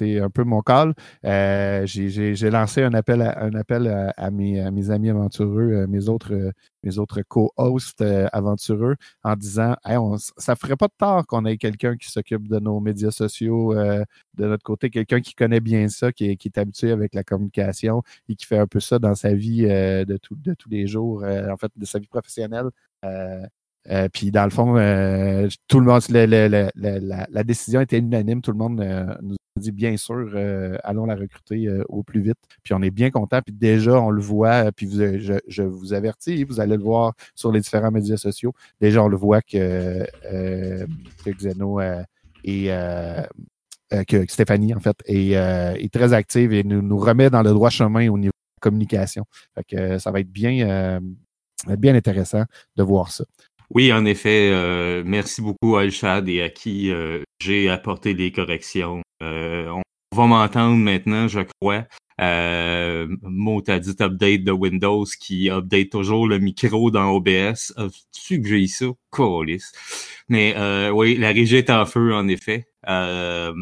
un 0.00 0.30
peu 0.30 0.44
mon 0.44 0.60
call. 0.60 0.94
Euh, 1.24 1.84
j'ai 1.86 2.50
lancé 2.50 2.82
un 2.82 2.94
appel 2.94 3.22
à, 3.22 4.30
mes, 4.30 4.90
amis 4.90 5.10
aventureux, 5.10 5.72
euh, 5.72 5.86
mes 5.86 6.08
autres, 6.08 6.34
euh, 6.34 6.52
mes 6.82 6.98
autres 6.98 7.22
co-hosts 7.22 8.04
aventureux, 8.32 8.96
en 9.24 9.34
disant 9.36 9.76
hey, 9.84 9.96
on, 9.96 10.16
ça 10.18 10.56
ferait 10.56 10.76
pas 10.76 10.86
de 10.86 10.92
tort 10.96 11.26
qu'on 11.26 11.44
ait 11.44 11.56
quelqu'un 11.56 11.96
qui 11.96 12.10
s'occupe 12.10 12.48
de 12.48 12.58
nos 12.60 12.80
médias 12.80 13.10
sociaux 13.10 13.74
de 13.74 14.46
notre 14.46 14.62
côté, 14.62 14.90
quelqu'un 14.90 15.20
qui 15.20 15.34
connaît 15.34 15.60
bien 15.60 15.88
ça, 15.88 16.12
qui 16.12 16.26
est, 16.26 16.58
habitué 16.58 16.92
avec 16.92 17.14
la 17.14 17.24
communication 17.24 18.02
et 18.28 18.34
qui 18.34 18.46
fait 18.46 18.58
un 18.58 18.66
peu 18.66 18.80
ça 18.80 18.98
dans 18.98 19.14
sa 19.14 19.34
vie 19.34 19.62
de, 19.62 20.16
tous 20.16 20.68
les 20.70 20.86
jours, 20.86 21.24
en 21.24 21.56
fait, 21.56 21.72
de 21.76 21.84
sa 21.84 21.98
vie 21.98 22.06
professionnelle. 22.06 22.70
Euh, 23.04 23.46
puis 24.12 24.30
dans 24.30 24.44
le 24.44 24.50
fond, 24.50 24.76
euh, 24.76 25.48
tout 25.66 25.80
le 25.80 25.86
monde, 25.86 26.02
la, 26.10 27.44
décision 27.44 27.80
était 27.80 27.98
unanime. 27.98 28.42
Tout 28.42 28.52
le 28.52 28.58
monde 28.58 28.80
euh, 28.80 29.14
nous 29.22 29.34
a 29.34 29.60
dit 29.60 29.72
bien 29.72 29.96
sûr, 29.96 30.36
allons 30.84 31.06
la 31.06 31.14
recruter 31.14 31.68
au 31.88 32.02
plus 32.02 32.20
vite. 32.20 32.36
Puis 32.62 32.74
on 32.74 32.82
est 32.82 32.90
bien 32.90 33.10
content. 33.10 33.40
Puis 33.42 33.54
déjà, 33.54 34.00
on 34.00 34.10
le 34.10 34.20
voit. 34.20 34.70
Puis 34.72 34.90
je, 34.90 35.62
vous 35.62 35.94
avertis, 35.94 36.44
vous 36.44 36.60
allez 36.60 36.76
le 36.76 36.82
voir 36.82 37.14
sur 37.34 37.50
les 37.50 37.60
différents 37.60 37.90
médias 37.90 38.18
sociaux. 38.18 38.52
Déjà, 38.80 39.02
on 39.02 39.08
le 39.08 39.16
voit 39.16 39.40
que, 39.40 40.06
que 40.22 41.30
Xeno 41.30 41.80
et 42.44 42.70
que 44.06 44.26
Stéphanie, 44.28 44.74
en 44.74 44.80
fait, 44.80 44.98
est, 45.06 45.92
très 45.92 46.12
active 46.12 46.52
et 46.52 46.62
nous, 46.62 46.82
nous 46.82 46.98
remet 46.98 47.30
dans 47.30 47.42
le 47.42 47.50
droit 47.52 47.70
chemin 47.70 48.10
au 48.10 48.18
niveau 48.18 48.32
de 48.32 48.58
la 48.58 48.60
communication. 48.60 49.24
Fait 49.54 49.64
que 49.64 49.98
ça 49.98 50.10
va 50.10 50.20
être 50.20 50.30
bien, 50.30 51.00
bien 51.78 51.94
intéressant 51.94 52.44
de 52.76 52.82
voir 52.82 53.10
ça. 53.10 53.24
Oui, 53.70 53.92
en 53.92 54.04
effet. 54.04 54.50
Euh, 54.50 55.02
merci 55.04 55.42
beaucoup 55.42 55.76
à 55.76 55.82
Alshad 55.82 56.28
et 56.28 56.42
à 56.42 56.48
qui 56.48 56.90
euh, 56.90 57.22
j'ai 57.40 57.68
apporté 57.68 58.14
des 58.14 58.32
corrections. 58.32 59.02
Euh, 59.22 59.68
on 59.68 60.16
va 60.16 60.26
m'entendre 60.26 60.76
maintenant, 60.76 61.28
je 61.28 61.40
crois. 61.60 61.84
Euh, 62.20 63.06
mot 63.22 63.62
à 63.68 63.78
dit 63.78 63.94
update 64.00 64.42
de 64.42 64.50
Windows 64.50 65.04
qui 65.20 65.50
update 65.50 65.90
toujours 65.90 66.26
le 66.26 66.38
micro 66.38 66.90
dans 66.90 67.10
OBS. 67.10 67.72
tu 68.12 68.42
que 68.42 68.68
ça? 68.68 68.86
Mais 70.28 70.54
euh, 70.56 70.90
oui, 70.90 71.16
la 71.16 71.28
régie 71.28 71.56
est 71.56 71.70
en 71.70 71.86
feu, 71.86 72.12
en 72.14 72.26
effet. 72.26 72.66
Euh, 72.88 73.52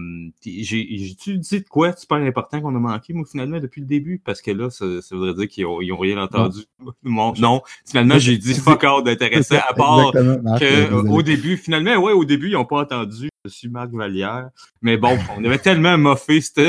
J'ai-tu 0.45 1.39
dit 1.39 1.61
de 1.61 1.69
quoi 1.69 1.93
super 1.97 2.19
important 2.19 2.61
qu'on 2.61 2.75
a 2.77 2.79
manqué, 2.79 3.13
moi, 3.13 3.25
finalement, 3.29 3.59
depuis 3.59 3.81
le 3.81 3.87
début? 3.87 4.21
Parce 4.25 4.41
que 4.41 4.53
là, 4.53 4.71
ça, 4.71 4.85
ça 5.03 5.17
voudrait 5.17 5.35
dire 5.35 5.49
qu'ils 5.49 5.67
ont, 5.67 5.79
ont, 5.79 5.99
rien 5.99 6.19
entendu. 6.19 6.61
Non, 7.03 7.35
non 7.39 7.63
finalement, 7.85 8.19
j'ai 8.19 8.39
dit 8.39 8.55
fuck 8.55 8.85
all 8.85 9.03
d'intéressant, 9.03 9.57
à 9.69 9.75
part 9.75 10.13
que, 10.13 10.93
au 11.09 11.23
début, 11.23 11.57
finalement, 11.57 11.97
ouais, 11.97 12.13
au 12.13 12.25
début, 12.25 12.49
ils 12.49 12.55
n'ont 12.55 12.65
pas 12.65 12.83
entendu. 12.83 13.29
Je 13.45 13.51
suis 13.51 13.69
Marc 13.69 13.91
Vallière. 13.93 14.51
Mais 14.83 14.97
bon, 14.97 15.17
on 15.37 15.45
avait 15.45 15.59
tellement 15.59 15.99
moffé, 15.99 16.41
ça 16.41 16.63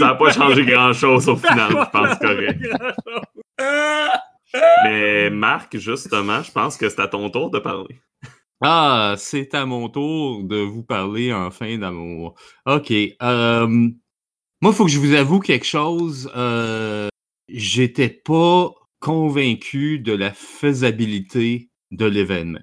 n'a 0.00 0.14
pas 0.14 0.30
changé 0.32 0.64
grand-chose 0.64 1.28
au 1.28 1.36
final, 1.36 1.70
je 1.70 1.90
pense, 1.90 2.18
correct. 2.18 2.60
Mais 4.84 5.30
Marc, 5.30 5.76
justement, 5.76 6.42
je 6.42 6.52
pense 6.52 6.76
que 6.76 6.88
c'est 6.88 7.00
à 7.00 7.08
ton 7.08 7.30
tour 7.30 7.50
de 7.50 7.58
parler. 7.58 8.00
Ah, 8.62 9.14
c'est 9.18 9.54
à 9.54 9.66
mon 9.66 9.88
tour 9.88 10.44
de 10.44 10.56
vous 10.58 10.84
parler 10.84 11.32
enfin 11.32 11.78
d'amour. 11.78 12.34
OK. 12.66 12.92
Euh, 12.92 13.66
moi, 13.66 14.72
il 14.72 14.74
faut 14.74 14.84
que 14.86 14.90
je 14.90 14.98
vous 15.00 15.14
avoue 15.14 15.40
quelque 15.40 15.66
chose. 15.66 16.30
Euh, 16.36 17.08
J'étais 17.48 18.08
pas 18.10 18.72
convaincu 19.00 19.98
de 20.00 20.12
la 20.12 20.32
faisabilité 20.32 21.70
de 21.92 22.06
l'événement. 22.06 22.60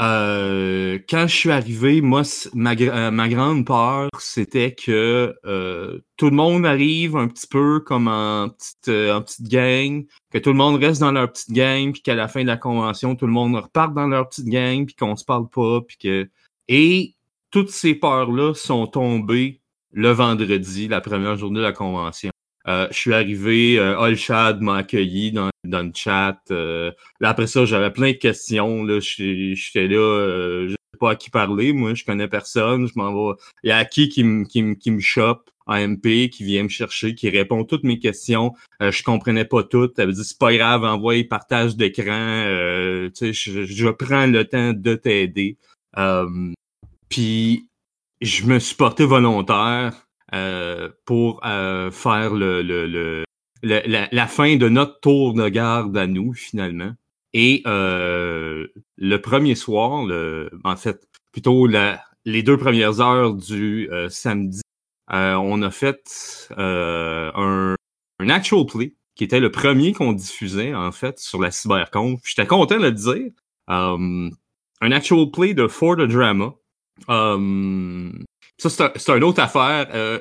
Euh, 0.00 0.98
quand 1.08 1.28
je 1.28 1.34
suis 1.36 1.50
arrivé, 1.50 2.00
moi, 2.00 2.22
ma, 2.52 2.72
euh, 2.72 3.10
ma 3.12 3.28
grande 3.28 3.64
peur, 3.64 4.08
c'était 4.18 4.74
que 4.74 5.34
euh, 5.44 6.00
tout 6.16 6.30
le 6.30 6.36
monde 6.36 6.66
arrive 6.66 7.16
un 7.16 7.28
petit 7.28 7.46
peu 7.46 7.78
comme 7.80 8.08
en 8.08 8.48
petite, 8.48 8.88
en 8.88 9.22
petite 9.22 9.48
gang, 9.48 10.04
que 10.30 10.38
tout 10.38 10.50
le 10.50 10.56
monde 10.56 10.82
reste 10.82 11.00
dans 11.00 11.12
leur 11.12 11.30
petite 11.30 11.52
gang, 11.52 11.92
puis 11.92 12.02
qu'à 12.02 12.14
la 12.14 12.26
fin 12.26 12.42
de 12.42 12.48
la 12.48 12.56
convention, 12.56 13.14
tout 13.14 13.26
le 13.26 13.32
monde 13.32 13.54
repart 13.54 13.94
dans 13.94 14.08
leur 14.08 14.28
petite 14.28 14.48
gang, 14.48 14.84
puis 14.84 14.96
qu'on 14.96 15.16
se 15.16 15.24
parle 15.24 15.48
pas, 15.48 15.80
puis 15.82 15.96
que... 15.96 16.28
Et 16.66 17.14
toutes 17.50 17.70
ces 17.70 17.94
peurs-là 17.94 18.54
sont 18.54 18.86
tombées 18.86 19.60
le 19.92 20.10
vendredi, 20.10 20.88
la 20.88 21.00
première 21.00 21.36
journée 21.36 21.60
de 21.60 21.64
la 21.64 21.72
convention. 21.72 22.33
Euh, 22.66 22.88
je 22.90 22.96
suis 22.96 23.12
arrivé, 23.12 23.78
euh, 23.78 23.98
Olshad 23.98 24.60
m'a 24.62 24.76
accueilli 24.78 25.32
dans, 25.32 25.50
dans 25.64 25.82
le 25.82 25.92
chat. 25.94 26.38
Euh, 26.50 26.90
là, 27.20 27.30
après 27.30 27.46
ça, 27.46 27.64
j'avais 27.64 27.90
plein 27.90 28.12
de 28.12 28.16
questions. 28.16 28.84
Là, 28.84 29.00
j'étais 29.00 29.86
là, 29.86 29.98
euh, 29.98 30.68
je 30.68 30.72
sais 30.72 30.98
pas 30.98 31.10
à 31.10 31.16
qui 31.16 31.30
parler. 31.30 31.72
Moi, 31.72 31.94
je 31.94 32.04
connais 32.04 32.28
personne. 32.28 32.86
Je 32.86 32.92
m'en 32.96 33.12
vais. 33.12 33.36
Il 33.64 33.68
y 33.68 33.72
a 33.72 33.84
qui 33.84 34.08
qui 34.08 34.24
me 34.24 34.44
qui 34.44 34.76
qui 34.78 34.90
me 34.90 35.00
chope 35.00 35.50
en 35.66 35.76
MP, 35.76 36.30
qui 36.30 36.44
vient 36.44 36.62
me 36.62 36.68
chercher, 36.68 37.14
qui 37.14 37.28
répond 37.30 37.64
toutes 37.64 37.84
mes 37.84 37.98
questions. 37.98 38.52
Euh, 38.82 38.90
je 38.90 39.02
comprenais 39.02 39.44
pas 39.44 39.62
toutes. 39.62 39.98
Elle 39.98 40.08
me 40.08 40.12
dit 40.12 40.24
c'est 40.24 40.38
pas 40.38 40.54
grave, 40.54 40.84
envoie 40.84 41.22
partage 41.28 41.76
d'écran. 41.76 42.12
Euh, 42.12 43.10
tu 43.10 43.32
sais, 43.32 43.32
je, 43.32 43.64
je 43.64 43.88
prends 43.88 44.26
le 44.26 44.44
temps 44.46 44.72
de 44.72 44.94
t'aider. 44.94 45.58
Puis 47.08 47.68
je 48.20 48.44
me 48.46 48.58
suis 48.58 48.74
porté 48.74 49.04
volontaire 49.04 49.92
pour 51.04 51.44
euh, 51.44 51.90
faire 51.90 52.34
le, 52.34 52.62
le, 52.62 52.86
le, 52.86 53.24
la, 53.62 54.08
la, 54.10 54.26
fin 54.26 54.56
de 54.56 54.68
notre 54.68 55.00
tour 55.00 55.34
de 55.34 55.48
garde 55.48 55.96
à 55.96 56.06
nous, 56.06 56.32
finalement. 56.34 56.92
Et 57.34 57.62
euh, 57.66 58.66
le 58.96 59.20
premier 59.20 59.54
soir, 59.54 60.04
le, 60.04 60.50
en 60.62 60.76
fait, 60.76 61.06
plutôt 61.32 61.66
la, 61.66 62.00
les 62.24 62.42
deux 62.42 62.56
premières 62.56 63.00
heures 63.00 63.34
du 63.34 63.90
euh, 63.90 64.08
samedi, 64.08 64.62
euh, 65.12 65.34
on 65.34 65.60
a 65.62 65.70
fait 65.70 66.48
un, 66.56 67.74
un 68.20 68.28
actual 68.28 68.66
play 68.66 68.94
qui 69.16 69.24
était 69.24 69.40
le 69.40 69.50
premier 69.50 69.92
qu'on 69.92 70.12
diffusait, 70.12 70.74
en 70.74 70.92
fait, 70.92 71.18
sur 71.18 71.40
la 71.40 71.50
cyberconf. 71.50 72.20
J'étais 72.24 72.46
content 72.46 72.76
de 72.76 72.82
le 72.82 72.92
dire. 72.92 73.30
Un 73.68 74.90
actual 74.90 75.30
play 75.30 75.54
de 75.54 75.68
For 75.68 75.96
the 75.96 76.02
Drama. 76.02 76.54
Ça, 78.56 78.92
c'est 78.96 79.10
un, 79.10 79.16
une 79.16 79.24
autre 79.24 79.42
affaire. 79.42 79.88
Euh, 79.94 80.20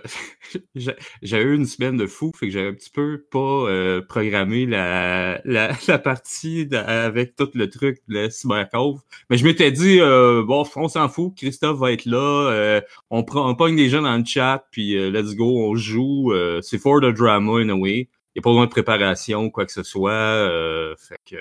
j'ai 1.21 1.41
eu 1.41 1.55
une 1.55 1.65
semaine 1.65 1.97
de 1.97 2.07
fou, 2.07 2.31
fait 2.35 2.47
que 2.47 2.51
j'avais 2.51 2.69
un 2.69 2.73
petit 2.73 2.89
peu 2.89 3.23
pas 3.31 3.39
euh, 3.39 4.01
programmé 4.01 4.65
la, 4.65 5.39
la, 5.45 5.71
la 5.87 5.99
partie 5.99 6.67
avec 6.73 7.35
tout 7.35 7.49
le 7.53 7.69
truc 7.69 7.99
de 8.07 8.15
la 8.15 8.29
cybercove. 8.29 9.01
Mais 9.29 9.37
je 9.37 9.45
m'étais 9.45 9.71
dit, 9.71 9.99
euh, 9.99 10.43
bon, 10.43 10.65
on 10.75 10.87
s'en 10.87 11.09
fout, 11.09 11.33
Christophe 11.37 11.77
va 11.77 11.91
être 11.91 12.05
là, 12.05 12.49
euh, 12.51 12.81
on 13.09 13.23
prend 13.23 13.49
on 13.49 13.55
pogne 13.55 13.75
des 13.75 13.89
gens 13.89 14.01
dans 14.01 14.17
le 14.17 14.25
chat, 14.25 14.65
puis 14.71 14.97
euh, 14.97 15.11
let's 15.11 15.35
go, 15.35 15.69
on 15.69 15.75
joue. 15.75 16.33
c'est 16.61 16.79
for 16.79 17.01
the 17.01 17.13
drama 17.13 17.59
in 17.59 17.69
a 17.69 17.75
way. 17.75 18.09
Il 18.35 18.39
n'y 18.39 18.39
a 18.39 18.41
pas 18.41 18.49
besoin 18.49 18.65
de 18.65 18.71
préparation, 18.71 19.49
quoi 19.51 19.65
que 19.65 19.71
ce 19.71 19.83
soit. 19.83 20.49
fait 20.97 21.17
que. 21.25 21.37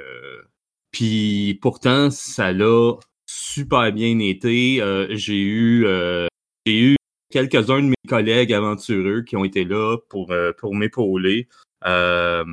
Puis 0.90 1.59
pourtant, 1.62 2.11
ça 2.11 2.53
l'a 2.53 2.95
super 3.24 3.93
bien 3.93 4.18
été. 4.18 4.82
j'ai 5.16 5.40
eu 5.40 5.86
j'ai 6.66 6.80
eu 6.80 6.96
quelques-uns 7.30 7.82
de 7.82 7.88
mes 7.88 8.08
collègues 8.08 8.52
aventureux 8.52 9.22
qui 9.22 9.36
ont 9.36 9.44
été 9.44 9.64
là 9.64 9.96
pour, 10.08 10.30
euh, 10.30 10.52
pour 10.52 10.74
m'épauler. 10.74 11.48
Euh, 11.86 12.44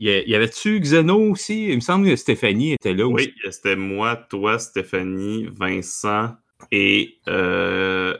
y, 0.00 0.34
avait-tu 0.34 0.80
Xeno 0.80 1.18
aussi? 1.30 1.68
Il 1.68 1.76
me 1.76 1.80
semble 1.80 2.06
que 2.06 2.16
Stéphanie 2.16 2.72
était 2.72 2.94
là 2.94 3.06
aussi. 3.06 3.32
Oui, 3.44 3.50
c'était 3.50 3.76
moi, 3.76 4.16
toi, 4.16 4.58
Stéphanie, 4.58 5.46
Vincent 5.50 6.34
et 6.72 7.18
euh, 7.28 8.16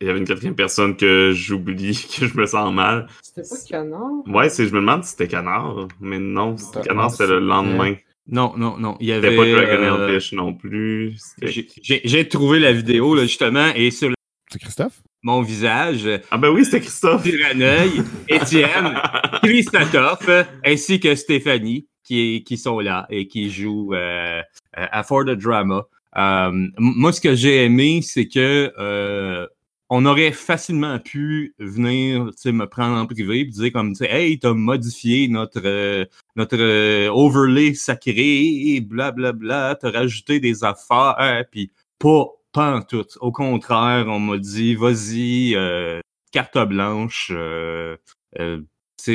il 0.00 0.06
y 0.06 0.10
avait 0.10 0.18
une 0.18 0.26
quatrième 0.26 0.54
personne 0.54 0.96
que 0.96 1.32
j'oublie, 1.32 2.06
que 2.18 2.26
je 2.26 2.36
me 2.36 2.46
sens 2.46 2.72
mal. 2.72 3.08
C'était 3.22 3.48
pas 3.48 3.56
Canard? 3.68 4.12
Ouais, 4.26 4.50
je 4.50 4.62
me 4.64 4.80
demande 4.80 5.04
si 5.04 5.10
c'était 5.10 5.28
Canard, 5.28 5.88
mais 6.00 6.18
non, 6.18 6.56
Canard, 6.84 7.10
c'était 7.10 7.26
le 7.26 7.40
lendemain. 7.40 7.94
Non, 8.26 8.54
non, 8.56 8.78
non. 8.78 8.96
Il 9.00 9.06
y 9.08 9.12
avait. 9.12 9.36
C'était 9.36 9.54
pas 9.54 9.66
Dragon 9.66 10.08
Fish 10.08 10.32
non 10.32 10.54
plus. 10.54 11.14
J'ai 11.42 12.28
trouvé 12.28 12.58
la 12.58 12.72
vidéo, 12.72 13.14
là, 13.14 13.22
justement, 13.22 13.70
et 13.74 13.90
sur 13.90 14.10
c'est 14.54 14.60
Christophe? 14.60 15.02
Mon 15.22 15.42
visage. 15.42 16.08
Ah 16.30 16.38
ben 16.38 16.50
oui, 16.50 16.64
c'était 16.64 16.80
Christophe. 16.80 17.24
Tiraneuil, 17.24 18.02
Étienne, 18.28 18.94
Christophe, 19.42 20.30
ainsi 20.64 21.00
que 21.00 21.14
Stéphanie, 21.16 21.88
qui, 22.04 22.44
qui 22.46 22.56
sont 22.56 22.78
là 22.78 23.06
et 23.10 23.26
qui 23.26 23.50
jouent 23.50 23.94
euh, 23.94 24.40
à 24.72 25.02
For 25.02 25.24
the 25.24 25.30
Drama. 25.30 25.86
Euh, 26.16 26.68
moi, 26.78 27.12
ce 27.12 27.20
que 27.20 27.34
j'ai 27.34 27.64
aimé, 27.64 28.00
c'est 28.02 28.28
que 28.28 28.72
euh, 28.78 29.48
on 29.90 30.06
aurait 30.06 30.30
facilement 30.30 31.00
pu 31.00 31.54
venir 31.58 32.30
me 32.44 32.64
prendre 32.66 32.96
en 32.96 33.06
privé 33.06 33.40
et 33.40 33.44
dire 33.46 33.72
comme 33.72 33.92
Hey, 34.02 34.38
t'as 34.38 34.54
modifié 34.54 35.26
notre 35.26 36.06
notre 36.36 37.08
overlay 37.08 37.74
sacré, 37.74 38.80
blablabla, 38.80 39.32
bla, 39.32 39.32
bla, 39.32 39.78
t'as 39.80 39.90
rajouté 39.90 40.38
des 40.38 40.62
affaires, 40.62 41.44
puis 41.50 41.72
pas 41.98 42.28
pas 42.54 42.76
en 42.76 42.82
tout. 42.82 43.04
Au 43.20 43.32
contraire, 43.32 44.06
on 44.08 44.20
m'a 44.20 44.38
dit, 44.38 44.74
vas-y, 44.76 45.54
euh, 45.56 46.00
carte 46.32 46.58
blanche. 46.58 47.30
Euh, 47.34 47.96
euh, 48.40 48.60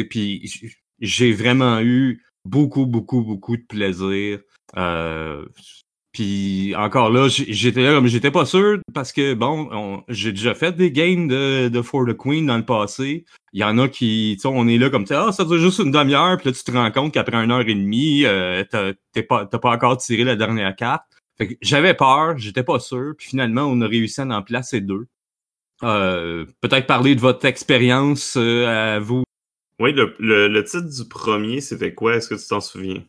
puis 0.09 0.73
j'ai 0.99 1.31
vraiment 1.31 1.79
eu 1.81 2.23
beaucoup, 2.45 2.85
beaucoup, 2.85 3.23
beaucoup 3.23 3.57
de 3.57 3.63
plaisir. 3.63 4.39
Euh, 4.77 5.45
puis 6.11 6.73
encore 6.75 7.11
là, 7.11 7.27
j'étais 7.29 7.83
là, 7.83 8.01
mais 8.01 8.09
j'étais 8.09 8.31
pas 8.31 8.45
sûr 8.45 8.79
parce 8.93 9.13
que 9.13 9.35
bon, 9.35 10.03
j'ai 10.09 10.31
déjà 10.31 10.53
fait 10.53 10.75
des 10.75 10.91
games 10.91 11.27
de, 11.27 11.69
de 11.69 11.81
For 11.81 12.05
the 12.05 12.17
Queen 12.17 12.45
dans 12.45 12.57
le 12.57 12.65
passé. 12.65 13.25
Il 13.53 13.61
y 13.61 13.63
en 13.63 13.77
a 13.77 13.87
qui, 13.87 14.35
tu 14.35 14.41
sais, 14.41 14.47
on 14.47 14.67
est 14.67 14.77
là 14.77 14.89
comme 14.89 15.05
ça, 15.05 15.27
ah, 15.27 15.31
ça 15.31 15.45
dure 15.45 15.59
juste 15.59 15.79
une 15.79 15.91
demi-heure, 15.91 16.37
puis 16.37 16.49
là 16.49 16.55
tu 16.55 16.63
te 16.63 16.71
rends 16.71 16.91
compte 16.91 17.13
qu'après 17.13 17.37
une 17.37 17.51
heure 17.51 17.61
et 17.61 17.75
demie, 17.75 18.25
euh, 18.25 18.63
t'as 18.69 18.93
pas, 19.23 19.45
pas 19.45 19.71
encore 19.71 19.97
tiré 19.97 20.23
la 20.23 20.35
dernière 20.35 20.75
carte 20.75 21.03
j'avais 21.61 21.93
peur, 21.93 22.37
j'étais 22.37 22.63
pas 22.63 22.79
sûr, 22.79 23.13
puis 23.17 23.27
finalement, 23.27 23.63
on 23.63 23.81
a 23.81 23.87
réussi 23.87 24.21
à 24.21 24.25
en 24.25 24.41
placer 24.41 24.81
deux. 24.81 25.07
Euh, 25.83 26.45
Peut-être 26.61 26.87
parler 26.87 27.15
de 27.15 27.21
votre 27.21 27.45
expérience 27.45 28.35
euh, 28.37 28.95
à 28.95 28.99
vous. 28.99 29.23
Oui, 29.79 29.93
le, 29.93 30.13
le, 30.19 30.63
titre 30.63 30.89
du 30.89 31.07
premier, 31.07 31.61
c'était 31.61 31.93
quoi? 31.93 32.15
Est-ce 32.15 32.27
que 32.27 32.35
tu 32.35 32.47
t'en 32.47 32.59
souviens? 32.59 33.01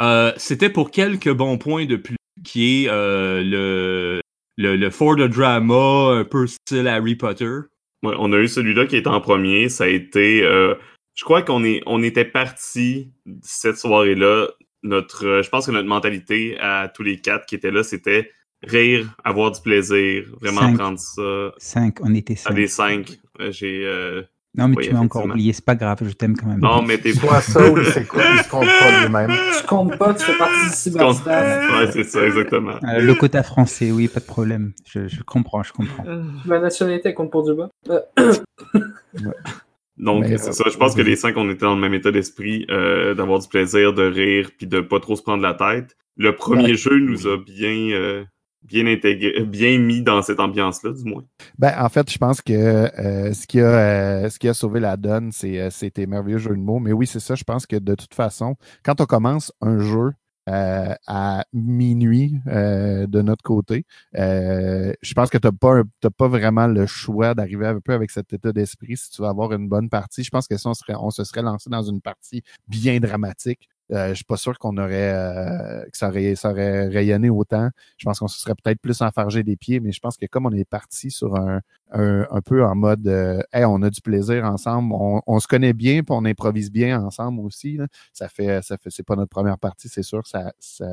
Euh, 0.00 0.32
c'était 0.36 0.70
pour 0.70 0.90
quelques 0.90 1.32
bons 1.32 1.58
points 1.58 1.86
de 1.86 1.94
plus, 1.94 2.16
qui 2.44 2.84
est 2.84 2.88
le, 2.88 4.20
le, 4.56 4.76
le 4.76 4.90
For 4.90 5.14
the 5.14 5.28
Drama, 5.28 6.18
un 6.18 6.24
peu 6.24 6.48
style 6.48 6.88
Harry 6.88 7.14
Potter. 7.14 7.58
Ouais, 8.02 8.14
on 8.18 8.32
a 8.32 8.38
eu 8.38 8.48
celui-là 8.48 8.86
qui 8.86 8.96
était 8.96 9.08
en 9.08 9.20
premier. 9.20 9.68
Ça 9.68 9.84
a 9.84 9.88
été... 9.88 10.40
je 10.42 11.24
crois 11.24 11.42
qu'on 11.42 11.62
est, 11.62 11.82
on 11.86 12.02
était 12.02 12.24
parti 12.24 13.12
cette 13.42 13.76
soirée-là 13.76 14.48
notre, 14.82 15.26
euh, 15.26 15.42
je 15.42 15.48
pense 15.48 15.66
que 15.66 15.70
notre 15.70 15.88
mentalité 15.88 16.58
à 16.60 16.88
tous 16.92 17.02
les 17.02 17.20
quatre 17.20 17.46
qui 17.46 17.54
étaient 17.54 17.70
là, 17.70 17.82
c'était 17.82 18.30
rire, 18.62 19.14
avoir 19.24 19.50
du 19.50 19.60
plaisir, 19.60 20.24
vraiment 20.40 20.72
prendre 20.74 20.98
ça. 20.98 21.52
Cinq, 21.58 21.98
on 22.00 22.14
était 22.14 22.36
cinq. 22.36 22.50
À 22.50 22.54
des 22.54 22.66
cinq. 22.66 23.18
Euh, 23.40 23.52
j'ai. 23.52 23.84
Euh... 23.84 24.22
Non, 24.56 24.66
mais 24.66 24.76
tu 24.82 24.92
m'as 24.92 25.00
encore 25.00 25.26
oublié, 25.26 25.52
c'est 25.52 25.64
pas 25.64 25.76
grave, 25.76 25.98
je 26.02 26.12
t'aime 26.12 26.36
quand 26.36 26.46
même. 26.46 26.58
Non, 26.58 26.82
mais 26.82 26.98
t'es 26.98 27.12
pas 27.12 27.40
ça 27.40 27.70
ou 27.70 27.84
c'est 27.84 28.08
quoi, 28.08 28.22
il 28.34 28.42
se 28.42 28.48
compte 28.48 28.66
pas 28.66 29.02
lui-même. 29.02 29.30
Tu 29.30 29.66
comptes 29.66 29.96
pas, 29.96 30.14
tu 30.14 30.24
fais 30.24 30.36
partie 30.36 30.70
du 30.70 30.74
cyberstaff. 30.74 31.70
Ouais, 31.78 31.92
c'est 31.92 32.04
ça, 32.04 32.26
exactement. 32.26 32.72
Euh, 32.82 33.00
le 33.00 33.14
quota 33.14 33.42
français, 33.44 33.92
oui, 33.92 34.08
pas 34.08 34.20
de 34.20 34.24
problème. 34.24 34.72
Je, 34.84 35.06
je 35.06 35.22
comprends, 35.22 35.62
je 35.62 35.72
comprends. 35.72 36.04
Ma 36.44 36.58
nationalité 36.58 37.14
compte 37.14 37.30
pour 37.30 37.44
du 37.44 37.54
bas. 37.54 37.70
Donc, 39.98 40.24
c'est 40.26 40.52
ça. 40.52 40.64
Je 40.70 40.76
pense 40.76 40.94
que 40.94 41.02
les 41.02 41.16
cinq, 41.16 41.36
on 41.36 41.48
était 41.50 41.64
dans 41.64 41.74
le 41.74 41.80
même 41.80 41.94
état 41.94 42.10
d'esprit, 42.10 42.66
euh, 42.70 43.14
d'avoir 43.14 43.38
du 43.40 43.48
plaisir, 43.48 43.92
de 43.92 44.04
rire, 44.04 44.50
puis 44.56 44.66
de 44.66 44.80
pas 44.80 45.00
trop 45.00 45.16
se 45.16 45.22
prendre 45.22 45.42
la 45.42 45.54
tête. 45.54 45.96
Le 46.16 46.34
premier 46.34 46.74
jeu 46.74 46.98
nous 46.98 47.26
a 47.26 47.36
bien, 47.36 47.90
euh, 47.92 48.24
bien 48.62 48.86
intégré, 48.86 49.42
bien 49.44 49.78
mis 49.78 50.02
dans 50.02 50.22
cette 50.22 50.40
ambiance-là, 50.40 50.92
du 50.92 51.04
moins. 51.04 51.24
Ben, 51.58 51.74
en 51.78 51.88
fait, 51.88 52.10
je 52.10 52.18
pense 52.18 52.42
que 52.42 52.52
euh, 52.52 53.32
ce, 53.32 53.46
qui 53.46 53.60
a, 53.60 54.30
ce 54.30 54.38
qui 54.38 54.48
a 54.48 54.54
sauvé 54.54 54.80
la 54.80 54.96
donne, 54.96 55.30
c'est 55.32 55.90
tes 55.92 56.06
merveilleux 56.06 56.38
jeux 56.38 56.56
de 56.56 56.60
mots. 56.60 56.78
Mais 56.78 56.92
oui, 56.92 57.06
c'est 57.06 57.20
ça. 57.20 57.34
Je 57.34 57.44
pense 57.44 57.66
que 57.66 57.76
de 57.76 57.94
toute 57.94 58.14
façon, 58.14 58.56
quand 58.84 59.00
on 59.00 59.06
commence 59.06 59.52
un 59.60 59.78
jeu, 59.78 60.12
euh, 60.48 60.94
à 61.06 61.44
minuit 61.52 62.40
euh, 62.46 63.06
de 63.06 63.20
notre 63.20 63.42
côté. 63.42 63.84
Euh, 64.16 64.94
je 65.02 65.12
pense 65.12 65.28
que 65.28 65.36
tu 65.36 65.46
n'as 65.46 65.52
pas, 65.52 65.82
pas 66.16 66.28
vraiment 66.28 66.66
le 66.66 66.86
choix 66.86 67.34
d'arriver 67.34 67.66
un 67.66 67.80
peu 67.80 67.92
avec 67.92 68.10
cet 68.10 68.32
état 68.32 68.52
d'esprit 68.52 68.96
si 68.96 69.10
tu 69.10 69.20
veux 69.20 69.28
avoir 69.28 69.52
une 69.52 69.68
bonne 69.68 69.90
partie. 69.90 70.24
Je 70.24 70.30
pense 70.30 70.48
que 70.48 70.56
si 70.56 70.66
on, 70.66 70.74
serait, 70.74 70.94
on 70.98 71.10
se 71.10 71.22
serait 71.24 71.42
lancé 71.42 71.68
dans 71.68 71.82
une 71.82 72.00
partie 72.00 72.42
bien 72.66 72.98
dramatique, 72.98 73.68
euh, 73.92 74.08
je 74.10 74.14
suis 74.14 74.24
pas 74.24 74.36
sûr 74.36 74.58
qu'on 74.58 74.76
aurait 74.76 75.12
euh, 75.14 75.82
que 75.90 75.96
ça 75.96 76.08
aurait, 76.08 76.34
ça 76.34 76.50
aurait 76.50 76.88
rayonné 76.88 77.30
autant. 77.30 77.70
Je 77.96 78.04
pense 78.04 78.18
qu'on 78.18 78.28
se 78.28 78.38
serait 78.40 78.54
peut-être 78.62 78.80
plus 78.80 79.00
enfargé 79.02 79.42
des 79.42 79.56
pieds, 79.56 79.80
mais 79.80 79.92
je 79.92 80.00
pense 80.00 80.16
que 80.16 80.26
comme 80.26 80.46
on 80.46 80.52
est 80.52 80.64
parti 80.68 81.10
sur 81.10 81.36
un, 81.36 81.60
un, 81.92 82.26
un 82.30 82.40
peu 82.40 82.64
en 82.64 82.74
mode 82.74 83.06
euh, 83.08 83.40
Hey, 83.52 83.64
on 83.64 83.80
a 83.82 83.90
du 83.90 84.00
plaisir 84.00 84.44
ensemble, 84.44 84.92
on, 84.94 85.22
on 85.26 85.40
se 85.40 85.48
connaît 85.48 85.72
bien, 85.72 86.02
puis 86.02 86.14
on 86.16 86.24
improvise 86.24 86.70
bien 86.70 87.00
ensemble 87.02 87.40
aussi. 87.40 87.76
là. 87.76 87.86
Ça 88.12 88.28
fait, 88.28 88.62
ça 88.62 88.76
fait, 88.76 88.90
c'est 88.90 89.02
pas 89.06 89.16
notre 89.16 89.30
première 89.30 89.58
partie, 89.58 89.88
c'est 89.88 90.02
sûr, 90.02 90.26
ça, 90.26 90.52
ça, 90.58 90.84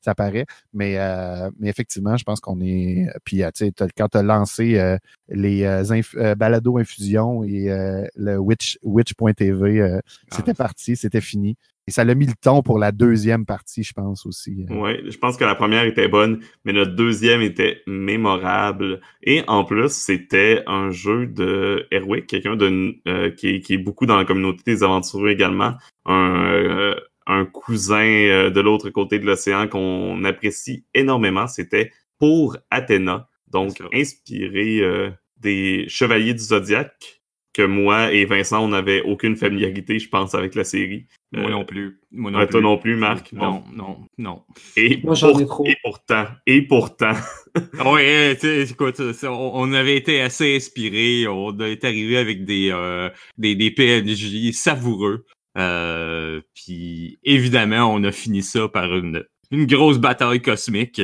ça 0.00 0.14
paraît. 0.14 0.46
Mais, 0.72 0.98
euh, 0.98 1.50
mais 1.58 1.68
effectivement, 1.68 2.16
je 2.16 2.24
pense 2.24 2.40
qu'on 2.40 2.60
est. 2.60 3.08
Puis, 3.24 3.42
euh, 3.42 3.50
tu 3.54 3.66
sais, 3.66 3.72
quand 3.96 4.08
tu 4.08 4.18
as 4.18 4.22
lancé 4.22 4.78
euh, 4.78 4.96
les 5.28 5.64
inf- 5.64 6.34
Balado 6.34 6.78
Infusion 6.78 7.44
et 7.44 7.70
euh, 7.70 8.06
le 8.16 8.38
Witch, 8.38 8.78
Witch.tv, 8.82 9.80
euh, 9.80 10.00
c'était 10.30 10.54
parti, 10.54 10.96
c'était 10.96 11.20
fini. 11.20 11.56
Et 11.88 11.90
ça 11.90 12.04
l'a 12.04 12.14
mis 12.14 12.26
le 12.26 12.32
ton 12.40 12.62
pour 12.62 12.78
la 12.78 12.92
deuxième 12.92 13.44
partie, 13.44 13.82
je 13.82 13.92
pense 13.92 14.24
aussi. 14.24 14.64
euh. 14.70 14.74
Ouais, 14.74 15.02
je 15.08 15.18
pense 15.18 15.36
que 15.36 15.44
la 15.44 15.56
première 15.56 15.84
était 15.84 16.06
bonne, 16.06 16.40
mais 16.64 16.72
notre 16.72 16.94
deuxième 16.94 17.42
était 17.42 17.82
mémorable. 17.88 19.00
Et 19.22 19.42
en 19.48 19.64
plus, 19.64 19.90
c'était 19.90 20.62
un 20.66 20.90
jeu 20.90 21.26
de 21.26 21.86
Erwick, 21.90 22.26
quelqu'un 22.28 22.54
de 22.56 22.94
euh, 23.08 23.30
qui, 23.30 23.48
est- 23.48 23.60
qui 23.60 23.74
est 23.74 23.78
beaucoup 23.78 24.06
dans 24.06 24.16
la 24.16 24.24
communauté 24.24 24.62
des 24.64 24.84
aventureux 24.84 25.30
également, 25.30 25.74
un, 26.06 26.44
euh, 26.54 26.94
un 27.26 27.44
cousin 27.46 28.04
euh, 28.04 28.50
de 28.50 28.60
l'autre 28.60 28.90
côté 28.90 29.18
de 29.18 29.26
l'océan 29.26 29.66
qu'on 29.66 30.22
apprécie 30.24 30.84
énormément. 30.94 31.46
C'était 31.48 31.90
pour 32.18 32.56
Athéna, 32.70 33.28
donc 33.50 33.78
inspiré 33.92 34.80
euh, 34.82 35.10
des 35.38 35.84
Chevaliers 35.88 36.34
du 36.34 36.42
Zodiaque 36.44 37.21
que 37.52 37.62
moi 37.62 38.12
et 38.12 38.24
Vincent, 38.24 38.64
on 38.64 38.68
n'avait 38.68 39.02
aucune 39.02 39.36
familiarité, 39.36 39.98
je 39.98 40.08
pense, 40.08 40.34
avec 40.34 40.54
la 40.54 40.64
série. 40.64 41.06
Moi 41.32 41.48
Euh, 41.48 41.50
non 41.50 41.64
plus. 41.64 42.00
Moi 42.10 42.30
non 42.30 42.38
ouais, 42.38 42.46
plus. 42.46 42.52
toi 42.52 42.60
non 42.60 42.78
plus, 42.78 42.96
Marc. 42.96 43.34
Bon. 43.34 43.44
Non, 43.44 43.64
non, 43.74 44.06
non. 44.18 44.42
Et, 44.76 45.00
Moi, 45.02 45.14
ai 45.14 45.46
trop. 45.46 45.66
et 45.66 45.76
pourtant, 45.82 46.26
et 46.46 46.62
pourtant, 46.62 47.12
Oui, 47.84 48.34
tu 48.34 48.40
sais, 48.40 48.70
écoute, 48.70 49.12
ça, 49.12 49.30
on, 49.32 49.52
on 49.54 49.72
avait 49.72 49.96
été 49.96 50.20
assez 50.20 50.56
inspirés. 50.56 51.26
On 51.28 51.58
est 51.60 51.84
arrivé 51.84 52.16
avec 52.16 52.44
des, 52.44 52.70
euh, 52.72 53.10
des, 53.38 53.54
des 53.54 53.70
PNJ 53.70 54.52
savoureux. 54.52 55.24
Euh, 55.58 56.40
puis 56.54 57.18
évidemment, 57.24 57.92
on 57.92 58.02
a 58.04 58.12
fini 58.12 58.42
ça 58.42 58.68
par 58.68 58.94
une, 58.96 59.22
une 59.50 59.66
grosse 59.66 59.98
bataille 59.98 60.40
cosmique. 60.40 61.02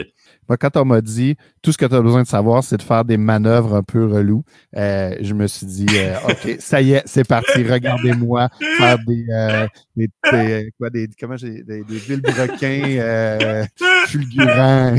Moi, 0.49 0.57
quand 0.57 0.77
on 0.77 0.85
m'a 0.85 1.01
dit 1.01 1.37
tout 1.63 1.73
ce 1.73 1.79
que 1.79 1.85
tu 1.87 1.95
as 1.95 2.01
besoin 2.01 2.23
de 2.23 2.27
savoir, 2.29 2.65
c'est 2.65 2.77
de 2.79 2.83
faire 2.83 3.05
des 3.05 3.17
manœuvres 3.19 3.75
un 3.75 3.83
peu 3.83 4.07
reloues, 4.07 4.45
euh, 4.77 5.15
je 5.21 5.35
me 5.35 5.47
suis 5.47 5.67
dit 5.67 5.87
euh, 5.95 6.15
OK, 6.29 6.57
ça 6.61 6.81
y 6.81 6.93
est, 6.93 7.03
c'est 7.07 7.27
parti, 7.27 7.63
regardez-moi 7.65 8.49
faire 8.79 8.97
des, 9.07 9.25
euh, 9.31 9.67
des, 9.97 10.09
des- 10.33 10.71
quoi, 10.79 10.91
des 10.91 11.09
comment 11.21 11.37
j'ai 11.37 11.63
des, 11.63 11.83
des 11.85 11.99
vilebrequins 11.99 12.97
euh, 12.99 13.65
fulgurants. 14.07 14.97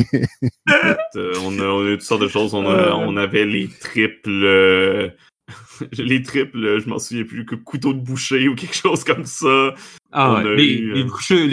euh, 1.15 1.33
on, 1.43 1.59
a, 1.59 1.63
on 1.63 1.85
a 1.85 1.89
eu 1.89 1.97
toutes 1.97 2.01
sortes 2.07 2.21
de 2.21 2.27
choses. 2.27 2.53
On, 2.53 2.65
a- 2.69 2.93
on 2.95 3.17
avait 3.17 3.45
les 3.45 3.67
triples. 3.67 4.29
euh, 4.29 5.09
les 5.97 6.21
triples, 6.21 6.79
je 6.79 6.87
m'en 6.87 6.99
souviens 6.99 7.23
plus, 7.23 7.45
que 7.45 7.55
couteau 7.55 7.93
de 7.93 7.99
boucher 7.99 8.47
ou 8.47 8.55
quelque 8.55 8.75
chose 8.75 9.03
comme 9.03 9.25
ça. 9.25 9.73
Ah, 10.11 10.41
les, 10.43 10.63
eu, 10.73 10.93
les 10.93 11.03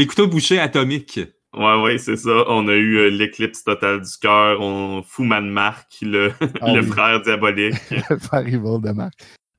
euh, 0.03 0.07
couteaux 0.07 0.26
bouchés 0.26 0.59
atomiques. 0.59 1.20
Ouais, 1.57 1.82
ouais, 1.82 1.98
c'est 1.98 2.16
ça. 2.16 2.44
On 2.48 2.68
a 2.68 2.74
eu 2.74 2.96
euh, 2.98 3.09
l'éclipse 3.09 3.64
totale 3.64 4.02
du 4.02 4.11
cœur. 4.20 4.61
On 4.61 5.02
Fouman 5.02 5.40
Mark, 5.50 5.86
le, 6.02 6.32
Ah 6.61 6.72
le 6.74 6.80
oui. 6.80 6.86
frère 6.86 7.20
diabolique. 7.22 7.74
faire 7.80 8.46
Evil 8.46 8.80
de 8.82 8.90
Marc. 8.92 9.14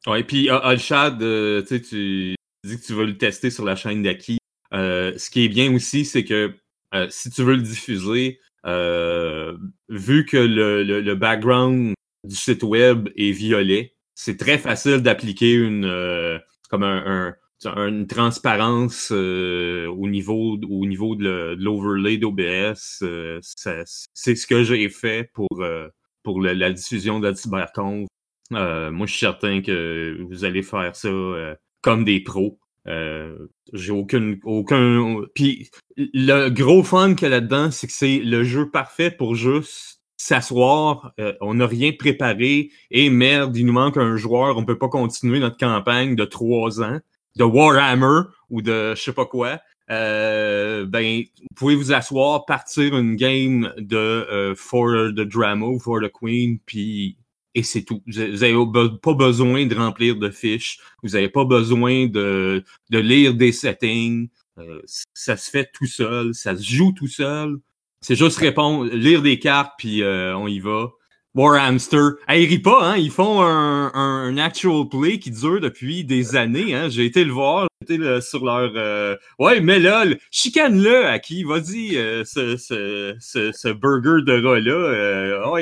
Ouais, 0.06 0.24
puis 0.24 0.50
euh, 0.50 0.60
Alshad, 0.60 1.22
euh, 1.22 1.62
tu 1.64 1.68
sais, 1.68 1.82
tu 1.82 2.36
dis 2.64 2.80
que 2.80 2.86
tu 2.86 2.94
vas 2.94 3.04
le 3.04 3.18
tester 3.18 3.50
sur 3.50 3.66
la 3.66 3.76
chaîne 3.76 4.04
d'Aki. 4.04 4.38
Euh, 4.74 5.14
ce 5.18 5.30
qui 5.30 5.46
est 5.46 5.50
bien 5.50 5.74
aussi, 5.74 6.06
c'est 6.06 6.24
que 6.24 6.54
euh, 6.94 7.08
si 7.10 7.30
tu 7.32 7.42
veux 7.44 7.56
le 7.56 7.62
diffuser, 7.62 8.40
euh, 8.66 9.58
vu 9.90 10.26
que 10.26 10.38
le, 10.38 10.84
le, 10.84 11.02
le 11.02 11.16
background 11.16 11.94
du 12.24 12.36
site 12.36 12.64
web 12.64 13.10
est 13.16 13.32
violet, 13.32 13.96
c'est 14.14 14.38
très 14.38 14.58
facile 14.58 14.98
d'appliquer 15.02 15.54
une 15.54 15.86
euh, 15.86 16.38
comme 16.70 16.84
un, 16.84 17.04
un- 17.30 17.36
une 17.66 18.06
transparence 18.08 19.12
euh, 19.12 19.88
au 19.88 20.08
niveau 20.08 20.58
au 20.70 20.86
niveau 20.86 21.16
de 21.16 21.56
l'overlay 21.58 22.18
d'OBS. 22.18 23.00
euh, 23.02 23.40
c'est 23.42 24.36
ce 24.36 24.48
que 24.48 24.64
j'ai 24.64 24.90
fait 24.90 25.32
pour 25.34 25.48
euh, 25.62 25.88
pour 26.24 26.42
la 26.42 26.72
diffusion 26.72 27.20
de 27.20 27.28
la 27.30 27.36
cyberconf. 27.36 28.08
Euh, 28.54 28.92
moi, 28.92 29.06
je 29.08 29.12
suis 29.12 29.20
certain 29.20 29.62
que 29.62 30.18
vous 30.30 30.46
allez 30.46 30.64
faire 30.64 30.96
ça 30.96 31.08
euh, 31.08 31.56
comme 31.82 32.06
des 32.06 32.20
pros. 32.22 32.60
Euh, 32.88 33.48
j'ai 33.74 33.92
aucune 33.92 34.40
aucun 34.44 35.22
puis 35.36 35.70
le 35.98 36.48
gros 36.50 36.84
fun 36.84 37.16
qu'il 37.16 37.24
y 37.24 37.26
a 37.26 37.30
là-dedans 37.32 37.70
c'est 37.70 37.86
que 37.88 37.92
c'est 37.92 38.20
le 38.20 38.46
jeu 38.46 38.70
parfait 38.70 39.12
pour 39.12 39.36
juste 39.36 40.02
s'asseoir 40.16 41.12
euh, 41.20 41.34
on 41.42 41.56
n'a 41.56 41.68
rien 41.68 41.92
préparé 41.92 42.72
et 42.90 43.10
merde 43.10 43.58
il 43.58 43.66
nous 43.66 43.74
manque 43.74 43.98
un 43.98 44.16
joueur 44.16 44.58
on 44.58 44.64
peut 44.64 44.78
pas 44.78 44.88
continuer 44.88 45.42
notre 45.42 45.58
campagne 45.58 46.16
de 46.16 46.24
trois 46.24 46.82
ans 46.82 47.00
de 47.38 47.44
Warhammer 47.44 48.30
ou 48.50 48.62
de 48.62 48.94
je 48.96 49.02
sais 49.02 49.14
pas 49.14 49.26
quoi 49.26 49.60
euh, 49.90 50.86
ben 50.86 51.24
vous 51.40 51.56
pouvez 51.56 51.76
vous 51.76 51.94
asseoir 51.94 52.46
partir 52.46 52.98
une 52.98 53.16
game 53.16 53.74
de 53.78 53.96
euh, 53.96 54.56
For 54.56 55.14
the 55.16 55.22
Drama 55.22 55.66
ou 55.66 55.80
For 55.80 56.02
the 56.02 56.12
Queen 56.12 56.60
puis 56.66 57.18
et 57.56 57.64
c'est 57.64 57.82
tout. 57.82 58.04
Vous 58.06 58.20
avez 58.20 58.32
vous 58.32 58.44
avez 58.44 58.54
be- 58.54 59.00
pas 59.00 59.14
besoin 59.16 59.66
de 59.66 59.76
remplir 59.76 60.16
de 60.18 60.30
fiches. 60.30 60.78
Vous 61.02 61.10
n'avez 61.10 61.28
pas 61.28 61.44
besoin 61.44 62.06
de, 62.06 62.64
de 62.92 63.00
lire 63.00 63.34
des 63.34 63.52
settings. 63.52 64.30
Euh, 64.60 64.80
ça 65.16 65.36
se 65.38 65.50
fait 65.50 65.68
tout 65.74 65.88
seul. 65.88 66.36
Ça 66.36 66.56
se 66.56 66.64
joue 66.64 66.92
tout 66.92 67.08
seul. 67.08 67.58
C'est 68.02 68.16
juste 68.16 68.38
répondre, 68.38 68.86
lire 68.94 69.24
des 69.24 69.40
cartes, 69.40 69.74
puis 69.80 70.04
euh, 70.04 70.38
on 70.38 70.48
y 70.48 70.60
va. 70.60 70.92
Warhamster. 71.38 72.16
Hey, 72.28 72.44
ils 72.44 72.48
rient 72.50 72.60
pas, 72.60 72.84
hein? 72.84 72.98
Ils 72.98 73.12
font 73.12 73.42
un, 73.44 73.92
un, 73.94 74.24
un 74.28 74.38
actual 74.40 74.90
play 74.90 75.20
qui 75.20 75.30
dure 75.32 75.60
depuis 75.62 76.04
des 76.04 76.36
années, 76.36 76.74
hein? 76.74 76.90
J'ai 76.90 77.06
été 77.06 77.24
le 77.24 77.32
voir, 77.32 77.68
j'ai 77.88 77.96
été 77.96 78.04
le- 78.04 78.22
sur 78.22 78.44
leur... 78.44 78.72
euh, 78.76 79.16
Ouais, 79.38 79.62
mais 79.62 79.78
là, 79.80 80.04
le- 80.06 80.18
chicane-le 80.32 81.06
à 81.06 81.20
qui? 81.20 81.44
Vas-y, 81.44 81.96
euh, 81.96 82.24
ce, 82.26 82.58
ce, 82.58 83.16
ce, 83.20 83.52
ce 83.52 83.68
burger 83.70 84.24
de 84.26 84.44
rat-là. 84.44 84.72
euh, 84.72 85.50
ouais. 85.52 85.62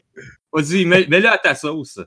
Vas-y, 0.54 0.86
mets- 0.86 1.08
mets-le 1.08 1.28
à 1.30 1.38
ta 1.38 1.56
sauce. 1.56 2.00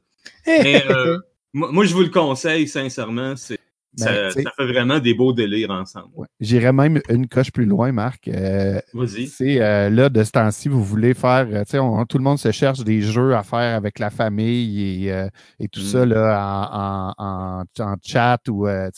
Mais 0.46 0.82
euh, 0.88 1.18
moi, 1.52 1.84
je 1.84 1.92
vous 1.92 2.02
le 2.02 2.08
conseille, 2.08 2.66
sincèrement. 2.68 3.36
C'est, 3.36 3.58
ça, 3.98 4.26
tu 4.28 4.32
sais- 4.32 4.42
ça 4.42 4.50
fait 4.56 4.66
vraiment 4.66 4.98
des 4.98 5.14
beaux 5.14 5.32
délires 5.32 5.70
ensemble. 5.70 6.08
Ouais. 6.16 6.26
J'irais 6.40 6.72
même 6.72 7.00
une 7.08 7.26
coche 7.26 7.50
plus 7.52 7.64
loin, 7.66 7.92
Marc. 7.92 8.28
Euh, 8.28 8.80
Vas-y. 8.94 9.26
C'est 9.26 9.60
euh, 9.60 9.90
là, 9.90 10.08
de 10.08 10.22
ce 10.24 10.30
temps-ci, 10.32 10.68
vous 10.68 10.82
voulez 10.84 11.14
faire, 11.14 11.46
euh, 11.50 11.64
tu 11.64 11.70
sais, 11.72 11.78
on- 11.78 12.04
tout 12.06 12.18
le 12.18 12.24
monde 12.24 12.38
se 12.38 12.50
cherche 12.52 12.80
des 12.84 13.00
jeux 13.00 13.34
à 13.34 13.42
faire 13.42 13.76
avec 13.76 13.98
la 13.98 14.10
famille 14.10 15.04
et, 15.06 15.12
euh, 15.12 15.28
et 15.60 15.68
tout 15.68 15.80
Mm. 15.80 15.84
ça 15.84 16.06
là, 16.06 17.12
en, 17.18 17.24
en, 17.24 17.64
en, 17.78 17.82
en 17.92 17.96
chat 18.02 18.38
ou 18.48 18.66
à, 18.66 18.90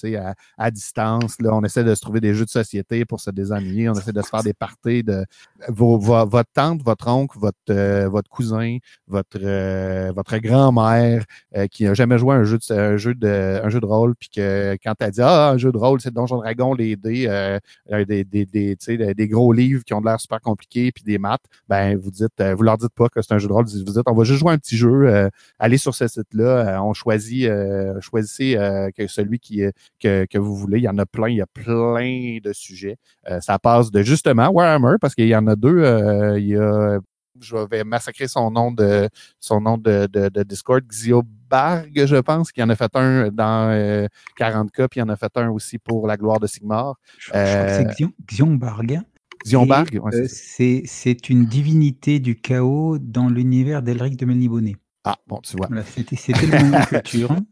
à 0.59 0.71
distance. 0.71 1.37
Là, 1.41 1.51
on 1.55 1.63
essaie 1.63 1.85
de 1.85 1.95
se 1.95 2.01
trouver 2.01 2.21
des 2.21 2.35
jeux 2.35 2.45
de 2.45 2.51
société 2.51 3.05
pour 3.05 3.21
se 3.21 3.31
désennuyer. 3.31 3.89
On 3.89 3.95
essaie 3.95 4.13
de 4.13 4.23
se 4.23 4.29
faire 4.29 4.43
des 4.43 4.55
parties 4.55 5.03
de 5.03 5.25
vos, 5.69 5.99
votre 5.99 6.51
tante, 6.53 6.83
votre 6.83 7.09
oncle, 7.09 7.39
votre, 7.39 8.07
votre 8.09 8.29
cousin, 8.31 8.77
votre, 9.07 10.11
votre 10.13 10.39
grand-mère 10.39 11.25
qui 11.71 11.85
n'a 11.85 11.95
jamais 11.95 12.19
joué 12.19 12.35
à 12.35 12.39
un 12.39 12.45
jeu 12.45 12.59
de, 12.59 12.73
un 12.75 12.97
jeu 12.97 13.15
de, 13.15 13.61
un 13.63 13.69
jeu 13.69 13.81
de 13.81 13.87
rôle, 13.87 14.15
puis 14.17 14.29
que 14.35 14.77
quand 14.83 14.90
tu 14.95 15.05
as 15.05 15.11
dit 15.11 15.21
Ah, 15.23 15.51
un 15.51 15.59
jeu 15.59 15.73
de 15.73 15.79
rôle, 15.79 16.01
c'est 16.01 16.13
Donjon 16.13 16.39
Dragon, 16.39 16.75
les 16.75 16.97
dés, 16.97 17.27
euh, 17.29 17.59
euh, 17.93 18.05
des, 18.05 18.25
des, 18.25 18.45
des, 18.47 18.77
des, 18.77 19.29
gros 19.29 19.53
livres 19.53 19.85
qui 19.85 19.95
ont 19.95 20.01
l'air 20.01 20.21
super 20.21 20.41
compliqués, 20.41 20.93
puis 20.93 21.05
des 21.05 21.19
maths, 21.19 21.43
ben 21.69 21.97
vous 21.97 22.11
dites, 22.11 22.41
euh, 22.41 22.55
vous 22.55 22.63
leur 22.63 22.79
dites 22.79 22.95
pas 22.95 23.09
que 23.09 23.23
c'est 23.23 23.33
un 23.35 23.39
jeu 23.39 23.49
de 23.49 23.53
rôle, 23.53 23.65
vous 23.67 23.85
dites, 23.85 24.03
on 24.07 24.15
va 24.15 24.25
juste 24.25 24.41
jouer 24.41 24.53
un 24.53 24.59
petit 24.59 24.77
jeu, 24.77 25.09
euh, 25.09 25.29
allez 25.59 25.79
sur 25.79 25.95
ce 25.95 26.09
site-là, 26.09 26.45
euh, 26.45 26.81
on 26.81 26.93
choisit, 26.93 27.47
euh, 27.47 28.01
choisissez 28.01 28.57
que 28.97 29.07
celui 29.07 29.39
qui 29.39 29.63
que, 30.01 30.27
que 30.27 30.39
vous 30.39 30.57
voulez. 30.57 30.79
Il 30.79 30.85
y 30.85 30.89
en 30.89 30.99
a 30.99 31.07
plein, 31.07 31.29
il 31.29 31.37
y 31.37 31.43
a 31.43 31.47
plein 31.47 32.39
de 32.43 32.53
sujets. 32.53 32.97
Ça 33.41 33.59
passe 33.59 33.91
de 33.91 34.03
justement 34.03 34.49
Warhammer, 34.49 34.97
parce 35.01 35.15
qu'il 35.15 35.29
y 35.29 35.37
en 35.37 35.47
a 35.47 35.57
deux, 35.57 35.85
il 36.39 36.47
y 36.47 36.57
a 36.57 37.01
je 37.43 37.57
vais 37.71 37.85
massacrer 37.85 38.29
son 38.29 38.51
nom 38.51 38.71
de 38.73 39.09
son 39.39 39.61
nom 39.61 39.77
de, 39.79 40.07
de, 40.07 40.29
de 40.29 40.43
Discord, 40.43 40.83
Xiobarg, 40.87 41.91
je 42.07 42.17
pense, 42.17 42.53
qui 42.53 42.63
en 42.63 42.69
a 42.69 42.77
fait 42.77 42.91
un 42.95 43.29
dans 43.29 43.71
euh, 43.71 44.07
40K, 44.39 44.89
puis 44.89 45.01
il 45.01 45.03
en 45.03 45.09
a 45.09 45.17
fait 45.17 45.33
un 45.37 45.51
aussi 45.51 45.79
pour 45.79 46.07
la 46.07 46.17
gloire 46.17 46.41
de 46.41 46.47
Sigmar. 46.47 46.95
Je, 47.19 47.27
je 47.27 47.31
crois 47.31 47.41
que 47.43 47.49
c'est 47.73 47.87
Euh, 47.87 47.93
Xion-. 47.93 48.13
Xionbarg, 48.27 49.95
Et, 49.95 49.99
ouais, 49.99 50.15
euh, 50.15 50.27
c'est 50.29 50.83
c'est 50.85 51.31
une 51.31 51.47
divinité 51.47 52.21
du 52.21 52.37
chaos 52.37 52.99
dans 52.99 53.29
l'univers 53.29 53.83
d'Elric 53.83 54.17
de 54.17 54.27
Melniboné. 54.27 54.77
Ah, 55.05 55.17
bon, 55.27 55.41
tu 55.43 55.57
vois. 55.57 55.67
Voilà, 55.69 55.83
c'était 55.85 56.17
c'était 56.17 56.47
le 56.47 56.59
nomenclature. 56.59 57.35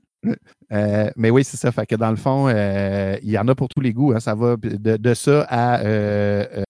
Euh, 0.73 1.09
mais 1.17 1.31
oui, 1.31 1.45
c'est 1.45 1.57
ça. 1.57 1.71
Fait 1.71 1.87
que 1.87 1.95
dans 1.95 2.11
le 2.11 2.17
fond, 2.17 2.49
euh, 2.49 3.17
il 3.23 3.31
y 3.31 3.39
en 3.39 3.47
a 3.47 3.55
pour 3.55 3.69
tous 3.69 3.81
les 3.81 3.93
goûts. 3.93 4.13
hein. 4.13 4.21
Ça 4.21 4.35
va 4.35 4.57
de, 4.57 4.97
de 4.97 5.15
ça 5.15 5.43
à 5.49 5.79
euh, 5.81 6.45
euh, 6.57 6.63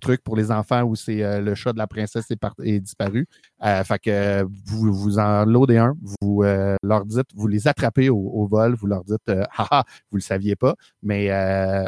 truc 0.00 0.22
pour 0.22 0.36
les 0.36 0.50
enfants 0.50 0.82
où 0.82 0.94
c'est 0.94 1.22
euh, 1.22 1.40
le 1.40 1.54
chat 1.54 1.72
de 1.72 1.78
la 1.78 1.86
princesse 1.86 2.30
est, 2.30 2.36
par- 2.36 2.54
est 2.62 2.80
disparu. 2.80 3.26
Euh, 3.64 3.82
fait 3.84 3.98
que 3.98 4.42
vous, 4.66 4.92
vous 4.92 5.18
en 5.18 5.44
loadez 5.44 5.78
un, 5.78 5.94
vous 6.20 6.42
euh, 6.42 6.76
leur 6.82 7.04
dites, 7.04 7.28
vous 7.34 7.46
les 7.48 7.68
attrapez 7.68 8.10
au, 8.10 8.16
au 8.18 8.46
vol, 8.46 8.74
vous 8.74 8.86
leur 8.86 9.04
dites, 9.04 9.28
haha, 9.28 9.84
vous 10.10 10.16
le 10.18 10.22
saviez 10.22 10.56
pas, 10.56 10.74
mais 11.02 11.30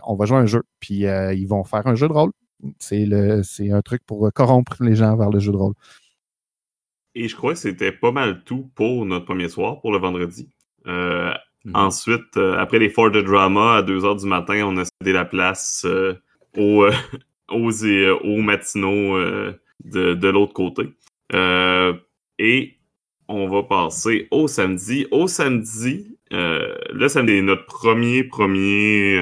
on 0.05 0.15
va 0.17 0.27
jouer 0.27 0.39
un 0.39 0.47
jeu. 0.47 0.63
Puis 0.81 1.05
ils 1.05 1.47
vont 1.47 1.65
faire 1.65 1.87
un 1.87 1.95
jeu 1.95 2.09
de 2.09 2.13
rôle. 2.13 2.33
C'est 2.79 3.05
le, 3.05 3.43
c'est 3.43 3.71
un 3.71 3.83
truc 3.83 4.03
pour 4.07 4.31
corrompre 4.33 4.77
les 4.83 4.95
gens 4.95 5.17
vers 5.17 5.31
le 5.31 5.39
jeu 5.39 5.53
de 5.53 5.57
rôle. 5.57 5.75
Et 7.15 7.29
je 7.29 7.37
crois 7.37 7.53
que 7.53 7.59
c'était 7.59 7.93
pas 7.93 8.13
mal 8.13 8.45
tout 8.45 8.71
pour 8.75 9.05
notre 9.05 9.25
premier 9.27 9.49
soir, 9.49 9.81
pour 9.81 9.93
le 9.93 9.99
vendredi. 9.99 10.51
Mhm. 10.87 11.75
Ensuite, 11.75 12.37
après 12.37 12.79
les 12.79 12.89
Ford 12.89 13.11
de 13.11 13.21
Drama, 13.21 13.77
à 13.77 13.83
2 13.83 13.99
h 14.01 14.21
du 14.21 14.27
matin, 14.27 14.63
on 14.67 14.77
a 14.77 14.85
cédé 14.85 15.13
la 15.13 15.25
place 15.25 15.85
euh, 15.85 16.15
aux, 17.51 17.85
euh, 17.85 18.19
aux, 18.23 18.39
aux 18.39 18.43
matinaux 18.43 19.17
euh, 19.17 19.53
de, 19.85 20.15
de 20.15 20.29
l'autre 20.29 20.53
côté. 20.53 20.91
Euh, 21.35 21.95
et 22.39 22.75
on 23.29 23.49
va 23.49 23.63
passer 23.63 24.29
au 24.31 24.47
samedi. 24.49 25.07
Au 25.11 25.27
samedi, 25.27 26.17
le 26.31 27.09
samedi, 27.09 27.43
notre 27.43 27.67
premier, 27.67 28.25
premier 28.25 29.21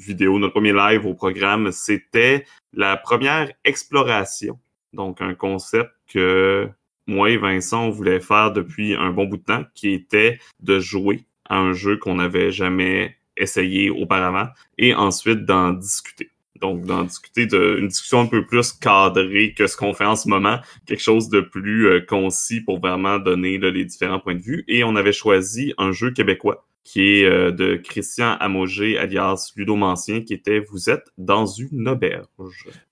vidéo, 0.00 0.38
notre 0.38 0.52
premier 0.52 0.72
live 0.72 1.06
au 1.06 1.14
programme, 1.14 1.72
c'était 1.72 2.44
la 2.72 2.96
première 2.96 3.52
exploration. 3.64 4.58
Donc, 4.92 5.22
un 5.22 5.34
concept 5.34 5.90
que 6.12 6.68
moi 7.06 7.30
et 7.30 7.36
Vincent, 7.36 7.86
on 7.86 7.90
voulait 7.90 8.20
faire 8.20 8.52
depuis 8.52 8.94
un 8.94 9.10
bon 9.10 9.24
bout 9.24 9.38
de 9.38 9.44
temps, 9.44 9.64
qui 9.74 9.92
était 9.92 10.38
de 10.60 10.78
jouer 10.78 11.24
à 11.48 11.58
un 11.58 11.72
jeu 11.72 11.96
qu'on 11.96 12.16
n'avait 12.16 12.50
jamais 12.50 13.16
essayé 13.36 13.90
auparavant 13.90 14.48
et 14.78 14.94
ensuite 14.94 15.44
d'en 15.44 15.72
discuter. 15.72 16.30
Donc, 16.62 16.84
d'en 16.84 17.02
discuter 17.02 17.46
d'une 17.46 17.88
discussion 17.88 18.20
un 18.20 18.26
peu 18.26 18.46
plus 18.46 18.72
cadrée 18.72 19.52
que 19.52 19.66
ce 19.66 19.76
qu'on 19.76 19.92
fait 19.92 20.04
en 20.04 20.16
ce 20.16 20.28
moment, 20.28 20.58
quelque 20.86 21.02
chose 21.02 21.28
de 21.28 21.40
plus 21.40 21.88
euh, 21.88 22.00
concis 22.00 22.60
pour 22.60 22.78
vraiment 22.78 23.18
donner 23.18 23.58
les 23.58 23.84
différents 23.84 24.20
points 24.20 24.36
de 24.36 24.42
vue. 24.42 24.64
Et 24.68 24.84
on 24.84 24.94
avait 24.94 25.12
choisi 25.12 25.74
un 25.76 25.90
jeu 25.90 26.12
québécois 26.12 26.64
qui 26.84 27.00
est 27.20 27.24
euh, 27.24 27.52
de 27.52 27.76
Christian 27.76 28.32
Amogé, 28.40 28.98
alias 28.98 29.52
Ludomancien, 29.56 30.22
qui 30.22 30.34
était 30.34 30.60
Vous 30.60 30.90
êtes 30.90 31.04
dans 31.16 31.46
une 31.46 31.88
auberge. 31.88 32.26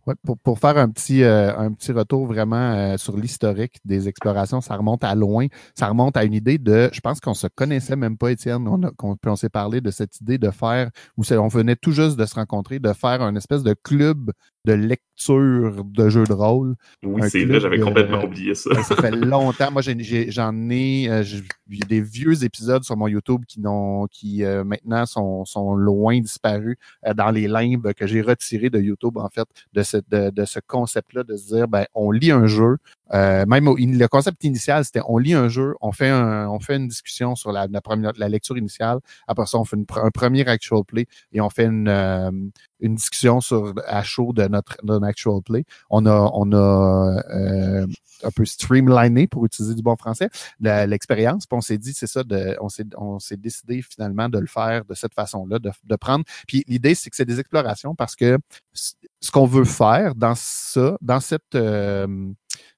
Ouais, 0.06 0.14
pour, 0.24 0.38
pour 0.38 0.58
faire 0.58 0.78
un 0.78 0.88
petit, 0.88 1.22
euh, 1.22 1.56
un 1.56 1.72
petit 1.72 1.92
retour 1.92 2.26
vraiment 2.26 2.72
euh, 2.72 2.96
sur 2.96 3.16
l'historique 3.16 3.78
des 3.84 4.08
explorations, 4.08 4.60
ça 4.60 4.76
remonte 4.76 5.04
à 5.04 5.14
loin. 5.14 5.46
Ça 5.74 5.88
remonte 5.88 6.16
à 6.16 6.24
une 6.24 6.34
idée 6.34 6.58
de, 6.58 6.88
je 6.92 7.00
pense 7.00 7.20
qu'on 7.20 7.34
se 7.34 7.46
connaissait 7.48 7.96
même 7.96 8.16
pas, 8.16 8.30
Étienne. 8.30 8.66
On, 8.68 8.82
a- 8.82 8.90
puis 8.90 9.30
on 9.30 9.36
s'est 9.36 9.48
parlé 9.50 9.80
de 9.80 9.90
cette 9.90 10.20
idée 10.20 10.38
de 10.38 10.50
faire, 10.50 10.90
où 11.16 11.22
on 11.32 11.48
venait 11.48 11.76
tout 11.76 11.92
juste 11.92 12.16
de 12.16 12.24
se 12.26 12.34
rencontrer, 12.34 12.78
de 12.78 12.92
faire 12.92 13.22
un 13.22 13.34
espèce 13.34 13.62
de 13.62 13.74
club 13.74 14.30
de 14.64 14.72
lecture 14.72 15.84
de 15.84 16.08
jeux 16.08 16.24
de 16.24 16.32
rôle. 16.32 16.74
Oui, 17.02 17.22
c'est 17.28 17.44
vrai, 17.44 17.60
j'avais 17.60 17.80
complètement 17.80 18.24
oublié 18.24 18.54
ça. 18.54 18.70
Ben, 18.74 18.82
ça 18.82 18.96
fait 18.96 19.10
longtemps. 19.16 19.70
Moi, 19.70 19.82
j'en 19.82 20.70
ai, 20.70 21.08
euh, 21.08 21.22
j'ai 21.22 21.42
il 21.70 21.78
y 21.78 21.82
a 21.82 21.86
des 21.86 22.00
vieux 22.00 22.44
épisodes 22.44 22.82
sur 22.82 22.96
mon 22.96 23.06
YouTube 23.06 23.44
qui, 23.46 23.60
n'ont, 23.60 24.06
qui 24.08 24.44
euh, 24.44 24.64
maintenant 24.64 25.06
sont, 25.06 25.44
sont 25.44 25.74
loin 25.74 26.20
disparus 26.20 26.76
euh, 27.06 27.14
dans 27.14 27.30
les 27.30 27.48
limbes 27.48 27.92
que 27.92 28.06
j'ai 28.06 28.22
retirés 28.22 28.70
de 28.70 28.80
YouTube, 28.80 29.16
en 29.18 29.28
fait, 29.28 29.46
de 29.72 29.82
ce, 29.82 29.98
de, 30.08 30.30
de 30.30 30.44
ce 30.44 30.58
concept-là, 30.66 31.22
de 31.22 31.36
se 31.36 31.54
dire, 31.54 31.68
ben, 31.68 31.86
on 31.94 32.10
lit 32.10 32.32
un 32.32 32.46
jeu. 32.46 32.76
Euh, 33.12 33.44
même 33.46 33.68
au- 33.68 33.76
le 33.76 34.06
concept 34.06 34.44
initial, 34.44 34.84
c'était 34.84 35.00
on 35.06 35.18
lit 35.18 35.34
un 35.34 35.48
jeu, 35.48 35.74
on 35.80 35.92
fait, 35.92 36.08
un, 36.08 36.48
on 36.48 36.60
fait 36.60 36.76
une 36.76 36.88
discussion 36.88 37.34
sur 37.34 37.52
la, 37.52 37.66
la, 37.68 37.80
première, 37.80 38.12
la 38.16 38.28
lecture 38.28 38.56
initiale. 38.56 38.98
Après 39.26 39.46
ça, 39.46 39.58
on 39.58 39.64
fait 39.64 39.76
une 39.76 39.86
un 39.96 40.10
premier 40.10 40.46
actual 40.46 40.82
play 40.86 41.06
et 41.32 41.40
on 41.40 41.50
fait 41.50 41.64
une, 41.64 41.88
euh, 41.88 42.30
une 42.80 42.94
discussion 42.94 43.40
sur 43.40 43.74
à 43.86 44.02
chaud 44.02 44.32
de 44.32 44.46
notre, 44.48 44.76
de 44.82 45.04
actual 45.04 45.40
play. 45.42 45.64
On 45.90 46.06
a, 46.06 46.30
on 46.34 46.52
a 46.52 47.22
euh, 47.30 47.86
un 48.22 48.30
peu 48.30 48.44
streamliné, 48.44 49.26
pour 49.26 49.44
utiliser 49.44 49.74
du 49.74 49.82
bon 49.82 49.96
français, 49.96 50.28
l'expérience. 50.60 51.46
Puis 51.46 51.56
on 51.56 51.60
s'est 51.60 51.78
dit, 51.78 51.92
c'est 51.92 52.06
ça, 52.06 52.22
de, 52.22 52.56
on 52.60 53.18
s'est 53.18 53.36
décidé 53.36 53.82
finalement 53.82 54.28
de 54.28 54.38
le 54.38 54.46
faire 54.46 54.84
de 54.84 54.94
cette 54.94 55.14
façon-là, 55.14 55.58
de, 55.58 55.70
de 55.84 55.96
prendre. 55.96 56.24
Puis 56.46 56.64
l'idée, 56.68 56.94
c'est 56.94 57.10
que 57.10 57.16
c'est 57.16 57.24
des 57.24 57.40
explorations 57.40 57.94
parce 57.94 58.14
que 58.16 58.38
ce 58.72 59.30
qu'on 59.30 59.46
veut 59.46 59.64
faire 59.64 60.14
dans 60.14 60.34
ça, 60.36 60.96
dans 61.00 61.20
cette 61.20 61.54
euh, 61.54 62.06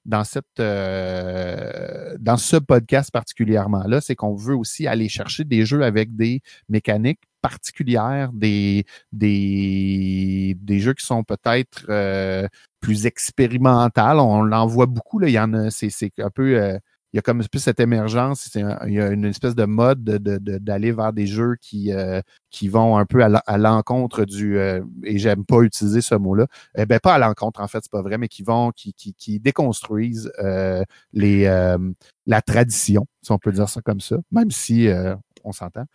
dans 0.05 0.23
cette 0.23 0.59
euh, 0.59 2.15
dans 2.19 2.37
ce 2.37 2.57
podcast 2.57 3.11
particulièrement 3.11 3.83
là, 3.87 4.01
c'est 4.01 4.15
qu'on 4.15 4.35
veut 4.35 4.55
aussi 4.55 4.87
aller 4.87 5.09
chercher 5.09 5.43
des 5.43 5.65
jeux 5.65 5.83
avec 5.83 6.15
des 6.15 6.41
mécaniques 6.69 7.21
particulières, 7.41 8.31
des 8.33 8.85
des 9.11 10.57
des 10.59 10.79
jeux 10.79 10.93
qui 10.93 11.05
sont 11.05 11.23
peut-être 11.23 11.85
euh, 11.89 12.47
plus 12.79 13.05
expérimentales. 13.05 14.19
On 14.19 14.51
en 14.51 14.65
voit 14.67 14.87
beaucoup 14.87 15.19
là. 15.19 15.29
Il 15.29 15.33
y 15.33 15.39
en 15.39 15.53
a, 15.53 15.69
c'est 15.71 15.89
c'est 15.89 16.19
un 16.19 16.29
peu 16.29 16.57
euh, 16.61 16.77
il 17.13 17.17
y 17.17 17.19
a 17.19 17.21
comme 17.21 17.41
un 17.41 17.45
peu 17.51 17.59
cette 17.59 17.79
émergence, 17.79 18.49
un- 18.55 18.79
il 18.87 18.93
y 18.95 19.01
a 19.01 19.09
une 19.11 19.25
espèce 19.25 19.53
de 19.55 19.65
mode 19.65 20.03
de- 20.03 20.17
de- 20.17 20.37
de- 20.39 20.57
d'aller 20.57 20.91
vers 20.91 21.13
des 21.13 21.27
jeux 21.27 21.55
qui, 21.61 21.93
euh, 21.93 22.21
qui 22.49 22.67
vont 22.69 22.97
un 22.97 23.05
peu 23.05 23.23
à 23.23 23.57
l'encontre 23.57 24.25
du, 24.25 24.57
euh, 24.57 24.81
et 25.03 25.19
j'aime 25.19 25.45
pas 25.45 25.61
utiliser 25.61 26.01
ce 26.01 26.15
mot-là, 26.15 26.47
eh 26.75 26.85
ben 26.87 26.99
pas 26.99 27.13
à 27.13 27.19
l'encontre 27.19 27.61
en 27.61 27.67
fait, 27.67 27.79
c'est 27.83 27.91
pas 27.91 28.01
vrai, 28.01 28.17
mais 28.17 28.27
qui 28.27 28.41
vont, 28.43 28.71
qui, 28.71 28.93
qui, 28.93 29.13
qui 29.13 29.39
déconstruisent 29.39 30.31
euh, 30.39 30.83
les, 31.13 31.45
euh, 31.45 31.77
la 32.25 32.41
tradition, 32.41 33.05
si 33.21 33.31
on 33.31 33.37
peut 33.37 33.51
dire 33.51 33.69
ça 33.69 33.81
comme 33.81 34.01
ça, 34.01 34.17
même 34.31 34.49
si 34.51 34.87
euh, 34.87 35.15
on 35.43 35.51
s'entend. 35.51 35.85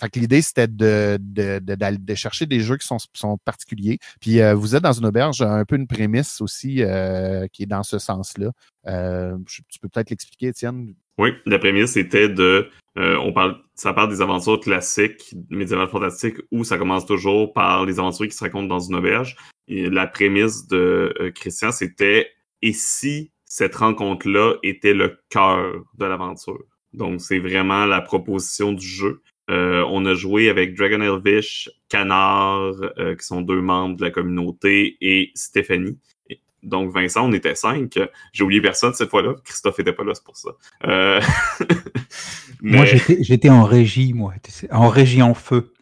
Fait 0.00 0.10
que 0.10 0.18
l'idée, 0.18 0.42
c'était 0.42 0.68
de, 0.68 1.18
de, 1.20 1.58
de, 1.58 2.14
chercher 2.14 2.46
des 2.46 2.60
jeux 2.60 2.76
qui 2.76 2.86
sont, 2.86 2.98
sont 3.14 3.38
particuliers. 3.38 3.98
Puis 4.20 4.40
euh, 4.40 4.54
vous 4.54 4.76
êtes 4.76 4.82
dans 4.82 4.92
une 4.92 5.06
auberge, 5.06 5.40
un 5.42 5.64
peu 5.64 5.76
une 5.76 5.86
prémisse 5.86 6.40
aussi 6.40 6.82
euh, 6.82 7.46
qui 7.48 7.62
est 7.62 7.66
dans 7.66 7.82
ce 7.82 7.98
sens-là. 7.98 8.50
Euh, 8.86 9.36
tu 9.46 9.78
peux 9.80 9.88
peut-être 9.88 10.10
l'expliquer, 10.10 10.48
Étienne? 10.48 10.94
Oui, 11.18 11.30
la 11.46 11.58
prémisse 11.58 11.92
c'était 11.92 12.28
de, 12.28 12.68
on 12.96 13.32
parle, 13.32 13.56
ça 13.74 13.94
parle 13.94 14.10
des 14.10 14.20
aventures 14.20 14.60
classiques 14.60 15.34
médiévales 15.48 15.88
fantastiques 15.88 16.36
où 16.50 16.62
ça 16.62 16.76
commence 16.76 17.06
toujours 17.06 17.54
par 17.54 17.86
les 17.86 17.98
aventures 17.98 18.26
qui 18.26 18.36
se 18.36 18.44
racontent 18.44 18.66
dans 18.66 18.80
une 18.80 18.96
auberge. 18.96 19.34
La 19.66 20.06
prémisse 20.06 20.66
de 20.66 21.32
Christian 21.34 21.72
c'était 21.72 22.30
et 22.60 22.74
si 22.74 23.32
cette 23.46 23.76
rencontre-là 23.76 24.56
était 24.62 24.92
le 24.92 25.18
cœur 25.30 25.72
de 25.94 26.04
l'aventure? 26.04 26.64
Donc 26.96 27.20
c'est 27.20 27.38
vraiment 27.38 27.86
la 27.86 28.00
proposition 28.00 28.72
du 28.72 28.86
jeu. 28.86 29.22
Euh, 29.48 29.84
on 29.90 30.04
a 30.06 30.14
joué 30.14 30.48
avec 30.48 30.74
Dragon 30.74 31.00
Elvish, 31.00 31.70
Canard, 31.88 32.72
euh, 32.98 33.14
qui 33.14 33.24
sont 33.24 33.42
deux 33.42 33.60
membres 33.60 33.96
de 33.96 34.04
la 34.04 34.10
communauté, 34.10 34.96
et 35.00 35.30
Stéphanie. 35.34 35.98
Donc 36.62 36.92
Vincent, 36.92 37.28
on 37.28 37.32
était 37.32 37.54
cinq. 37.54 37.96
J'ai 38.32 38.42
oublié 38.42 38.60
personne 38.60 38.92
cette 38.92 39.10
fois-là. 39.10 39.34
Christophe 39.44 39.78
était 39.78 39.92
pas 39.92 40.02
là, 40.02 40.14
c'est 40.14 40.24
pour 40.24 40.36
ça. 40.36 40.50
Euh, 40.84 41.20
Moi, 42.60 42.80
mais- 42.80 42.86
j'étais 42.86 43.22
j'étais 43.22 43.48
en 43.50 43.62
régie, 43.64 44.12
moi. 44.14 44.34
En 44.70 44.88
régie 44.88 45.22
en 45.22 45.34
feu. 45.34 45.72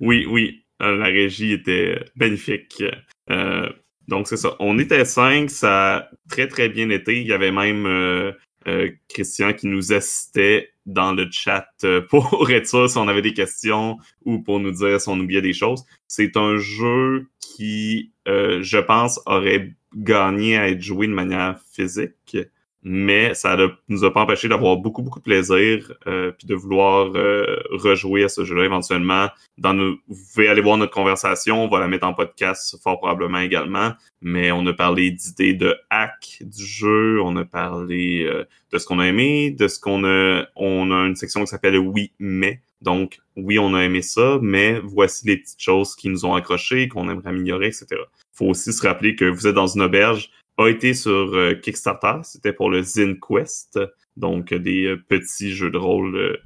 Oui, 0.00 0.26
oui, 0.28 0.64
la 0.80 1.04
régie 1.06 1.52
était 1.52 1.98
magnifique. 2.16 2.82
Euh, 3.30 3.68
donc 4.08 4.26
c'est 4.26 4.36
ça. 4.36 4.56
On 4.58 4.78
était 4.78 5.04
cinq, 5.04 5.48
ça 5.50 5.96
a 5.96 6.10
très 6.28 6.48
très 6.48 6.68
bien 6.68 6.90
été. 6.90 7.20
Il 7.20 7.26
y 7.26 7.32
avait 7.32 7.52
même 7.52 8.34
euh, 8.68 8.90
Christian 9.08 9.54
qui 9.54 9.66
nous 9.66 9.92
assistait 9.92 10.70
dans 10.84 11.12
le 11.12 11.26
chat 11.30 11.68
euh, 11.84 12.00
pour 12.10 12.50
être 12.50 12.66
sûr 12.66 12.88
si 12.88 12.98
on 12.98 13.08
avait 13.08 13.22
des 13.22 13.34
questions 13.34 13.96
ou 14.24 14.40
pour 14.40 14.60
nous 14.60 14.72
dire 14.72 15.00
si 15.00 15.08
on 15.08 15.18
oubliait 15.18 15.42
des 15.42 15.52
choses. 15.52 15.84
C'est 16.06 16.36
un 16.36 16.56
jeu 16.56 17.28
qui, 17.40 18.12
euh, 18.28 18.62
je 18.62 18.78
pense, 18.78 19.20
aurait 19.26 19.72
gagné 19.96 20.58
à 20.58 20.68
être 20.68 20.82
joué 20.82 21.06
de 21.06 21.12
manière 21.12 21.58
physique 21.72 22.36
mais 22.82 23.34
ça 23.34 23.56
ne 23.56 23.66
nous 23.88 24.04
a 24.04 24.12
pas 24.12 24.20
empêché 24.20 24.48
d'avoir 24.48 24.76
beaucoup, 24.76 25.02
beaucoup 25.02 25.18
de 25.18 25.24
plaisir, 25.24 25.92
euh, 26.06 26.30
puis 26.30 26.46
de 26.46 26.54
vouloir 26.54 27.10
euh, 27.16 27.58
rejouer 27.70 28.24
à 28.24 28.28
ce 28.28 28.44
jeu-là 28.44 28.64
éventuellement. 28.64 29.28
Dans 29.58 29.74
nos... 29.74 29.96
Vous 30.08 30.24
pouvez 30.34 30.48
aller 30.48 30.62
voir 30.62 30.76
notre 30.76 30.92
conversation, 30.92 31.64
on 31.64 31.68
va 31.68 31.80
la 31.80 31.88
mettre 31.88 32.06
en 32.06 32.14
podcast 32.14 32.76
fort 32.82 32.98
probablement 32.98 33.40
également, 33.40 33.92
mais 34.22 34.52
on 34.52 34.66
a 34.66 34.72
parlé 34.72 35.10
d'idées 35.10 35.54
de 35.54 35.76
hack 35.90 36.38
du 36.40 36.64
jeu, 36.64 37.20
on 37.22 37.36
a 37.36 37.44
parlé 37.44 38.24
euh, 38.24 38.44
de 38.72 38.78
ce 38.78 38.86
qu'on 38.86 39.00
a 39.00 39.06
aimé, 39.06 39.50
de 39.50 39.68
ce 39.68 39.80
qu'on 39.80 40.04
a... 40.04 40.46
On 40.54 40.90
a 40.90 41.06
une 41.06 41.16
section 41.16 41.40
qui 41.40 41.48
s'appelle 41.48 41.78
«Oui, 41.78 42.12
mais». 42.18 42.62
Donc, 42.80 43.18
oui, 43.36 43.58
on 43.58 43.74
a 43.74 43.80
aimé 43.80 44.02
ça, 44.02 44.38
mais 44.40 44.78
voici 44.78 45.26
les 45.26 45.36
petites 45.36 45.60
choses 45.60 45.96
qui 45.96 46.08
nous 46.08 46.24
ont 46.24 46.34
accrochés, 46.34 46.86
qu'on 46.88 47.10
aimerait 47.10 47.30
améliorer, 47.30 47.66
etc. 47.66 47.86
faut 48.32 48.46
aussi 48.46 48.72
se 48.72 48.86
rappeler 48.86 49.16
que 49.16 49.24
vous 49.24 49.48
êtes 49.48 49.54
dans 49.54 49.66
une 49.66 49.82
auberge, 49.82 50.30
a 50.58 50.68
été 50.68 50.94
sur 50.94 51.34
euh, 51.34 51.54
Kickstarter. 51.54 52.20
C'était 52.24 52.52
pour 52.52 52.70
le 52.70 52.82
Zin 52.82 53.14
Quest, 53.14 53.78
donc 54.16 54.52
euh, 54.52 54.58
des 54.58 54.86
euh, 54.86 54.96
petits 54.96 55.52
jeux 55.52 55.70
de 55.70 55.78
rôle 55.78 56.38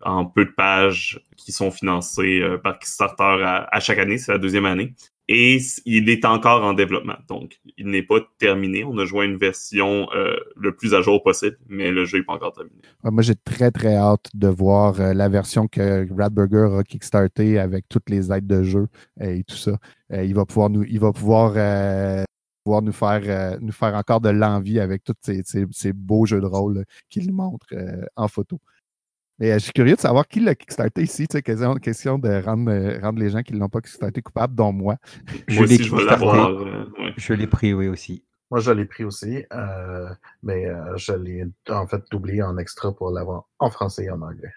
en 0.00 0.24
peu 0.24 0.44
de 0.46 0.50
pages 0.50 1.20
qui 1.36 1.52
sont 1.52 1.70
financés 1.70 2.42
par 2.64 2.78
Kickstarter 2.78 3.44
à, 3.70 3.80
chaque 3.80 3.98
année. 3.98 4.18
C'est 4.18 4.32
la 4.32 4.38
deuxième 4.38 4.64
année. 4.64 4.94
Et 5.28 5.58
il 5.84 6.08
est 6.08 6.24
encore 6.24 6.64
en 6.64 6.72
développement, 6.72 7.18
donc 7.28 7.60
il 7.76 7.86
n'est 7.86 8.02
pas 8.02 8.18
terminé. 8.38 8.82
On 8.82 8.98
a 8.98 9.04
joué 9.04 9.20
à 9.20 9.24
une 9.28 9.36
version 9.36 10.08
le 10.56 10.74
plus 10.74 10.94
à 10.94 11.02
jour 11.02 11.22
possible, 11.22 11.58
mais 11.68 11.92
le 11.92 12.06
jeu 12.06 12.18
n'est 12.18 12.24
pas 12.24 12.32
encore 12.32 12.54
terminé. 12.54 12.74
Ouais, 13.04 13.10
Moi, 13.12 13.22
j'ai 13.22 13.36
très, 13.36 13.70
très 13.70 13.94
hâte 13.94 14.30
de 14.34 14.48
voir 14.48 15.14
la 15.14 15.28
version 15.28 15.68
que 15.68 16.12
Radburger 16.12 16.78
a 16.78 16.82
kickstarté 16.82 17.60
avec 17.60 17.88
toutes 17.88 18.10
les 18.10 18.32
aides 18.32 18.48
de 18.48 18.64
jeu 18.64 18.88
et 19.20 19.44
tout 19.44 19.54
ça. 19.54 19.78
il 20.10 20.34
va 20.34 20.44
pouvoir 20.44 20.70
nous, 20.70 20.82
il 20.82 20.98
va 20.98 21.12
pouvoir, 21.12 21.52
pouvoir 22.64 22.82
nous 22.82 22.92
faire, 22.92 23.20
euh, 23.24 23.58
nous 23.60 23.72
faire 23.72 23.94
encore 23.94 24.20
de 24.20 24.28
l'envie 24.30 24.80
avec 24.80 25.04
tous 25.04 25.14
ces, 25.22 25.42
ces- 25.44 25.66
ces 25.70 25.92
beaux 25.92 26.26
jeux 26.26 26.40
de 26.40 26.46
rôle 26.46 26.78
là, 26.78 26.84
qu'il 27.08 27.26
nous 27.26 27.34
montre 27.34 27.66
euh, 27.72 28.04
en 28.16 28.28
photo. 28.28 28.60
Mais 29.38 29.50
euh, 29.50 29.54
je 29.54 29.60
suis 29.64 29.72
curieux 29.72 29.96
de 29.96 30.00
savoir 30.00 30.28
qui 30.28 30.40
l'a 30.40 30.54
kickstarté 30.54 31.02
ici. 31.02 31.26
tu 31.26 31.36
sais, 31.36 31.42
Question, 31.42 31.74
question 31.76 32.18
de 32.18 32.42
rendre, 32.44 32.70
euh, 32.70 32.98
rendre 33.00 33.18
les 33.18 33.30
gens 33.30 33.42
qui 33.42 33.54
ne 33.54 33.58
l'ont 33.58 33.68
pas 33.68 33.80
kickstarté 33.80 34.22
coupables, 34.22 34.54
dont 34.54 34.72
moi. 34.72 34.96
Moi 35.48 35.66
l'ai 35.66 35.74
aussi, 35.74 35.84
je 35.84 35.94
euh. 35.94 36.84
Je 37.16 37.32
l'ai 37.34 37.46
pris, 37.46 37.72
oui, 37.74 37.88
aussi. 37.88 38.24
Moi, 38.50 38.60
je 38.60 38.70
l'ai 38.70 38.84
pris 38.84 39.04
aussi, 39.04 39.44
euh, 39.54 40.08
mais 40.42 40.66
euh, 40.66 40.96
je 40.96 41.12
l'ai 41.14 41.44
en 41.70 41.86
fait 41.86 42.02
doublé 42.10 42.42
en 42.42 42.58
extra 42.58 42.94
pour 42.94 43.10
l'avoir 43.10 43.48
en 43.58 43.70
français 43.70 44.04
et 44.04 44.10
en 44.10 44.20
anglais. 44.20 44.52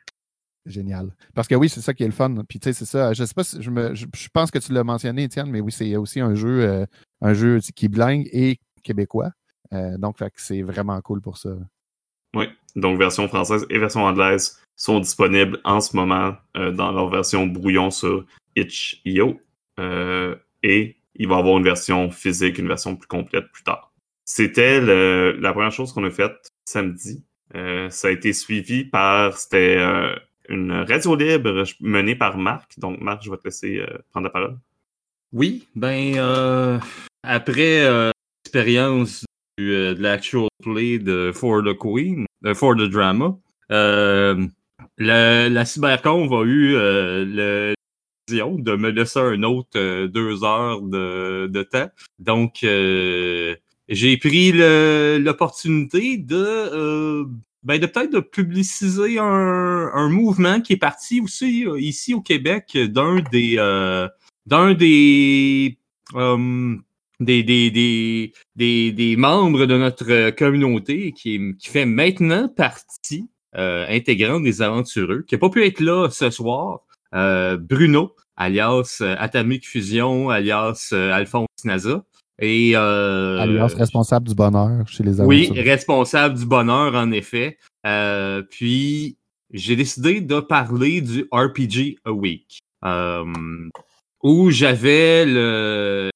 Génial. 0.66 1.12
Parce 1.36 1.48
que 1.48 1.54
oui, 1.54 1.70
c'est 1.70 1.82
ça 1.82 1.94
qui 1.94 2.04
est 2.04 2.08
le 2.08 2.12
fun. 2.12 2.34
Puis 2.50 2.60
tu 2.60 2.70
sais, 2.70 2.74
c'est 2.74 2.86
ça. 2.86 3.14
Je 3.14 3.24
sais 3.24 3.34
pas 3.36 3.44
si 3.44 3.62
je 3.62 3.70
me. 3.70 3.94
Je, 3.94 4.06
pense 4.34 4.50
que 4.50 4.58
tu 4.58 4.74
l'as 4.74 4.84
mentionné, 4.84 5.24
Étienne, 5.24 5.50
mais 5.50 5.60
oui, 5.60 5.72
c'est 5.72 5.96
aussi 5.96 6.20
un 6.20 6.34
jeu, 6.34 6.62
euh, 6.62 6.86
un 7.22 7.34
jeu 7.34 7.60
qui 7.76 7.86
est 7.86 7.90
bilingue 7.90 8.28
et 8.32 8.60
québécois. 8.84 9.30
Euh, 9.74 9.98
donc, 9.98 10.18
c'est 10.36 10.64
vraiment 10.64 11.00
cool 11.02 11.22
pour 11.22 11.38
ça. 11.38 11.50
Oui, 12.36 12.48
donc 12.76 12.98
version 12.98 13.28
française 13.28 13.66
et 13.70 13.78
version 13.78 14.04
anglaise 14.04 14.60
sont 14.76 15.00
disponibles 15.00 15.62
en 15.64 15.80
ce 15.80 15.96
moment 15.96 16.34
euh, 16.58 16.72
dans 16.72 16.92
leur 16.92 17.10
version 17.10 17.46
brouillon 17.46 17.92
sur 17.92 18.26
itch.io. 18.56 19.40
Et 20.64 20.98
il 21.18 21.28
va 21.28 21.36
y 21.36 21.40
avoir 21.40 21.58
une 21.58 21.64
version 21.64 22.10
physique, 22.10 22.58
une 22.58 22.68
version 22.68 22.96
plus 22.96 23.08
complète 23.08 23.52
plus 23.52 23.64
tard. 23.64 23.94
C'était 24.26 24.82
la 24.82 25.54
première 25.54 25.72
chose 25.72 25.94
qu'on 25.94 26.04
a 26.06 26.10
faite 26.10 26.50
samedi. 26.68 27.24
Ça 27.54 28.08
a 28.08 28.12
été 28.12 28.34
suivi 28.34 28.84
par, 28.84 29.38
c'était 29.38 29.78
une 30.50 30.72
radio 30.72 31.16
libre 31.16 31.64
menée 31.80 32.16
par 32.16 32.38
Marc. 32.38 32.78
Donc 32.80 33.00
Marc, 33.02 33.24
je 33.24 33.32
vais 33.32 33.38
te 33.38 33.46
laisser 33.46 33.80
euh, 33.80 33.98
prendre 34.12 34.26
la 34.26 34.32
parole. 34.32 34.58
Oui, 35.34 35.68
ben 35.76 36.14
euh, 36.18 36.80
après 37.24 37.84
euh, 37.86 38.12
l'expérience 38.46 39.26
euh, 39.60 39.94
de 39.96 40.02
l'actual 40.02 40.48
play 40.64 41.00
de 41.00 41.32
For 41.34 41.64
the 41.64 41.78
Queen, 41.78 42.26
For 42.54 42.76
the 42.76 42.90
Drama, 42.90 43.38
euh, 43.72 44.46
la, 44.98 45.66
cyberconf 45.66 46.32
a 46.32 46.44
eu 46.46 46.74
le 46.74 47.74
de 48.28 48.76
me 48.76 48.90
laisser 48.90 49.20
un 49.20 49.44
autre 49.44 50.06
deux 50.08 50.44
heures 50.44 50.82
de, 50.82 51.48
de 51.48 51.64
temps. 51.64 51.90
Donc 52.18 52.60
j'ai 52.62 54.18
pris 54.18 54.52
le- 54.52 55.20
l'opportunité 55.22 56.18
de 56.18 57.28
ben 57.66 57.80
de 57.80 57.88
peut-être 57.88 58.14
de 58.14 58.20
publiciser 58.20 59.20
un, 59.20 59.26
un 59.94 60.10
mouvement 60.10 60.62
qui 60.62 60.74
est 60.74 60.78
parti 60.78 61.20
aussi 61.20 61.66
euh, 61.66 61.80
ici 61.80 62.14
au 62.14 62.22
Québec 62.22 62.78
d'un 62.78 63.22
des 63.32 63.56
euh, 63.58 64.08
d'un 64.46 64.74
des, 64.76 65.80
euh, 66.14 66.76
des, 67.20 67.44
des, 67.44 67.72
des, 68.56 68.92
des, 68.92 69.16
membres 69.16 69.66
de 69.66 69.78
notre 69.78 70.12
euh, 70.12 70.32
communauté 70.32 71.12
qui, 71.14 71.56
qui 71.58 71.70
fait 71.70 71.86
maintenant 71.86 72.48
partie 72.48 73.30
euh, 73.56 73.86
intégrante 73.90 74.44
des 74.44 74.62
aventureux, 74.62 75.24
qui 75.28 75.34
n'a 75.36 75.40
pas 75.40 75.50
pu 75.50 75.66
être 75.66 75.80
là 75.80 76.10
ce 76.12 76.30
soir, 76.30 76.82
euh, 77.16 77.58
Bruno, 77.58 78.16
alias 78.36 79.02
Atomic 79.18 79.68
Fusion, 79.68 80.30
alias 80.30 80.94
Alphonse 80.94 81.48
Naza. 81.64 82.04
Et, 82.40 82.72
euh, 82.76 83.40
Alliance 83.40 83.74
responsable 83.76 84.28
du 84.28 84.36
bonheur 84.36 84.88
chez 84.88 85.04
les 85.04 85.22
oui, 85.22 85.44
aventuriers. 85.46 85.72
responsable 85.72 86.38
du 86.38 86.46
bonheur, 86.46 86.94
en 86.96 87.12
effet. 87.12 87.58
Euh, 87.86 88.42
puis, 88.50 89.18
j'ai 89.54 89.76
décidé 89.76 90.20
de 90.22 90.40
parler 90.42 91.00
du 91.02 91.28
RPG 91.32 91.98
a 92.04 92.12
Week, 92.12 92.60
euh, 92.84 93.24
où 94.24 94.50
j'avais 94.52 95.26
le 95.26 96.10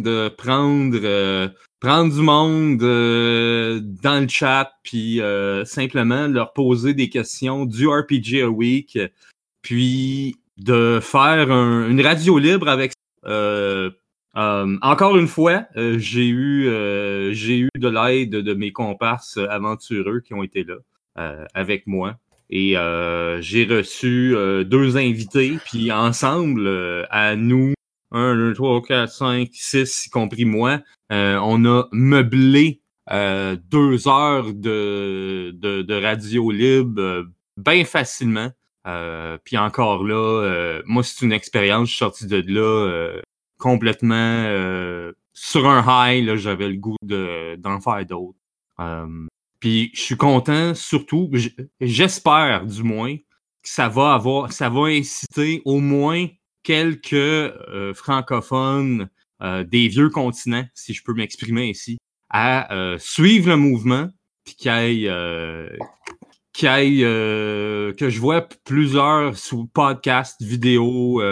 de 0.00 0.28
prendre 0.28 0.96
euh, 1.02 1.48
prendre 1.80 2.14
du 2.14 2.20
monde 2.22 2.82
euh, 2.82 3.80
dans 3.82 4.22
le 4.22 4.28
chat, 4.28 4.72
puis 4.84 5.20
euh, 5.20 5.64
simplement 5.64 6.28
leur 6.28 6.52
poser 6.52 6.94
des 6.94 7.08
questions 7.08 7.66
du 7.66 7.88
RPG 7.88 8.42
a 8.42 8.48
Week, 8.48 8.96
puis 9.62 10.36
de 10.56 10.98
faire 11.02 11.50
un- 11.50 11.88
une 11.90 12.00
radio 12.00 12.38
libre 12.38 12.68
avec 12.68 12.92
euh, 14.38 14.76
encore 14.82 15.16
une 15.18 15.28
fois, 15.28 15.66
euh, 15.76 15.98
j'ai 15.98 16.28
eu 16.28 16.68
euh, 16.68 17.32
j'ai 17.32 17.58
eu 17.58 17.68
de 17.76 17.88
l'aide 17.88 18.30
de 18.30 18.54
mes 18.54 18.72
comparses 18.72 19.36
aventureux 19.36 20.20
qui 20.20 20.32
ont 20.32 20.42
été 20.42 20.64
là 20.64 20.76
euh, 21.18 21.44
avec 21.54 21.86
moi. 21.86 22.16
Et 22.50 22.78
euh, 22.78 23.42
j'ai 23.42 23.64
reçu 23.64 24.34
euh, 24.34 24.64
deux 24.64 24.96
invités, 24.96 25.58
puis 25.66 25.92
ensemble, 25.92 27.06
à 27.10 27.36
nous, 27.36 27.74
un, 28.10 28.34
deux, 28.36 28.54
trois, 28.54 28.80
quatre, 28.80 29.12
cinq, 29.12 29.50
six, 29.52 30.06
y 30.06 30.10
compris 30.10 30.46
moi, 30.46 30.80
on 31.10 31.64
a 31.66 31.84
meublé 31.92 32.80
deux 33.10 34.08
heures 34.08 34.54
de, 34.54 35.50
de, 35.50 35.82
de 35.82 35.94
radio 35.94 36.50
libre 36.50 37.26
bien 37.58 37.84
facilement. 37.84 38.50
Puis 39.44 39.58
encore 39.58 40.04
là, 40.04 40.80
moi, 40.86 41.02
c'est 41.02 41.26
une 41.26 41.32
expérience, 41.32 41.88
je 41.88 41.94
suis 41.94 41.98
sorti 41.98 42.26
de 42.26 42.42
là 42.46 43.20
complètement 43.58 44.14
euh, 44.14 45.12
sur 45.32 45.68
un 45.68 45.84
high, 45.86 46.34
j'avais 46.36 46.68
le 46.68 46.76
goût 46.76 46.96
de, 47.02 47.56
d'en 47.56 47.80
faire 47.80 48.04
d'autres. 48.06 48.38
Euh, 48.80 49.26
puis 49.60 49.90
je 49.94 50.00
suis 50.00 50.16
content, 50.16 50.74
surtout, 50.74 51.30
j'espère 51.80 52.64
du 52.64 52.82
moins, 52.82 53.16
que 53.16 53.68
ça 53.68 53.88
va 53.88 54.14
avoir, 54.14 54.52
ça 54.52 54.68
va 54.68 54.82
inciter 54.82 55.62
au 55.64 55.80
moins 55.80 56.26
quelques 56.62 57.12
euh, 57.12 57.92
francophones 57.94 59.08
euh, 59.42 59.64
des 59.64 59.88
vieux 59.88 60.10
continents, 60.10 60.64
si 60.74 60.94
je 60.94 61.02
peux 61.02 61.14
m'exprimer 61.14 61.70
ainsi, 61.70 61.98
à 62.30 62.72
euh, 62.74 62.98
suivre 62.98 63.48
le 63.48 63.56
mouvement, 63.56 64.08
puis 64.44 64.54
qu'il 64.54 64.70
euh, 65.08 65.68
euh, 66.64 67.92
que 67.94 68.10
je 68.10 68.20
vois 68.20 68.42
plusieurs 68.64 69.36
sous 69.36 69.66
podcasts, 69.66 70.42
vidéos, 70.42 71.22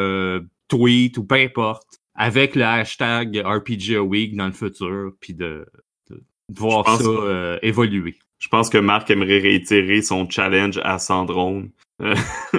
tweets 0.69 1.19
ou 1.19 1.25
peu 1.25 1.37
importe, 1.37 1.99
avec 2.17 2.55
le 2.57 2.65
hashtag 2.65 3.37
RPG 3.45 3.99
Week 3.99 4.37
dans 4.37 4.47
le 4.47 4.53
futur, 4.53 5.13
puis 5.21 5.35
de, 5.35 5.67
de, 6.11 6.17
de 6.17 6.59
voir 6.59 6.85
Je 6.87 6.91
pense- 6.91 7.03
ça 7.03 7.09
euh, 7.09 7.59
évoluer. 7.63 8.17
Je 8.39 8.49
pense 8.49 8.69
que 8.69 8.79
Marc 8.79 9.11
aimerait 9.11 9.39
réitérer 9.39 10.03
son 10.03 10.29
challenge 10.29 10.79
à 10.85 10.99
Sandrone. 10.99 11.71
Euh, 12.03 12.15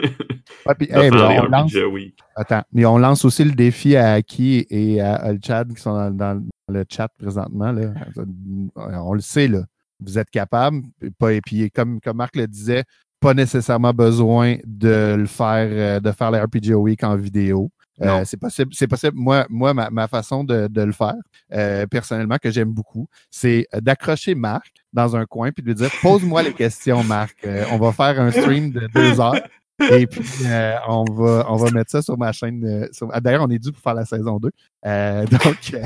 Ouais, 0.66 0.76
puis, 0.76 0.88
de 0.88 0.93
hey, 0.93 1.12
mais 1.12 1.18
faire 1.18 1.43
on 1.43 1.47
lance, 1.47 1.74
attends, 2.36 2.64
mais 2.74 2.86
on 2.86 2.97
lance 2.97 3.24
aussi 3.26 3.43
le 3.45 3.51
défi 3.51 3.95
à 3.95 4.14
Aki 4.14 4.66
et 4.70 4.99
à 5.01 5.30
Olchad 5.30 5.74
qui 5.74 5.82
sont 5.82 5.93
dans, 5.93 6.12
dans 6.12 6.43
le 6.70 6.84
chat 6.89 7.08
présentement. 7.18 7.72
Là. 7.72 7.93
On 8.76 9.14
le 9.14 9.22
sait, 9.22 9.47
là. 9.47 9.64
Vous 9.99 10.18
êtes 10.20 10.30
capables. 10.30 10.82
Pas, 11.20 11.34
et 11.34 11.41
puis, 11.41 11.70
comme, 11.72 12.01
comme 12.01 12.18
Marc 12.18 12.36
le 12.36 12.47
disait, 12.47 12.84
pas 13.20 13.34
nécessairement 13.34 13.93
besoin 13.93 14.55
de 14.66 15.16
le 15.18 15.26
faire, 15.26 15.70
euh, 15.72 15.99
de 15.99 16.12
faire 16.12 16.32
le 16.32 16.39
RPG 16.39 16.74
Week 16.76 17.03
en 17.03 17.16
vidéo. 17.16 17.70
Euh, 18.02 18.24
c'est 18.26 18.38
possible, 18.38 18.74
c'est 18.74 18.88
possible. 18.88 19.18
Moi, 19.18 19.45
moi 19.50 19.74
ma, 19.74 19.89
ma 19.89 20.08
façon 20.08 20.43
de, 20.43 20.68
de 20.68 20.82
le 20.82 20.91
faire, 20.91 21.16
euh, 21.54 21.88
personnellement, 21.88 22.38
que 22.38 22.52
j'aime 22.52 22.72
beaucoup, 22.72 23.08
c'est 23.32 23.68
d'accrocher 23.74 24.36
Marc 24.36 24.72
dans 24.93 25.16
un 25.16 25.26
coin 25.26 25.52
puis 25.52 25.64
de 25.64 25.68
lui 25.70 25.76
dire 25.76 25.89
Pose-moi 26.02 26.43
les 26.43 26.54
questions, 26.54 27.04
Marc. 27.04 27.38
Euh, 27.45 27.66
on 27.72 27.78
va 27.78 27.91
faire 27.91 28.20
un 28.22 28.32
stream 28.32 28.72
de 28.72 28.88
deux 28.93 29.20
heures. 29.20 29.36
Et 29.91 30.07
puis, 30.07 30.23
euh, 30.45 30.75
on, 30.88 31.03
va, 31.05 31.45
on 31.49 31.55
va 31.55 31.69
mettre 31.71 31.91
ça 31.91 32.01
sur 32.01 32.17
ma 32.17 32.32
chaîne. 32.32 32.63
euh, 32.65 32.88
sur- 32.91 33.09
ah, 33.13 33.19
D'ailleurs, 33.21 33.43
on 33.43 33.49
est 33.49 33.59
dû 33.59 33.71
pour 33.71 33.82
faire 33.82 33.93
la 33.93 34.05
saison 34.05 34.38
2. 34.39 34.49
Euh, 34.86 35.25
donc, 35.32 35.71
euh, 35.73 35.84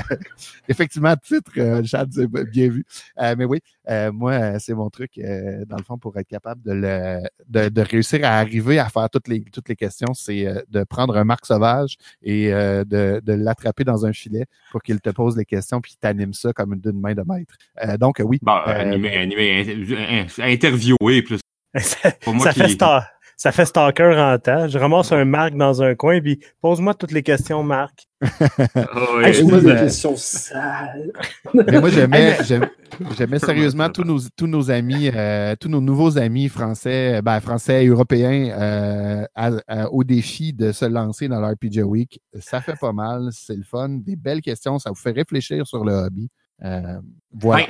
effectivement, 0.68 1.14
titre, 1.16 1.50
euh, 1.58 1.82
c'est 1.84 2.26
bien 2.50 2.68
vu. 2.68 2.84
Euh, 3.20 3.34
mais 3.36 3.44
oui, 3.44 3.60
euh, 3.90 4.10
moi, 4.12 4.58
c'est 4.58 4.74
mon 4.74 4.88
truc, 4.90 5.18
euh, 5.18 5.64
dans 5.66 5.76
le 5.76 5.82
fond, 5.82 5.98
pour 5.98 6.16
être 6.16 6.28
capable 6.28 6.62
de, 6.62 6.72
le, 6.72 7.18
de, 7.48 7.68
de 7.68 7.80
réussir 7.82 8.20
à 8.24 8.38
arriver 8.38 8.78
à 8.78 8.88
faire 8.88 9.10
toutes 9.10 9.28
les, 9.28 9.42
toutes 9.44 9.68
les 9.68 9.76
questions, 9.76 10.14
c'est 10.14 10.46
de 10.68 10.84
prendre 10.84 11.16
un 11.16 11.24
Marc 11.24 11.44
Sauvage 11.46 11.96
et 12.22 12.52
euh, 12.52 12.84
de, 12.84 13.20
de 13.22 13.32
l'attraper 13.34 13.84
dans 13.84 14.06
un 14.06 14.12
filet 14.12 14.46
pour 14.70 14.82
qu'il 14.82 15.00
te 15.00 15.10
pose 15.10 15.36
les 15.36 15.44
questions 15.44 15.80
puis 15.80 15.94
t'anime 16.00 16.32
ça 16.32 16.52
comme 16.52 16.76
d'une 16.76 16.98
main 17.00 17.14
de 17.14 17.22
maître. 17.26 17.54
Euh, 17.84 17.96
donc, 17.96 18.20
oui. 18.24 18.38
Bon, 18.42 18.52
Euh, 18.66 18.80
animer, 18.80 19.16
animer, 19.16 19.60
in- 19.60 20.26
in- 20.40 20.44
interviewer 20.50 21.22
plus. 21.22 21.40
ça, 21.76 22.12
Pour 22.22 22.34
moi 22.34 22.44
ça 22.46 22.52
qui- 22.52 22.60
fait 22.60 22.66
sta- 22.68 23.06
ça 23.42 23.50
fait 23.50 23.64
stalker 23.66 24.14
en 24.16 24.38
temps. 24.38 24.68
Je 24.68 24.78
ramasse 24.78 25.10
un 25.10 25.24
Marc 25.24 25.56
dans 25.56 25.82
un 25.82 25.96
coin, 25.96 26.20
puis 26.20 26.38
pose-moi 26.60 26.94
toutes 26.94 27.10
les 27.10 27.24
questions, 27.24 27.64
Marc. 27.64 28.06
Ah 28.76 29.16
ouais. 29.16 29.26
Hey, 29.30 29.34
je 29.34 29.42
Pose 29.42 29.64
des 29.64 29.74
questions 29.74 30.14
sales. 30.16 31.10
Mais 31.54 31.80
moi, 31.80 31.90
j'aimais, 31.90 32.36
j'aimais, 32.44 32.70
j'aimais 33.18 33.40
sérieusement 33.40 33.88
tous 33.90 34.04
nos, 34.04 34.20
tous 34.36 34.46
nos 34.46 34.70
amis, 34.70 35.10
euh, 35.12 35.56
tous 35.58 35.68
nos 35.68 35.80
nouveaux 35.80 36.18
amis 36.18 36.48
français, 36.48 37.20
ben, 37.20 37.40
français 37.40 37.84
et 37.84 37.88
européens 37.88 38.56
euh, 38.56 39.24
à- 39.34 39.50
à- 39.66 39.90
au 39.90 40.04
défi 40.04 40.52
de 40.52 40.70
se 40.70 40.84
lancer 40.84 41.26
dans 41.26 41.40
l'RPG 41.40 41.82
Week. 41.82 42.20
Ça 42.38 42.60
fait 42.60 42.78
pas 42.80 42.92
mal, 42.92 43.30
c'est 43.32 43.56
le 43.56 43.64
fun, 43.64 43.88
des 43.88 44.14
belles 44.14 44.40
questions, 44.40 44.78
ça 44.78 44.90
vous 44.90 44.96
fait 44.96 45.10
réfléchir 45.10 45.66
sur 45.66 45.84
le 45.84 45.92
hobby. 45.92 46.28
Euh, 46.64 47.00
voilà. 47.32 47.66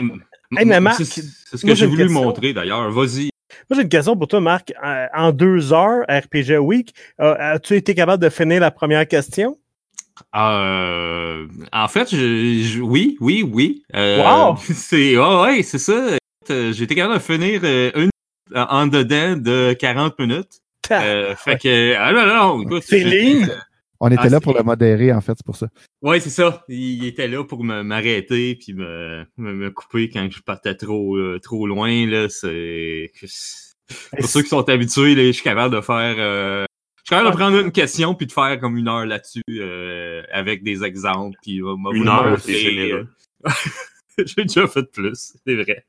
Ben, 0.50 0.70
Hey, 0.70 0.80
Marc, 0.82 0.96
c'est 0.98 1.04
c'est 1.06 1.56
ce 1.56 1.64
moi, 1.64 1.72
que 1.74 1.80
j'ai 1.80 1.86
voulu 1.86 2.02
question. 2.02 2.24
montrer 2.24 2.52
d'ailleurs. 2.52 2.90
Vas-y. 2.90 3.30
Moi, 3.68 3.76
j'ai 3.76 3.82
une 3.82 3.88
question 3.88 4.16
pour 4.16 4.28
toi, 4.28 4.40
Marc. 4.40 4.72
Euh, 4.84 5.06
En 5.14 5.32
deux 5.32 5.72
heures, 5.72 6.04
RPG 6.08 6.58
Week, 6.58 6.94
euh, 7.20 7.34
as-tu 7.38 7.76
été 7.76 7.94
capable 7.94 8.22
de 8.22 8.28
finir 8.30 8.60
la 8.60 8.70
première 8.70 9.06
question? 9.06 9.56
Euh, 10.34 11.46
en 11.72 11.88
fait, 11.88 12.10
je, 12.10 12.62
je- 12.62 12.80
oui, 12.80 13.16
oui, 13.20 13.42
oui. 13.50 13.82
Euh, 13.94 14.18
Wow! 14.22 14.56
C'est, 14.74 15.16
ouais, 15.16 15.40
ouais, 15.42 15.62
c'est 15.62 15.78
ça. 15.78 16.16
J'ai 16.48 16.82
été 16.82 16.94
capable 16.94 17.14
de 17.14 17.18
finir 17.20 17.62
une 17.64 18.10
en 18.54 18.86
dedans 18.86 19.36
de 19.36 19.72
40 19.78 20.18
minutes. 20.18 20.60
Euh, 20.90 21.34
fait 21.36 21.56
que, 21.58 21.94
ah 21.96 22.12
non, 22.12 22.26
non, 22.26 22.62
écoute, 22.62 22.82
C'est 22.86 22.98
ligne. 22.98 23.48
On 24.04 24.08
était 24.08 24.18
Ah, 24.24 24.28
là 24.28 24.40
pour 24.40 24.52
le 24.54 24.62
modérer, 24.64 25.12
en 25.12 25.20
fait, 25.20 25.34
c'est 25.36 25.46
pour 25.46 25.54
ça. 25.56 25.68
Ouais, 26.02 26.18
c'est 26.18 26.30
ça. 26.30 26.64
Il 26.68 27.04
était 27.06 27.28
là 27.28 27.44
pour 27.44 27.62
me- 27.62 27.82
m'arrêter 27.84 28.56
puis 28.56 28.74
me, 28.74 29.24
me, 29.36 29.52
me 29.54 29.70
couper 29.70 30.08
quand 30.10 30.28
je 30.28 30.40
partais 30.42 30.74
trop, 30.74 31.16
euh, 31.16 31.38
trop 31.40 31.66
loin. 31.68 32.04
Là, 32.06 32.28
c'est 32.28 33.12
pour 34.18 34.26
ceux 34.28 34.42
qui 34.42 34.48
sont 34.48 34.68
habitués, 34.68 35.14
là, 35.14 35.22
je 35.26 35.30
suis 35.32 35.44
capable 35.44 35.74
de 35.76 35.80
faire. 35.80 36.16
euh, 36.18 36.64
Je 36.96 37.02
suis 37.04 37.10
capable 37.16 37.30
de 37.30 37.36
prendre 37.36 37.58
une 37.60 37.70
question 37.72 38.14
puis 38.16 38.26
de 38.26 38.32
faire 38.32 38.58
comme 38.60 38.76
une 38.76 38.88
heure 38.88 39.06
là-dessus 39.06 39.42
euh, 39.50 40.22
avec 40.32 40.62
des 40.64 40.82
exemples 40.82 41.36
puis 41.42 41.60
euh, 41.62 41.74
Une 41.92 42.08
heure, 42.08 42.40
c'est 42.40 42.54
généreux. 42.54 43.06
euh, 43.46 43.50
J'ai 44.26 44.42
déjà 44.44 44.66
fait 44.66 44.90
plus, 44.90 45.34
c'est 45.46 45.54
vrai. 45.54 45.84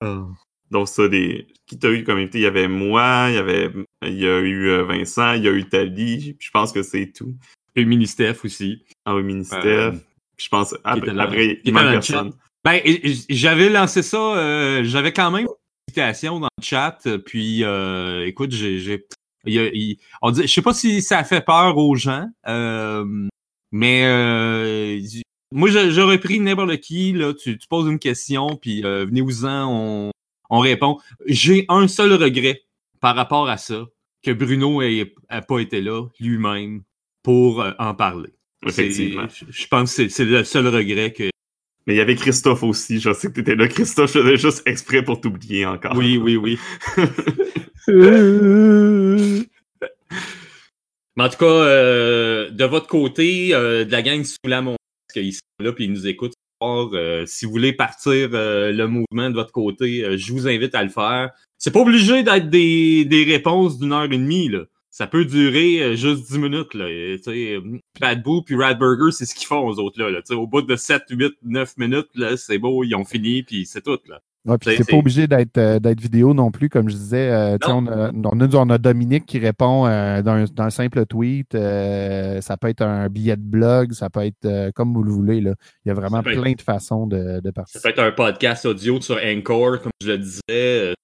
Ah. 0.00 0.24
Donc, 0.70 0.88
ça, 0.88 1.08
des... 1.08 1.46
qui 1.66 1.78
t'a 1.78 1.90
eu 1.90 2.04
comme 2.04 2.18
invité? 2.18 2.38
Il 2.38 2.42
y 2.42 2.46
avait 2.46 2.68
moi, 2.68 3.26
il 3.30 3.34
y 3.34 3.38
avait 3.38 3.70
il 4.06 4.18
y 4.18 4.26
a 4.26 4.38
eu 4.40 4.68
euh, 4.68 4.84
Vincent, 4.84 5.32
il 5.32 5.44
y 5.44 5.48
a 5.48 5.52
eu 5.52 5.64
Tali, 5.68 6.36
je 6.38 6.50
pense 6.50 6.72
que 6.72 6.82
c'est 6.82 7.12
tout. 7.12 7.34
Et 7.76 7.84
Mini-Steph 7.84 8.44
aussi. 8.44 8.84
Ah 9.04 9.14
oui, 9.14 9.22
ministère. 9.22 9.64
Euh, 9.64 9.92
je 10.36 10.48
pense, 10.48 10.74
après, 10.84 10.98
était 10.98 11.12
là- 11.14 11.24
après 11.24 11.36
qui 11.36 11.50
était 11.52 11.60
il 11.64 11.72
manque 11.74 11.90
personne. 11.92 12.32
Ben, 12.64 12.80
j'avais 13.28 13.70
lancé 13.70 14.02
ça, 14.02 14.18
euh, 14.18 14.84
j'avais 14.84 15.12
quand 15.12 15.30
même 15.30 15.44
une 15.46 15.48
invitation 15.88 16.40
dans 16.40 16.48
le 16.58 16.62
chat, 16.62 16.98
puis 17.24 17.64
euh, 17.64 18.26
écoute, 18.26 18.52
j'ai, 18.52 18.78
j'ai, 18.78 19.06
il 19.46 19.54
y 19.54 19.58
a- 19.58 19.70
il- 19.72 19.96
on 20.22 20.30
dit, 20.32 20.42
je 20.42 20.46
sais 20.48 20.62
pas 20.62 20.74
si 20.74 21.00
ça 21.02 21.24
fait 21.24 21.44
peur 21.44 21.76
aux 21.78 21.94
gens, 21.94 22.26
euh, 22.46 23.04
mais 23.72 24.04
euh, 24.06 25.00
moi 25.52 25.68
j'aurais 25.70 26.18
pris 26.18 26.40
n'importe 26.40 26.76
qui, 26.78 27.12
là, 27.12 27.32
tu, 27.32 27.58
tu 27.58 27.68
poses 27.68 27.88
une 27.88 27.98
question, 28.00 28.56
puis 28.60 28.84
euh, 28.84 29.06
venez-vous-en, 29.06 29.66
on, 29.70 30.10
on 30.50 30.60
répond. 30.60 30.98
J'ai 31.26 31.64
un 31.68 31.88
seul 31.88 32.12
regret 32.14 32.62
par 33.00 33.16
rapport 33.16 33.48
à 33.48 33.56
ça, 33.56 33.86
que 34.22 34.30
Bruno 34.32 34.82
ait, 34.82 35.14
ait 35.30 35.40
pas 35.46 35.58
été 35.60 35.80
là 35.80 36.06
lui-même 36.20 36.82
pour 37.22 37.62
euh, 37.62 37.72
en 37.78 37.94
parler. 37.94 38.30
Effectivement. 38.66 39.26
Je 39.48 39.66
pense 39.68 39.94
que 39.96 40.08
c'est- 40.08 40.24
le 40.24 40.42
seul 40.44 40.66
regret 40.66 41.12
que 41.12 41.30
Mais 41.86 41.94
il 41.94 41.98
y 41.98 42.00
avait 42.00 42.16
Christophe 42.16 42.62
aussi. 42.64 42.98
Je 43.00 43.12
sais 43.12 43.28
que 43.28 43.34
t'étais 43.34 43.54
là, 43.54 43.68
Christophe. 43.68 44.12
Je 44.12 44.20
faisais 44.20 44.36
juste 44.36 44.62
exprès 44.66 45.02
pour 45.02 45.20
t'oublier 45.20 45.64
encore. 45.64 45.96
Oui, 45.96 46.16
oui, 46.18 46.36
oui. 46.36 46.58
Mais 51.16 51.24
en 51.24 51.28
tout 51.28 51.38
cas, 51.38 51.46
euh, 51.46 52.50
de 52.50 52.64
votre 52.64 52.86
côté, 52.86 53.54
euh, 53.54 53.84
de 53.84 53.92
la 53.92 54.02
gang 54.02 54.22
sous 54.24 54.36
la 54.44 54.60
montagne, 54.60 54.76
parce 55.08 55.14
qu'ils 55.24 55.32
sont 55.34 55.40
là 55.60 55.70
et 55.76 55.84
ils 55.84 55.92
nous 55.92 56.06
écoutent. 56.06 56.34
Euh, 56.62 57.24
si 57.26 57.46
vous 57.46 57.52
voulez 57.52 57.72
partir 57.72 58.30
euh, 58.32 58.72
le 58.72 58.86
mouvement 58.86 59.30
de 59.30 59.34
votre 59.34 59.52
côté, 59.52 60.04
euh, 60.04 60.16
je 60.16 60.32
vous 60.32 60.48
invite 60.48 60.74
à 60.74 60.82
le 60.82 60.90
faire. 60.90 61.30
C'est 61.56 61.70
pas 61.70 61.80
obligé 61.80 62.22
d'être 62.22 62.50
des, 62.50 63.04
des 63.04 63.24
réponses 63.24 63.78
d'une 63.78 63.92
heure 63.92 64.04
et 64.04 64.08
demie. 64.08 64.48
Là. 64.48 64.64
Ça 64.90 65.06
peut 65.06 65.24
durer 65.24 65.80
euh, 65.82 65.96
juste 65.96 66.30
10 66.30 66.38
minutes. 66.38 66.74
Là. 66.74 66.88
Et, 66.88 67.20
euh, 67.28 67.78
Bad 68.00 68.22
Boo 68.22 68.42
puis 68.42 68.56
Rad 68.56 68.78
Burger, 68.78 69.12
c'est 69.12 69.26
ce 69.26 69.34
qu'ils 69.34 69.46
font 69.46 69.66
aux 69.66 69.78
autres. 69.78 70.00
Là, 70.00 70.10
là. 70.10 70.20
Au 70.30 70.46
bout 70.46 70.62
de 70.62 70.76
7, 70.76 71.02
8, 71.10 71.34
9 71.44 71.76
minutes, 71.76 72.08
c'est 72.36 72.58
beau, 72.58 72.82
ils 72.84 72.94
ont 72.94 73.04
fini, 73.04 73.42
puis 73.42 73.66
c'est 73.66 73.82
tout. 73.82 73.98
Là. 74.08 74.20
Ouais, 74.48 74.56
puis 74.58 74.76
C'est- 74.76 74.90
pas 74.90 74.96
obligé 74.96 75.26
d'être 75.26 75.58
euh, 75.58 75.78
d'être 75.78 76.00
vidéo 76.00 76.32
non 76.34 76.50
plus, 76.50 76.68
comme 76.68 76.88
je 76.88 76.94
disais. 76.96 77.30
euh, 77.30 77.58
on, 77.66 77.86
a, 77.86 78.10
on, 78.12 78.40
a, 78.40 78.56
on 78.56 78.70
a 78.70 78.78
Dominique 78.78 79.26
qui 79.26 79.38
répond 79.38 79.86
euh, 79.86 80.22
d'un 80.22 80.44
d'un 80.44 80.70
simple 80.70 81.04
tweet. 81.06 81.54
euh, 81.54 82.40
ça 82.40 82.56
peut 82.56 82.68
être 82.68 82.82
un 82.82 83.08
billet 83.08 83.36
de 83.36 83.42
blog, 83.42 83.92
ça 83.92 84.08
peut 84.10 84.24
être 84.24 84.44
euh, 84.46 84.70
comme 84.74 84.94
vous 84.94 85.02
le 85.02 85.10
voulez. 85.12 85.40
Là. 85.40 85.54
Il 85.84 85.88
y 85.88 85.90
a 85.90 85.94
vraiment 85.94 86.22
Ça 86.22 86.30
être- 86.32 86.40
plein 86.40 86.52
de 86.52 86.62
façons 86.62 87.06
de, 87.06 87.40
de 87.40 87.42
Ça 87.46 87.52
participer. 87.52 87.82
peut 87.82 87.88
être 87.90 87.98
un 88.08 88.12
podcast 88.12 88.64
audio 88.66 89.00
sur 89.00 89.16
Anchor, 89.22 89.80
comme 89.82 89.92
je 90.02 90.08
le 90.12 90.18
disais. 90.18 90.40
euh, 90.50 90.94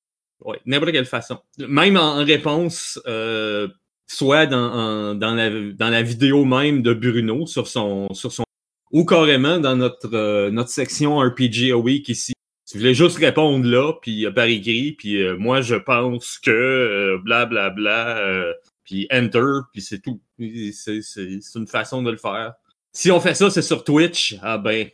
ouais, 0.44 0.58
n'importe 0.66 0.92
quelle 0.92 1.04
façon. 1.04 1.38
Même 1.68 1.96
en, 1.96 2.20
en 2.20 2.24
réponse, 2.24 2.98
euh, 3.06 3.68
soit 4.06 4.46
dans, 4.46 4.56
en- 4.72 5.14
dans, 5.14 5.34
la, 5.34 5.50
dans 5.50 5.90
la 5.90 6.02
vidéo 6.02 6.44
même 6.44 6.82
de 6.82 6.94
Bruno 6.94 7.46
sur 7.46 7.66
son, 7.68 8.08
sur 8.12 8.32
son 8.32 8.44
ou 8.92 9.04
carrément 9.04 9.58
dans 9.58 9.74
notre, 9.76 10.08
euh, 10.14 10.50
notre 10.52 10.68
section 10.70 11.18
RPG 11.18 11.72
a 11.72 11.76
Week 11.76 12.08
ici. 12.08 12.32
Vous 12.72 12.78
voulez 12.78 12.94
juste 12.94 13.18
répondre 13.18 13.66
là, 13.66 13.92
puis 14.00 14.24
euh, 14.24 14.32
par 14.32 14.46
écrit, 14.46 14.92
puis 14.92 15.22
euh, 15.22 15.36
moi 15.36 15.60
je 15.60 15.74
pense 15.74 16.38
que 16.38 16.50
euh, 16.50 17.18
bla 17.22 17.44
bla 17.46 17.70
euh, 18.18 18.52
puis 18.84 19.06
enter, 19.12 19.60
puis 19.72 19.82
c'est 19.82 20.00
tout. 20.00 20.20
C'est 20.38 21.00
une 21.54 21.66
façon 21.66 22.02
de 22.02 22.10
le 22.10 22.16
faire. 22.16 22.54
Si 22.92 23.10
on 23.10 23.20
fait 23.20 23.34
ça, 23.34 23.50
c'est 23.50 23.62
sur 23.62 23.84
Twitch, 23.84 24.36
ah 24.42 24.56
ben, 24.56 24.88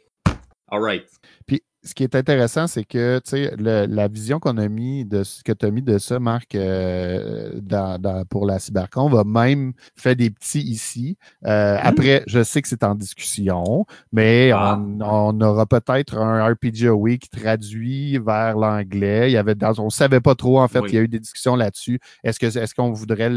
alright. 0.68 1.06
Puis 1.46 1.62
ce 1.82 1.94
qui 1.94 2.02
est 2.02 2.14
intéressant, 2.14 2.66
c'est 2.66 2.84
que 2.84 3.18
tu 3.24 3.30
sais, 3.30 3.54
le- 3.58 3.86
la 3.86 4.06
vision 4.08 4.38
qu'on 4.38 4.58
a 4.58 4.68
mis 4.68 5.04
de 5.06 5.22
ce 5.24 5.42
que 5.42 5.52
tu 5.52 5.64
as 5.64 5.70
mis 5.70 5.80
de 5.82 5.96
ça, 5.98 6.18
Marc, 6.20 6.54
euh, 6.54 7.52
dans, 7.62 7.98
dans- 7.98 8.24
pour 8.26 8.44
la 8.46 8.58
cybercon, 8.58 9.08
va 9.08 9.24
même 9.24 9.72
faire 9.96 10.14
des 10.14 10.28
petits 10.30 10.60
ici. 10.60 11.16
Euh, 11.46 11.78
Après, 11.82 12.22
je 12.26 12.42
sais 12.42 12.60
que 12.60 12.68
c'est 12.68 12.84
en 12.84 12.94
discussion, 12.94 13.86
mais 14.12 14.50
Ah. 14.54 14.78
on, 14.78 15.00
on 15.00 15.40
aura 15.40 15.64
peut-être 15.66 16.18
un 16.18 16.44
RPG 16.52 16.90
Week 16.90 17.30
traduit 17.30 18.18
vers 18.18 18.56
l'anglais. 18.56 19.30
Il 19.30 19.32
y 19.32 19.36
avait 19.38 19.54
dans- 19.54 19.78
on 19.78 19.88
savait 19.90 20.20
pas 20.20 20.34
trop, 20.34 20.60
en 20.60 20.68
fait, 20.68 20.80
Oui. 20.80 20.88
il 20.90 20.94
y 20.94 20.98
a 20.98 21.02
eu 21.02 21.08
des 21.08 21.20
discussions 21.20 21.56
là-dessus. 21.56 21.98
Est-ce 22.24 22.38
que 22.38 22.46
est-ce 22.46 22.74
qu'on 22.74 22.92
voudrait 22.92 23.30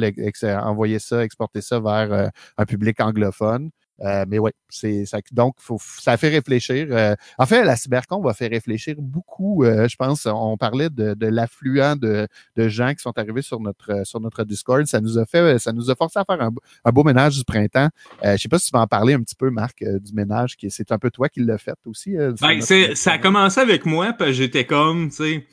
envoyer 0.63 0.99
ça, 0.99 1.23
exporter 1.23 1.61
ça 1.61 1.79
vers 1.79 2.11
euh, 2.11 2.27
un 2.57 2.65
public 2.65 2.99
anglophone? 2.99 3.69
Euh, 4.01 4.25
mais 4.27 4.39
oui, 4.39 4.51
c'est 4.69 5.05
ça. 5.05 5.19
Donc, 5.31 5.55
faut, 5.59 5.77
ça 5.99 6.17
fait 6.17 6.29
réfléchir. 6.29 6.87
Euh, 6.89 7.15
en 7.37 7.45
fait, 7.45 7.63
la 7.63 7.75
cybercon 7.75 8.19
va 8.21 8.33
faire 8.33 8.49
réfléchir 8.49 8.95
beaucoup. 8.99 9.63
euh, 9.63 9.87
je 9.87 9.95
pense, 9.95 10.25
on 10.25 10.57
parlait 10.57 10.89
de, 10.89 11.13
de 11.13 11.27
l'affluent 11.27 11.95
de, 11.95 12.27
de 12.55 12.67
gens 12.67 12.93
qui 12.93 13.01
sont 13.01 13.17
arrivés 13.17 13.43
sur 13.43 13.59
notre 13.59 13.91
euh, 13.91 14.03
sur 14.03 14.19
notre 14.19 14.43
Discord. 14.43 14.85
Ça 14.87 14.99
nous 14.99 15.17
a 15.19 15.25
fait, 15.25 15.59
ça 15.59 15.71
nous 15.71 15.91
a 15.91 15.95
forcé 15.95 16.19
à 16.19 16.25
faire 16.25 16.41
un, 16.41 16.51
un 16.85 16.91
beau 16.91 17.03
ménage 17.03 17.37
du 17.37 17.43
printemps. 17.43 17.89
Euh, 18.23 18.35
je 18.35 18.41
sais 18.41 18.49
pas 18.49 18.59
si 18.59 18.71
tu 18.71 18.71
vas 18.77 18.81
en 18.81 18.87
parler 18.87 19.13
un 19.13 19.21
petit 19.21 19.35
peu, 19.35 19.49
Marc, 19.51 19.81
euh, 19.83 19.99
du 19.99 20.13
ménage. 20.13 20.57
qui 20.57 20.71
C'est 20.71 20.91
un 20.91 20.97
peu 20.97 21.11
toi 21.11 21.29
qui 21.29 21.41
l'as 21.41 21.57
fait 21.59 21.77
aussi. 21.85 22.17
euh, 22.17 22.33
Ben, 22.41 22.61
c'est, 22.61 22.95
ça 22.95 23.13
a 23.13 23.17
commencé 23.19 23.59
avec 23.59 23.85
moi, 23.85 24.13
puis 24.13 24.33
j'étais 24.33 24.65
comme, 24.65 25.09
tu 25.09 25.15
sais, 25.15 25.47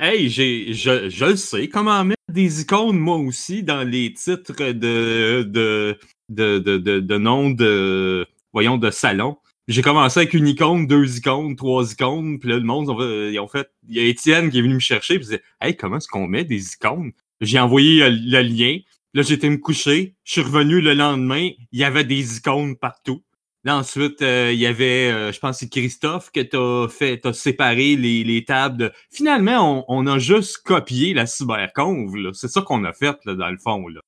hey, 0.00 0.28
j'ai, 0.28 0.72
je, 0.74 1.08
je 1.08 1.24
le 1.24 1.36
sais 1.36 1.68
comment 1.68 2.04
mettre 2.04 2.20
des 2.30 2.60
icônes, 2.60 2.98
moi 2.98 3.16
aussi, 3.16 3.62
dans 3.62 3.82
les 3.82 4.12
titres 4.12 4.52
de, 4.72 5.42
de, 5.44 5.96
de, 6.28 6.58
de, 6.58 6.76
de, 6.78 7.00
de 7.00 7.18
noms 7.18 7.50
de, 7.50 8.26
voyons, 8.52 8.78
de 8.78 8.90
salon. 8.90 9.36
J'ai 9.68 9.82
commencé 9.82 10.20
avec 10.20 10.32
une 10.34 10.46
icône, 10.46 10.86
deux 10.86 11.18
icônes, 11.18 11.56
trois 11.56 11.90
icônes, 11.90 12.38
puis 12.38 12.48
là, 12.48 12.56
le 12.56 12.62
monde, 12.64 12.88
ils 13.32 13.38
ont 13.40 13.48
fait, 13.48 13.68
il 13.88 13.96
y 13.96 14.00
a 14.00 14.04
Étienne 14.04 14.48
qui 14.50 14.58
est 14.58 14.62
venu 14.62 14.74
me 14.74 14.78
chercher, 14.78 15.14
puis 15.14 15.24
il 15.24 15.30
disait, 15.30 15.42
hey, 15.60 15.76
comment 15.76 15.96
est-ce 15.96 16.06
qu'on 16.08 16.28
met 16.28 16.44
des 16.44 16.72
icônes? 16.74 17.10
J'ai 17.40 17.58
envoyé 17.58 18.02
euh, 18.04 18.10
le 18.10 18.42
lien, 18.42 18.78
là, 19.12 19.22
j'étais 19.22 19.50
me 19.50 19.56
coucher, 19.56 20.14
je 20.22 20.32
suis 20.32 20.40
revenu 20.40 20.80
le 20.80 20.94
lendemain, 20.94 21.50
il 21.72 21.80
y 21.80 21.84
avait 21.84 22.04
des 22.04 22.36
icônes 22.36 22.76
partout. 22.76 23.24
Là, 23.64 23.76
ensuite, 23.78 24.22
euh, 24.22 24.52
il 24.52 24.60
y 24.60 24.66
avait, 24.66 25.10
euh, 25.10 25.32
je 25.32 25.40
pense 25.40 25.58
c'est 25.58 25.68
Christophe 25.68 26.30
que 26.30 26.38
t'as 26.40 26.86
fait, 26.88 27.18
t'as 27.18 27.32
séparé 27.32 27.96
les, 27.96 28.22
les 28.22 28.44
tables. 28.44 28.76
de- 28.76 28.92
Finalement, 29.10 29.84
on, 29.88 30.04
on 30.04 30.06
a 30.06 30.20
juste 30.20 30.58
copié 30.58 31.12
la 31.12 31.26
cyberconve. 31.26 32.14
C'est 32.34 32.46
ça 32.46 32.62
qu'on 32.62 32.84
a 32.84 32.92
fait, 32.92 33.16
là, 33.24 33.34
dans 33.34 33.50
le 33.50 33.58
fond, 33.58 33.88
là. 33.88 34.00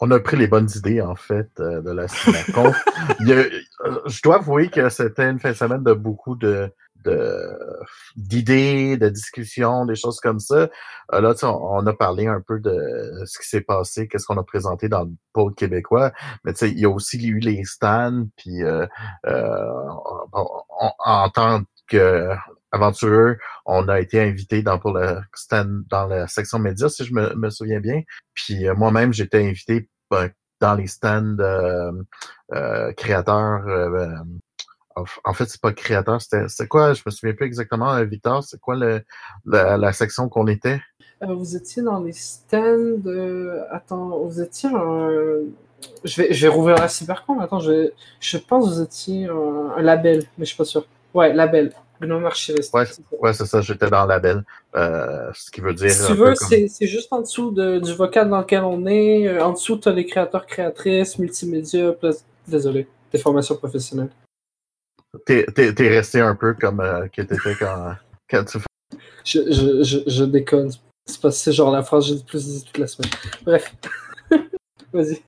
On 0.00 0.10
a 0.12 0.20
pris 0.20 0.36
les 0.36 0.46
bonnes 0.46 0.68
idées, 0.76 1.00
en 1.02 1.16
fait, 1.16 1.48
euh, 1.60 1.80
de 1.80 1.90
la 1.90 2.06
a- 3.32 3.86
euh, 3.86 4.00
je 4.06 4.22
dois 4.22 4.36
avouer 4.36 4.68
que 4.70 4.88
c'était 4.88 5.28
une 5.28 5.38
fin 5.40 5.50
de 5.50 5.56
semaine 5.56 5.82
de 5.82 5.92
beaucoup 5.92 6.36
de 6.36 6.72
de- 7.04 7.56
d'idées, 8.16 8.96
de, 8.96 9.08
discussions, 9.08 9.86
des 9.86 9.94
choses 9.94 10.18
comme 10.20 10.40
ça. 10.40 10.68
Euh, 11.14 11.20
là, 11.20 11.32
tu 11.32 11.40
sais, 11.40 11.46
on, 11.46 11.76
on 11.76 11.86
a 11.86 11.92
parlé 11.94 12.26
un 12.26 12.40
peu 12.40 12.58
de 12.58 13.22
ce 13.24 13.38
qui 13.38 13.48
s'est 13.48 13.60
passé, 13.60 14.08
qu'est-ce 14.08 14.26
qu'on 14.26 14.36
a 14.36 14.42
présenté 14.42 14.88
dans 14.88 15.04
le 15.04 15.10
pôle 15.32 15.54
québécois, 15.54 16.12
mais 16.44 16.52
tu 16.52 16.58
sais, 16.60 16.70
il 16.70 16.78
y 16.80 16.84
a 16.84 16.90
aussi 16.90 17.24
eu 17.24 17.38
les 17.38 17.62
stands, 17.64 18.26
puis 18.36 18.64
euh, 18.64 18.84
euh, 19.26 19.64
on- 20.32 20.48
on- 20.80 20.90
en 20.98 21.30
tant 21.30 21.62
que 21.88 22.30
aventureux, 22.72 23.36
on 23.66 23.88
a 23.88 24.00
été 24.00 24.20
invité 24.20 24.62
dans 24.62 24.78
pour 24.78 24.92
le 24.92 25.20
dans 25.90 26.06
la 26.06 26.26
section 26.28 26.58
médias, 26.58 26.88
si 26.88 27.04
je 27.04 27.14
me, 27.14 27.50
souviens 27.50 27.80
bien. 27.80 28.02
Puis 28.34 28.66
euh, 28.66 28.74
moi-même, 28.74 29.12
j'étais 29.12 29.46
invité 29.46 29.88
ben, 30.10 30.30
dans 30.60 30.74
les 30.74 30.86
stands 30.86 31.38
euh, 31.40 31.92
euh, 32.52 32.92
créateurs. 32.92 33.66
euh, 33.66 34.14
en- 35.24 35.32
fait, 35.32 35.46
c'est 35.46 35.60
pas 35.60 35.72
créateur, 35.72 36.20
c'était 36.20 36.66
quoi? 36.66 36.92
Je 36.92 37.02
me 37.06 37.12
souviens 37.12 37.34
plus 37.34 37.46
exactement, 37.46 38.02
Victor, 38.04 38.42
c'est 38.42 38.58
quoi 38.60 38.76
la, 39.46 39.92
section 39.92 40.28
qu'on 40.28 40.48
était? 40.48 40.80
Vous 41.20 41.56
étiez 41.56 41.82
dans 41.82 42.00
les 42.00 42.12
stands. 42.12 43.02
Attends, 43.70 44.18
vous 44.18 44.40
étiez 44.40 44.68
un. 44.70 45.42
Je 46.02 46.22
vais, 46.22 46.32
je 46.32 46.46
vais 46.46 46.52
rouvrir 46.52 46.76
la 46.76 46.88
cybercon. 46.88 47.38
Attends, 47.38 47.60
je, 47.60 47.92
je 48.18 48.38
pense 48.38 48.64
que 48.64 48.74
vous 48.74 48.82
étiez 48.82 49.26
un, 49.26 49.70
un 49.76 49.82
label, 49.82 50.24
mais 50.36 50.44
je 50.44 50.48
suis 50.48 50.56
pas 50.56 50.64
sûr. 50.64 50.84
Ouais, 51.14 51.32
label. 51.32 51.72
Gnome 52.00 52.26
Archiviste. 52.26 52.72
Ouais, 52.74 52.86
c'est 52.86 52.94
ça. 52.94 53.02
Ouais, 53.20 53.32
c'est 53.32 53.46
ça, 53.46 53.60
j'étais 53.60 53.90
dans 53.90 54.06
la 54.06 54.18
belle. 54.18 54.44
Euh, 54.76 55.30
ce 55.34 55.50
qui 55.50 55.60
veut 55.60 55.74
dire. 55.74 55.90
Si 55.90 56.06
tu 56.06 56.12
veux, 56.14 56.34
c'est 56.34 56.86
juste 56.86 57.12
en 57.12 57.20
dessous 57.22 57.50
de- 57.50 57.78
du 57.80 57.92
vocal 57.94 58.28
dans 58.30 58.38
lequel 58.40 58.62
on 58.64 58.86
est. 58.86 59.26
Euh, 59.26 59.44
En 59.44 59.52
dessous, 59.52 59.76
tu 59.78 59.88
as 59.88 59.92
les 59.92 60.06
créateurs, 60.06 60.46
créatrices, 60.46 61.18
multimédia. 61.18 61.92
plus- 61.92 62.24
Désolé. 62.46 62.86
des 63.12 63.18
formations 63.18 63.56
professionnelles. 63.56 64.10
T'es, 65.24 65.44
t'es 65.46 65.88
resté 65.88 66.20
un 66.20 66.34
peu 66.34 66.54
comme 66.54 66.80
euh, 66.80 67.08
que 67.08 67.22
t'étais 67.22 67.54
quand, 67.58 67.94
quand 68.30 68.44
tu 68.44 68.58
Je, 69.24 69.40
je, 69.50 69.82
je, 69.82 69.98
je 70.06 70.24
déconne. 70.24 70.70
C'est 71.06 71.20
pas 71.20 71.30
c'est 71.30 71.52
genre 71.52 71.70
la 71.70 71.82
phrase 71.82 72.06
que 72.08 72.14
j'ai 72.16 72.22
plus 72.22 72.46
dit 72.46 72.64
toute 72.64 72.76
la 72.78 72.86
semaine. 72.86 73.10
Bref. 73.44 73.74
Vas-y. 74.92 75.22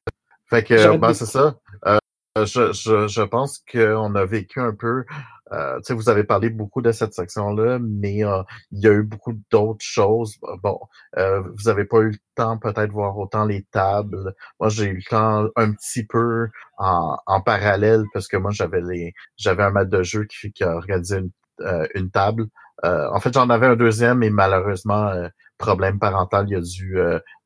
Fait 0.48 0.62
que, 0.64 0.96
ben, 0.96 1.14
c'est 1.14 1.26
ça. 1.26 1.56
Euh, 1.86 1.98
je, 2.44 2.72
je, 2.72 3.08
je 3.08 3.22
pense 3.22 3.62
qu'on 3.70 4.14
a 4.14 4.24
vécu 4.26 4.60
un 4.60 4.74
peu. 4.74 5.04
Euh, 5.52 5.80
vous 5.90 6.08
avez 6.08 6.24
parlé 6.24 6.50
beaucoup 6.50 6.82
de 6.82 6.92
cette 6.92 7.14
section-là, 7.14 7.78
mais 7.80 8.24
euh, 8.24 8.42
il 8.72 8.80
y 8.80 8.88
a 8.88 8.92
eu 8.92 9.02
beaucoup 9.02 9.34
d'autres 9.50 9.84
choses. 9.84 10.36
Bon, 10.62 10.78
euh, 11.18 11.42
vous 11.56 11.68
avez 11.68 11.84
pas 11.84 11.98
eu 11.98 12.10
le 12.10 12.18
temps 12.34 12.58
peut-être 12.58 12.88
de 12.88 12.92
voir 12.92 13.18
autant 13.18 13.44
les 13.44 13.62
tables. 13.72 14.34
Moi, 14.60 14.68
j'ai 14.68 14.86
eu 14.86 14.96
le 14.96 15.02
temps 15.08 15.48
un 15.56 15.72
petit 15.72 16.04
peu 16.06 16.48
en, 16.78 17.16
en 17.26 17.40
parallèle 17.40 18.04
parce 18.12 18.28
que 18.28 18.36
moi, 18.36 18.50
j'avais 18.52 18.80
les, 18.80 19.12
j'avais 19.36 19.62
un 19.62 19.70
maître 19.70 19.90
de 19.90 20.02
jeu 20.02 20.24
qui, 20.24 20.52
qui 20.52 20.64
a 20.64 20.76
organisé 20.76 21.18
une, 21.18 21.30
euh, 21.62 21.86
une 21.94 22.10
table. 22.10 22.46
Euh, 22.84 23.08
en 23.12 23.20
fait, 23.20 23.34
j'en 23.34 23.50
avais 23.50 23.66
un 23.66 23.76
deuxième, 23.76 24.18
mais 24.18 24.30
malheureusement, 24.30 25.12
problème 25.58 25.98
parental, 25.98 26.46
il 26.48 26.56
a 26.56 26.60
dû 26.60 26.98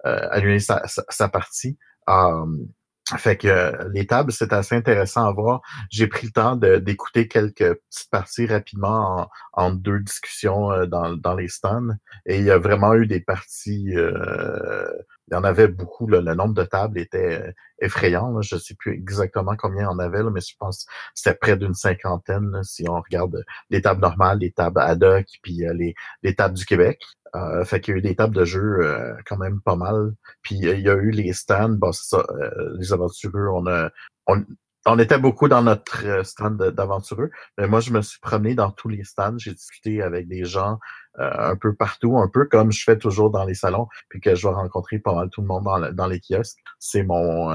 annuler 0.05 0.61
sa, 0.61 0.83
sa, 0.87 1.29
partie. 1.29 1.77
Fait 3.19 3.37
que 3.37 3.49
euh, 3.49 3.89
les 3.93 4.07
tables, 4.07 4.33
c'est 4.33 4.53
assez 4.53 4.75
intéressant 4.75 5.27
à 5.27 5.33
voir. 5.33 5.61
J'ai 5.91 6.07
pris 6.07 6.27
le 6.27 6.33
temps 6.33 6.57
d'écouter 6.57 7.29
quelques 7.29 7.75
petites 7.75 8.11
parties 8.11 8.47
rapidement 8.47 9.29
en, 9.53 9.71
deux 9.73 10.01
discussions 10.01 10.73
euh, 10.73 10.87
dans, 10.87 11.35
les 11.35 11.49
stands. 11.49 11.95
Et 12.27 12.39
il 12.39 12.45
y 12.45 12.51
a 12.51 12.59
vraiment 12.59 12.95
eu 12.95 13.07
des 13.07 13.21
parties. 13.21 13.93
euh, 13.95 14.89
il 15.29 15.35
y 15.35 15.37
en 15.37 15.45
avait 15.45 15.69
beaucoup. 15.69 16.07
le 16.07 16.21
nombre 16.21 16.55
de 16.55 16.65
tables 16.65 16.99
était 16.99 17.55
effrayant. 17.79 18.41
Je 18.43 18.57
sais 18.57 18.75
plus 18.75 18.93
exactement 18.95 19.55
combien 19.57 19.83
il 19.83 19.85
y 19.85 19.87
en 19.87 19.99
avait, 19.99 20.23
mais 20.23 20.41
je 20.41 20.55
pense 20.59 20.85
que 20.85 20.93
c'était 21.15 21.37
près 21.37 21.57
d'une 21.57 21.75
cinquantaine 21.75 22.63
si 22.63 22.89
on 22.89 23.01
regarde 23.01 23.45
les 23.71 23.83
tables 23.83 24.01
normales, 24.01 24.39
les 24.39 24.53
tables 24.53 24.81
ad 24.81 25.03
hoc, 25.03 25.27
puis 25.43 25.63
les 26.23 26.35
tables 26.35 26.55
du 26.55 26.65
Québec. 26.67 27.01
Euh, 27.35 27.65
fait 27.65 27.81
qu'il 27.81 27.93
y 27.93 27.95
a 27.97 27.99
eu 27.99 28.03
des 28.03 28.15
tables 28.15 28.35
de 28.35 28.45
jeu 28.45 28.79
euh, 28.81 29.15
quand 29.27 29.37
même 29.37 29.61
pas 29.61 29.77
mal. 29.77 30.15
Puis 30.43 30.67
euh, 30.67 30.75
il 30.75 30.83
y 30.83 30.89
a 30.89 30.95
eu 30.95 31.11
les 31.11 31.33
stands, 31.33 31.71
bon, 31.71 31.93
ça, 31.93 32.25
euh, 32.31 32.77
les 32.79 32.93
aventureux, 32.93 33.49
on 33.53 33.67
a 33.67 33.91
on, 34.27 34.45
on 34.87 34.99
était 34.99 35.19
beaucoup 35.19 35.49
dans 35.49 35.63
notre 35.63 36.07
euh, 36.07 36.23
stand 36.23 36.57
d'aventureux, 36.59 37.31
mais 37.59 37.67
moi 37.67 37.81
je 37.81 37.93
me 37.93 38.03
suis 38.03 38.21
promené 38.21 38.55
dans 38.55 38.71
tous 38.71 38.89
les 38.89 39.03
stands, 39.05 39.39
j'ai 39.39 39.53
discuté 39.53 40.03
avec 40.03 40.29
des 40.29 40.45
gens 40.45 40.79
un 41.17 41.55
peu 41.55 41.75
partout, 41.77 42.19
un 42.19 42.29
peu 42.29 42.45
comme 42.47 42.73
je 42.73 42.83
fais 42.83 42.99
toujours 42.99 43.31
dans 43.31 43.45
les 43.45 43.55
salons, 43.55 43.87
puis 44.09 44.21
que 44.21 44.35
je 44.35 44.49
vais 44.49 44.55
rencontrer 44.55 44.99
pas 44.99 45.15
mal 45.15 45.31
tout 45.31 45.43
le 45.43 45.47
monde 45.47 45.63
dans, 45.63 45.93
dans 45.93 46.07
les 46.09 46.21
kiosques. 46.21 46.59
C'est 46.81 47.05
mon 47.05 47.55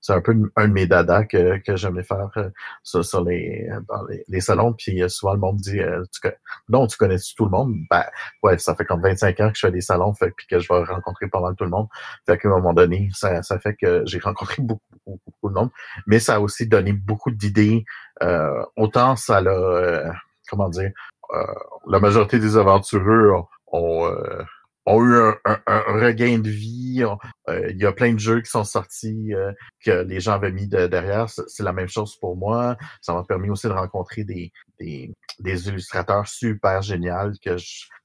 c'est 0.00 0.12
un 0.12 0.20
peu 0.20 0.34
un 0.56 0.68
de 0.68 0.72
mes 0.72 0.86
dadas 0.86 1.24
que, 1.24 1.58
que 1.58 1.76
j'aimais 1.76 2.02
faire 2.02 2.30
euh, 2.36 2.50
sur, 2.82 3.04
sur 3.04 3.22
les, 3.24 3.68
dans 3.88 4.04
les, 4.06 4.24
les 4.28 4.40
salons. 4.40 4.72
Puis 4.72 5.02
euh, 5.02 5.08
souvent 5.08 5.34
le 5.34 5.40
monde 5.40 5.56
dit 5.56 5.80
euh, 5.80 6.02
tu, 6.12 6.28
Non, 6.68 6.86
tu 6.86 6.96
connais 6.96 7.16
tout 7.36 7.44
le 7.44 7.50
monde? 7.50 7.74
Ben 7.90 8.04
ouais, 8.42 8.58
ça 8.58 8.74
fait 8.74 8.84
comme 8.84 9.02
25 9.02 9.40
ans 9.40 9.48
que 9.50 9.56
je 9.56 9.66
fais 9.66 9.72
des 9.72 9.80
salons, 9.80 10.14
fait 10.14 10.30
puis 10.36 10.46
que 10.46 10.58
je 10.58 10.68
vais 10.72 10.84
rencontrer 10.84 11.28
pas 11.28 11.40
mal 11.40 11.54
tout 11.56 11.64
le 11.64 11.70
monde. 11.70 11.88
Fait 12.26 12.38
qu'à 12.38 12.48
un 12.48 12.52
moment 12.52 12.72
donné, 12.72 13.10
ça, 13.12 13.42
ça 13.42 13.58
fait 13.58 13.74
que 13.74 14.02
j'ai 14.06 14.18
rencontré 14.18 14.56
beaucoup, 14.62 14.82
beaucoup, 15.06 15.20
beaucoup 15.26 15.48
de 15.48 15.54
monde. 15.54 15.70
Mais 16.06 16.18
ça 16.18 16.36
a 16.36 16.40
aussi 16.40 16.66
donné 16.66 16.92
beaucoup 16.92 17.30
d'idées. 17.30 17.84
Euh, 18.22 18.64
autant 18.76 19.16
ça 19.16 19.40
l'a 19.40 19.50
euh, 19.50 20.10
comment 20.48 20.68
dire 20.68 20.90
euh, 21.32 21.44
la 21.86 22.00
majorité 22.00 22.38
des 22.38 22.56
aventureux 22.56 23.32
ont, 23.32 23.46
ont, 23.72 24.06
euh, 24.06 24.42
ont 24.86 25.02
eu 25.04 25.14
un, 25.16 25.36
un- 25.44 25.60
un 25.66 25.82
regain 26.06 26.38
de 26.38 26.48
vie. 26.50 27.04
euh, 27.48 27.68
Il 27.70 27.78
y 27.78 27.86
a 27.86 27.92
plein 27.92 28.12
de 28.14 28.18
jeux 28.18 28.40
qui 28.40 28.50
sont 28.50 28.64
sortis 28.64 29.34
euh, 29.34 29.52
que 29.84 30.02
les 30.04 30.20
gens 30.20 30.32
avaient 30.32 30.52
mis 30.52 30.66
de- 30.68 30.86
derrière. 30.86 31.28
C'est 31.28 31.62
la 31.62 31.72
même 31.72 31.88
chose 31.88 32.16
pour 32.18 32.36
moi. 32.36 32.76
Ça 33.00 33.12
m'a 33.14 33.24
permis 33.24 33.50
aussi 33.50 33.66
de 33.68 33.72
rencontrer 33.72 34.24
des, 34.24 34.52
des, 34.78 35.12
des 35.40 35.68
illustrateurs 35.68 36.26
super 36.28 36.82
géniaux 36.82 37.32
que 37.44 37.56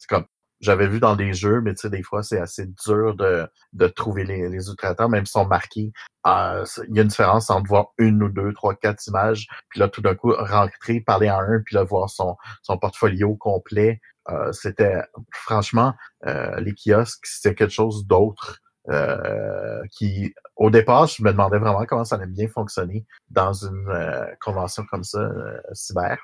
comme 0.10 0.26
j'avais 0.62 0.88
vu 0.88 1.00
dans 1.00 1.16
des 1.18 1.34
jeux, 1.34 1.62
mais 1.62 1.74
tu 1.74 1.82
sais, 1.82 1.90
des 1.90 2.02
fois, 2.02 2.24
c'est 2.24 2.40
assez 2.40 2.66
dur 2.86 3.16
de, 3.16 3.48
de 3.74 3.88
trouver 3.88 4.24
les, 4.24 4.48
les 4.50 4.64
illustrateurs, 4.66 5.10
même 5.10 5.26
s'ils 5.26 5.34
sont 5.42 5.46
marqués. 5.46 5.92
Euh, 6.26 6.66
Il 6.88 6.96
y 6.96 7.00
a 7.00 7.02
une 7.04 7.10
différence 7.10 7.50
entre 7.50 7.68
voir 7.68 7.88
une 7.98 8.24
ou 8.24 8.30
deux, 8.30 8.54
trois, 8.54 8.74
quatre 8.74 9.06
images, 9.08 9.48
puis 9.70 9.80
là, 9.82 9.90
tout 9.90 10.02
d'un 10.02 10.16
coup, 10.16 10.34
rentrer, 10.34 11.02
parler 11.02 11.28
à 11.28 11.40
un, 11.40 11.60
puis 11.64 11.76
là, 11.76 11.84
voir 11.84 12.10
son, 12.10 12.38
son 12.64 12.78
portfolio 12.78 13.36
complet. 13.36 14.00
Euh, 14.30 14.52
c'était, 14.52 15.02
franchement, 15.32 15.94
euh, 16.26 16.60
les 16.60 16.74
kiosques, 16.74 17.26
c'était 17.26 17.56
quelque 17.56 17.74
chose 17.74 18.06
d'autre. 18.08 18.60
euh, 18.88 19.82
qui, 19.92 20.32
au 20.58 20.70
départ, 20.70 21.08
je 21.08 21.24
me 21.24 21.32
demandais 21.32 21.58
vraiment 21.58 21.84
comment 21.88 22.04
ça 22.06 22.18
allait 22.18 22.28
bien 22.28 22.48
fonctionner 22.48 23.04
dans 23.32 23.52
une 23.54 23.92
convention 24.40 24.84
comme 24.92 25.04
ça, 25.04 25.28
cyber. 25.74 26.18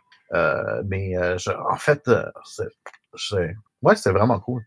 Mais 0.86 1.16
en 1.18 1.76
fait, 1.78 2.08
c'est, 3.16 3.56
ouais, 3.82 3.96
c'est 3.96 4.12
vraiment 4.12 4.40
cool. 4.40 4.64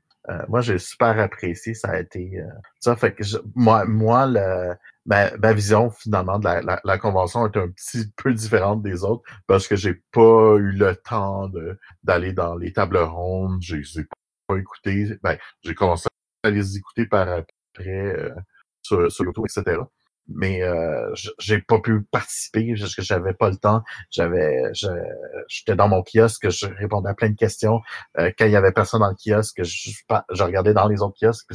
Moi, 0.49 0.61
j'ai 0.61 0.79
super 0.79 1.17
apprécié. 1.21 1.75
Ça 1.75 1.91
a 1.91 2.01
été 2.01 2.43
ça. 2.81 2.97
Fait 2.97 3.15
que 3.15 3.23
je- 3.23 3.39
moi, 3.55 3.85
moi, 3.85 4.27
le, 4.27 4.75
ma, 5.07 5.37
ma 5.37 5.53
vision 5.53 5.91
finalement 5.91 6.39
de 6.39 6.45
la, 6.45 6.63
la, 6.63 6.81
la 6.85 6.99
convention 6.99 7.47
est 7.47 7.57
un 7.57 7.69
petit 7.69 8.11
peu 8.17 8.33
différente 8.33 8.83
des 8.83 9.05
autres 9.05 9.23
parce 9.47 9.69
que 9.69 9.77
j'ai 9.77 9.95
pas 10.13 10.57
eu 10.57 10.73
le 10.73 10.97
temps 10.97 11.51
d'aller 12.03 12.33
dans 12.33 12.57
les 12.57 12.73
tables 12.73 12.99
rondes. 12.99 13.61
Je 13.63 13.77
les 13.77 14.01
ai 14.01 14.05
pas 14.47 14.57
écoutées. 14.57 15.19
Ben, 15.23 15.39
j'ai 15.63 15.75
commencé 15.75 16.09
à 16.43 16.51
les 16.51 16.77
écouter 16.77 17.07
par 17.07 17.29
après 17.29 17.89
euh, 17.89 18.35
sur, 18.83 19.11
sur 19.11 19.25
YouTube, 19.25 19.45
etc. 19.49 19.81
Mais 20.29 20.63
euh, 20.63 21.13
j'ai 21.39 21.61
pas 21.61 21.81
pu 21.81 22.03
participer 22.03 22.75
parce 22.79 22.95
que 22.95 23.03
j'avais 23.03 23.35
pas 23.35 23.51
le 23.51 23.57
temps. 23.57 23.83
J'avais, 24.11 24.63
j'étais 25.49 25.77
dans 25.77 25.89
mon 25.89 26.03
kiosque, 26.03 26.49
je 26.49 26.67
répondais 26.67 27.11
à 27.11 27.15
plein 27.15 27.31
de 27.31 27.37
questions. 27.37 27.81
Euh, 28.19 28.31
quand 28.39 28.47
il 28.47 28.53
y 28.53 28.57
avait 28.57 28.73
personne 28.73 29.01
dans 29.01 29.11
le 29.11 29.17
kiosque, 29.17 29.63
je, 29.63 29.91
je, 30.31 30.43
regardais 30.43 30.73
dans 30.73 30.89
les 30.89 31.03
autres 31.03 31.17
kiosques. 31.21 31.53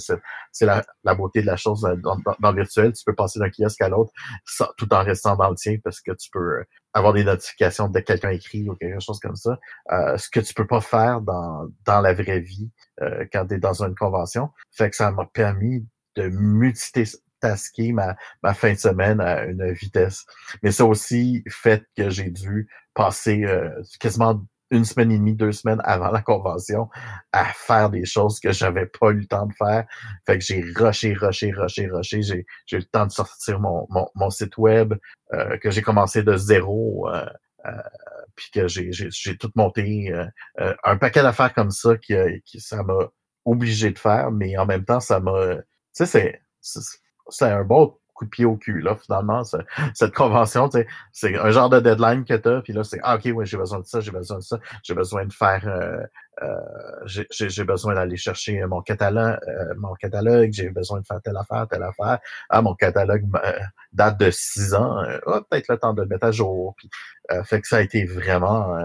C'est, 0.52 0.66
la, 0.66 0.84
la 1.04 1.16
beauté 1.16 1.42
de 1.42 1.48
la 1.48 1.58
chose 1.58 1.84
euh, 1.86 1.96
dans, 1.96 2.18
dans, 2.18 2.36
dans 2.40 2.52
le 2.52 2.62
virtuel. 2.62 2.94
Tu 2.94 3.04
peux 3.06 3.16
passer 3.16 3.40
d'un 3.40 3.50
kiosque 3.50 3.82
à 3.82 3.90
l'autre 3.90 4.12
tout 4.78 4.94
en 4.94 5.04
restant 5.04 5.36
dans 5.36 5.50
le 5.50 5.56
tien 5.56 5.78
parce 5.84 6.02
que 6.02 6.12
tu 6.12 6.30
peux 6.32 6.64
avoir 6.94 7.14
des 7.14 7.24
notifications 7.24 7.88
dès 7.88 8.02
que 8.02 8.08
quelqu'un 8.08 8.32
écrit 8.32 8.68
ou 8.68 8.76
quelque 8.76 9.00
chose 9.00 9.20
comme 9.20 9.36
ça. 9.36 9.60
Euh, 9.92 10.18
ce 10.18 10.30
que 10.30 10.40
tu 10.40 10.54
peux 10.54 10.68
pas 10.68 10.82
faire 10.82 11.22
dans, 11.22 11.68
dans 11.86 12.02
la 12.02 12.14
vraie 12.14 12.40
vie 12.40 12.72
euh, 13.02 13.26
quand 13.32 13.48
tu 13.48 13.56
es 13.56 13.60
dans 13.60 13.84
une 13.84 13.96
convention. 13.96 14.50
Fait 14.72 14.90
que 14.90 14.96
ça 14.96 15.12
m'a 15.12 15.26
permis 15.26 15.86
de 16.16 16.24
multitasker 17.42 17.94
ma, 17.94 18.16
ma 18.44 18.54
fin 18.54 18.74
de 18.74 18.78
semaine 18.78 19.20
à 19.22 19.46
une 19.46 19.72
vitesse. 19.72 20.26
Mais 20.64 20.72
ça 20.72 20.86
aussi 20.86 21.44
fait 21.50 21.84
que 21.96 22.10
j'ai 22.10 22.30
dû 22.30 22.68
passer 22.94 23.44
euh, 23.46 23.70
quasiment 24.00 24.42
une 24.72 24.86
semaine 24.86 25.12
et 25.12 25.18
demie, 25.18 25.34
deux 25.34 25.52
semaines 25.52 25.82
avant 25.84 26.12
la 26.12 26.22
convention 26.22 26.90
à 27.32 27.46
faire 27.46 27.90
des 27.90 28.06
choses 28.06 28.40
que 28.40 28.52
j'avais 28.52 28.86
pas 28.86 29.10
eu 29.10 29.22
le 29.22 29.26
temps 29.26 29.48
de 29.48 29.54
faire. 29.54 29.86
Fait 30.28 30.38
que 30.38 30.44
j'ai 30.44 30.64
rushé, 30.76 31.14
rushé, 31.14 31.52
rushé, 31.52 31.88
rushé. 31.88 32.22
J'ai, 32.22 32.46
j'ai 32.68 32.78
eu 32.78 32.80
le 32.80 32.86
temps 32.86 33.08
de 33.08 33.12
sortir 33.12 33.60
mon, 33.60 33.88
mon, 33.90 34.08
mon 34.14 34.30
site 34.30 34.58
web 34.58 34.94
euh, 35.34 35.58
que 35.58 35.72
j'ai 35.72 35.82
commencé 35.82 36.22
de 36.22 36.38
zéro. 36.38 37.10
Euh, 37.10 37.26
euh, 37.66 37.72
puis 38.36 38.52
que 38.54 38.68
j'ai, 38.68 38.92
j'ai, 38.92 39.38
tout 39.38 39.52
monté. 39.56 40.14
euh, 40.14 40.26
euh, 40.62 40.74
un 40.86 40.98
paquet 40.98 41.22
d'affaires 41.24 41.54
comme 41.54 41.72
ça 41.72 41.98
qui, 41.98 42.14
qui 42.46 42.62
ça 42.62 42.84
m'a 42.84 43.10
obligé 43.44 43.92
de 43.92 44.00
faire, 44.00 44.32
mais 44.32 44.58
en 44.58 44.66
même 44.66 44.86
temps, 44.86 45.00
ça 45.00 45.20
m'a... 45.20 45.56
Tu 45.96 46.06
sais, 46.06 46.42
c'est, 46.62 46.80
c'est 47.32 47.46
un 47.46 47.64
bon 47.64 47.96
coup 48.20 48.26
de 48.26 48.30
pied 48.30 48.46
au 48.46 48.58
cul, 48.58 48.82
là, 48.82 48.98
finalement, 48.98 49.44
cette 49.94 50.14
convention, 50.14 50.68
tu 50.68 50.86
c'est 51.14 51.38
un 51.38 51.52
genre 51.52 51.70
de 51.70 51.80
deadline 51.80 52.26
que 52.26 52.34
t'as, 52.34 52.62
puis 52.62 52.74
là, 52.74 52.84
c'est, 52.84 53.00
ah, 53.02 53.16
OK, 53.16 53.32
ouais, 53.34 53.46
j'ai 53.46 53.56
besoin 53.56 53.80
de 53.80 53.86
ça, 53.86 54.02
j'ai 54.02 54.12
besoin 54.12 54.40
de 54.40 54.44
ça, 54.44 54.60
j'ai 54.84 54.94
besoin 54.94 55.26
de 55.26 55.34
faire... 55.34 55.64
Euh, 55.66 56.04
euh, 56.42 56.56
j'ai, 57.06 57.64
besoin 57.64 57.96
d'aller 57.96 58.16
chercher 58.16 58.66
mon 58.66 58.82
catalogue, 58.82 59.40
euh, 59.48 59.74
mon 59.78 59.94
catalogue, 59.96 60.52
j'ai 60.54 60.70
besoin 60.70 61.02
de 61.02 61.06
faire 61.06 61.22
telle 61.22 61.36
affaire, 61.36 61.68
telle 61.68 61.84
affaire. 61.84 62.20
Ah, 62.50 62.62
mon 62.62 62.76
catalogue 62.76 63.26
euh, 63.44 63.60
date 63.92 64.20
de 64.20 64.32
six 64.32 64.74
ans. 64.74 65.04
Ah, 65.28 65.42
peut-être 65.50 65.68
le 65.70 65.78
temps 65.78 65.94
de 65.94 66.02
le 66.02 66.08
mettre 66.08 66.26
à 66.26 66.32
jour. 66.32 66.76
Puis, 66.78 66.90
euh, 67.32 67.44
fait 67.44 67.62
que 67.62 67.68
ça 67.68 67.78
a 67.78 67.82
été 67.82 68.06
vraiment... 68.06 68.78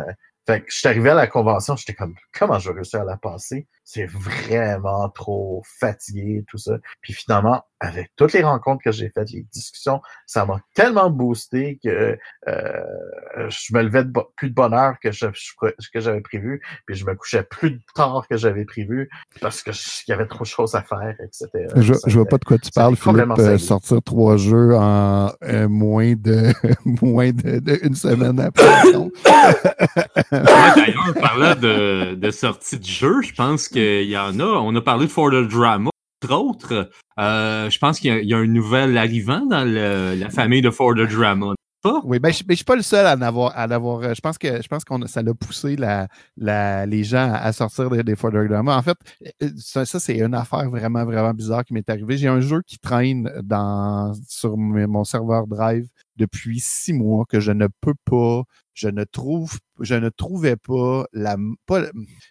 fait 0.47 0.61
que 0.61 0.67
je 0.71 0.79
suis 0.79 0.89
arrivé 0.89 1.11
à 1.11 1.15
la 1.15 1.27
convention, 1.27 1.75
j'étais 1.77 1.95
comme, 1.95 2.15
comment 2.37 2.59
je 2.59 2.69
vais 2.69 2.77
réussir 2.77 3.01
à 3.01 3.05
la 3.05 3.17
passer? 3.17 3.67
C'est 3.83 4.07
vraiment 4.07 5.09
trop 5.11 5.63
fatigué, 5.79 6.45
tout 6.49 6.59
ça. 6.59 6.77
Puis 7.01 7.13
finalement, 7.13 7.63
avec 7.81 8.11
toutes 8.17 8.33
les 8.33 8.43
rencontres 8.43 8.83
que 8.83 8.93
j'ai 8.93 9.11
faites, 9.11 9.31
les 9.31 9.47
discussions, 9.53 10.01
ça 10.27 10.47
m'a 10.47 10.61
tellement 10.75 11.11
boosté 11.11 11.79
que 11.83 12.19
euh, 12.49 13.49
je 13.49 13.75
me 13.75 13.83
levais 13.83 14.05
de 14.05 14.13
plus 14.37 14.49
de 14.49 14.55
bonne 14.55 14.73
heure 14.73 14.95
que 15.03 15.13
je, 15.13 15.27
que 15.61 16.01
j'avais 16.01 16.23
prévu, 16.23 16.63
puis 16.87 16.97
je 16.97 17.05
me 17.05 17.15
couchais 17.15 17.43
plus 17.43 17.81
tard 17.95 18.27
que 18.29 18.37
j'avais 18.39 18.65
prévu 18.65 19.11
parce 19.41 19.63
que 19.63 19.71
il 19.71 20.11
y 20.11 20.15
avait 20.15 20.27
trop 20.27 20.45
de 20.45 20.49
choses 20.49 20.75
à 20.75 20.83
faire, 20.83 21.15
etc. 21.23 21.49
Je, 21.77 22.15
vois 22.17 22.27
pas 22.27 22.39
de 22.39 22.45
quoi 22.45 22.59
tu 22.59 22.71
parles, 22.71 22.97
Philippe. 22.97 23.39
euh, 23.39 23.59
sortir 23.59 24.03
trois 24.03 24.37
jeux 24.39 24.75
en 24.75 25.31
euh, 25.43 25.69
moins 25.69 26.15
de 26.15 26.53
moins 27.03 27.33
de, 27.33 27.59
de 27.59 27.79
une 27.83 27.95
semaine 27.95 28.41
après. 28.41 28.65
D'ailleurs, 30.43 31.15
parlant 31.21 31.55
de, 31.55 32.15
de 32.15 32.31
sortie 32.31 32.79
de 32.79 32.85
jeu, 32.85 33.23
je 33.23 33.33
pense 33.33 33.69
qu'il 33.69 34.09
y 34.09 34.17
en 34.17 34.39
a. 34.41 34.45
On 34.45 34.75
a 34.75 34.81
parlé 34.81 35.07
de 35.07 35.11
For 35.11 35.31
the 35.31 35.49
Drama, 35.49 35.91
entre 36.23 36.35
autres. 36.35 36.91
Euh, 37.19 37.71
je 37.71 37.79
pense 37.79 38.01
qu'il 38.01 38.17
y, 38.23 38.27
y 38.27 38.35
a 38.35 38.39
un 38.39 38.47
nouvel 38.47 38.97
arrivant 38.99 39.47
dans 39.47 39.65
le- 39.65 40.15
la 40.15 40.31
famille 40.31 40.63
de 40.63 40.71
For 40.71 40.95
the 40.95 41.09
Drama. 41.09 41.55
Oui, 42.05 42.19
ben, 42.19 42.33
je, 42.33 42.43
je 42.49 42.55
suis 42.55 42.65
pas 42.65 42.77
le 42.77 42.83
seul 42.83 43.05
à 43.07 43.15
en 43.15 43.21
avoir. 43.21 43.53
À 43.55 43.67
euh, 43.71 44.15
je 44.15 44.21
pense 44.21 44.39
que 44.39 44.63
je 44.63 44.69
pense 44.69 44.85
qu'on 44.85 45.07
ça 45.07 45.23
l'a 45.23 45.35
poussé 45.35 45.77
la, 45.77 46.09
la, 46.37 46.87
les 46.87 47.05
gens 47.05 47.31
à, 47.35 47.53
sortir 47.53 47.91
des, 47.91 48.03
des 48.03 48.17
Further 48.17 48.49
Drama. 48.49 48.77
En 48.77 48.83
fait, 48.83 48.97
euh, 49.43 49.51
ça, 49.59 49.85
ça, 49.85 50.01
c'est 50.01 50.17
une 50.17 50.35
affaire 50.35 50.71
vraiment, 50.71 51.05
vraiment 51.05 51.35
bizarre 51.35 51.63
qui 51.65 51.75
m'est 51.75 51.89
arrivée. 51.91 52.17
J'ai 52.17 52.29
un 52.29 52.41
jeu 52.41 52.63
qui 52.67 52.79
traîne 52.79 53.31
dans 53.43 54.15
sur 54.27 54.57
mon 54.57 55.05
serveur 55.05 55.47
Drive 55.47 55.87
depuis 56.17 56.59
six 56.61 56.95
mois 56.95 57.25
que 57.29 57.41
je 57.41 57.53
ne 57.53 57.67
peux 57.83 57.95
pas, 58.05 58.45
je 58.75 58.89
ne 58.89 59.05
trouve, 59.05 59.59
je 59.81 59.95
ne 59.95 60.09
trouvais 60.09 60.57
pas 60.57 61.05
la 61.13 61.37
pas, 61.67 61.85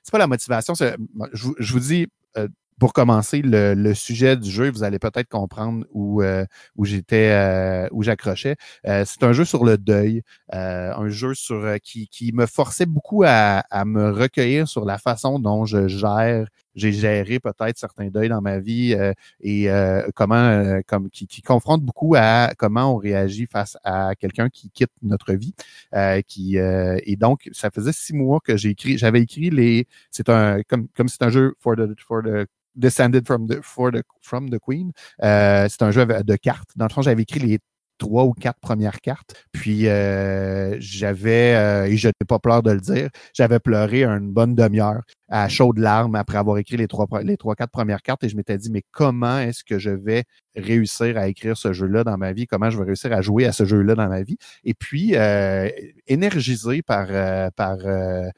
c'est 0.03 0.11
pas 0.11 0.18
la 0.20 0.28
motivation. 0.28 0.74
Je, 0.76 0.95
vous- 1.44 1.56
je 1.60 1.74
vous 1.74 1.80
dis. 1.80 2.07
euh, 2.38 2.48
pour 2.80 2.91
commencer, 2.91 3.41
le, 3.44 3.76
le 3.76 3.94
sujet 3.94 4.36
du 4.36 4.49
jeu, 4.49 4.70
vous 4.72 4.84
allez 4.84 4.98
peut-être 4.99 5.30
comprendre 5.30 5.86
où, 5.91 6.22
euh, 6.24 6.44
où 6.76 6.86
j'étais, 6.86 7.30
euh, 7.32 7.88
où 7.91 8.02
j'accrochais. 8.03 8.56
Euh, 8.88 9.03
c'est 9.06 9.24
un 9.24 9.32
jeu 9.32 9.45
sur 9.45 9.64
le 9.64 9.78
deuil, 9.78 10.24
euh, 10.53 10.91
un 10.94 11.07
jeu 11.07 11.34
sur 11.36 11.56
euh, 11.64 11.78
qui, 11.78 12.07
qui 12.07 12.34
me 12.34 12.45
forçait 12.48 12.88
beaucoup 12.88 13.24
à, 13.26 13.60
à 13.70 13.86
me 13.86 14.10
recueillir 14.11 14.68
sur 14.68 14.86
la 14.86 14.98
façon 14.98 15.40
dont 15.40 15.65
je 15.65 15.88
gère, 15.88 16.48
j'ai 16.76 16.91
géré 16.91 17.40
peut-être 17.40 17.78
certains 17.78 18.08
deuils 18.08 18.30
dans 18.30 18.41
ma 18.41 18.60
vie 18.60 18.94
euh, 18.94 19.14
et 19.41 19.70
euh, 19.70 20.08
comment, 20.16 20.36
euh, 20.36 20.82
comme 20.88 21.10
qui, 21.10 21.28
qui 21.28 21.41
confronte 21.41 21.82
beaucoup 21.84 22.16
à 22.18 22.54
comment 22.58 22.94
on 22.94 22.98
réagit 22.98 23.48
face 23.52 23.78
à 23.84 24.16
quelqu'un 24.16 24.50
qui 24.50 24.70
quitte 24.70 24.91
notre 25.02 25.34
vie. 25.34 25.54
Euh, 25.95 26.22
qui 26.22 26.58
euh, 26.58 26.98
et 27.04 27.16
donc 27.16 27.50
ça 27.52 27.70
faisait 27.72 27.94
six 27.94 28.14
mois 28.14 28.40
que 28.44 28.58
j'ai 28.58 28.70
écrit, 28.70 28.98
j'avais 28.98 29.22
écrit 29.22 29.50
les, 29.50 29.88
c'est 30.12 30.30
un 30.30 30.62
comme 30.68 30.88
comme 30.95 31.08
c'est 31.08 31.24
un 31.24 31.30
jeu 31.30 31.56
for 31.60 31.76
the 31.76 32.00
for 32.00 32.22
the 32.24 32.48
Descended 32.76 33.28
from 33.28 33.48
the, 33.48 33.62
for 33.62 33.91
the, 33.91 34.04
from 34.22 34.50
the 34.50 34.58
Queen. 34.58 34.91
Euh, 35.22 35.68
c'est 35.70 35.84
un 35.84 35.91
jeu 35.91 36.06
de 36.06 36.36
cartes. 36.36 36.72
Dans 36.76 36.88
le 36.88 36.91
fond, 36.91 37.04
j'avais 37.04 37.22
écrit 37.22 37.40
les 37.40 37.60
trois 37.98 38.26
ou 38.26 38.34
quatre 38.34 38.60
premières 38.60 39.02
cartes. 39.02 39.34
Puis 39.52 39.88
euh, 39.88 40.76
j'avais, 40.80 41.56
euh, 41.56 41.86
et 41.86 41.98
je 41.98 42.07
n'ai 42.07 42.26
pas 42.28 42.40
peur 42.40 42.64
de 42.64 42.72
le 42.72 42.80
dire, 42.80 43.10
j'avais 43.34 43.60
pleuré 43.60 44.03
une 44.03 44.32
bonne 44.32 44.56
demi-heure 44.56 45.02
à 45.30 45.49
chaudes 45.49 45.80
larmes 45.80 46.15
après 46.15 46.38
avoir 46.38 46.57
écrit 46.57 46.78
les 46.78 46.88
trois, 46.88 47.07
les 47.24 47.38
trois, 47.38 47.56
quatre 47.56 47.72
premières 47.72 48.02
cartes 48.02 48.24
et 48.24 48.30
je 48.30 48.36
m'étais 48.36 48.57
dit, 48.57 48.70
mais 48.72 48.84
comment 48.91 49.40
est-ce 49.40 49.64
que 49.64 49.80
je 49.80 49.90
vais 49.90 50.26
réussir 50.56 51.18
à 51.18 51.28
écrire 51.28 51.57
ce 51.57 51.74
jeu-là 51.74 52.03
dans 52.03 52.18
ma 52.18 52.34
vie? 52.34 52.45
Comment 52.45 52.70
je 52.70 52.78
vais 52.78 52.86
réussir 52.86 53.11
à 53.14 53.22
jouer 53.22 53.45
à 53.45 53.52
ce 53.52 53.65
jeu-là 53.65 53.95
dans 53.95 54.07
ma 54.07 54.22
vie? 54.22 54.38
Et 54.64 54.74
puis, 54.74 55.15
euh, 55.15 55.70
énergisé 56.07 56.82
par, 56.82 57.07
euh, 57.10 57.49
par, 57.56 57.78
euh, 57.86 58.30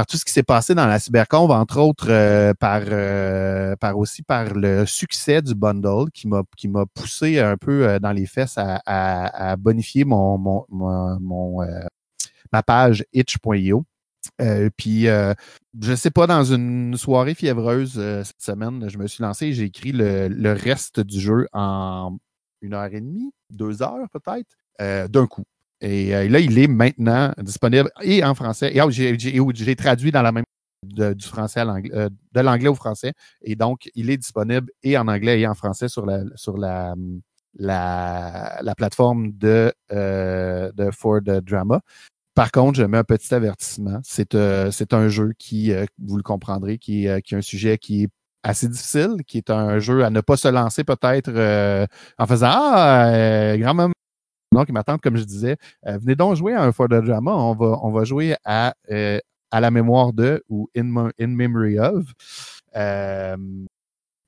par 0.00 0.06
tout 0.06 0.16
ce 0.16 0.24
qui 0.24 0.32
s'est 0.32 0.42
passé 0.42 0.74
dans 0.74 0.86
la 0.86 0.98
cyberconve, 0.98 1.50
entre 1.50 1.78
autres 1.78 2.06
euh, 2.08 2.54
par, 2.54 2.80
euh, 2.86 3.76
par 3.76 3.98
aussi 3.98 4.22
par 4.22 4.54
le 4.54 4.86
succès 4.86 5.42
du 5.42 5.54
bundle 5.54 6.10
qui 6.14 6.26
m'a 6.26 6.42
qui 6.56 6.68
m'a 6.68 6.86
poussé 6.86 7.38
un 7.38 7.58
peu 7.58 7.86
euh, 7.86 7.98
dans 7.98 8.12
les 8.12 8.24
fesses 8.24 8.56
à, 8.56 9.56
bonifier 9.58 10.06
mon, 10.06 10.38
mon, 10.38 11.58
ma 12.50 12.62
page 12.62 13.04
itch.io. 13.12 13.84
Puis, 14.78 15.06
euh, 15.06 15.34
je 15.78 15.94
sais 15.94 16.10
pas, 16.10 16.26
dans 16.26 16.44
une 16.44 16.96
soirée 16.96 17.34
fiévreuse 17.34 18.00
cette 18.24 18.40
semaine, 18.40 18.88
je 18.88 18.96
me 18.96 19.06
suis 19.06 19.22
lancé 19.22 19.48
et 19.48 19.52
j'ai 19.52 19.64
écrit 19.64 19.92
le, 19.92 20.28
le 20.28 20.52
reste 20.54 21.00
du 21.00 21.20
jeu 21.20 21.46
en 21.52 22.16
une 22.62 22.72
heure 22.72 22.86
et 22.86 23.02
demie, 23.02 23.34
deux 23.50 23.82
heures 23.82 24.08
peut-être, 24.14 25.10
d'un 25.10 25.26
coup. 25.26 25.44
Et 25.80 26.14
euh, 26.14 26.28
là, 26.28 26.40
il 26.40 26.58
est 26.58 26.66
maintenant 26.68 27.32
disponible 27.38 27.90
et 28.02 28.22
en 28.24 28.34
français. 28.34 28.70
Et 28.74 28.80
ah, 28.80 28.86
j'ai- 28.90 29.16
traduit 29.76 30.12
dans 30.12 30.22
la 30.22 30.32
même 30.32 30.44
de- 30.86 31.12
du 31.14 31.26
français 31.26 31.60
à 31.60 31.64
l'anglais, 31.64 31.90
euh, 31.94 32.08
de 32.32 32.40
l'anglais 32.40 32.68
au 32.68 32.74
français. 32.74 33.12
Et 33.42 33.56
donc, 33.56 33.90
il 33.94 34.10
est 34.10 34.16
disponible 34.16 34.70
et 34.82 34.96
en 34.98 35.08
anglais 35.08 35.40
et 35.40 35.46
en 35.46 35.54
français 35.54 35.88
sur 35.88 36.06
la 36.06 36.20
sur 36.36 36.56
la 36.58 36.94
la, 37.58 38.58
la 38.62 38.74
plateforme 38.76 39.32
de, 39.32 39.72
euh, 39.92 40.70
de 40.72 40.90
For 40.92 41.20
the 41.20 41.40
Drama. 41.44 41.80
Par 42.34 42.52
contre, 42.52 42.78
je 42.78 42.84
mets 42.84 42.98
un 42.98 43.04
petit 43.04 43.34
avertissement. 43.34 44.00
C'est 44.04 44.34
euh, 44.34 44.70
un 44.92 45.08
jeu 45.08 45.32
qui, 45.38 45.72
euh, 45.72 45.84
vous 45.98 46.16
le 46.16 46.22
comprendrez, 46.22 46.78
qui, 46.78 47.08
euh, 47.08 47.20
qui 47.20 47.34
a 47.34 47.38
un 47.38 47.42
sujet 47.42 47.78
qui 47.78 48.04
est 48.04 48.08
assez 48.42 48.68
difficile, 48.68 49.16
qui 49.26 49.38
est 49.38 49.50
un 49.50 49.78
jeu 49.80 50.04
à 50.04 50.10
ne 50.10 50.20
pas 50.20 50.36
se 50.36 50.48
lancer 50.48 50.84
peut-être 50.84 51.28
euh, 51.30 51.86
en 52.18 52.26
faisant 52.26 52.48
Ah, 52.52 53.56
grand-maman. 53.58 53.92
Donc, 54.52 54.68
ma 54.70 54.82
tante, 54.82 55.00
comme 55.00 55.16
je 55.16 55.24
disais, 55.24 55.56
euh, 55.86 55.98
venez 55.98 56.16
donc 56.16 56.34
jouer 56.36 56.54
à 56.54 56.62
un 56.62 56.72
For 56.72 56.88
Drama. 56.88 57.32
On 57.32 57.54
va, 57.54 57.78
on 57.82 57.92
va 57.92 58.04
jouer 58.04 58.34
à, 58.44 58.74
euh, 58.90 59.18
à 59.50 59.60
la 59.60 59.70
mémoire 59.70 60.12
de 60.12 60.42
ou 60.48 60.68
in, 60.76 61.10
in 61.20 61.26
memory 61.28 61.78
of. 61.78 62.04
Euh, 62.76 63.36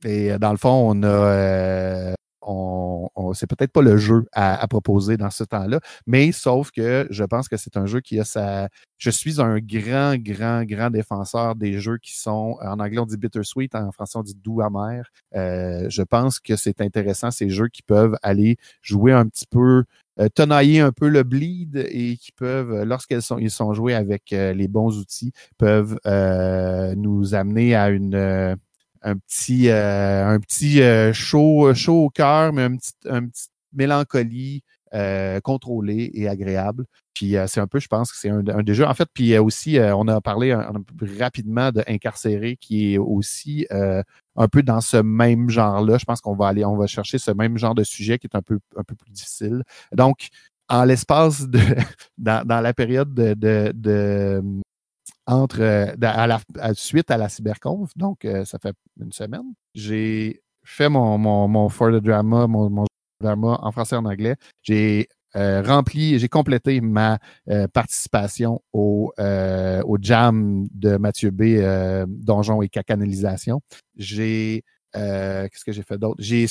et 0.05 0.39
dans 0.39 0.53
le 0.53 0.59
fond, 0.59 0.90
on 0.90 1.03
a. 1.03 2.15
on, 2.43 3.09
c'est 3.35 3.47
peut-être 3.47 3.73
pas 3.73 3.82
le 3.82 3.97
jeu 3.97 4.27
à, 4.32 4.66
proposer 4.69 5.16
dans 5.16 5.31
ce 5.31 5.44
temps-là, 5.44 5.81
mais 6.06 6.32
sauf 6.32 6.70
que 6.70 7.06
je 7.10 7.24
pense 7.24 7.48
que 7.48 7.56
c'est 7.56 7.77
un 7.77 7.86
jeu 7.86 8.01
qui 8.01 8.19
a 8.20 8.24
sa. 8.24 8.69
Je 8.98 9.10
suis 9.10 9.40
un 9.40 9.59
grand, 9.59 10.16
grand, 10.16 10.64
grand 10.64 10.90
défenseur 10.90 11.55
des 11.56 11.78
jeux 11.81 11.98
qui 11.98 12.19
sont, 12.19 12.56
en 12.62 12.78
anglais 12.78 12.98
on 12.98 13.06
dit 13.06 13.16
bittersweet, 13.16 13.74
en 13.74 13.90
français 13.93 14.19
on 14.19 14.23
dit 14.23 14.35
doux 14.35 14.60
amer. 14.60 15.10
Euh, 15.35 15.86
je 15.89 16.02
pense 16.02 16.40
que 16.40 16.56
c'est 16.56 16.81
intéressant 16.81 17.31
ces 17.31 17.51
jeux 17.51 17.69
qui 17.69 17.82
peuvent 17.82 18.16
aller 18.23 18.56
jouer 18.82 19.12
un 19.12 19.27
petit 19.27 19.47
peu, 19.47 19.85
euh, 20.20 20.28
tenailler 20.28 20.81
un 20.81 20.93
peu 20.93 21.09
le 21.09 21.23
bleed 21.23 21.77
et 21.90 22.16
qui 22.19 22.32
peuvent, 22.32 22.85
lorsqu'ils 22.85 23.23
sont, 23.23 23.39
ils 23.39 23.51
sont 23.51 23.73
joués 23.73 23.94
avec 23.94 24.32
euh, 24.35 24.52
les 24.52 24.69
bons 24.69 24.98
outils, 24.98 25.32
peuvent 25.56 25.98
euh, 26.06 26.94
nous 26.97 27.35
amener 27.35 27.74
à 27.74 27.89
une 27.89 28.56
un 29.02 29.16
petit 29.16 29.68
euh, 29.68 30.26
un 30.26 30.40
petit 30.40 30.82
euh, 30.82 31.12
chaud 31.12 31.72
chaud 31.74 32.04
au 32.04 32.10
cœur, 32.10 32.52
mais 32.52 32.62
un 32.62 32.76
petit 32.76 32.92
un 33.08 33.26
petit 33.26 33.48
mélancolie 33.72 34.62
euh, 34.94 35.40
contrôlée 35.40 36.10
et 36.14 36.28
agréable. 36.28 36.84
Puis 37.14 37.36
euh, 37.36 37.46
c'est 37.46 37.60
un 37.60 37.66
peu, 37.66 37.78
je 37.80 37.88
pense 37.88 38.12
que 38.12 38.18
c'est 38.18 38.30
un, 38.30 38.46
un 38.48 38.62
des 38.62 38.74
jeux. 38.74 38.86
En 38.86 38.94
fait, 38.94 39.08
puis 39.12 39.32
euh, 39.34 39.42
aussi, 39.42 39.78
euh, 39.78 39.94
on 39.96 40.08
a 40.08 40.20
parlé 40.20 40.52
un, 40.52 40.60
un 40.60 40.82
peu 40.98 41.06
rapidement 41.18 41.70
de 41.72 41.82
qui 42.60 42.94
est 42.94 42.98
aussi 42.98 43.66
euh, 43.72 44.02
un 44.36 44.48
peu 44.48 44.62
dans 44.62 44.80
ce 44.80 44.98
même 44.98 45.48
genre-là. 45.50 45.98
Je 45.98 46.04
pense 46.04 46.20
qu'on 46.20 46.34
va 46.34 46.48
aller, 46.48 46.64
on 46.64 46.76
va 46.76 46.86
chercher 46.86 47.18
ce 47.18 47.30
même 47.30 47.58
genre 47.58 47.74
de 47.74 47.84
sujet 47.84 48.18
qui 48.18 48.26
est 48.26 48.36
un 48.36 48.42
peu 48.42 48.58
un 48.76 48.82
peu 48.82 48.94
plus 48.94 49.10
difficile. 49.10 49.62
Donc, 49.92 50.28
en 50.68 50.84
l'espace 50.84 51.48
de 51.48 51.60
dans, 52.18 52.46
dans 52.46 52.60
la 52.60 52.74
période 52.74 53.12
de, 53.14 53.34
de, 53.34 53.72
de 53.74 54.42
entre 55.27 55.61
euh, 55.61 55.86
à 56.03 56.27
la 56.27 56.40
à- 56.59 56.74
suite 56.74 57.11
à 57.11 57.16
la 57.16 57.28
cyberconf, 57.28 57.90
donc 57.97 58.24
euh, 58.24 58.44
ça 58.44 58.59
fait 58.59 58.74
une 59.01 59.12
semaine, 59.12 59.55
j'ai 59.74 60.43
fait 60.65 60.89
mon, 60.89 61.19
mon, 61.19 61.49
mon 61.49 61.69
For 61.69 61.90
the 61.90 62.03
Drama, 62.03 62.47
mon, 62.47 62.70
mon 62.70 62.85
drama 63.20 63.59
en 63.62 63.73
français 63.73 63.97
et 63.97 63.99
en 63.99 64.05
anglais. 64.05 64.36
J'ai 64.62 65.09
euh, 65.36 65.62
rempli, 65.62 66.19
j'ai 66.19 66.28
complété 66.28 66.81
ma 66.81 67.19
euh, 67.49 67.66
participation 67.69 68.61
au, 68.73 69.12
euh, 69.19 69.81
au 69.85 69.97
jam 70.01 70.66
de 70.74 70.97
Mathieu 70.99 71.31
B, 71.31 71.43
euh, 71.43 72.05
Donjon 72.09 72.62
et 72.62 72.69
Cacanalisation. 72.69 73.61
J'ai 73.97 74.65
qu'est-ce 74.93 75.65
que 75.65 75.73
j'ai 75.73 75.82
fait 75.82 75.97
d'autre? 75.99 76.16
J'ai 76.19 76.47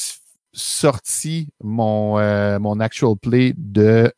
sorti 0.54 1.50
mon, 1.64 2.18
mon 2.60 2.80
actual 2.80 3.16
play 3.22 3.54
de, 3.56 4.12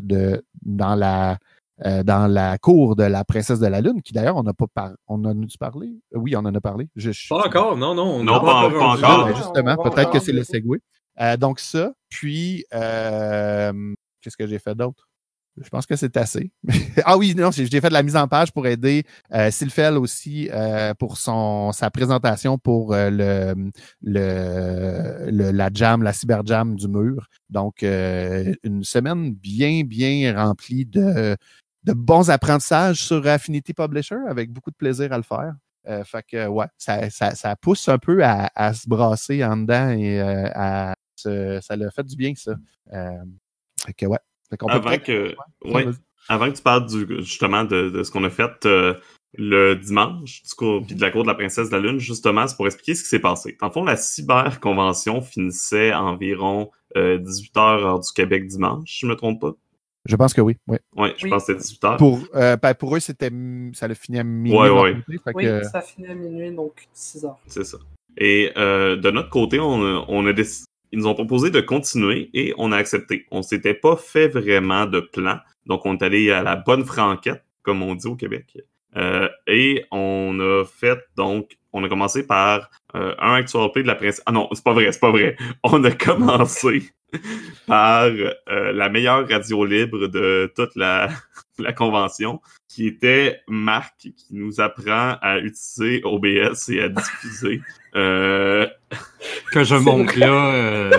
de 0.00 0.44
dans 0.64 0.94
la 0.94 1.38
euh, 1.84 2.02
dans 2.02 2.26
la 2.26 2.58
cour 2.58 2.96
de 2.96 3.04
la 3.04 3.24
princesse 3.24 3.58
de 3.58 3.66
la 3.66 3.80
lune, 3.80 4.02
qui 4.02 4.12
d'ailleurs 4.12 4.36
on 4.36 4.42
n'a 4.42 4.52
pas 4.52 4.66
par... 4.72 4.92
on 5.08 5.24
en 5.24 5.30
a 5.42 5.46
dû 5.46 5.58
parler. 5.58 5.90
Euh, 6.14 6.18
Oui, 6.18 6.34
on 6.36 6.40
en 6.40 6.54
a 6.54 6.60
parlé. 6.60 6.88
Je, 6.96 7.10
je- 7.12 7.28
Pas 7.28 7.46
encore, 7.46 7.76
non, 7.76 7.94
non. 7.94 8.16
on 8.16 8.24
Non, 8.24 8.34
n'a 8.34 8.40
pas- 8.40 8.54
encore 8.66 8.72
pas 8.78 8.78
rendu 8.86 9.04
encore. 9.04 9.18
là. 9.26 9.32
ben, 9.32 9.36
justement, 9.36 9.76
peut-être 9.76 10.10
que 10.10 10.18
c'est 10.20 10.32
le 10.32 10.44
segway. 10.44 10.78
Euh, 11.20 11.36
donc 11.36 11.60
ça, 11.60 11.92
puis 12.08 12.64
euh, 12.74 13.72
qu'est-ce 14.20 14.36
que 14.36 14.46
j'ai 14.46 14.58
fait 14.58 14.74
d'autre? 14.74 15.08
Je 15.60 15.68
pense 15.68 15.84
que 15.84 15.96
c'est 15.96 16.16
assez. 16.16 16.50
ah 17.04 17.18
oui, 17.18 17.34
non, 17.36 17.50
j'ai 17.50 17.66
j'ai 17.66 17.80
fait 17.82 17.90
de 17.90 17.92
la 17.92 18.02
mise 18.02 18.16
en 18.16 18.26
page 18.26 18.50
pour 18.54 18.66
aider 18.66 19.04
euh, 19.34 19.50
Sylphel 19.50 19.98
aussi 19.98 20.48
euh, 20.50 20.94
pour 20.94 21.18
son 21.18 21.72
sa 21.72 21.90
présentation 21.90 22.56
pour 22.56 22.94
euh, 22.94 23.10
le, 23.10 23.70
le, 24.00 25.30
le- 25.30 25.50
la 25.50 25.68
jam, 25.72 26.02
la 26.02 26.14
cyber 26.14 26.40
jam 26.46 26.74
du 26.74 26.88
mur. 26.88 27.26
Donc 27.50 27.82
euh, 27.82 28.54
une 28.62 28.82
semaine 28.84 29.32
bien 29.34 29.82
bien 29.84 30.34
remplie 30.42 30.86
de 30.86 31.36
de 31.84 31.92
bons 31.92 32.30
apprentissages 32.30 33.02
sur 33.02 33.26
Affinity 33.26 33.74
Publisher 33.74 34.18
avec 34.28 34.50
beaucoup 34.52 34.70
de 34.70 34.76
plaisir 34.76 35.12
à 35.12 35.16
le 35.16 35.22
faire. 35.22 35.54
Euh, 35.88 36.04
fait 36.04 36.24
que 36.30 36.46
ouais, 36.46 36.66
ça, 36.78 37.10
ça, 37.10 37.34
ça 37.34 37.56
pousse 37.56 37.88
un 37.88 37.98
peu 37.98 38.24
à, 38.24 38.50
à 38.54 38.72
se 38.72 38.88
brasser 38.88 39.44
en 39.44 39.56
dedans 39.56 39.90
et 39.90 40.20
euh, 40.20 40.48
à 40.54 40.94
se- 41.16 41.58
ça 41.60 41.74
l'a 41.76 41.90
fait 41.90 42.04
du 42.06 42.14
bien 42.14 42.32
ça. 42.36 42.54
Euh, 42.92 43.10
fait 43.84 43.92
que 43.94 44.06
ouais. 44.06 44.18
Fait 44.48 44.58
Avant 44.68 44.98
que, 44.98 45.34
Ouais, 45.64 45.72
ouais, 45.72 45.84
vas-y. 45.86 45.94
avant 46.28 46.50
que 46.52 46.56
tu 46.56 46.62
parles 46.62 46.86
du, 46.86 47.06
justement 47.24 47.64
de, 47.64 47.88
de 47.90 48.02
ce 48.04 48.10
qu'on 48.12 48.22
a 48.24 48.30
fait 48.30 48.66
le 49.38 49.74
dimanche, 49.76 50.42
du 50.42 50.54
coup, 50.54 50.82
puis 50.82 50.94
de 50.94 51.00
la 51.00 51.10
cour 51.10 51.22
de 51.22 51.28
la 51.28 51.34
princesse 51.34 51.70
de 51.70 51.74
la 51.74 51.80
lune, 51.80 51.98
justement, 51.98 52.46
c'est 52.46 52.54
pour 52.54 52.66
expliquer 52.66 52.94
ce 52.94 53.02
qui 53.02 53.08
s'est 53.08 53.18
passé. 53.18 53.56
En 53.62 53.70
fond, 53.70 53.82
la 53.82 53.96
cyberconvention 53.96 55.22
finissait 55.22 55.90
à 55.90 56.02
environ 56.02 56.70
18h 56.94 57.58
heure 57.58 58.00
du 58.00 58.12
Québec 58.12 58.46
dimanche, 58.46 58.88
si 58.90 58.98
je 59.00 59.06
me 59.06 59.16
trompe 59.16 59.40
pas. 59.40 59.52
Je 60.04 60.16
pense 60.16 60.34
que 60.34 60.40
oui. 60.40 60.56
ouais. 60.66 60.80
Ouais, 60.96 61.14
je 61.16 61.24
Oui. 61.24 61.30
pense 61.30 61.46
que 61.46 61.58
c'était 61.58 61.86
18h. 61.86 61.96
Pour, 61.98 62.20
euh, 62.34 62.56
ben, 62.56 62.74
pour 62.74 62.96
eux, 62.96 63.00
c'était 63.00 63.30
ça 63.72 63.86
le 63.88 63.94
finit 63.94 64.18
à 64.18 64.24
minuit. 64.24 64.52
Ouais, 64.58 64.68
ouais. 64.68 64.94
côté, 64.94 65.18
Oui, 65.34 65.44
que- 65.44 65.62
ça 65.64 65.80
finit 65.80 66.08
à 66.08 66.14
minuit, 66.14 66.50
donc 66.52 66.88
6 66.92 67.24
heures. 67.24 67.38
C'est 67.46 67.64
ça. 67.64 67.78
Et 68.18 68.50
euh, 68.56 68.96
de 68.96 69.10
notre 69.10 69.30
côté, 69.30 69.58
on 69.60 69.80
a, 69.82 70.04
on 70.08 70.26
a 70.26 70.32
décidé. 70.32 70.66
ils 70.90 70.98
nous 70.98 71.06
ont 71.06 71.14
proposé 71.14 71.50
de 71.50 71.60
continuer 71.60 72.28
et 72.34 72.52
on 72.58 72.72
a 72.72 72.76
accepté. 72.76 73.24
On 73.30 73.40
s'était 73.42 73.74
pas 73.74 73.96
fait 73.96 74.28
vraiment 74.28 74.84
de 74.86 75.00
plan. 75.00 75.38
Donc, 75.66 75.86
on 75.86 75.96
est 75.96 76.02
allé 76.02 76.30
à 76.30 76.42
la 76.42 76.56
bonne 76.56 76.84
franquette, 76.84 77.42
comme 77.62 77.82
on 77.82 77.94
dit 77.94 78.06
au 78.08 78.16
Québec. 78.16 78.58
Euh, 78.96 79.28
et 79.46 79.84
on 79.90 80.38
a 80.40 80.64
fait, 80.66 80.98
donc, 81.16 81.56
on 81.72 81.82
a 81.84 81.88
commencé 81.88 82.26
par 82.26 82.68
euh, 82.94 83.14
un 83.18 83.34
actual 83.34 83.70
play 83.72 83.82
de 83.82 83.88
la 83.88 83.94
princesse. 83.94 84.22
Ah 84.26 84.32
non, 84.32 84.48
c'est 84.52 84.64
pas 84.64 84.72
vrai, 84.74 84.90
c'est 84.92 85.00
pas 85.00 85.10
vrai. 85.10 85.36
On 85.64 85.82
a 85.84 85.90
commencé 85.90 86.92
par 87.66 88.04
euh, 88.04 88.72
la 88.72 88.88
meilleure 88.88 89.26
radio 89.28 89.64
libre 89.64 90.06
de 90.08 90.52
toute 90.54 90.74
la, 90.76 91.08
la 91.58 91.72
convention, 91.72 92.40
qui 92.68 92.86
était 92.86 93.40
Marc, 93.48 93.94
qui 94.00 94.26
nous 94.32 94.60
apprend 94.60 95.16
à 95.22 95.38
utiliser 95.38 96.02
OBS 96.04 96.68
et 96.70 96.82
à 96.82 96.88
diffuser. 96.88 97.62
Euh, 97.94 98.66
Que 99.52 99.64
je 99.64 99.74
montre 99.76 100.18
là, 100.18 100.54
euh, 100.54 100.90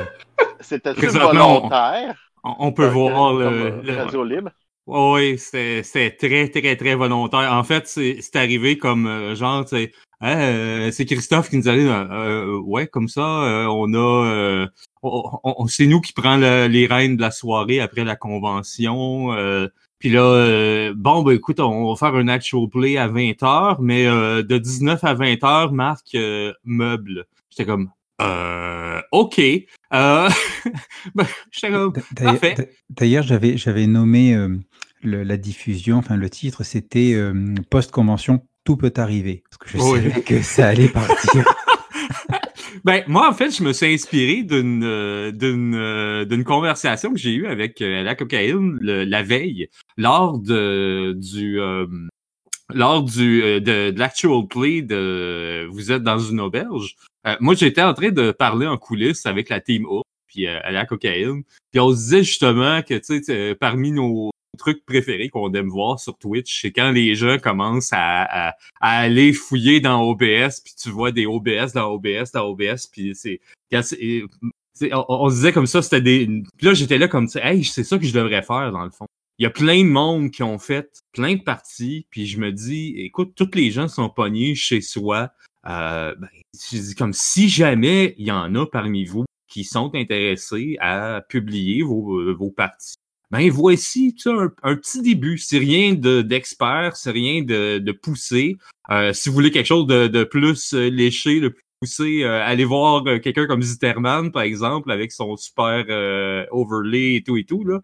C'était 0.59 0.93
Présentement, 0.93 1.61
volontaire. 1.61 2.15
on, 2.43 2.55
on 2.59 2.71
peut 2.71 2.87
voir 2.87 3.33
le, 3.33 3.81
le- 3.83 3.95
Radio 3.97 4.23
Libre. 4.23 4.49
Oui, 4.85 5.37
c'était 5.39 6.11
très, 6.11 6.49
très, 6.49 6.75
très 6.75 6.95
volontaire. 6.95 7.53
En 7.53 7.63
fait, 7.63 7.87
c'est 7.87 8.35
arrivé 8.35 8.77
comme 8.77 9.07
euh, 9.07 9.35
genre, 9.35 9.63
tu 9.65 9.77
sais, 9.77 9.91
Hein, 10.25 10.37
euh, 10.39 10.91
c'est 10.91 11.03
Christophe 11.05 11.49
qui 11.49 11.57
nous 11.57 11.67
a 11.67 11.75
dit, 11.75 11.81
euh, 11.81 12.05
euh, 12.11 12.57
ouais, 12.61 12.87
comme 12.87 13.09
ça, 13.09 13.21
on 13.21 13.93
a, 13.93 14.67
on- 15.01 15.39
on- 15.43 15.67
c'est 15.67 15.85
nous 15.85 15.99
qui 15.99 16.13
prend 16.13 16.37
le- 16.37 16.67
les 16.67 16.85
rênes 16.87 17.17
de 17.17 17.21
la 17.21 17.31
soirée 17.31 17.81
après 17.81 18.05
la 18.05 18.15
convention. 18.15 19.29
puis 19.99 20.09
là, 20.09 20.21
euh, 20.23 20.93
bon, 20.95 21.23
ben 21.23 21.33
écoute, 21.33 21.59
on 21.59 21.89
va 21.89 21.95
faire 21.97 22.15
un 22.15 22.27
actual 22.29 22.67
play 22.69 22.97
à 22.97 23.07
20h, 23.07 23.81
mais 23.81 24.05
euh, 24.07 24.43
de 24.43 24.57
19 24.57 25.03
à 25.03 25.13
20h, 25.13 25.71
Marc 25.73 26.15
euh, 26.15 26.53
meuble. 26.65 27.25
J'étais 27.49 27.65
comme, 27.65 27.89
euh, 28.23 29.01
OK. 29.11 29.39
Euh, 29.39 30.29
comme, 31.93 31.93
D'ailleurs- 32.13 32.39
Parfait. 32.39 32.55
d'a- 32.57 32.63
D'ailleurs, 32.89 33.23
j'avais 33.23 33.57
j'avais 33.57 33.87
nommé 33.87 34.35
euh, 34.35 34.49
le- 35.03 35.23
la 35.23 35.37
diffusion, 35.37 35.97
enfin 35.97 36.15
le 36.15 36.29
titre, 36.29 36.63
c'était 36.63 37.13
euh, 37.13 37.53
post-convention, 37.69 38.41
tout 38.63 38.77
peut 38.77 38.93
arriver. 38.97 39.43
Parce 39.49 39.57
que 39.71 39.77
je 39.77 39.83
Oui. 39.83 40.01
savais 40.01 40.21
que 40.21 40.41
ça 40.41 40.67
allait 40.67 40.87
partir. 40.89 41.43
Ben, 42.85 43.03
moi, 43.07 43.29
en 43.29 43.33
fait, 43.33 43.55
je 43.55 43.63
me 43.63 43.71
suis 43.71 43.85
inspiré 43.93 44.43
d'une 44.43 44.83
euh, 44.83 45.31
d'une 45.31 46.43
conversation 46.43 47.13
que 47.13 47.19
j'ai 47.19 47.33
eue 47.33 47.45
avec 47.45 47.79
la 47.79 48.13
cocaïne 48.15 48.77
le- 48.81 49.05
la 49.05 49.23
veille 49.23 49.69
lors 49.95 50.37
de 50.39 51.13
du 51.15 51.59
lors 52.73 53.03
du 53.03 53.43
euh, 53.43 53.59
de, 53.59 53.91
de 53.91 53.99
l'actual 53.99 54.47
play 54.47 54.81
de 54.81 55.67
vous 55.69 55.91
êtes 55.91 56.03
dans 56.03 56.19
une 56.19 56.39
auberge. 56.39 56.95
Euh, 57.27 57.35
moi, 57.39 57.55
j'étais 57.55 57.81
en 57.81 57.93
train 57.93 58.11
de 58.11 58.31
parler 58.31 58.67
en 58.67 58.77
coulisses 58.77 59.25
avec 59.25 59.49
la 59.49 59.59
team 59.59 59.85
O 59.85 60.03
puis 60.27 60.47
euh, 60.47 60.59
à 60.63 60.71
la 60.71 60.85
cocaïne. 60.85 61.43
Puis 61.71 61.79
on 61.79 61.91
se 61.91 61.95
disait 61.95 62.23
justement 62.23 62.81
que 62.81 62.95
tu 62.95 63.21
sais, 63.21 63.23
sais, 63.23 63.55
parmi 63.55 63.91
nos 63.91 64.31
trucs 64.57 64.85
préférés 64.85 65.29
qu'on 65.29 65.51
aime 65.53 65.69
voir 65.69 65.99
sur 65.99 66.17
Twitch, 66.17 66.61
c'est 66.61 66.71
quand 66.71 66.91
les 66.91 67.15
gens 67.15 67.37
commencent 67.39 67.93
à, 67.93 68.49
à 68.49 68.55
à 68.81 68.99
aller 68.99 69.33
fouiller 69.33 69.79
dans 69.79 70.01
OBS, 70.03 70.61
puis 70.63 70.73
tu 70.79 70.89
vois 70.89 71.11
des 71.11 71.25
OBS 71.25 71.73
dans 71.73 71.91
OBS 71.91 72.31
dans 72.33 72.45
OBS, 72.45 72.87
puis 72.91 73.15
c'est 73.15 73.39
on, 74.91 75.05
on 75.07 75.29
se 75.29 75.35
disait 75.35 75.53
comme 75.53 75.67
ça, 75.67 75.81
c'était 75.81 76.01
des. 76.01 76.25
Puis 76.57 76.67
là, 76.67 76.73
j'étais 76.73 76.97
là 76.97 77.07
comme 77.07 77.27
hey, 77.35 77.63
c'est 77.63 77.83
ça 77.83 77.97
que 77.97 78.05
je 78.05 78.13
devrais 78.13 78.41
faire 78.41 78.71
dans 78.71 78.83
le 78.83 78.91
fond. 78.91 79.05
Il 79.43 79.47
y 79.47 79.47
a 79.47 79.49
plein 79.49 79.83
de 79.83 79.89
monde 79.89 80.31
qui 80.31 80.41
ont 80.41 80.57
fait 80.57 81.03
plein 81.11 81.35
de 81.35 81.41
parties, 81.41 82.07
puis 82.09 82.27
je 82.27 82.39
me 82.39 82.53
dis, 82.53 82.93
écoute, 82.99 83.33
tous 83.35 83.51
les 83.55 83.71
gens 83.71 83.89
sont 83.89 84.07
pognés 84.07 84.55
chez 84.55 84.79
soi. 84.79 85.31
Euh, 85.67 86.15
ben, 86.17 86.29
je 86.53 86.77
dis 86.77 86.95
comme 86.95 87.11
si 87.11 87.49
jamais 87.49 88.15
il 88.17 88.25
y 88.25 88.31
en 88.31 88.55
a 88.55 88.65
parmi 88.65 89.03
vous 89.03 89.25
qui 89.49 89.65
sont 89.65 89.93
intéressés 89.95 90.77
à 90.79 91.21
publier 91.27 91.83
vos, 91.83 92.21
euh, 92.21 92.31
vos 92.31 92.51
parties. 92.51 92.95
Ben 93.31 93.49
voici 93.49 94.15
tu 94.15 94.29
sais, 94.29 94.29
un, 94.29 94.75
petit 94.77 95.01
début. 95.01 95.37
C'est 95.37 95.57
rien 95.57 95.93
de- 95.93 96.21
d'expert, 96.21 96.95
c'est 96.95 97.11
rien 97.11 97.41
de, 97.41 97.79
de 97.79 97.91
poussé. 97.91 98.55
Euh, 98.91 99.11
si 99.11 99.27
vous 99.27 99.35
voulez 99.35 99.51
quelque 99.51 99.67
chose 99.67 99.87
de, 99.87 100.07
de 100.07 100.23
plus 100.23 100.73
euh, 100.73 100.87
léché, 100.87 101.41
de 101.41 101.49
plus 101.49 101.63
poussé, 101.81 102.23
euh, 102.23 102.41
allez 102.45 102.63
voir 102.63 103.05
euh, 103.07 103.19
quelqu'un 103.19 103.45
comme 103.47 103.61
Zitterman, 103.61 104.31
par 104.31 104.43
exemple, 104.43 104.89
avec 104.89 105.11
son 105.11 105.35
super 105.35 105.83
overlay 106.51 107.15
et 107.15 107.23
tout 107.23 107.35
et 107.35 107.43
tout. 107.43 107.65
Là. 107.65 107.81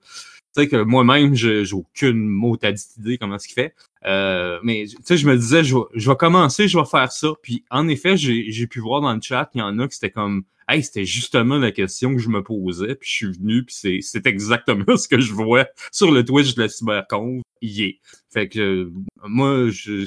Tu 0.56 0.64
sais 0.64 0.68
que 0.68 0.78
moi-même, 0.78 1.36
j'ai 1.36 1.64
aucune 1.74 2.28
motadite 2.28 2.98
idée 2.98 3.18
comment 3.18 3.38
ce 3.38 3.48
qu'il 3.48 3.56
fait. 3.56 3.76
Euh, 4.06 4.60
mais 4.64 4.86
tu 4.88 4.98
sais, 5.04 5.18
je 5.18 5.28
me 5.28 5.38
disais, 5.38 5.64
je 5.64 5.76
vais, 5.76 5.84
je 5.94 6.10
vais 6.10 6.16
commencer, 6.16 6.68
je 6.68 6.78
vais 6.78 6.86
faire 6.86 7.12
ça. 7.12 7.30
Puis 7.44 7.64
en 7.70 7.88
effet, 7.88 8.18
j'ai 8.18 8.68
pu 8.68 8.80
voir 8.80 9.02
dans 9.02 9.14
le 9.14 9.22
chat, 9.22 9.50
il 9.54 9.60
y 9.60 9.62
en 9.62 9.78
a 9.80 9.88
qui 9.88 9.96
c'était 9.96 10.12
comme 10.12 10.44
Hey, 10.68 10.84
c'était 10.84 11.06
justement 11.06 11.58
la 11.58 11.72
question 11.72 12.14
que 12.14 12.20
je 12.20 12.30
me 12.30 12.44
posais, 12.44 12.94
puis 12.94 13.10
je 13.10 13.16
suis 13.16 13.32
venu, 13.32 13.64
puis 13.64 14.04
c'est 14.04 14.28
exactement 14.28 14.86
ce 14.98 15.08
que 15.08 15.20
je 15.20 15.34
vois 15.34 15.66
sur 15.92 16.12
le 16.12 16.24
Twitch 16.24 16.54
de 16.54 16.62
la 16.62 16.70
cyberconf. 16.70 17.42
Yeah. 17.64 17.94
Fait 18.32 18.48
que 18.48 18.60
euh, 18.60 18.94
moi, 19.24 19.70
je, 19.72 20.06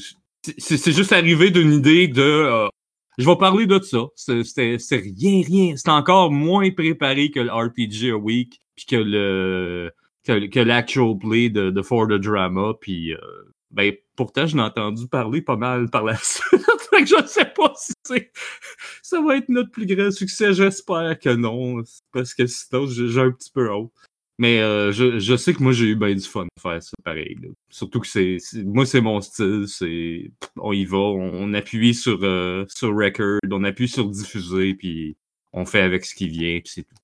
c'est 0.58 0.92
juste 0.92 1.12
arrivé 1.12 1.50
d'une 1.50 1.72
idée 1.72 2.06
de 2.06 2.22
euh, 2.22 2.68
je 3.18 3.26
vais 3.28 3.36
parler 3.36 3.66
de 3.66 3.80
ça. 3.80 4.06
C'était 4.14 4.76
rien, 4.90 5.42
rien. 5.44 5.74
C'est 5.76 5.90
encore 5.90 6.30
moins 6.30 6.70
préparé 6.70 7.30
que 7.30 7.40
le 7.40 7.52
RPG 7.52 8.12
a 8.12 8.16
Week, 8.16 8.60
puis 8.76 8.86
que 8.86 8.96
le 8.96 9.90
que, 10.24 10.46
que 10.46 10.60
l'actual 10.60 11.18
play 11.18 11.48
de, 11.50 11.70
de 11.70 11.82
For 11.82 12.06
the 12.08 12.14
Drama, 12.14 12.74
puis 12.80 13.14
euh, 13.14 13.18
ben 13.70 13.92
pourtant 14.16 14.46
je 14.46 14.56
n'ai 14.56 14.62
entendu 14.62 15.08
parler 15.08 15.42
pas 15.42 15.56
mal 15.56 15.88
par 15.90 16.04
la 16.04 16.16
suite. 16.22 16.62
fait 16.90 17.04
que 17.04 17.06
je 17.06 17.26
sais 17.26 17.52
pas 17.56 17.72
si 17.76 17.92
ça 19.02 19.20
va 19.20 19.36
être 19.36 19.48
notre 19.48 19.70
plus 19.70 19.86
grand 19.86 20.10
succès. 20.10 20.52
J'espère 20.54 21.18
que 21.18 21.34
non, 21.34 21.82
parce 22.12 22.34
que 22.34 22.46
sinon 22.46 22.86
j'ai 22.86 23.20
un 23.20 23.30
petit 23.32 23.50
peu 23.50 23.70
honte. 23.72 23.92
Mais 24.38 24.60
euh, 24.60 24.92
je, 24.92 25.18
je 25.20 25.36
sais 25.36 25.54
que 25.54 25.62
moi 25.62 25.72
j'ai 25.72 25.86
eu 25.86 25.96
bien 25.96 26.14
du 26.14 26.20
fun 26.22 26.46
à 26.56 26.60
faire 26.60 26.82
ça 26.82 26.92
pareil. 27.04 27.36
là. 27.42 27.48
Surtout 27.70 28.00
que 28.00 28.06
c'est 28.08 28.38
moi 28.64 28.86
c'est 28.86 29.00
mon 29.00 29.20
style, 29.20 29.66
c'est 29.68 30.32
on 30.56 30.72
y 30.72 30.84
va, 30.84 30.98
on, 30.98 31.30
on 31.34 31.54
appuie 31.54 31.94
sur 31.94 32.18
euh, 32.22 32.64
sur 32.68 32.94
record, 32.96 33.38
on 33.50 33.64
appuie 33.64 33.88
sur 33.88 34.08
diffuser 34.08 34.74
puis 34.74 35.16
on 35.52 35.64
fait 35.66 35.80
avec 35.82 36.04
ce 36.04 36.14
qui 36.14 36.28
vient 36.28 36.60
puis 36.60 36.72
c'est 36.74 36.82
tout. 36.84 37.01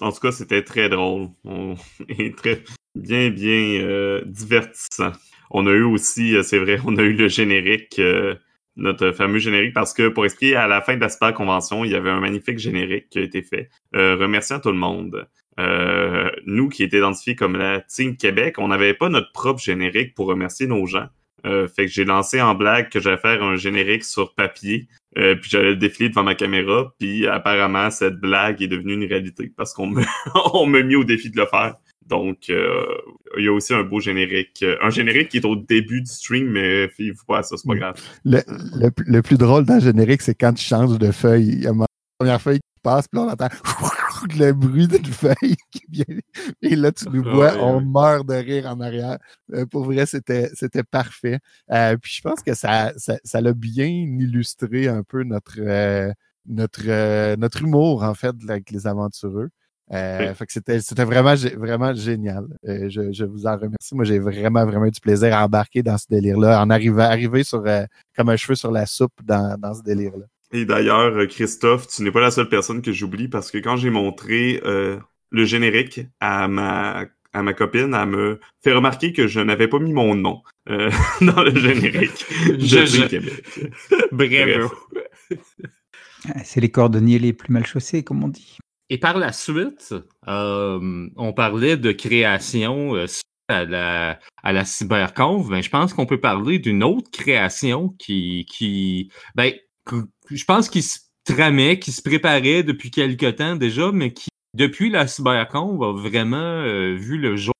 En 0.00 0.12
tout 0.12 0.20
cas, 0.20 0.32
c'était 0.32 0.62
très 0.62 0.88
drôle 0.88 1.28
et 2.08 2.32
très 2.32 2.62
bien, 2.94 3.30
bien 3.30 3.80
euh, 3.82 4.22
divertissant. 4.26 5.12
On 5.50 5.66
a 5.66 5.70
eu 5.70 5.82
aussi, 5.82 6.36
euh, 6.36 6.42
c'est 6.42 6.58
vrai, 6.58 6.78
on 6.86 6.96
a 6.96 7.02
eu 7.02 7.12
le 7.12 7.28
générique, 7.28 7.98
euh, 7.98 8.34
notre 8.76 9.12
fameux 9.12 9.38
générique, 9.38 9.74
parce 9.74 9.92
que 9.92 10.08
pour 10.08 10.24
expliquer, 10.24 10.56
à 10.56 10.66
la 10.66 10.80
fin 10.80 10.96
de 10.96 11.00
la 11.00 11.08
Super 11.08 11.34
Convention, 11.34 11.84
il 11.84 11.90
y 11.90 11.94
avait 11.94 12.10
un 12.10 12.20
magnifique 12.20 12.58
générique 12.58 13.08
qui 13.10 13.18
a 13.18 13.22
été 13.22 13.42
fait, 13.42 13.68
remerciant 13.92 14.60
tout 14.60 14.70
le 14.70 14.78
monde. 14.78 15.28
Nous 16.46 16.68
qui 16.70 16.84
étions 16.84 16.98
identifiés 16.98 17.34
comme 17.34 17.56
la 17.56 17.80
Team 17.80 18.16
Québec, 18.16 18.54
on 18.58 18.68
n'avait 18.68 18.94
pas 18.94 19.10
notre 19.10 19.32
propre 19.32 19.60
générique 19.60 20.14
pour 20.14 20.28
remercier 20.28 20.66
nos 20.66 20.86
gens. 20.86 21.08
Fait 21.44 21.86
que 21.86 21.88
j'ai 21.88 22.04
lancé 22.04 22.40
en 22.40 22.54
blague 22.54 22.88
que 22.88 23.00
j'allais 23.00 23.18
faire 23.18 23.42
un 23.42 23.56
générique 23.56 24.04
sur 24.04 24.34
papier 24.34 24.88
euh, 25.18 25.34
puis 25.34 25.50
j'allais 25.50 25.70
le 25.70 25.76
défiler 25.76 26.08
devant 26.08 26.22
ma 26.22 26.34
caméra, 26.34 26.92
puis 26.98 27.26
apparemment 27.26 27.90
cette 27.90 28.20
blague 28.20 28.62
est 28.62 28.68
devenue 28.68 28.94
une 28.94 29.04
réalité 29.04 29.52
parce 29.56 29.74
qu'on 29.74 29.88
me, 29.88 30.02
on 30.54 30.66
m'a 30.66 30.82
mis 30.82 30.94
au 30.94 31.04
défi 31.04 31.30
de 31.30 31.36
le 31.36 31.46
faire. 31.46 31.76
Donc 32.06 32.50
euh, 32.50 32.84
il 33.38 33.44
y 33.44 33.48
a 33.48 33.52
aussi 33.52 33.74
un 33.74 33.82
beau 33.82 34.00
générique, 34.00 34.62
euh, 34.62 34.76
un 34.82 34.90
générique 34.90 35.28
qui 35.28 35.38
est 35.38 35.44
au 35.44 35.56
début 35.56 36.00
du 36.00 36.10
stream, 36.10 36.50
mais 36.50 36.88
fiez-vous 36.88 37.24
pas 37.26 37.38
à 37.38 37.42
ça, 37.42 37.56
c'est 37.56 37.66
pas 37.66 37.76
grave. 37.76 37.94
Le, 38.24 38.40
le, 38.46 38.90
le 39.04 39.22
plus 39.22 39.38
drôle 39.38 39.64
dans 39.64 39.74
le 39.74 39.80
générique, 39.80 40.22
c'est 40.22 40.34
quand 40.34 40.52
tu 40.52 40.64
changes 40.64 40.98
de 40.98 41.10
feuille. 41.10 41.48
Il 41.48 41.62
y 41.62 41.66
a 41.66 41.72
ma 41.72 41.86
première 42.18 42.40
feuille 42.40 42.58
qui 42.58 42.80
passe, 42.82 43.06
puis 43.08 43.20
là, 43.20 43.26
on 43.26 43.30
entend 43.30 43.48
le 44.38 44.52
bruit 44.52 44.88
d'une 44.88 45.04
feuille 45.06 45.56
qui 45.70 45.82
vient. 45.90 46.04
Et 46.62 46.76
là, 46.76 46.92
tu 46.92 47.08
nous 47.10 47.24
Ah 47.24 47.30
vois, 47.30 47.52
ouais, 47.52 47.58
on 47.60 47.78
ouais. 47.78 47.80
meurt 47.80 48.26
de 48.26 48.34
rire 48.34 48.66
en 48.66 48.80
arrière. 48.80 49.18
Euh, 49.54 49.66
pour 49.66 49.84
vrai, 49.84 50.06
c'était 50.06 50.50
c'était 50.54 50.82
parfait. 50.84 51.38
Euh, 51.72 51.96
puis 51.96 52.12
je 52.16 52.22
pense 52.22 52.42
que 52.42 52.54
ça 52.54 52.92
ça 52.96 53.18
ça 53.24 53.40
l'a 53.40 53.52
bien 53.52 53.86
illustré 53.86 54.88
un 54.88 55.02
peu 55.02 55.22
notre 55.24 55.56
euh, 55.60 56.12
notre 56.46 56.82
euh, 56.88 57.36
notre 57.36 57.62
humour, 57.62 58.02
en 58.04 58.14
fait, 58.14 58.34
avec 58.48 58.70
les 58.70 58.86
aventureux. 58.86 59.50
Euh, 59.92 60.34
Oui. 60.40 60.46
C'était 60.48 60.80
c'était 60.80 61.04
vraiment 61.04 61.34
vraiment 61.56 61.92
génial. 61.94 62.44
Euh, 62.68 62.88
je, 62.88 63.12
je 63.12 63.24
vous 63.24 63.46
en 63.46 63.56
remercie. 63.56 63.94
Moi, 63.94 64.04
j'ai 64.04 64.18
vraiment 64.20 64.64
vraiment 64.64 64.86
eu 64.86 64.90
du 64.92 65.00
plaisir 65.00 65.34
à 65.36 65.44
embarquer 65.44 65.82
dans 65.82 65.98
ce 65.98 66.06
délire-là, 66.08 66.62
en 66.62 66.70
arrivant 66.70 67.02
arriver 67.02 67.42
sur 67.44 67.62
euh, 67.66 67.84
comme 68.16 68.28
un 68.28 68.36
cheveu 68.36 68.54
sur 68.54 68.70
la 68.70 68.86
soupe 68.86 69.12
dans, 69.24 69.58
dans 69.58 69.74
ce 69.74 69.82
délire-là. 69.82 70.26
Et 70.52 70.64
d'ailleurs, 70.64 71.16
euh, 71.16 71.26
Christophe, 71.26 71.86
tu 71.88 72.02
n'es 72.02 72.10
pas 72.10 72.20
la 72.20 72.30
seule 72.30 72.48
personne 72.48 72.82
que 72.82 72.92
j'oublie 72.92 73.28
parce 73.28 73.50
que 73.50 73.58
quand 73.58 73.76
j'ai 73.76 73.90
montré 73.90 74.60
euh, 74.64 74.98
le 75.30 75.44
générique 75.44 76.00
à 76.20 76.48
ma 76.48 77.06
à 77.32 77.44
ma 77.44 77.52
copine, 77.54 77.94
elle 77.94 78.08
me 78.08 78.40
fait 78.60 78.72
remarquer 78.72 79.12
que 79.12 79.28
je 79.28 79.38
n'avais 79.38 79.68
pas 79.68 79.78
mis 79.78 79.92
mon 79.92 80.16
nom 80.16 80.42
euh, 80.68 80.90
dans 81.20 81.44
le 81.44 81.54
générique 81.54 82.26
Je- 82.58 82.84
Team 82.84 82.86
je- 82.86 83.06
Québec. 83.06 83.44
Bravo. 84.10 84.74
Ah, 86.28 86.44
C'est 86.44 86.60
les 86.60 86.70
cordonniers 86.70 87.18
les 87.18 87.32
plus 87.32 87.52
mal 87.52 87.64
chaussés, 87.66 88.02
comme 88.02 88.22
on 88.24 88.28
dit. 88.28 88.58
Et 88.88 88.98
par 88.98 89.16
la 89.18 89.32
suite, 89.32 89.94
euh, 90.26 91.08
on 91.16 91.32
parlait 91.32 91.76
de 91.76 91.92
création 91.92 92.96
euh, 92.96 93.06
suite 93.06 93.22
à 93.48 93.64
la, 93.64 94.18
à 94.42 94.52
la 94.52 94.64
cyberconf. 94.64 95.48
Ben, 95.48 95.62
je 95.62 95.70
pense 95.70 95.94
qu'on 95.94 96.06
peut 96.06 96.20
parler 96.20 96.58
d'une 96.58 96.82
autre 96.82 97.10
création 97.12 97.90
qui, 97.98 98.44
qui 98.50 99.10
ben, 99.36 99.52
je 100.30 100.44
pense 100.44 100.68
qu'il 100.68 100.82
se 100.82 100.98
tramait, 101.24 101.78
qui 101.78 101.92
se 101.92 102.02
préparait 102.02 102.62
depuis 102.62 102.90
quelque 102.90 103.30
temps 103.30 103.56
déjà, 103.56 103.90
mais 103.92 104.12
qui, 104.12 104.28
depuis 104.54 104.90
la 104.90 105.06
CyberCon, 105.06 105.80
a 105.82 105.92
vraiment 105.92 106.36
euh, 106.36 106.94
vu 106.96 107.18
le 107.18 107.36
jour. 107.36 107.54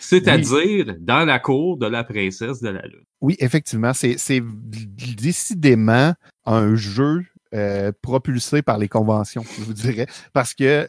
C'est-à-dire 0.00 0.96
dans 1.00 1.26
la 1.26 1.38
cour 1.38 1.76
de 1.76 1.86
la 1.86 2.02
princesse 2.02 2.60
de 2.62 2.70
la 2.70 2.82
Lune. 2.82 3.04
Oui, 3.20 3.36
effectivement, 3.40 3.92
c'est 3.92 4.42
décidément 5.16 6.14
un 6.46 6.74
jeu 6.76 7.24
euh, 7.54 7.92
propulsé 8.02 8.60
par 8.60 8.76
les 8.76 8.88
conventions, 8.88 9.42
je 9.58 9.64
vous 9.64 9.72
dirais. 9.72 10.06
Parce 10.32 10.54
que 10.54 10.86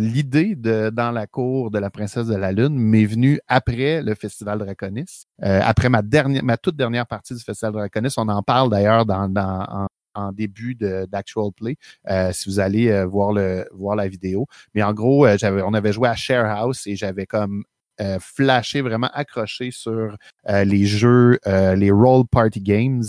l'idée 0.00 0.54
de 0.54 0.90
Dans 0.90 1.10
la 1.10 1.26
cour 1.26 1.70
de 1.70 1.78
la 1.78 1.90
princesse 1.90 2.26
de 2.26 2.36
la 2.36 2.52
Lune 2.52 2.76
m'est 2.78 3.04
venue 3.04 3.40
après 3.48 4.02
le 4.02 4.14
Festival 4.14 4.58
Draconis. 4.58 5.24
Euh, 5.42 5.60
après 5.62 5.88
ma 5.88 6.02
dernière, 6.02 6.44
ma 6.44 6.56
toute 6.56 6.76
dernière 6.76 7.06
partie 7.06 7.34
du 7.34 7.42
Festival 7.42 7.72
Draconis. 7.72 8.14
On 8.16 8.28
en 8.28 8.42
parle 8.42 8.70
d'ailleurs 8.70 9.06
dans, 9.06 9.28
dans 9.28 9.86
en, 10.18 10.32
début 10.32 10.74
d'actual 10.74 11.50
play, 11.56 11.76
euh, 12.08 12.32
si 12.32 12.48
vous 12.48 12.60
allez 12.60 13.04
voir 13.04 13.32
le 13.32 13.66
voir 13.72 13.96
la 13.96 14.08
vidéo. 14.08 14.46
Mais 14.74 14.82
en 14.82 14.92
gros, 14.92 15.26
j'avais 15.36 15.62
on 15.62 15.74
avait 15.74 15.92
joué 15.92 16.08
à 16.08 16.14
Share 16.14 16.46
House 16.46 16.86
et 16.86 16.96
j'avais 16.96 17.26
comme 17.26 17.64
euh, 18.00 18.18
flashé, 18.20 18.80
vraiment 18.80 19.10
accroché 19.12 19.72
sur 19.72 20.16
euh, 20.48 20.64
les 20.64 20.86
jeux, 20.86 21.40
euh, 21.48 21.74
les 21.74 21.90
role 21.90 22.24
party 22.30 22.60
games 22.60 23.02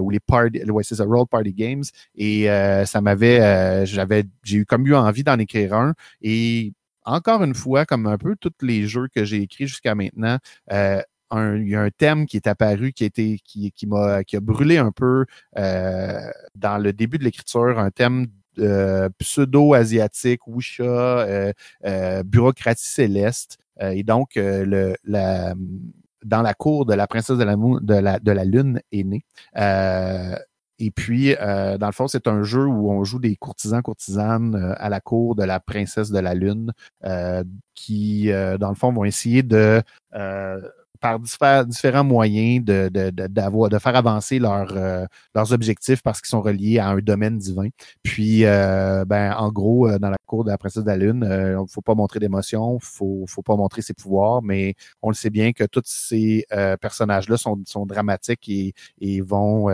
ou 0.00 0.10
les 0.10 0.20
party, 0.20 0.62
ouais, 0.70 0.84
c'est 0.84 0.94
ça, 0.94 1.04
role 1.04 1.26
party 1.26 1.52
games. 1.52 1.82
Et 2.14 2.46
ça 2.86 3.00
m'avait, 3.00 3.84
j'avais, 3.86 4.24
j'ai 4.44 4.58
eu 4.58 4.66
comme 4.66 4.86
eu 4.86 4.94
envie 4.94 5.24
d'en 5.24 5.38
écrire 5.38 5.74
un. 5.74 5.94
Et 6.22 6.72
encore 7.04 7.42
une 7.42 7.54
fois, 7.54 7.86
comme 7.86 8.06
un 8.06 8.16
peu 8.16 8.36
tous 8.36 8.52
les 8.62 8.86
jeux 8.86 9.08
que 9.14 9.24
j'ai 9.24 9.42
écrits 9.42 9.66
jusqu'à 9.66 9.94
maintenant, 9.96 10.38
un, 11.30 11.56
il 11.56 11.68
y 11.68 11.74
a 11.74 11.82
un 11.82 11.90
thème 11.90 12.26
qui 12.26 12.36
est 12.36 12.46
apparu, 12.46 12.92
qui 12.92 13.04
a 13.04 13.10
qui, 13.10 13.40
qui 13.72 13.86
m'a, 13.86 14.24
qui 14.24 14.36
a 14.36 14.40
brûlé 14.40 14.78
un 14.78 14.92
peu 14.92 15.26
dans 15.54 16.82
le 16.82 16.92
début 16.92 17.18
de 17.18 17.24
l'écriture, 17.24 17.78
un 17.78 17.90
thème 17.90 18.26
pseudo-asiatique, 19.18 20.46
wuxia, 20.46 21.52
bureaucratie 22.24 22.86
céleste. 22.86 23.58
Euh, 23.82 23.90
et 23.90 24.02
donc, 24.02 24.36
euh, 24.36 24.64
le, 24.64 24.94
la, 25.04 25.54
dans 26.24 26.42
la 26.42 26.54
cour 26.54 26.86
de 26.86 26.94
la 26.94 27.06
princesse 27.06 27.36
de 27.36 27.44
la, 27.44 27.56
de 27.56 27.94
la, 27.94 28.18
de 28.18 28.30
la 28.30 28.44
Lune 28.44 28.80
est 28.92 29.04
né. 29.04 29.24
Euh, 29.56 30.36
et 30.80 30.90
puis, 30.90 31.36
dans 31.36 31.86
le 31.86 31.92
fond, 31.92 32.08
c'est 32.08 32.26
un 32.26 32.42
jeu 32.42 32.66
où 32.66 32.90
on 32.90 33.04
joue 33.04 33.20
des 33.20 33.36
courtisans, 33.36 33.80
courtisanes 33.80 34.74
à 34.76 34.88
la 34.88 35.00
cour 35.00 35.36
de 35.36 35.44
la 35.44 35.60
princesse 35.60 36.10
de 36.10 36.18
la 36.18 36.34
Lune, 36.34 36.72
qui, 37.74 38.28
dans 38.58 38.70
le 38.70 38.74
fond, 38.74 38.92
vont 38.92 39.04
essayer 39.04 39.44
de 39.44 39.80
par 41.00 41.18
différents 41.66 42.04
moyens 42.04 42.64
de, 42.64 42.88
de, 42.88 43.10
de, 43.10 43.68
de 43.68 43.78
faire 43.78 43.96
avancer 43.96 44.40
euh, 44.42 45.06
leurs 45.34 45.52
objectifs 45.52 46.02
parce 46.02 46.20
qu'ils 46.20 46.28
sont 46.28 46.42
reliés 46.42 46.78
à 46.78 46.88
un 46.88 46.98
domaine 46.98 47.38
divin. 47.38 47.68
Puis, 48.02 48.44
euh, 48.44 49.04
ben, 49.04 49.34
en 49.36 49.50
gros, 49.50 49.88
euh, 49.88 49.98
dans 49.98 50.10
la 50.10 50.16
cour 50.26 50.44
de 50.44 50.50
la 50.50 50.58
princesse 50.58 50.82
de 50.82 50.88
la 50.88 50.96
Lune, 50.96 51.26
il 51.28 51.60
ne 51.60 51.66
faut 51.68 51.82
pas 51.82 51.94
montrer 51.94 52.20
d'émotion, 52.20 52.78
il 52.80 52.84
faut, 52.84 53.24
faut 53.28 53.42
pas 53.42 53.56
montrer 53.56 53.82
ses 53.82 53.94
pouvoirs, 53.94 54.42
mais 54.42 54.74
on 55.02 55.08
le 55.10 55.14
sait 55.14 55.30
bien 55.30 55.52
que 55.52 55.64
tous 55.64 55.82
ces 55.84 56.46
personnages-là 56.80 57.36
sont, 57.36 57.60
sont 57.66 57.86
dramatiques 57.86 58.48
et, 58.48 58.72
et 59.00 59.20
vont 59.20 59.68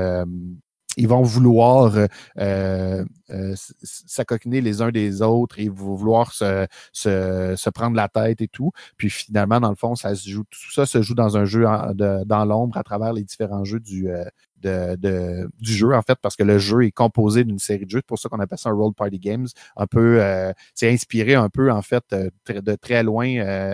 ils 1.00 1.08
vont 1.08 1.22
vouloir 1.22 1.96
euh, 1.96 3.04
euh, 3.30 3.54
s'acoquiner 3.82 4.60
les 4.60 4.82
uns 4.82 4.90
des 4.90 5.22
autres 5.22 5.58
et 5.58 5.68
vouloir 5.68 6.32
se, 6.32 6.66
se, 6.92 7.54
se, 7.56 7.70
prendre 7.70 7.96
la 7.96 8.08
tête 8.08 8.42
et 8.42 8.48
tout. 8.48 8.72
Puis 8.98 9.08
finalement, 9.08 9.60
dans 9.60 9.70
le 9.70 9.76
fond, 9.76 9.94
ça 9.94 10.14
se 10.14 10.28
joue, 10.28 10.44
tout 10.44 10.72
ça 10.72 10.84
se 10.84 11.00
joue 11.00 11.14
dans 11.14 11.38
un 11.38 11.46
jeu 11.46 11.64
dans 11.64 12.44
l'ombre 12.44 12.76
à 12.76 12.82
travers 12.82 13.14
les 13.14 13.24
différents 13.24 13.64
jeux 13.64 13.80
du, 13.80 14.10
euh, 14.10 14.24
de, 14.60 14.96
de, 14.96 15.48
du 15.58 15.72
jeu, 15.72 15.94
en 15.94 16.02
fait, 16.02 16.18
parce 16.20 16.36
que 16.36 16.42
le 16.42 16.58
jeu 16.58 16.84
est 16.84 16.90
composé 16.90 17.44
d'une 17.44 17.58
série 17.58 17.86
de 17.86 17.90
jeux. 17.90 18.00
C'est 18.00 18.06
pour 18.06 18.18
ça 18.18 18.28
qu'on 18.28 18.40
appelle 18.40 18.58
ça 18.58 18.68
un 18.68 18.74
Role 18.74 18.92
Party 18.92 19.18
Games. 19.18 19.46
Un 19.76 19.86
peu, 19.86 20.22
euh, 20.22 20.52
c'est 20.74 20.92
inspiré 20.92 21.34
un 21.34 21.48
peu, 21.48 21.70
en 21.72 21.82
fait, 21.82 22.04
de 22.12 22.74
très 22.74 23.02
loin, 23.02 23.26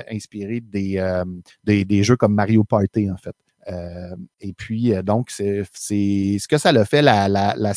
inspiré 0.09 0.61
des, 0.61 1.03
des, 1.65 1.85
des 1.85 2.03
jeux 2.05 2.16
comme 2.16 2.35
Mario 2.35 2.62
Party, 2.62 3.11
en 3.11 3.16
fait. 3.16 3.35
Euh, 3.69 4.15
et 4.41 4.53
puis, 4.53 4.95
euh, 4.95 5.03
donc, 5.03 5.31
c'est 5.31 5.65
ce 5.73 6.49
que 6.49 6.59
ça 6.59 6.73
l'a 6.73 6.85
fait, 6.85 7.03
la, 7.03 7.29
la, 7.29 7.55
la 7.57 7.73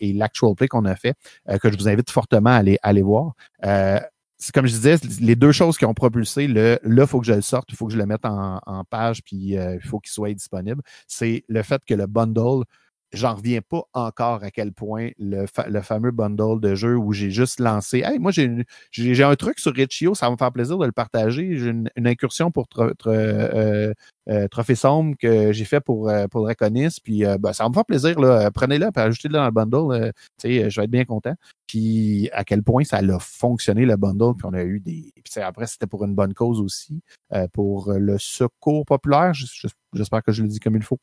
et 0.00 0.12
l'actual 0.12 0.54
play 0.54 0.68
qu'on 0.68 0.84
a 0.84 0.96
fait, 0.96 1.14
euh, 1.48 1.58
que 1.58 1.70
je 1.70 1.76
vous 1.76 1.88
invite 1.88 2.10
fortement 2.10 2.50
à 2.50 2.56
aller, 2.56 2.78
aller 2.82 3.02
voir. 3.02 3.34
comme 3.62 4.66
je 4.66 4.72
disais, 4.72 4.96
les 5.20 5.36
deux 5.36 5.52
choses 5.52 5.76
qui 5.76 5.84
ont 5.84 5.94
propulsé 5.94 6.46
le 6.46 6.78
là, 6.82 7.02
il 7.02 7.06
faut 7.06 7.20
que 7.20 7.26
je 7.26 7.34
le 7.34 7.42
sorte, 7.42 7.68
il 7.70 7.76
faut 7.76 7.86
que 7.86 7.92
je 7.92 7.98
le 7.98 8.06
mette 8.06 8.24
en, 8.24 8.60
en 8.66 8.84
page, 8.84 9.22
puis 9.22 9.36
il 9.54 9.80
faut 9.84 10.00
qu'il 10.00 10.12
soit 10.12 10.32
disponible. 10.32 10.82
C'est 11.06 11.44
le 11.48 11.62
fait 11.62 11.82
que 11.86 11.94
le 11.94 12.06
bundle 12.06 12.64
j'en 13.12 13.34
reviens 13.34 13.60
pas 13.60 13.82
encore 13.92 14.44
à 14.44 14.50
quel 14.50 14.72
point 14.72 15.10
le, 15.18 15.46
le 15.68 15.80
fameux 15.80 16.10
bundle 16.10 16.60
de 16.60 16.74
jeux 16.74 16.96
où 16.96 17.12
j'ai 17.12 17.30
juste 17.30 17.60
lancé 17.60 18.02
Hey, 18.04 18.18
moi 18.18 18.32
j'ai 18.32 19.22
un 19.22 19.36
truc 19.36 19.58
sur 19.58 19.72
Richio, 19.72 20.14
ça 20.14 20.26
va 20.26 20.32
me 20.32 20.36
faire 20.36 20.52
plaisir 20.52 20.78
de 20.78 20.86
le 20.86 20.92
partager. 20.92 21.56
J'ai 21.58 21.70
une, 21.70 21.88
incursion 21.96 22.50
pour 22.50 22.66
euh, 22.78 23.92
euh, 24.28 24.48
Trophée 24.48 24.74
Sombre 24.74 25.16
que 25.18 25.52
j'ai 25.52 25.64
fait 25.64 25.80
pour, 25.80 26.08
euh, 26.08 26.26
pour 26.28 26.42
Draconis. 26.42 26.96
Puis 27.02 27.24
ben, 27.38 27.52
ça 27.52 27.64
va 27.64 27.68
me 27.68 27.74
faire 27.74 27.84
plaisir. 27.84 28.16
Prenez-le 28.54 28.86
et 28.86 28.98
ajoutez-le 28.98 29.34
dans 29.34 29.44
le 29.44 29.50
bundle. 29.50 30.12
je 30.42 30.48
vais 30.48 30.66
être 30.66 30.90
bien 30.90 31.04
content. 31.04 31.34
Puis 31.66 32.28
à 32.32 32.44
quel 32.44 32.62
point 32.62 32.84
ça 32.84 32.98
a 32.98 33.18
fonctionné 33.18 33.86
le 33.86 33.96
bundle. 33.96 34.34
Puis 34.36 34.46
on 34.46 34.54
a 34.54 34.62
eu 34.62 34.80
des. 34.80 35.12
Puis 35.22 35.40
après, 35.40 35.66
c'était 35.66 35.86
pour 35.86 36.04
une 36.04 36.14
bonne 36.14 36.34
cause 36.34 36.60
aussi. 36.60 37.00
pour 37.52 37.92
le 37.92 38.18
secours 38.18 38.84
populaire. 38.86 39.32
J'espère 39.92 40.22
que 40.22 40.32
je 40.32 40.42
le 40.42 40.48
dis 40.48 40.58
comme 40.58 40.76
il 40.76 40.82
faut. 40.82 40.98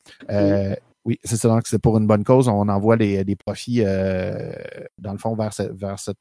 Oui, 1.08 1.18
c'est 1.24 1.38
ça. 1.38 1.48
Donc, 1.48 1.66
c'est 1.66 1.78
pour 1.78 1.96
une 1.96 2.06
bonne 2.06 2.22
cause. 2.22 2.48
On 2.48 2.68
envoie 2.68 2.98
des, 2.98 3.24
des 3.24 3.34
profits, 3.34 3.82
euh, 3.82 4.52
dans 4.98 5.12
le 5.12 5.18
fond, 5.18 5.34
vers, 5.34 5.54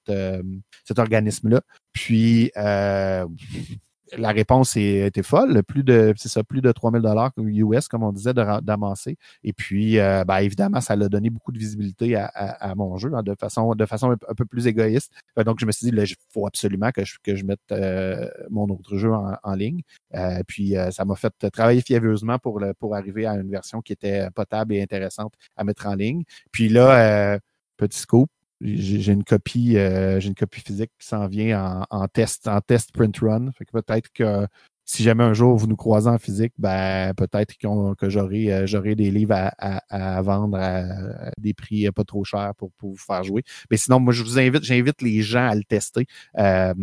euh, 0.09 0.41
cet 0.85 0.97
organisme-là. 0.97 1.59
Puis, 1.91 2.51
euh, 2.55 3.25
la 4.15 4.31
réponse 4.31 4.75
était 4.77 5.23
folle, 5.23 5.63
plus 5.63 5.83
de 5.83 6.13
c'est 6.17 6.29
ça, 6.29 6.43
plus 6.43 6.61
de 6.61 6.71
3000 6.71 7.01
dollars 7.01 7.31
US 7.37 7.87
comme 7.87 8.03
on 8.03 8.11
disait 8.11 8.33
d'amasser. 8.33 9.17
Et 9.43 9.53
puis, 9.53 9.99
euh, 9.99 10.23
ben, 10.23 10.37
évidemment, 10.37 10.81
ça 10.81 10.93
a 10.93 10.97
donné 10.97 11.29
beaucoup 11.29 11.51
de 11.51 11.57
visibilité 11.57 12.15
à, 12.15 12.73
mon 12.75 12.97
jeu 12.97 13.11
hein, 13.13 13.23
de 13.23 13.35
façon 13.39 13.73
de 13.75 13.85
façon 13.85 14.11
un, 14.11 14.35
peu 14.35 14.45
plus 14.45 14.67
égoïste. 14.67 15.11
Euh, 15.37 15.43
donc, 15.43 15.59
je 15.59 15.65
me 15.65 15.71
suis 15.71 15.89
dit, 15.89 15.97
il 15.97 16.15
faut 16.33 16.47
absolument 16.47 16.91
que 16.91 17.03
je, 17.03 17.45
mette 17.45 17.59
euh, 17.71 18.29
mon 18.49 18.65
autre 18.65 18.97
jeu 18.97 19.11
en, 19.11 19.53
ligne. 19.55 19.81
puis, 20.47 20.75
ça 20.91 21.05
m'a 21.05 21.15
fait 21.15 21.33
travailler 21.51 21.81
fiévreusement 21.81 22.39
pour 22.39 22.61
pour 22.79 22.95
arriver 22.95 23.25
à 23.25 23.33
une 23.35 23.49
version 23.49 23.81
qui 23.81 23.93
était 23.93 24.29
potable 24.31 24.73
et 24.73 24.81
intéressante 24.81 25.33
à 25.55 25.63
mettre 25.63 25.87
en 25.87 25.95
ligne. 25.95 26.23
Puis 26.51 26.69
là, 26.69 27.39
petit 27.77 27.99
scoop, 27.99 28.29
j'ai 28.61 29.11
une 29.11 29.23
copie, 29.23 29.77
euh, 29.77 30.19
j'ai 30.19 30.29
une 30.29 30.35
copie 30.35 30.61
physique 30.61 30.91
qui 30.99 31.07
s'en 31.07 31.27
vient 31.27 31.85
en, 31.89 32.01
en, 32.01 32.07
test, 32.07 32.47
en 32.47 32.59
test 32.61 32.91
print 32.91 33.17
run. 33.19 33.51
Fait 33.51 33.65
que 33.65 33.71
peut-être 33.71 34.11
que 34.13 34.47
si 34.85 35.03
jamais 35.03 35.23
un 35.23 35.33
jour 35.33 35.57
vous 35.57 35.67
nous 35.67 35.75
croisez 35.75 36.09
en 36.09 36.17
physique, 36.17 36.53
ben 36.57 37.13
peut-être 37.15 37.55
que 37.57 38.09
j'aurai 38.09 38.53
euh, 38.53 38.65
j'aurai 38.65 38.95
des 38.95 39.11
livres 39.11 39.35
à, 39.35 39.51
à, 39.57 40.17
à, 40.17 40.21
vendre 40.21 40.57
à, 40.57 41.31
des 41.37 41.53
prix 41.53 41.89
pas 41.91 42.03
trop 42.03 42.23
chers 42.23 42.53
pour, 42.55 42.71
pour 42.73 42.91
vous 42.91 42.97
faire 42.97 43.23
jouer. 43.23 43.43
Mais 43.69 43.77
sinon, 43.77 43.99
moi 43.99 44.13
je 44.13 44.23
vous 44.23 44.39
invite, 44.39 44.63
j'invite 44.63 45.01
les 45.01 45.21
gens 45.21 45.47
à 45.47 45.55
le 45.55 45.63
tester. 45.63 46.05
Euh, 46.37 46.73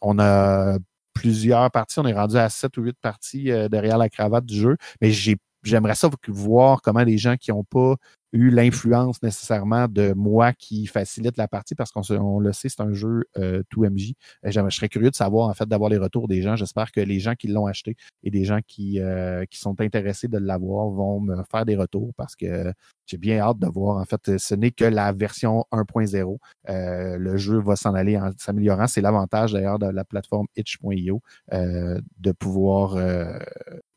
on 0.00 0.18
a 0.18 0.78
plusieurs 1.12 1.70
parties, 1.70 2.00
on 2.00 2.06
est 2.06 2.12
rendu 2.12 2.36
à 2.36 2.48
sept 2.48 2.76
ou 2.76 2.82
huit 2.82 2.96
parties 3.00 3.50
derrière 3.70 3.98
la 3.98 4.08
cravate 4.08 4.46
du 4.46 4.56
jeu, 4.56 4.76
mais 5.00 5.10
j'ai 5.10 5.36
j'aimerais 5.64 5.94
ça 5.94 6.10
voir 6.28 6.82
comment 6.82 7.02
les 7.02 7.18
gens 7.18 7.36
qui 7.36 7.50
n'ont 7.50 7.64
pas 7.64 7.96
eu 8.34 8.50
l'influence 8.50 9.22
nécessairement 9.22 9.86
de 9.86 10.12
moi 10.12 10.52
qui 10.52 10.86
facilite 10.86 11.36
la 11.36 11.46
partie 11.46 11.76
parce 11.76 11.92
qu'on 11.92 12.40
le 12.40 12.52
sait, 12.52 12.68
c'est 12.68 12.82
un 12.82 12.92
jeu 12.92 13.24
euh, 13.38 13.62
tout 13.70 13.84
MJ. 13.84 14.14
Euh, 14.44 14.50
je 14.50 14.70
serais 14.70 14.88
curieux 14.88 15.10
de 15.10 15.14
savoir, 15.14 15.48
en 15.48 15.54
fait, 15.54 15.66
d'avoir 15.66 15.88
les 15.88 15.98
retours 15.98 16.26
des 16.26 16.42
gens. 16.42 16.56
J'espère 16.56 16.90
que 16.90 17.00
les 17.00 17.20
gens 17.20 17.34
qui 17.36 17.46
l'ont 17.46 17.66
acheté 17.66 17.96
et 18.24 18.30
des 18.30 18.44
gens 18.44 18.58
qui, 18.66 19.00
euh, 19.00 19.44
qui 19.46 19.58
sont 19.58 19.80
intéressés 19.80 20.26
de 20.26 20.38
l'avoir 20.38 20.88
vont 20.88 21.20
me 21.20 21.36
faire 21.48 21.64
des 21.64 21.76
retours 21.76 22.12
parce 22.16 22.34
que 22.34 22.72
j'ai 23.06 23.18
bien 23.18 23.38
hâte 23.38 23.58
de 23.58 23.68
voir. 23.68 23.98
En 23.98 24.04
fait, 24.04 24.36
ce 24.38 24.54
n'est 24.54 24.72
que 24.72 24.84
la 24.84 25.12
version 25.12 25.64
1.0. 25.70 26.38
le 26.66 27.36
jeu 27.36 27.60
va 27.60 27.76
s'en 27.76 27.94
aller 27.94 28.18
en 28.18 28.32
s'améliorant. 28.36 28.88
C'est 28.88 29.00
l'avantage 29.00 29.52
d'ailleurs 29.52 29.78
de 29.78 29.86
la 29.86 30.04
plateforme 30.04 30.46
itch.io 30.56 31.20
de 31.52 32.32
pouvoir 32.32 32.96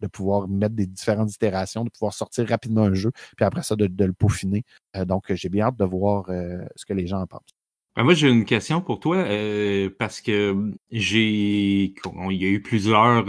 de 0.01 0.07
pouvoir 0.07 0.47
mettre 0.47 0.75
des 0.75 0.85
différentes 0.85 1.33
itérations, 1.33 1.83
de 1.83 1.89
pouvoir 1.89 2.13
sortir 2.13 2.47
rapidement 2.47 2.83
un 2.83 2.93
jeu, 2.93 3.11
puis 3.35 3.45
après 3.45 3.63
ça, 3.63 3.75
de, 3.75 3.87
le 4.05 4.13
Euh, 4.95 5.05
donc, 5.05 5.23
j'ai 5.29 5.49
bien 5.49 5.67
hâte 5.67 5.77
de 5.77 5.85
voir 5.85 6.25
euh, 6.29 6.59
ce 6.75 6.85
que 6.85 6.93
les 6.93 7.07
gens 7.07 7.21
en 7.21 7.27
pensent. 7.27 7.55
Ben, 7.95 8.03
moi, 8.03 8.13
j'ai 8.13 8.29
une 8.29 8.45
question 8.45 8.81
pour 8.81 8.99
toi, 8.99 9.17
euh, 9.17 9.89
parce 9.97 10.21
que 10.21 10.55
j'ai. 10.91 11.93
Il 12.29 12.37
y 12.37 12.45
a 12.45 12.49
eu 12.49 12.61
plusieurs 12.61 13.27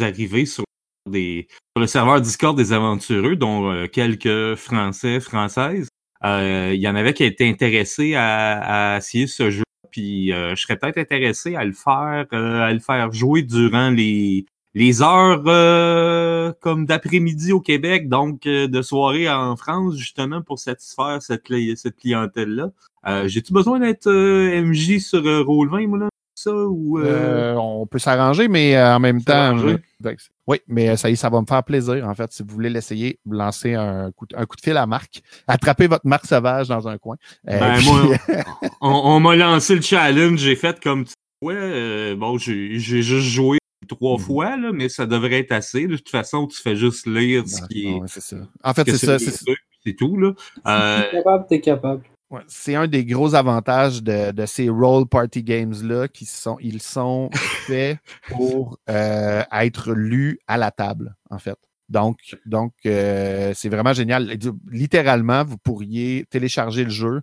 arrivées 0.00 0.46
sur 0.46 0.64
le 1.08 1.86
serveur 1.86 2.20
Discord 2.20 2.56
des 2.56 2.72
aventureux, 2.72 3.36
dont 3.36 3.86
quelques 3.92 4.56
Français, 4.56 5.20
Françaises. 5.20 5.88
il 6.24 6.80
y 6.80 6.88
en 6.88 6.96
avait 6.96 7.14
qui 7.14 7.24
étaient 7.24 7.48
intéressés 7.48 8.14
à, 8.14 8.94
à 8.94 8.98
essayer 8.98 9.26
ce 9.28 9.50
jeu, 9.50 9.62
puis 9.90 10.30
je 10.30 10.56
serais 10.56 10.76
peut-être 10.76 10.98
intéressé 10.98 11.54
à 11.54 11.64
le 11.64 11.72
faire, 11.72 12.26
à 12.32 12.72
le 12.72 12.80
faire 12.80 13.12
jouer 13.12 13.42
durant 13.42 13.90
les, 13.90 14.46
les 14.76 15.00
heures 15.02 15.42
euh, 15.46 16.52
comme 16.60 16.84
d'après-midi 16.84 17.52
au 17.52 17.60
Québec, 17.60 18.08
donc 18.10 18.46
euh, 18.46 18.68
de 18.68 18.82
soirée 18.82 19.28
en 19.28 19.56
France, 19.56 19.96
justement, 19.96 20.42
pour 20.42 20.58
satisfaire 20.58 21.18
cette, 21.22 21.44
cette 21.76 21.96
clientèle-là. 21.96 22.70
Euh, 23.08 23.26
J'ai-tu 23.26 23.52
besoin 23.54 23.80
d'être 23.80 24.06
euh, 24.06 24.62
MJ 24.62 24.98
sur 24.98 25.26
euh, 25.26 25.42
Roll20, 25.42 25.86
moi, 25.86 25.98
là? 25.98 26.08
Ça, 26.38 26.52
ou, 26.54 26.98
euh, 26.98 27.04
Euh, 27.06 27.54
on 27.54 27.86
peut 27.86 27.98
s'arranger, 27.98 28.48
mais 28.48 28.76
euh, 28.76 28.96
en 28.96 29.00
même 29.00 29.22
temps. 29.22 29.56
Oui, 30.46 30.58
mais 30.68 30.94
ça, 30.98 31.08
y- 31.08 31.16
ça 31.16 31.30
va 31.30 31.40
me 31.40 31.46
faire 31.46 31.64
plaisir, 31.64 32.06
en 32.06 32.14
fait. 32.14 32.30
Si 32.32 32.42
vous 32.42 32.52
voulez 32.52 32.68
l'essayer, 32.68 33.18
lancer 33.28 33.72
un 33.74 34.10
coup, 34.12 34.26
de- 34.26 34.36
un 34.36 34.44
coup 34.44 34.56
de 34.56 34.60
fil 34.60 34.76
à 34.76 34.84
Marc, 34.86 35.22
attraper 35.48 35.86
votre 35.86 36.06
marque 36.06 36.26
sauvage 36.26 36.68
dans 36.68 36.86
un 36.86 36.98
coin. 36.98 37.16
Ben, 37.44 37.76
puis- 37.78 37.86
moi, 37.86 38.00
on, 38.82 38.90
on 38.90 39.20
m'a 39.20 39.34
lancé 39.36 39.74
le 39.74 39.80
challenge, 39.80 40.38
j'ai 40.38 40.54
fait 40.56 40.78
comme 40.80 41.06
ouais, 41.42 41.54
euh, 41.56 42.14
bon, 42.16 42.36
j'ai 42.36 42.78
juste 42.78 43.26
joué 43.28 43.56
trois 43.88 44.18
Mhm. 44.18 44.24
fois, 44.24 44.56
là, 44.56 44.72
mais 44.72 44.88
ça 44.88 45.06
devrait 45.06 45.40
être 45.40 45.52
assez. 45.52 45.86
De 45.86 45.96
toute 45.96 46.08
façon, 46.08 46.46
tu 46.46 46.60
fais 46.60 46.76
juste 46.76 47.06
lire 47.06 47.46
ce 47.48 47.60
Non, 47.60 47.66
qui 47.68 47.86
est. 47.86 47.90
non, 47.90 47.98
ouais, 48.00 48.08
c'est 48.08 48.20
ça. 48.22 48.36
En 48.62 48.74
fait, 48.74 48.84
c'est 48.90 48.98
ça. 48.98 49.18
c'est- 49.18 49.94
tout, 49.96 50.16
là. 50.16 50.32
Euh, 50.66 51.02
T'es 51.02 51.16
capable, 51.18 51.46
t'es 51.48 51.60
capable. 51.60 52.02
Ouais, 52.28 52.40
c'est 52.48 52.74
un 52.74 52.88
des 52.88 53.04
gros 53.04 53.36
avantages 53.36 54.02
de, 54.02 54.32
de 54.32 54.44
ces 54.46 54.68
role 54.68 55.06
party 55.06 55.44
games-là 55.44 56.08
qui 56.08 56.24
sont, 56.24 56.58
ils 56.60 56.82
sont 56.82 57.30
faits 57.32 57.98
pour 58.28 58.78
euh, 58.90 59.44
être 59.52 59.92
lus 59.92 60.40
à 60.48 60.58
la 60.58 60.72
table, 60.72 61.14
en 61.30 61.38
fait. 61.38 61.56
Donc, 61.88 62.18
donc 62.44 62.72
euh, 62.84 63.52
c'est 63.54 63.68
vraiment 63.68 63.92
génial. 63.92 64.36
Littéralement, 64.72 65.44
vous 65.44 65.56
pourriez 65.56 66.26
télécharger 66.28 66.82
le 66.82 66.90
jeu, 66.90 67.20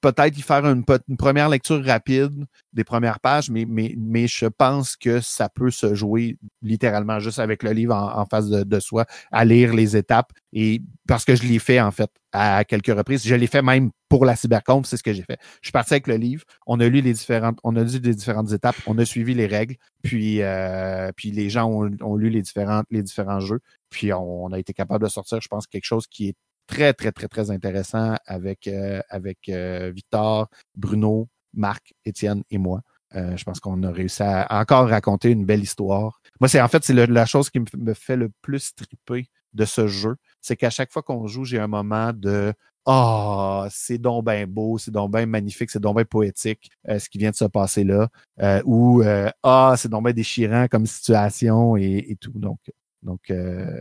peut-être 0.00 0.36
y 0.36 0.42
faire 0.42 0.64
une, 0.66 0.84
première 1.16 1.48
lecture 1.48 1.84
rapide 1.84 2.44
des 2.72 2.84
premières 2.84 3.20
pages, 3.20 3.50
mais, 3.50 4.26
je 4.26 4.46
pense 4.46 4.96
que 4.96 5.20
ça 5.20 5.48
peut 5.48 5.70
se 5.70 5.94
jouer 5.94 6.38
littéralement 6.62 7.18
juste 7.20 7.38
avec 7.38 7.62
le 7.62 7.72
livre 7.72 7.94
en, 7.94 8.24
face 8.26 8.48
de, 8.48 8.80
soi, 8.80 9.06
à 9.30 9.44
lire 9.44 9.74
les 9.74 9.96
étapes. 9.96 10.32
Et 10.52 10.82
parce 11.06 11.24
que 11.24 11.34
je 11.34 11.44
l'ai 11.44 11.58
fait, 11.58 11.80
en 11.80 11.90
fait, 11.90 12.10
à 12.32 12.64
quelques 12.64 12.94
reprises. 12.94 13.26
Je 13.26 13.34
l'ai 13.34 13.46
fait 13.46 13.62
même 13.62 13.90
pour 14.08 14.24
la 14.24 14.36
cyberconf, 14.36 14.86
c'est 14.86 14.96
ce 14.96 15.02
que 15.02 15.12
j'ai 15.12 15.22
fait. 15.22 15.38
Je 15.60 15.68
suis 15.68 15.72
parti 15.72 15.94
avec 15.94 16.06
le 16.06 16.16
livre, 16.16 16.44
on 16.66 16.80
a 16.80 16.88
lu 16.88 17.00
les 17.00 17.12
différentes, 17.12 17.58
on 17.64 17.76
a 17.76 17.82
lu 17.82 17.98
les 17.98 18.14
différentes 18.14 18.52
étapes, 18.52 18.76
on 18.86 18.96
a 18.98 19.04
suivi 19.04 19.34
les 19.34 19.46
règles, 19.46 19.76
puis, 20.02 20.42
euh, 20.42 21.10
les 21.24 21.50
gens 21.50 21.68
ont, 21.68 22.16
lu 22.16 22.30
les 22.30 22.42
différents, 22.42 23.40
jeux, 23.40 23.60
puis 23.90 24.12
on 24.12 24.52
a 24.52 24.58
été 24.58 24.72
capable 24.72 25.04
de 25.04 25.10
sortir, 25.10 25.40
je 25.40 25.48
pense, 25.48 25.66
quelque 25.66 25.84
chose 25.84 26.06
qui 26.06 26.28
est 26.28 26.36
très, 26.68 26.92
très, 26.92 27.10
très, 27.10 27.26
très 27.26 27.50
intéressant 27.50 28.14
avec, 28.26 28.68
euh, 28.68 29.00
avec 29.08 29.48
euh, 29.48 29.90
Victor, 29.92 30.48
Bruno, 30.76 31.28
Marc, 31.54 31.94
Étienne 32.04 32.44
et 32.50 32.58
moi. 32.58 32.82
Euh, 33.14 33.36
je 33.36 33.44
pense 33.44 33.58
qu'on 33.58 33.82
a 33.82 33.90
réussi 33.90 34.22
à 34.22 34.46
encore 34.60 34.88
raconter 34.88 35.30
une 35.30 35.46
belle 35.46 35.62
histoire. 35.62 36.20
Moi, 36.40 36.48
c'est 36.48 36.60
en 36.60 36.68
fait, 36.68 36.84
c'est 36.84 36.94
la 36.94 37.26
chose 37.26 37.50
qui 37.50 37.60
me, 37.76 37.94
fait 37.94 38.16
le 38.16 38.30
plus 38.42 38.74
triper 38.74 39.28
de 39.54 39.64
ce 39.64 39.86
jeu. 39.88 40.16
C'est 40.42 40.56
qu'à 40.56 40.70
chaque 40.70 40.92
fois 40.92 41.02
qu'on 41.02 41.26
joue, 41.26 41.44
j'ai 41.44 41.58
un 41.58 41.68
moment 41.68 42.12
de 42.12 42.52
Ah, 42.84 43.66
c'est 43.70 43.96
donc 43.96 44.26
bien 44.26 44.46
beau, 44.46 44.76
c'est 44.76 44.90
donc 44.90 45.10
bien 45.10 45.24
magnifique, 45.24 45.70
c'est 45.70 45.80
donc 45.80 45.96
bien 45.96 46.04
poétique 46.04 46.70
euh, 46.88 46.98
ce 46.98 47.08
qui 47.08 47.16
vient 47.16 47.30
de 47.30 47.36
se 47.36 47.46
passer 47.46 47.82
là. 47.82 48.08
Euh, 48.42 48.62
ou 48.66 49.02
euh, 49.02 49.30
Ah, 49.42 49.74
c'est 49.78 49.88
donc 49.88 50.04
bien 50.04 50.12
déchirant 50.12 50.66
comme 50.70 50.84
situation 50.84 51.78
et, 51.78 52.04
et 52.10 52.16
tout. 52.16 52.38
Donc, 52.38 52.60
donc 53.02 53.30
euh, 53.30 53.80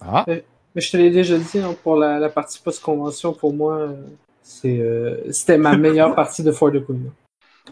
Ah, 0.00 0.26
Mais 0.76 0.82
je 0.82 0.90
te 0.90 0.98
l'ai 0.98 1.08
déjà 1.08 1.38
dit, 1.38 1.58
hein, 1.58 1.74
pour 1.82 1.96
la, 1.96 2.18
la 2.18 2.28
partie 2.28 2.60
post-convention, 2.60 3.32
pour 3.32 3.54
moi, 3.54 3.78
euh, 3.78 3.96
c'est, 4.42 4.78
euh, 4.78 5.32
c'était 5.32 5.56
ma 5.56 5.74
meilleure 5.74 6.14
partie 6.14 6.42
de 6.42 6.52
For 6.52 6.70
the 6.70 6.84
Queen. 6.84 7.10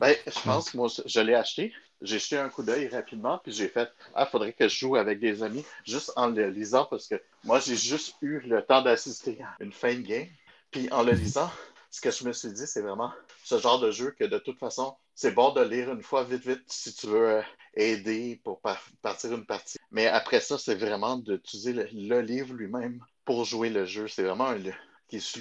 Ben, 0.01 0.17
je 0.27 0.41
pense 0.43 0.71
que 0.71 0.79
moi, 0.79 0.89
je 1.05 1.21
l'ai 1.21 1.35
acheté. 1.35 1.75
J'ai 2.01 2.19
jeté 2.19 2.39
un 2.39 2.49
coup 2.49 2.63
d'œil 2.63 2.89
rapidement, 2.89 3.39
puis 3.45 3.53
j'ai 3.53 3.69
fait 3.69 3.91
Ah, 4.15 4.25
faudrait 4.25 4.55
que 4.55 4.69
je 4.69 4.79
joue 4.79 4.97
avec 4.97 5.21
des 5.21 5.43
amis, 5.43 5.67
juste 5.85 6.13
en 6.17 6.29
le 6.29 6.49
lisant, 6.49 6.87
parce 6.87 7.07
que 7.07 7.17
moi, 7.45 7.61
j'ai 7.61 7.77
juste 7.77 8.15
eu 8.23 8.41
le 8.41 8.63
temps 8.63 8.81
d'assister 8.81 9.39
à 9.43 9.63
une 9.63 9.73
fin 9.73 9.95
de 9.95 10.01
game. 10.01 10.27
Puis 10.71 10.89
en 10.91 11.03
le 11.03 11.13
lisant, 11.13 11.51
ce 11.95 12.01
que 12.01 12.11
je 12.11 12.25
me 12.25 12.33
suis 12.33 12.53
dit, 12.53 12.67
c'est 12.67 12.81
vraiment 12.83 13.13
ce 13.45 13.57
genre 13.61 13.79
de 13.79 13.93
jeu 13.93 14.11
que 14.11 14.25
de 14.25 14.39
toute 14.39 14.59
façon, 14.59 14.97
c'est 15.15 15.31
bon 15.31 15.53
de 15.53 15.61
lire 15.63 15.93
une 15.93 16.03
fois 16.03 16.25
vite, 16.25 16.45
vite, 16.45 16.65
si 16.67 16.93
tu 16.93 17.07
veux 17.07 17.37
euh, 17.37 17.43
aider 17.75 18.41
pour 18.43 18.61
par- 18.61 18.85
partir 19.01 19.33
une 19.33 19.47
partie. 19.47 19.79
Mais 19.93 20.09
après 20.09 20.41
ça, 20.41 20.59
c'est 20.59 20.75
vraiment 20.75 21.17
d'utiliser 21.17 21.73
le, 21.73 22.21
livre 22.21 22.53
lui-même 22.53 22.99
pour 23.25 23.45
jouer 23.45 23.71
le 23.71 23.85
jeu. 23.85 24.09
C'est 24.09 24.25
vraiment 24.25 24.49
un 24.49 24.57
livre 24.57 24.77
qui 25.07 25.21
se, 25.21 25.39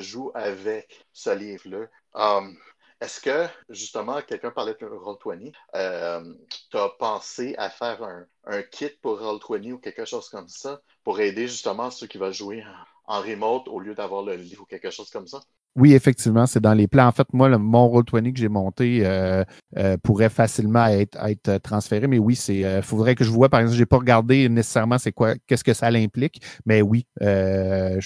joue- 0.00 0.32
avec 0.34 1.06
ce 1.12 1.30
livre-là. 1.30 1.86
Um, 2.14 2.58
est-ce 3.00 3.20
que, 3.20 3.46
justement, 3.68 4.20
quelqu'un 4.22 4.50
parlait 4.50 4.74
de 4.74 4.86
Roll20, 4.86 5.52
euh, 5.76 6.34
tu 6.68 6.76
as 6.78 6.88
pensé 6.98 7.54
à 7.58 7.70
faire 7.70 8.02
un, 8.44 8.62
kit 8.64 8.90
pour 9.00 9.20
Roll20 9.20 9.74
ou 9.74 9.78
quelque 9.78 10.04
chose 10.04 10.28
comme 10.30 10.48
ça 10.48 10.82
pour 11.04 11.20
aider 11.20 11.46
justement 11.46 11.92
ceux 11.92 12.08
qui 12.08 12.18
veulent 12.18 12.32
jouer 12.34 12.64
en 13.04 13.20
remote 13.20 13.68
au 13.68 13.78
lieu 13.78 13.94
d'avoir 13.94 14.22
le 14.24 14.34
livre 14.34 14.62
ou 14.62 14.66
quelque 14.66 14.90
chose 14.90 15.10
comme 15.10 15.28
ça? 15.28 15.40
Oui, 15.76 15.94
effectivement, 15.94 16.46
c'est 16.46 16.60
dans 16.60 16.74
les 16.74 16.88
plans. 16.88 17.06
En 17.06 17.12
fait, 17.12 17.28
moi, 17.32 17.48
le, 17.48 17.56
mon 17.56 17.86
Roll20 17.88 18.32
que 18.32 18.38
j'ai 18.40 18.48
monté 18.48 19.02
euh, 19.06 19.44
euh, 19.78 19.96
pourrait 20.02 20.28
facilement 20.28 20.86
être, 20.86 21.16
être 21.24 21.58
transféré, 21.58 22.08
mais 22.08 22.18
oui, 22.18 22.34
c'est 22.34 22.64
euh, 22.64 22.82
faudrait 22.82 23.14
que 23.14 23.22
je 23.24 23.30
vois, 23.30 23.48
par 23.48 23.60
exemple, 23.60 23.78
j'ai 23.78 23.86
pas 23.86 23.98
regardé 23.98 24.48
nécessairement 24.48 24.98
c'est 24.98 25.12
quoi, 25.12 25.34
qu'est-ce 25.46 25.62
que 25.62 25.72
ça 25.72 25.90
l'implique, 25.90 26.42
mais 26.66 26.82
oui, 26.82 27.06
euh, 27.22 28.00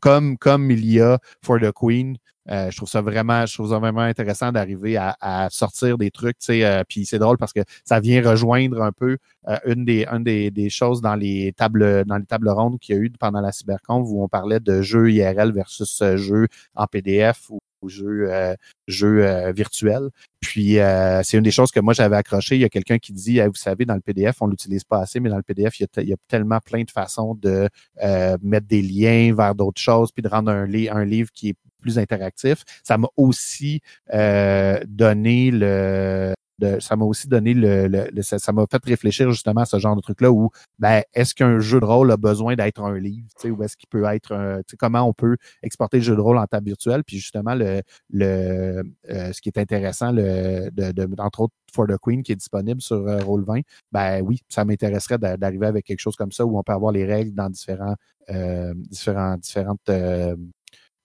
comme, 0.00 0.38
comme 0.38 0.70
il 0.70 0.84
y 0.86 1.00
a 1.00 1.18
For 1.44 1.60
the 1.60 1.72
Queen, 1.72 2.16
euh, 2.16 2.39
je 2.50 2.76
trouve 2.76 2.88
ça 2.88 3.00
vraiment, 3.00 3.46
je 3.46 3.54
trouve 3.54 3.70
ça 3.70 3.78
vraiment 3.78 4.00
intéressant 4.00 4.52
d'arriver 4.52 4.96
à, 4.96 5.16
à 5.20 5.48
sortir 5.50 5.98
des 5.98 6.10
trucs, 6.10 6.36
euh, 6.50 6.82
puis 6.88 7.06
c'est 7.06 7.18
drôle 7.18 7.38
parce 7.38 7.52
que 7.52 7.60
ça 7.84 8.00
vient 8.00 8.28
rejoindre 8.28 8.82
un 8.82 8.92
peu 8.92 9.18
euh, 9.48 9.56
une 9.66 9.84
des, 9.84 10.06
une 10.06 10.24
des, 10.24 10.50
des 10.50 10.70
choses 10.70 11.00
dans 11.00 11.14
les 11.14 11.52
tables, 11.56 12.04
dans 12.04 12.16
les 12.18 12.26
tables 12.26 12.48
rondes 12.48 12.78
qu'il 12.78 12.94
y 12.96 12.98
a 12.98 13.00
eu 13.00 13.10
pendant 13.18 13.40
la 13.40 13.52
cyberconf 13.52 14.06
où 14.10 14.22
on 14.22 14.28
parlait 14.28 14.60
de 14.60 14.82
jeux 14.82 15.10
IRL 15.12 15.52
versus 15.52 16.00
euh, 16.02 16.16
jeux 16.16 16.48
en 16.74 16.86
PDF 16.86 17.50
ou, 17.50 17.60
jeux, 17.88 18.30
euh, 18.30 18.54
euh, 19.02 19.52
virtuels. 19.52 20.10
Puis 20.40 20.78
euh, 20.78 21.22
c'est 21.22 21.36
une 21.38 21.42
des 21.44 21.50
choses 21.50 21.70
que 21.70 21.80
moi 21.80 21.94
j'avais 21.94 22.16
accroché. 22.16 22.56
Il 22.56 22.60
y 22.60 22.64
a 22.64 22.68
quelqu'un 22.68 22.98
qui 22.98 23.12
dit, 23.12 23.40
vous 23.40 23.54
savez, 23.54 23.86
dans 23.86 23.94
le 23.94 24.00
PDF, 24.00 24.42
on 24.42 24.46
l'utilise 24.48 24.84
pas 24.84 25.00
assez, 25.00 25.20
mais 25.20 25.30
dans 25.30 25.36
le 25.36 25.42
PDF, 25.42 25.80
il 25.80 25.86
y 26.08 26.12
a, 26.12 26.16
tellement 26.28 26.58
plein 26.60 26.82
de 26.82 26.90
façons 26.90 27.34
de 27.34 27.68
euh, 28.02 28.36
mettre 28.42 28.66
des 28.66 28.82
liens 28.82 29.34
vers 29.34 29.54
d'autres 29.54 29.80
choses, 29.80 30.12
puis 30.12 30.22
de 30.22 30.28
rendre 30.28 30.50
un, 30.50 30.66
li- 30.66 30.88
un 30.88 31.04
livre 31.04 31.30
qui 31.32 31.50
est 31.50 31.56
plus 31.80 31.98
interactif. 31.98 32.64
Ça 32.84 32.98
m'a 32.98 33.08
aussi 33.16 33.80
euh, 34.14 34.80
donné 34.86 35.50
le 35.50 36.34
de- 36.60 36.78
ça 36.78 36.94
m'a 36.94 37.06
aussi 37.06 37.26
donné 37.26 37.54
le, 37.54 37.86
le- 37.88 38.08
le- 38.12 38.22
ça 38.22 38.52
m'a 38.52 38.66
fait 38.70 38.84
réfléchir 38.84 39.30
justement 39.30 39.62
à 39.62 39.64
ce 39.64 39.78
genre 39.78 39.96
de 39.96 40.02
truc 40.02 40.20
là 40.20 40.30
où 40.30 40.50
ben 40.78 41.02
est-ce 41.14 41.34
qu'un 41.34 41.58
jeu 41.58 41.80
de 41.80 41.86
rôle 41.86 42.10
a 42.12 42.18
besoin 42.18 42.54
d'être 42.54 42.82
un 42.82 42.98
livre 42.98 43.26
tu 43.40 43.48
sais, 43.48 43.50
ou 43.50 43.62
est-ce 43.62 43.78
qu'il 43.78 43.88
peut 43.88 44.04
être 44.04 44.34
un, 44.34 44.60
comment 44.78 45.02
on 45.08 45.14
peut 45.14 45.36
exporter 45.62 45.96
le 45.98 46.02
jeu 46.02 46.16
de 46.16 46.20
rôle 46.20 46.36
en 46.38 46.46
table 46.46 46.66
virtuelle? 46.66 47.02
Puis 47.04 47.16
justement 47.18 47.54
le 47.54 47.80
le 48.10 48.82
euh, 49.10 49.32
ce 49.32 49.40
qui 49.40 49.48
est 49.48 49.58
intéressant 49.58 50.12
le 50.12 50.68
de, 50.70 50.92
de- 50.92 51.08
entre 51.18 51.40
autres 51.40 51.54
For 51.74 51.86
the 51.86 51.96
Queen 52.02 52.22
qui 52.22 52.32
est 52.32 52.36
disponible 52.36 52.82
sur 52.82 52.96
euh, 53.08 53.18
Roll20 53.20 53.62
ben 53.92 54.20
oui 54.22 54.40
ça 54.50 54.64
m'intéresserait 54.66 55.18
d'a- 55.18 55.36
d'arriver 55.38 55.66
avec 55.66 55.86
quelque 55.86 56.00
chose 56.00 56.16
comme 56.16 56.32
ça 56.32 56.44
où 56.44 56.58
on 56.58 56.62
peut 56.62 56.72
avoir 56.72 56.92
les 56.92 57.06
règles 57.06 57.32
dans 57.34 57.48
différents 57.48 57.94
euh, 58.28 58.74
différents 58.76 59.36
différentes 59.38 59.88
euh, 59.88 60.36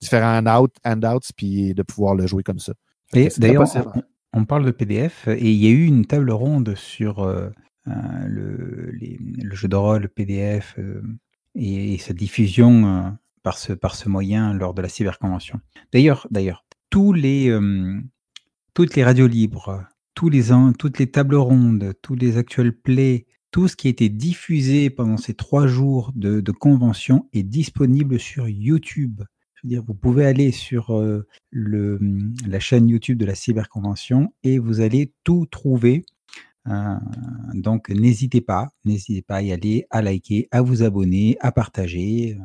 différents 0.05 0.37
handout, 0.37 0.71
handouts 0.85 1.27
puis 1.35 1.73
de 1.73 1.83
pouvoir 1.83 2.15
le 2.15 2.27
jouer 2.27 2.43
comme 2.43 2.59
ça 2.59 2.73
d'ailleurs, 3.39 3.61
on, 4.33 4.41
on 4.41 4.45
parle 4.45 4.65
de 4.65 4.71
PDF 4.71 5.27
et 5.27 5.51
il 5.51 5.57
y 5.63 5.67
a 5.67 5.71
eu 5.71 5.85
une 5.85 6.05
table 6.05 6.31
ronde 6.31 6.75
sur 6.75 7.19
euh, 7.19 7.49
euh, 7.87 7.91
le, 8.27 8.91
les- 8.99 9.19
le 9.19 9.55
jeu 9.55 9.67
de 9.67 9.75
rôle 9.75 10.09
PDF 10.09 10.75
euh, 10.77 11.01
et, 11.55 11.93
et 11.93 11.97
sa 11.99 12.13
diffusion 12.13 12.85
euh, 12.85 13.09
par, 13.43 13.57
ce, 13.57 13.73
par 13.73 13.95
ce 13.95 14.09
moyen 14.09 14.53
lors 14.53 14.73
de 14.73 14.81
la 14.81 14.89
cyberconvention. 14.89 15.59
D'ailleurs, 15.93 16.27
d'ailleurs, 16.31 16.65
tous 16.89 17.13
les, 17.13 17.49
toutes 18.73 18.95
les 18.95 19.03
radios 19.03 19.27
libres, 19.27 19.85
tous 20.15 20.29
les, 20.29 20.51
en- 20.51 20.73
toutes 20.73 20.97
les 20.99 21.07
tables 21.11 21.35
rondes, 21.35 21.93
tous 22.01 22.15
les 22.15 22.37
actuels 22.37 22.73
plays, 22.73 23.25
tout 23.51 23.67
ce 23.69 23.75
qui 23.75 23.87
a 23.87 23.91
été 23.91 24.09
diffusé 24.09 24.89
pendant 24.89 25.17
ces 25.17 25.33
trois 25.33 25.67
jours 25.67 26.11
de, 26.15 26.41
de 26.41 26.51
convention 26.51 27.29
est 27.33 27.43
disponible 27.43 28.19
sur 28.19 28.49
YouTube. 28.49 29.21
Vous 29.85 29.93
pouvez 29.93 30.25
aller 30.25 30.51
sur 30.51 30.95
euh, 30.95 31.25
le, 31.51 31.99
la 32.47 32.59
chaîne 32.59 32.87
YouTube 32.87 33.17
de 33.17 33.25
la 33.25 33.35
cyberconvention 33.35 34.33
et 34.43 34.59
vous 34.59 34.81
allez 34.81 35.11
tout 35.23 35.45
trouver. 35.45 36.05
Euh, 36.67 36.95
donc 37.53 37.89
n'hésitez 37.89 38.41
pas, 38.41 38.69
n'hésitez 38.85 39.21
pas 39.21 39.37
à 39.37 39.41
y 39.41 39.51
aller, 39.51 39.87
à 39.89 40.01
liker, 40.01 40.47
à 40.51 40.61
vous 40.61 40.83
abonner, 40.83 41.37
à 41.39 41.51
partager. 41.51 42.37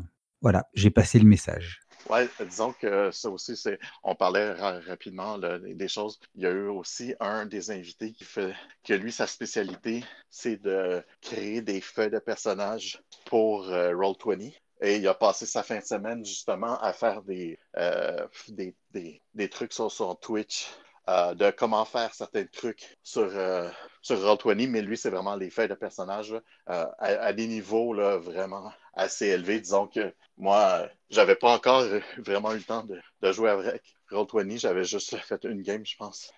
Voilà, 0.42 0.68
j'ai 0.74 0.90
passé 0.90 1.18
le 1.18 1.26
message. 1.26 1.80
Ouais, 2.08 2.28
disons 2.48 2.72
que 2.72 3.10
ça 3.10 3.30
aussi, 3.30 3.56
c'est. 3.56 3.78
On 4.02 4.14
parlait 4.14 4.52
ra- 4.52 4.80
rapidement 4.80 5.38
des 5.38 5.88
choses. 5.88 6.18
Il 6.34 6.42
y 6.42 6.46
a 6.46 6.50
eu 6.50 6.66
aussi 6.66 7.14
un 7.20 7.46
des 7.46 7.70
invités 7.70 8.12
qui 8.12 8.24
fait 8.24 8.54
que 8.82 8.94
lui, 8.94 9.12
sa 9.12 9.26
spécialité, 9.26 10.02
c'est 10.30 10.56
de 10.56 11.04
créer 11.20 11.60
des 11.62 11.80
feuilles 11.80 12.10
de 12.10 12.18
personnages 12.18 13.00
pour 13.26 13.68
euh, 13.68 13.92
Roll20. 13.92 14.52
Et 14.82 14.96
il 14.96 15.06
a 15.08 15.14
passé 15.14 15.46
sa 15.46 15.62
fin 15.62 15.78
de 15.78 15.84
semaine 15.84 16.24
justement 16.24 16.78
à 16.80 16.92
faire 16.92 17.22
des, 17.22 17.58
euh, 17.76 18.26
des, 18.48 18.74
des, 18.92 19.22
des 19.34 19.48
trucs 19.50 19.72
sur 19.72 19.90
son 19.90 20.14
Twitch 20.14 20.66
euh, 21.10 21.34
de 21.34 21.50
comment 21.50 21.84
faire 21.84 22.14
certains 22.14 22.44
trucs 22.44 22.96
sur, 23.02 23.22
euh, 23.22 23.68
sur 24.00 24.16
Roll20, 24.18 24.68
mais 24.68 24.82
lui, 24.82 24.96
c'est 24.96 25.10
vraiment 25.10 25.34
les 25.34 25.50
faits 25.50 25.70
de 25.70 25.74
personnages 25.74 26.32
euh, 26.68 26.86
à, 26.98 27.32
des 27.32 27.48
niveaux 27.48 27.94
là, 27.94 28.18
vraiment 28.18 28.70
assez 28.94 29.26
élevés. 29.26 29.60
Disons 29.60 29.88
que 29.88 30.14
moi, 30.36 30.88
j'avais 31.08 31.34
pas 31.34 31.54
encore 31.54 31.84
vraiment 32.18 32.52
eu 32.52 32.58
le 32.58 32.62
temps 32.62 32.84
de, 32.84 33.00
de 33.22 33.32
jouer 33.32 33.50
avec 33.50 33.82
Roll20. 34.10 34.60
J'avais 34.60 34.84
juste 34.84 35.16
fait 35.16 35.42
une 35.44 35.62
game, 35.62 35.84
je 35.84 35.96
pense, 35.96 36.32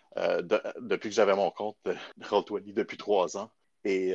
depuis 0.80 1.10
que 1.10 1.14
j'avais 1.14 1.36
mon 1.36 1.50
compte 1.50 1.76
de 1.84 1.94
Roll20 2.22 2.72
depuis 2.72 2.96
trois 2.96 3.36
ans. 3.36 3.50
Et 3.84 4.14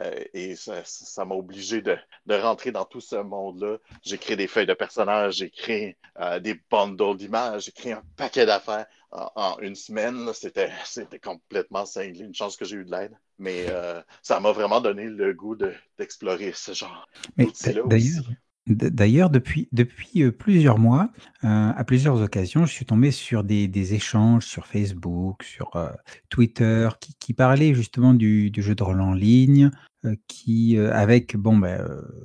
euh, 0.00 0.24
et 0.32 0.54
ça 0.56 1.24
m'a 1.24 1.34
obligé 1.34 1.82
de, 1.82 1.96
de, 2.26 2.34
rentrer 2.34 2.70
dans 2.70 2.84
tout 2.84 3.00
ce 3.00 3.16
monde-là. 3.16 3.78
J'ai 4.02 4.18
créé 4.18 4.36
des 4.36 4.46
feuilles 4.46 4.66
de 4.66 4.74
personnages, 4.74 5.34
j'ai 5.34 5.50
créé 5.50 5.96
euh, 6.20 6.38
des 6.38 6.60
bundles 6.70 7.16
d'images, 7.16 7.64
j'ai 7.64 7.72
créé 7.72 7.92
un 7.92 8.02
paquet 8.16 8.46
d'affaires 8.46 8.86
en, 9.10 9.58
une 9.60 9.74
semaine. 9.74 10.30
C'était 10.32 10.70
complètement 11.22 11.86
cinglé. 11.86 12.20
Une 12.20 12.34
chance 12.34 12.56
que 12.56 12.64
j'ai 12.64 12.76
eu 12.76 12.84
de 12.84 12.90
l'aide. 12.90 13.12
Mais 13.38 13.66
euh, 13.68 14.00
ça 14.22 14.38
m'a 14.38 14.52
vraiment 14.52 14.80
donné 14.80 15.04
le 15.04 15.32
goût 15.34 15.56
d'explorer 15.98 16.52
ce 16.54 16.72
genre 16.72 17.08
d'outils-là 17.36 17.82
D'ailleurs, 17.86 18.24
depuis, 18.66 19.68
depuis 19.72 20.30
plusieurs 20.32 20.78
mois, 20.78 21.10
à 21.42 21.82
plusieurs 21.84 22.20
occasions, 22.20 22.66
je 22.66 22.72
suis 22.72 22.84
tombé 22.84 23.10
sur 23.10 23.44
des, 23.44 23.94
échanges 23.94 24.44
sur 24.44 24.66
Facebook, 24.66 25.42
sur 25.42 25.70
Twitter, 26.28 26.88
qui, 27.18 27.34
parlaient 27.34 27.74
justement 27.74 28.14
du, 28.14 28.52
jeu 28.56 28.74
de 28.74 28.82
rôle 28.82 29.00
en 29.00 29.12
ligne, 29.12 29.70
qui, 30.28 30.78
avec, 30.78 31.36
bon, 31.36 31.56
ben, 31.56 31.84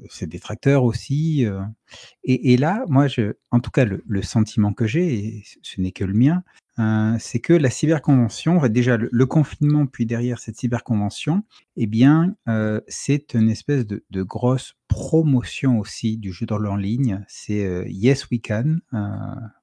ses 0.10 0.28
détracteurs 0.28 0.84
aussi. 0.84 1.45
Et, 2.24 2.53
et, 2.53 2.57
là, 2.57 2.84
moi, 2.88 3.07
je, 3.07 3.34
en 3.52 3.60
tout 3.60 3.72
cas, 3.72 3.86
le, 3.86 4.22
sentiment 4.22 4.74
que 4.74 4.86
j'ai, 4.86 5.14
et 5.14 5.44
ce 5.62 5.82
n'est 5.82 5.91
que 5.91 6.03
le 6.03 6.14
mien, 6.14 6.44
euh, 6.78 7.16
c'est 7.20 7.40
que 7.40 7.53
la 7.53 7.70
cyberconvention, 7.70 8.60
déjà 8.68 8.98
le, 8.98 9.26
confinement, 9.26 9.86
puis 9.86 10.06
derrière 10.06 10.40
cette 10.40 10.57
cyberconvention, 10.57 11.44
eh 11.78 11.88
bien, 11.88 12.36
euh, 12.49 12.82
c'est 12.88 13.34
une 13.34 13.49
espèce 13.49 13.86
de, 13.88 14.03
grosse 14.24 14.74
promotion 14.96 15.80
aussi 15.80 16.18
du 16.18 16.32
jeu 16.32 16.46
de 16.46 16.54
rôle 16.54 16.68
en 16.68 16.78
ligne. 16.78 17.26
C'est 17.28 17.66
euh, 17.66 17.86
Yes 17.90 18.30
We 18.32 18.40
Can. 18.42 18.78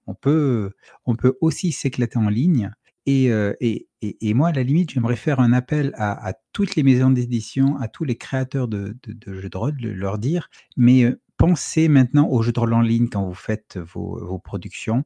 on, 0.07 0.15
peut, 0.15 0.73
on 1.07 1.17
peut 1.17 1.39
aussi 1.41 1.73
s'éclater 1.73 2.19
en 2.19 2.29
ligne. 2.29 2.71
Et, 3.07 3.31
et, 3.61 3.89
et, 4.01 4.35
moi, 4.35 4.51
à 4.51 4.53
la 4.53 4.63
limite, 4.63 4.91
j'aimerais 4.91 5.17
faire 5.17 5.41
un 5.41 5.53
appel 5.53 5.93
à, 5.97 6.35
toutes 6.53 6.77
les 6.77 6.85
maisons 6.85 7.11
d'édition, 7.11 7.77
à 7.79 7.89
tous 7.89 8.05
les 8.05 8.15
créateurs 8.15 8.69
de, 8.69 8.95
jeux 9.27 9.49
de 9.49 9.57
rôle, 9.57 9.75
leur 9.81 10.19
dire, 10.19 10.51
mais 10.77 11.13
pensez 11.43 11.89
maintenant 11.89 12.29
aux 12.29 12.41
jeux 12.41 12.53
de 12.53 12.61
rôle 12.61 12.73
en 12.73 12.83
ligne 12.83 13.09
quand 13.09 13.25
vous 13.25 13.35
faites 13.35 13.77
vos, 13.77 14.39
productions 14.39 15.03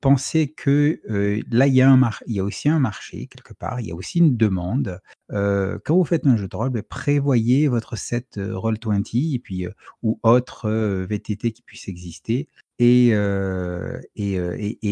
pensez 0.00 0.52
que 0.52 1.00
là, 1.48 1.68
il 1.68 1.74
y, 1.74 1.80
a 1.82 2.44
aussi 2.44 2.68
un 2.68 2.80
marché 2.80 3.28
quelque 3.28 3.54
part, 3.54 3.80
il 3.80 3.86
y 3.86 3.92
a 3.92 3.94
aussi 3.94 4.18
une 4.18 4.36
demande. 4.36 5.00
quand 5.30 5.96
vous 5.96 6.04
faites 6.04 6.26
un 6.26 6.36
jeu 6.36 6.48
de 6.48 6.56
rôle, 6.56 6.70
ben, 6.70 6.82
prévoyez 6.82 7.68
votre 7.68 7.96
set 7.96 8.36
Roll20 8.36 9.34
et 9.34 9.38
puis, 9.38 9.66
ou 10.02 10.18
autre 10.24 10.68
VTT 11.04 11.52
qui 11.52 11.62
puisse 11.62 11.86
exister 11.86 12.48
et, 12.80 13.14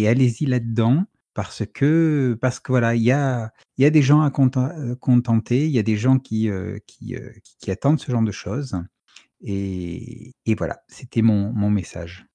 allez-y 0.06 0.47
là-dedans 0.47 1.06
parce 1.35 1.64
que, 1.66 2.39
parce 2.40 2.60
que 2.60 2.70
voilà, 2.73 2.94
il 2.94 3.02
y 3.02 3.12
a, 3.12 3.52
y 3.78 3.85
a 3.85 3.90
des 3.90 4.02
gens 4.02 4.23
à 4.23 4.31
contenter, 4.31 5.66
il 5.66 5.73
y 5.73 5.78
a 5.81 5.82
des 5.82 5.97
gens 5.97 6.18
qui, 6.18 6.48
qui, 6.86 7.70
attendent 7.70 8.01
ce 8.01 8.10
genre 8.10 8.23
de 8.23 8.32
choses. 8.32 8.81
Et, 9.48 10.35
voilà, 10.59 10.81
c'était 10.89 11.23
mon, 11.23 11.52
mon 11.52 11.70
message. 11.70 12.27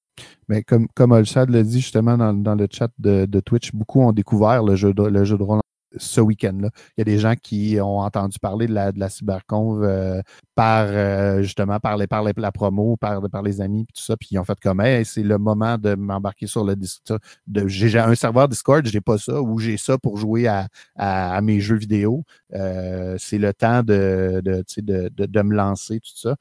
Mais 0.48 0.62
comme, 0.62 0.88
comme 0.94 1.12
Olshad 1.12 1.50
l'a 1.50 1.62
dit 1.62 1.80
justement 1.80 2.16
dans, 2.16 2.32
dans 2.32 2.54
le 2.54 2.66
chat 2.70 2.90
de, 2.98 3.26
de, 3.26 3.40
Twitch, 3.40 3.72
beaucoup 3.72 4.00
ont 4.00 4.12
découvert 4.12 4.62
le 4.62 4.76
jeu 4.76 4.94
de, 4.94 5.02
le 5.02 5.24
jeu 5.24 5.36
de 5.36 5.42
rôle 5.42 5.60
ce 5.96 6.20
week-end-là. 6.20 6.70
Il 6.96 7.00
y 7.00 7.02
a 7.02 7.04
des 7.04 7.18
gens 7.18 7.34
qui 7.34 7.78
ont 7.80 7.98
entendu 7.98 8.38
parler 8.38 8.66
de 8.66 8.74
la, 8.74 8.92
de 8.92 9.00
la 9.00 9.08
cyberconv 9.08 9.82
euh, 9.82 10.20
par 10.54 10.86
euh, 10.88 11.42
justement 11.42 11.80
par, 11.80 11.96
les, 11.96 12.06
par 12.06 12.22
la 12.22 12.52
promo, 12.52 12.96
par, 12.96 13.20
par 13.30 13.42
les 13.42 13.60
amis, 13.60 13.84
puis 13.84 13.94
tout 13.94 14.02
ça, 14.02 14.16
puis 14.16 14.28
ils 14.32 14.38
ont 14.38 14.44
fait 14.44 14.58
comme 14.60 14.80
hey, 14.80 15.04
c'est 15.04 15.22
le 15.22 15.38
moment 15.38 15.78
de 15.78 15.94
m'embarquer 15.94 16.46
sur 16.46 16.64
le 16.64 16.76
Discord. 16.76 17.20
J'ai 17.66 17.98
un 17.98 18.14
serveur 18.14 18.48
Discord, 18.48 18.84
j'ai 18.86 19.00
pas 19.00 19.18
ça, 19.18 19.40
ou 19.40 19.58
j'ai 19.58 19.76
ça 19.76 19.98
pour 19.98 20.16
jouer 20.16 20.46
à, 20.46 20.68
à, 20.96 21.40
mes 21.40 21.60
jeux 21.60 21.76
vidéo. 21.76 22.24
Euh, 22.54 23.16
c'est 23.18 23.38
le 23.38 23.52
temps 23.52 23.82
de, 23.82 24.40
de, 24.44 24.64
de, 24.78 25.26
de, 25.26 25.42
me 25.42 25.54
lancer, 25.54 26.00
tout 26.00 26.16
ça. 26.16 26.36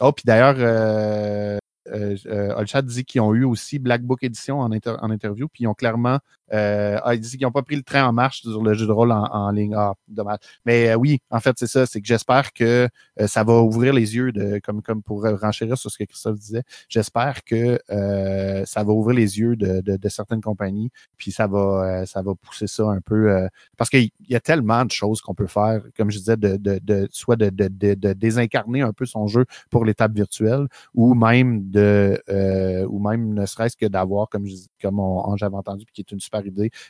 oh, 0.00 0.12
puis 0.12 0.24
d'ailleurs, 0.26 0.56
euh, 0.58 1.58
euh 1.88 2.82
dit 2.82 3.04
qu'ils 3.04 3.20
ont 3.20 3.34
eu 3.34 3.44
aussi 3.44 3.78
Black 3.78 4.02
Book 4.02 4.22
Edition 4.22 4.60
en, 4.60 4.70
en 4.70 5.10
interview, 5.10 5.48
puis 5.48 5.64
ils 5.64 5.66
ont 5.66 5.74
clairement 5.74 6.18
euh, 6.52 6.98
ah, 7.02 7.14
ils 7.14 7.20
disent 7.20 7.32
qu'ils 7.32 7.42
n'ont 7.42 7.52
pas 7.52 7.62
pris 7.62 7.76
le 7.76 7.82
train 7.82 8.06
en 8.06 8.12
marche 8.12 8.42
sur 8.42 8.62
le 8.62 8.74
jeu 8.74 8.86
de 8.86 8.92
rôle 8.92 9.12
en, 9.12 9.50
ligne. 9.50 9.74
Ah, 9.76 9.94
dommage. 10.08 10.38
Mais 10.64 10.90
euh, 10.90 10.94
oui, 10.96 11.20
en 11.30 11.40
fait, 11.40 11.56
c'est 11.58 11.66
ça. 11.66 11.86
C'est 11.86 12.00
que 12.00 12.06
j'espère 12.06 12.52
que 12.52 12.88
euh, 13.20 13.26
ça 13.26 13.44
va 13.44 13.60
ouvrir 13.60 13.92
les 13.92 14.16
yeux, 14.16 14.32
de, 14.32 14.60
comme, 14.62 14.82
comme 14.82 15.02
pour 15.02 15.24
renchérir 15.24 15.76
sur 15.76 15.90
ce 15.90 15.98
que 15.98 16.04
Christophe 16.04 16.38
disait. 16.38 16.62
J'espère 16.88 17.44
que 17.44 17.78
ça 18.66 18.84
va 18.84 18.92
ouvrir 18.92 19.16
les 19.16 19.38
yeux 19.38 19.56
de, 19.56 19.80
de, 19.80 20.08
certaines 20.08 20.40
compagnies, 20.40 20.90
puis 21.16 21.32
ça 21.32 21.46
va, 21.46 22.06
ça 22.06 22.22
va 22.22 22.34
pousser 22.34 22.66
ça 22.66 22.84
un 22.84 23.00
peu. 23.00 23.48
parce 23.76 23.90
qu'il 23.90 24.10
y 24.28 24.34
a 24.34 24.40
tellement 24.40 24.84
de 24.84 24.90
choses 24.90 25.20
qu'on 25.20 25.34
peut 25.34 25.46
faire, 25.46 25.82
comme 25.96 26.10
je 26.10 26.18
disais, 26.18 26.36
de, 26.36 26.56
de, 26.56 26.80
de 26.82 27.08
soit 27.10 27.36
de, 27.36 27.50
de, 27.50 27.68
de, 27.68 28.12
désincarner 28.12 28.82
un 28.82 28.92
peu 28.92 29.06
son 29.06 29.26
jeu 29.26 29.44
pour 29.70 29.84
l'étape 29.84 30.12
virtuelle, 30.12 30.66
ou 30.94 31.14
même 31.14 31.70
de, 31.70 32.20
ou 32.88 33.06
même 33.06 33.34
ne 33.34 33.46
serait-ce 33.46 33.76
que 33.76 33.86
d'avoir, 33.86 34.28
comme, 34.28 34.46
comme 34.80 35.00
j'avais 35.36 35.56
entendu, 35.56 35.84
qui 35.92 36.00
est 36.00 36.12
une 36.12 36.20
super 36.20 36.37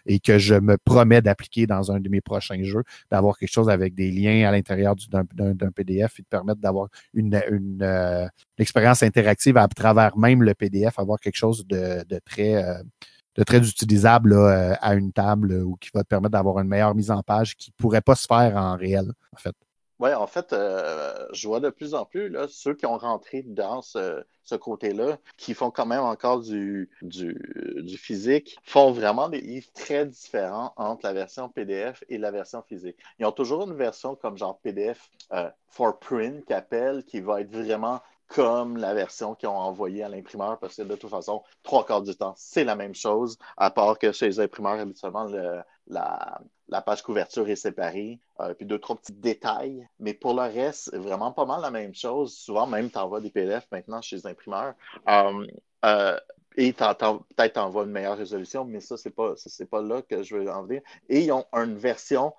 et 0.06 0.20
que 0.20 0.38
je 0.38 0.54
me 0.54 0.76
promets 0.76 1.22
d'appliquer 1.22 1.66
dans 1.66 1.92
un 1.92 2.00
de 2.00 2.08
mes 2.08 2.20
prochains 2.20 2.62
jeux, 2.62 2.84
d'avoir 3.10 3.38
quelque 3.38 3.52
chose 3.52 3.68
avec 3.68 3.94
des 3.94 4.10
liens 4.10 4.48
à 4.48 4.52
l'intérieur 4.52 4.94
d'un 5.10 5.70
PDF 5.74 6.18
et 6.18 6.22
de 6.22 6.28
permettre 6.28 6.60
d'avoir 6.60 6.88
une, 7.14 7.40
une, 7.50 7.82
euh, 7.82 8.26
expérience 8.58 9.02
interactive 9.02 9.56
à 9.56 9.68
travers 9.68 10.16
même 10.16 10.42
le 10.42 10.54
PDF, 10.54 10.98
avoir 10.98 11.18
quelque 11.20 11.36
chose 11.36 11.66
de, 11.66 12.04
euh, 12.38 13.44
très 13.44 13.68
utilisable 13.68 14.32
euh, 14.32 14.74
à 14.80 14.94
une 14.94 15.12
table 15.12 15.52
ou 15.52 15.76
qui 15.76 15.90
va 15.94 16.02
te 16.02 16.08
permettre 16.08 16.32
d'avoir 16.32 16.58
une 16.58 16.68
meilleure 16.68 16.94
mise 16.94 17.10
en 17.10 17.22
page 17.22 17.56
qui 17.56 17.70
pourrait 17.72 18.00
pas 18.00 18.16
se 18.16 18.26
faire 18.26 18.56
en 18.56 18.76
réel, 18.76 19.12
en 19.32 19.36
fait. 19.36 19.54
Oui, 20.00 20.14
en 20.14 20.26
fait, 20.28 20.52
euh, 20.52 21.26
je 21.32 21.48
vois 21.48 21.58
de 21.58 21.70
plus 21.70 21.94
en 21.94 22.04
plus 22.04 22.28
là, 22.28 22.46
ceux 22.48 22.74
qui 22.74 22.86
ont 22.86 22.98
rentré 22.98 23.42
dans 23.42 23.82
ce, 23.82 24.22
ce 24.44 24.54
côté-là, 24.54 25.18
qui 25.36 25.54
font 25.54 25.72
quand 25.72 25.86
même 25.86 26.02
encore 26.02 26.40
du, 26.40 26.88
du, 27.02 27.36
du, 27.82 27.98
physique, 27.98 28.56
font 28.62 28.92
vraiment 28.92 29.28
des 29.28 29.40
livres 29.40 29.66
très 29.74 30.06
différents 30.06 30.72
entre 30.76 31.04
la 31.04 31.12
version 31.12 31.48
PDF 31.48 32.04
et 32.08 32.16
la 32.18 32.30
version 32.30 32.62
physique. 32.62 32.96
Ils 33.18 33.26
ont 33.26 33.32
toujours 33.32 33.68
une 33.68 33.74
version 33.74 34.14
comme 34.14 34.38
genre 34.38 34.60
PDF 34.60 35.10
euh, 35.32 35.50
for 35.68 35.98
print 35.98 36.44
qu'appelle, 36.46 37.04
qui 37.04 37.20
va 37.20 37.40
être 37.40 37.50
vraiment 37.50 38.00
comme 38.28 38.76
la 38.76 38.94
version 38.94 39.34
qu'ils 39.34 39.48
ont 39.48 39.56
envoyée 39.56 40.04
à 40.04 40.08
l'imprimeur, 40.08 40.58
parce 40.58 40.76
que 40.76 40.82
de 40.82 40.94
toute 40.96 41.10
façon, 41.10 41.42
trois 41.62 41.84
quarts 41.84 42.02
du 42.02 42.14
temps, 42.14 42.34
c'est 42.36 42.64
la 42.64 42.76
même 42.76 42.94
chose, 42.94 43.38
à 43.56 43.70
part 43.70 43.98
que 43.98 44.12
chez 44.12 44.26
les 44.26 44.38
imprimeurs, 44.40 44.78
habituellement, 44.78 45.24
le, 45.24 45.60
la, 45.88 46.40
la, 46.68 46.82
page 46.82 47.02
couverture 47.02 47.48
est 47.48 47.56
séparée, 47.56 48.20
euh, 48.40 48.54
puis 48.54 48.66
deux, 48.66 48.78
trois 48.78 48.96
petits 48.96 49.12
détails. 49.12 49.88
Mais 49.98 50.14
pour 50.14 50.34
le 50.34 50.42
reste, 50.42 50.94
vraiment 50.96 51.32
pas 51.32 51.44
mal 51.44 51.60
la 51.60 51.70
même 51.70 51.94
chose. 51.94 52.36
Souvent, 52.36 52.66
même, 52.66 52.90
tu 52.90 52.98
envoies 52.98 53.20
des 53.20 53.30
PDF 53.30 53.66
maintenant 53.72 54.00
chez 54.00 54.16
les 54.16 54.26
imprimeurs. 54.26 54.74
Euh, 55.08 55.46
euh, 55.84 56.18
et 56.56 56.72
peut-être 56.72 57.52
t'envoies 57.52 57.84
une 57.84 57.92
meilleure 57.92 58.18
résolution, 58.18 58.64
mais 58.64 58.80
ça, 58.80 58.96
c'est 58.96 59.10
pas, 59.10 59.34
pas 59.70 59.82
là 59.82 60.02
que 60.02 60.24
je 60.24 60.36
veux 60.36 60.50
en 60.50 60.64
venir. 60.64 60.82
Et 61.08 61.20
ils 61.20 61.30
ont 61.30 61.46
une 61.52 61.76
version, 61.76 62.34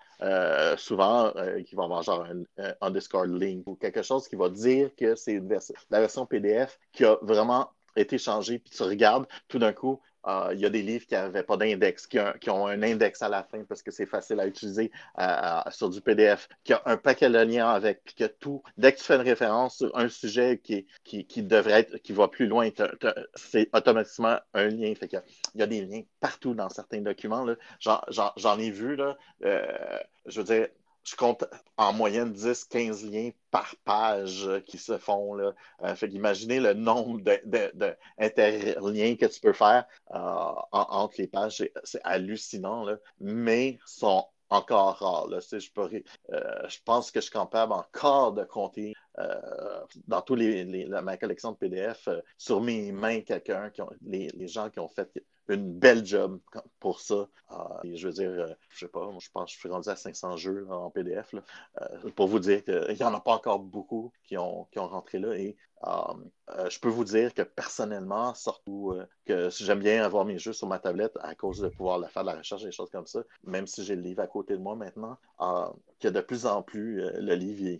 souvent, 0.75 1.31
qui 1.65 1.75
va 1.75 1.85
avoir 1.85 2.03
genre 2.03 2.25
un, 2.25 2.73
un, 2.81 2.91
Discord 2.91 3.29
link 3.29 3.65
ou 3.65 3.75
quelque 3.75 4.01
chose 4.01 4.27
qui 4.27 4.35
va 4.35 4.49
dire 4.49 4.93
que 4.97 5.15
c'est 5.15 5.41
la 5.89 6.01
version 6.01 6.25
PDF 6.25 6.77
qui 6.91 7.05
a 7.05 7.17
vraiment 7.21 7.69
été 7.95 8.17
changée, 8.17 8.59
puis 8.59 8.71
tu 8.71 8.83
regardes, 8.83 9.25
tout 9.47 9.59
d'un 9.59 9.73
coup, 9.73 10.01
il 10.27 10.59
y 10.59 10.65
a 10.65 10.69
des 10.69 10.81
livres 10.81 11.05
qui 11.05 11.13
n'avaient 11.13 11.43
pas 11.43 11.57
d'index, 11.57 12.07
qui, 12.07 12.49
ont 12.49 12.67
un 12.67 12.83
index 12.83 13.21
à 13.21 13.29
la 13.29 13.43
fin 13.43 13.63
parce 13.63 13.81
que 13.81 13.91
c'est 13.91 14.05
facile 14.05 14.39
à 14.39 14.47
utiliser 14.47 14.91
euh, 15.19 15.61
sur 15.69 15.89
du 15.89 16.01
PDF, 16.01 16.47
qui 16.63 16.73
a 16.73 16.81
un 16.85 16.97
paquet 16.97 17.29
de 17.29 17.39
liens 17.39 17.69
avec, 17.69 18.03
puis 18.03 18.15
que 18.15 18.25
tout, 18.25 18.61
dès 18.77 18.93
que 18.93 18.97
tu 18.97 19.03
fais 19.03 19.15
une 19.15 19.21
référence 19.21 19.77
sur 19.77 19.97
un 19.97 20.09
sujet 20.09 20.59
qui, 20.63 20.85
qui, 21.03 21.43
devrait 21.43 21.81
être, 21.81 21.97
qui 21.97 22.13
va 22.13 22.27
plus 22.27 22.47
loin, 22.47 22.69
c'est 23.35 23.69
automatiquement 23.73 24.37
un 24.53 24.67
lien. 24.67 24.93
Fait 24.95 25.09
il 25.55 25.59
y 25.59 25.63
a 25.63 25.67
des 25.67 25.85
liens 25.85 26.01
partout 26.19 26.53
dans 26.53 26.69
certains 26.69 27.01
documents. 27.01 27.45
J'en 27.79 28.59
ai 28.59 28.71
vu, 28.71 28.95
là, 28.95 29.17
euh, 29.45 29.99
je 30.25 30.41
veux 30.41 30.45
dire, 30.45 30.67
je 31.03 31.15
compte 31.15 31.45
en 31.77 31.93
moyenne 31.93 32.33
10-15 32.33 33.09
liens 33.09 33.29
par 33.51 33.75
page 33.83 34.49
qui 34.65 34.77
se 34.77 34.97
font. 34.97 35.39
Euh, 35.39 35.95
fait 35.95 36.07
imaginez 36.07 36.59
le 36.59 36.73
nombre 36.73 37.21
d'interliens 37.21 39.15
que 39.15 39.25
tu 39.25 39.39
peux 39.39 39.53
faire 39.53 39.85
euh, 40.13 40.51
entre 40.71 41.15
les 41.17 41.27
pages. 41.27 41.63
C'est 41.83 42.01
hallucinant, 42.03 42.83
là. 42.83 42.97
mais 43.19 43.79
sont 43.85 44.25
encore 44.49 44.97
rares. 44.97 45.29
Je, 45.29 45.69
euh, 46.33 46.67
pense 46.83 47.11
que 47.11 47.19
je 47.19 47.25
suis 47.25 47.33
capable 47.33 47.73
encore 47.73 48.33
de 48.33 48.43
compter 48.43 48.93
dans 50.07 50.21
tous 50.21 50.35
les, 50.35 50.87
ma 50.87 51.17
collection 51.17 51.51
de 51.51 51.57
PDF 51.57 52.07
sur 52.37 52.61
mes 52.61 52.91
mains 52.93 53.21
quelqu'un, 53.21 53.69
les 54.01 54.47
gens 54.47 54.69
qui 54.69 54.79
ont 54.79 54.87
fait 54.87 55.11
une 55.49 55.73
belle 55.73 56.05
job 56.05 56.39
pour 56.79 56.99
ça. 56.99 57.27
Euh, 57.51 57.95
je 57.95 58.07
veux 58.07 58.13
dire, 58.13 58.29
euh, 58.29 58.53
je 58.69 58.79
sais 58.79 58.87
pas, 58.87 59.09
je 59.19 59.29
pense 59.31 59.49
que 59.49 59.55
je 59.55 59.59
suis 59.59 59.69
rendu 59.69 59.89
à 59.89 59.95
500 59.95 60.37
jeux 60.37 60.67
en 60.69 60.89
PDF. 60.89 61.33
Euh, 61.81 62.09
pour 62.15 62.27
vous 62.27 62.39
dire 62.39 62.63
qu'il 62.63 62.95
n'y 62.99 63.03
en 63.03 63.13
a 63.13 63.19
pas 63.19 63.33
encore 63.33 63.59
beaucoup 63.59 64.11
qui 64.23 64.37
ont, 64.37 64.65
qui 64.71 64.79
ont 64.79 64.87
rentré 64.87 65.19
là. 65.19 65.35
Et 65.35 65.57
je 66.69 66.79
peux 66.79 66.89
vous 66.89 67.05
dire 67.05 67.33
que 67.33 67.41
personnellement, 67.41 68.33
surtout 68.33 68.93
que 69.25 69.49
j'aime 69.49 69.79
bien 69.79 70.03
avoir 70.03 70.25
mes 70.25 70.37
jeux 70.37 70.51
sur 70.51 70.67
ma 70.67 70.77
tablette 70.77 71.17
à 71.21 71.35
cause 71.35 71.59
de 71.59 71.69
pouvoir 71.69 72.09
faire 72.11 72.23
de 72.23 72.27
la 72.27 72.37
recherche 72.37 72.63
et 72.63 72.65
des 72.65 72.71
choses 72.71 72.89
comme 72.89 73.07
ça, 73.07 73.23
même 73.43 73.65
si 73.65 73.85
j'ai 73.85 73.95
le 73.95 74.01
livre 74.01 74.21
à 74.21 74.27
côté 74.27 74.57
de 74.57 74.61
moi 74.61 74.75
maintenant, 74.75 75.17
que 75.99 76.09
de 76.09 76.21
plus 76.21 76.45
en 76.45 76.61
plus 76.61 77.01
le 77.01 77.33
livre 77.35 77.79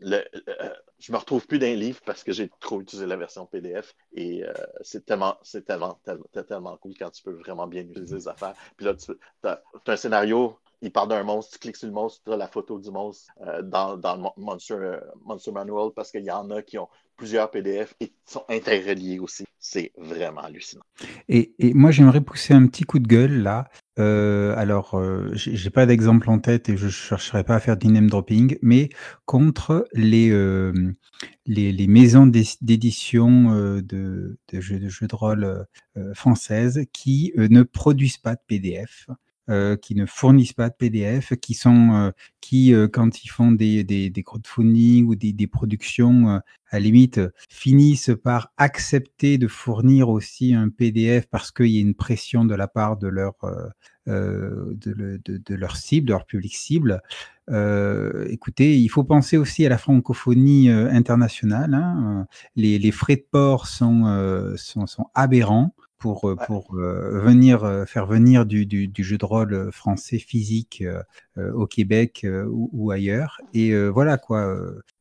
le, 0.00 0.24
euh, 0.48 0.70
je 0.98 1.12
me 1.12 1.18
retrouve 1.18 1.46
plus 1.46 1.58
les 1.58 1.76
livre 1.76 2.00
parce 2.04 2.24
que 2.24 2.32
j'ai 2.32 2.50
trop 2.60 2.80
utilisé 2.80 3.06
la 3.06 3.16
version 3.16 3.46
PDF 3.46 3.94
et 4.14 4.44
euh, 4.44 4.52
c'est 4.80 5.04
tellement, 5.04 5.36
tellement, 5.66 5.98
tellement, 6.46 6.76
cool 6.78 6.94
quand 6.98 7.10
tu 7.10 7.22
peux 7.22 7.32
vraiment 7.32 7.66
bien 7.66 7.82
utiliser 7.82 8.16
les 8.16 8.28
affaires. 8.28 8.54
Puis 8.76 8.86
là, 8.86 8.94
tu 8.94 9.12
as, 9.44 9.62
un 9.86 9.96
scénario, 9.96 10.56
il 10.80 10.92
part 10.92 11.06
d'un 11.06 11.22
monstre, 11.22 11.52
tu 11.54 11.58
cliques 11.58 11.76
sur 11.76 11.88
le 11.88 11.94
monstre, 11.94 12.22
tu 12.24 12.32
as 12.32 12.36
la 12.36 12.48
photo 12.48 12.78
du 12.78 12.90
monstre 12.90 13.32
dans, 13.64 13.96
le 13.96 14.40
Monster, 14.40 15.52
Manual 15.52 15.90
parce 15.94 16.10
qu'il 16.10 16.24
y 16.24 16.30
en 16.30 16.50
a 16.50 16.62
qui 16.62 16.78
ont 16.78 16.88
plusieurs 17.16 17.50
PDF 17.50 17.94
et 18.00 18.12
sont 18.24 18.44
interreliés 18.48 19.18
aussi. 19.18 19.44
C'est 19.58 19.92
vraiment 19.96 20.42
hallucinant. 20.42 20.84
Et 21.28 21.54
moi, 21.74 21.90
j'aimerais 21.90 22.20
pousser 22.20 22.54
un 22.54 22.66
petit 22.66 22.84
coup 22.84 22.98
de 22.98 23.06
gueule 23.06 23.42
là. 23.42 23.68
Euh, 23.98 24.54
alors, 24.56 24.94
euh, 24.94 25.30
j'ai 25.34 25.70
pas 25.70 25.86
d'exemple 25.86 26.28
en 26.30 26.38
tête 26.40 26.68
et 26.68 26.76
je 26.76 26.88
chercherai 26.88 27.44
pas 27.44 27.56
à 27.56 27.60
faire 27.60 27.76
du 27.76 27.88
name 27.88 28.10
dropping, 28.10 28.58
mais 28.60 28.88
contre 29.24 29.86
les, 29.92 30.30
euh, 30.30 30.92
les, 31.46 31.86
maisons 31.86 32.26
d'édition 32.26 33.52
de, 33.80 34.36
de, 34.52 34.60
jeux, 34.60 34.80
de 34.80 34.88
jeux 34.88 35.06
de 35.06 35.14
rôle 35.14 35.66
françaises 36.14 36.84
qui 36.92 37.32
ne 37.36 37.62
produisent 37.62 38.18
pas 38.18 38.34
de 38.34 38.40
PDF. 38.46 39.06
Euh, 39.50 39.76
qui 39.76 39.94
ne 39.94 40.06
fournissent 40.06 40.54
pas 40.54 40.70
de 40.70 40.74
PDF, 40.74 41.34
qui 41.38 41.52
sont, 41.52 41.90
euh, 41.92 42.10
qui 42.40 42.72
euh, 42.72 42.88
quand 42.88 43.24
ils 43.24 43.28
font 43.28 43.52
des, 43.52 43.84
des, 43.84 44.08
des 44.08 44.22
crowdfunding 44.22 45.04
ou 45.06 45.16
des, 45.16 45.46
productions, 45.46 46.28
à 46.28 46.42
la 46.72 46.80
limite, 46.80 47.20
finissent 47.50 48.12
par 48.24 48.54
accepter 48.56 49.36
de 49.36 49.46
fournir 49.46 50.08
aussi 50.08 50.54
un 50.54 50.70
PDF 50.70 51.26
parce 51.26 51.52
qu'il 51.52 51.66
y 51.66 51.76
a 51.76 51.82
une 51.82 51.94
pression 51.94 52.46
de 52.46 52.54
la 52.54 52.68
part 52.68 52.96
de 52.96 53.06
leur, 53.06 53.34
de, 54.06 55.54
leur 55.54 55.76
cible, 55.76 56.06
de 56.06 56.12
leur 56.12 56.24
public 56.24 56.56
cible. 56.56 57.02
écoutez, 58.30 58.78
il 58.78 58.88
faut 58.88 59.04
penser 59.04 59.36
aussi 59.36 59.66
à 59.66 59.68
la 59.68 59.76
francophonie 59.76 60.70
internationale. 60.70 61.74
Hein. 61.74 62.26
Les, 62.56 62.90
frais 62.92 63.16
de 63.16 63.26
port 63.30 63.66
sont 63.66 64.56
aberrants 65.12 65.74
pour, 66.04 66.28
euh, 66.28 66.36
pour 66.36 66.74
euh, 66.74 67.18
venir 67.20 67.64
euh, 67.64 67.86
faire 67.86 68.04
venir 68.04 68.44
du, 68.44 68.66
du, 68.66 68.88
du, 68.88 69.02
jeu 69.02 69.16
de 69.16 69.24
rôle 69.24 69.72
français 69.72 70.18
physique 70.18 70.84
au 71.38 71.66
Québec 71.66 72.26
ou, 72.26 72.68
ou, 72.74 72.90
ailleurs. 72.90 73.40
Et 73.54 73.74
voilà 73.88 74.18
quoi, 74.18 74.54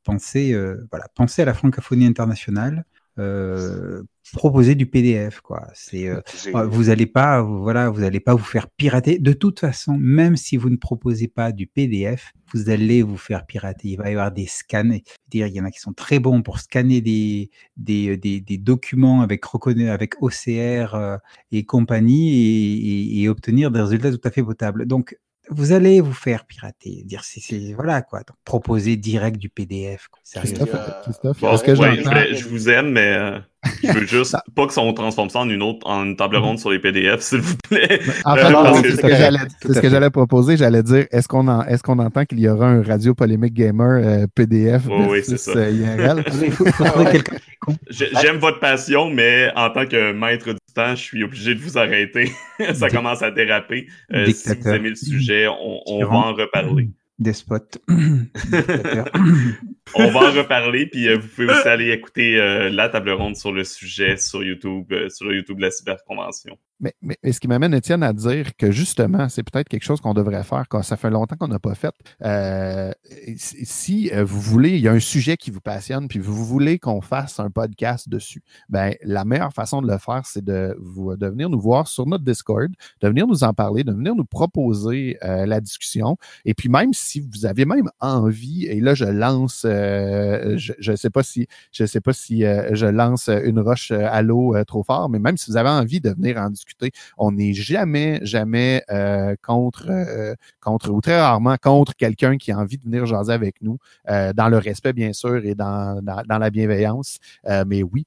pensez, 0.05 0.55
voilà, 0.89 1.07
pensez 1.13 1.41
à 1.41 1.45
la 1.45 1.53
francophonie 1.53 2.05
internationale 2.05 2.85
euh, 3.19 4.03
proposer 4.31 4.73
du 4.75 4.85
PDF 4.85 5.41
quoi. 5.41 5.67
C'est 5.73 6.07
euh, 6.07 6.21
vous 6.65 6.89
allez 6.89 7.05
pas 7.05 7.41
voilà, 7.41 7.89
vous 7.89 8.03
allez 8.03 8.19
pas 8.19 8.33
vous 8.33 8.43
faire 8.43 8.67
pirater 8.69 9.19
de 9.19 9.33
toute 9.33 9.59
façon, 9.59 9.97
même 9.97 10.35
si 10.35 10.57
vous 10.57 10.69
ne 10.69 10.77
proposez 10.77 11.27
pas 11.27 11.51
du 11.51 11.67
PDF, 11.67 12.31
vous 12.53 12.69
allez 12.69 13.03
vous 13.03 13.17
faire 13.17 13.45
pirater. 13.45 13.89
Il 13.89 13.97
va 13.97 14.09
y 14.09 14.13
avoir 14.13 14.31
des 14.31 14.47
scans, 14.47 14.97
dire 15.27 15.47
il 15.47 15.53
y 15.53 15.61
en 15.61 15.65
a 15.65 15.71
qui 15.71 15.79
sont 15.79 15.93
très 15.93 16.19
bons 16.19 16.41
pour 16.41 16.59
scanner 16.59 17.01
des 17.01 17.51
des, 17.77 18.17
des, 18.17 18.41
des 18.41 18.57
documents 18.57 19.21
avec 19.21 19.43
avec 19.89 20.21
OCR 20.21 20.95
euh, 20.95 21.17
et 21.51 21.65
compagnie 21.65 22.29
et, 22.33 23.19
et, 23.19 23.21
et 23.23 23.29
obtenir 23.29 23.71
des 23.71 23.81
résultats 23.81 24.11
tout 24.11 24.21
à 24.23 24.31
fait 24.31 24.43
potables. 24.43 24.85
Donc 24.85 25.17
vous 25.49 25.71
allez 25.71 26.01
vous 26.01 26.13
faire 26.13 26.45
pirater. 26.45 27.03
Dire 27.05 27.23
c'est 27.23 27.73
voilà 27.73 28.01
quoi. 28.01 28.19
Donc, 28.19 28.37
proposer 28.45 28.95
direct 28.95 29.37
du 29.37 29.49
PDF. 29.49 30.09
Christophe, 30.33 30.73
euh, 30.73 31.01
Christophe 31.03 31.39
bon, 31.39 31.51
ouais, 31.51 32.29
je, 32.31 32.35
je, 32.35 32.47
vous 32.47 32.69
aime, 32.69 32.91
mais 32.91 33.13
euh, 33.13 33.39
je 33.83 33.91
veux 33.91 34.05
juste 34.05 34.35
pas 34.55 34.67
que 34.67 34.73
ça 34.73 34.81
on 34.81 34.93
transforme 34.93 35.29
ça 35.29 35.39
en 35.39 35.49
une 35.49 35.61
autre 35.61 35.87
en 35.87 36.03
une 36.05 36.15
table 36.15 36.37
ronde 36.37 36.59
sur 36.59 36.69
les 36.71 36.79
PDF, 36.79 37.21
s'il 37.21 37.39
vous 37.39 37.55
plaît. 37.69 37.99
En 38.25 38.35
fait, 38.35 38.43
euh, 38.43 38.73
c'est 39.61 39.73
ce 39.73 39.81
que 39.81 39.89
j'allais 39.89 40.09
proposer. 40.09 40.57
J'allais 40.57 40.83
dire 40.83 41.05
est-ce 41.11 41.27
qu'on 41.27 41.47
en, 41.47 41.63
entend 41.99 42.25
qu'il 42.25 42.39
y 42.39 42.47
aura 42.47 42.67
un 42.67 42.81
radio 42.81 43.13
polémique 43.13 43.53
gamer 43.53 44.01
euh, 44.03 44.27
PDF 44.33 44.83
oh, 44.89 45.07
oui, 45.09 45.19
c'est 45.23 45.37
ça. 45.37 45.69
IRL 45.69 46.23
J'aime 47.89 48.37
votre 48.37 48.59
passion, 48.59 49.09
mais 49.09 49.51
en 49.55 49.69
tant 49.69 49.85
que 49.85 50.13
maître 50.13 50.51
du 50.51 50.73
temps, 50.73 50.95
je 50.95 51.01
suis 51.01 51.23
obligé 51.23 51.55
de 51.55 51.59
vous 51.59 51.77
arrêter. 51.77 52.31
ça 52.73 52.89
commence 52.89 53.21
à 53.21 53.31
déraper. 53.31 53.87
Euh, 54.13 54.27
si 54.27 54.49
vous 54.49 54.67
aimez 54.69 54.89
le 54.89 54.95
sujet, 54.95 55.47
on, 55.47 55.81
on 55.85 56.05
va 56.05 56.15
en 56.15 56.33
reparler. 56.33 56.89
Despote. 57.19 57.77
on 59.95 60.09
va 60.09 60.19
en 60.21 60.31
reparler, 60.31 60.87
puis 60.87 61.07
euh, 61.07 61.17
vous 61.17 61.27
pouvez 61.27 61.47
aussi 61.47 61.67
aller 61.67 61.91
écouter 61.91 62.39
euh, 62.39 62.69
la 62.69 62.89
table 62.89 63.11
ronde 63.11 63.35
sur 63.35 63.51
le 63.51 63.63
sujet 63.63 64.17
sur 64.17 64.43
YouTube, 64.43 64.91
euh, 64.91 65.09
sur 65.09 65.31
YouTube 65.31 65.57
de 65.57 65.63
la 65.63 65.71
cyberconvention. 65.71 66.57
Mais, 66.79 66.93
mais, 67.01 67.17
ce 67.31 67.39
qui 67.39 67.47
m'amène, 67.47 67.73
Étienne, 67.73 68.03
à 68.03 68.11
dire 68.11 68.57
que 68.57 68.71
justement, 68.71 69.29
c'est 69.29 69.43
peut-être 69.43 69.69
quelque 69.69 69.83
chose 69.83 70.01
qu'on 70.01 70.13
devrait 70.13 70.43
faire, 70.43 70.65
quand 70.67 70.81
ça 70.81 70.97
fait 70.97 71.09
longtemps 71.09 71.37
qu'on 71.37 71.47
n'a 71.47 71.59
pas 71.59 71.75
fait. 71.75 71.93
Si 73.37 74.09
vous 74.09 74.41
voulez, 74.41 74.71
il 74.71 74.81
y 74.81 74.87
a 74.89 74.91
un 74.91 74.99
sujet 74.99 75.37
qui 75.37 75.49
vous 75.49 75.61
passionne, 75.61 76.07
puis 76.09 76.19
vous 76.19 76.43
voulez 76.43 76.79
qu'on 76.79 76.99
fasse 76.99 77.39
un 77.39 77.49
podcast 77.49 78.09
dessus, 78.09 78.41
ben 78.67 78.95
la 79.03 79.23
meilleure 79.23 79.53
façon 79.53 79.81
de 79.81 79.89
le 79.89 79.97
faire, 79.97 80.25
c'est 80.25 80.43
de, 80.43 80.75
de 80.77 81.27
venir 81.27 81.49
nous 81.49 81.59
voir 81.59 81.87
sur 81.87 82.05
notre 82.05 82.25
Discord, 82.25 82.69
de 83.01 83.07
venir 83.07 83.27
nous 83.27 83.45
en 83.45 83.53
parler, 83.53 83.85
de 83.85 83.93
venir 83.93 84.15
nous 84.15 84.25
proposer 84.25 85.17
la 85.21 85.61
discussion. 85.61 86.17
Et 86.43 86.53
puis 86.53 86.67
même 86.67 86.91
si 86.91 87.21
vous 87.21 87.45
avez 87.45 87.63
même 87.63 87.89
envie, 88.01 88.65
et 88.65 88.81
là 88.81 88.93
je 88.93 89.05
lance, 89.05 89.65
euh, 89.73 90.57
je 90.57 90.91
ne 90.91 90.95
sais 90.95 91.09
pas 91.09 91.23
si 91.23 91.47
je 91.71 91.85
je 91.85 92.85
lance 92.85 93.29
une 93.29 93.59
roche 93.59 93.91
à 93.91 94.21
l'eau 94.21 94.55
trop 94.65 94.83
fort, 94.83 95.09
mais 95.09 95.19
même 95.19 95.37
si 95.37 95.49
vous 95.51 95.57
avez 95.57 95.69
envie 95.69 96.01
de 96.01 96.09
venir 96.09 96.37
en 96.37 96.49
discuter, 96.49 96.91
on 97.17 97.31
n'est 97.31 97.53
jamais, 97.53 98.19
jamais 98.23 98.83
euh, 98.91 99.35
contre, 99.41 99.87
euh, 99.89 100.35
contre, 100.61 100.91
ou 100.91 101.01
très 101.01 101.19
rarement 101.19 101.55
contre 101.61 101.95
quelqu'un 101.95 102.37
qui 102.37 102.51
a 102.51 102.57
envie 102.57 102.77
de 102.77 102.83
venir 102.83 103.05
jaser 103.05 103.33
avec 103.33 103.61
nous, 103.61 103.77
euh, 104.09 104.33
dans 104.33 104.49
le 104.49 104.57
respect, 104.57 104.93
bien 104.93 105.13
sûr, 105.13 105.43
et 105.45 105.55
dans, 105.55 106.01
la 106.27 106.49
bienveillance. 106.49 107.19
mais 107.65 107.83
oui, 107.83 108.05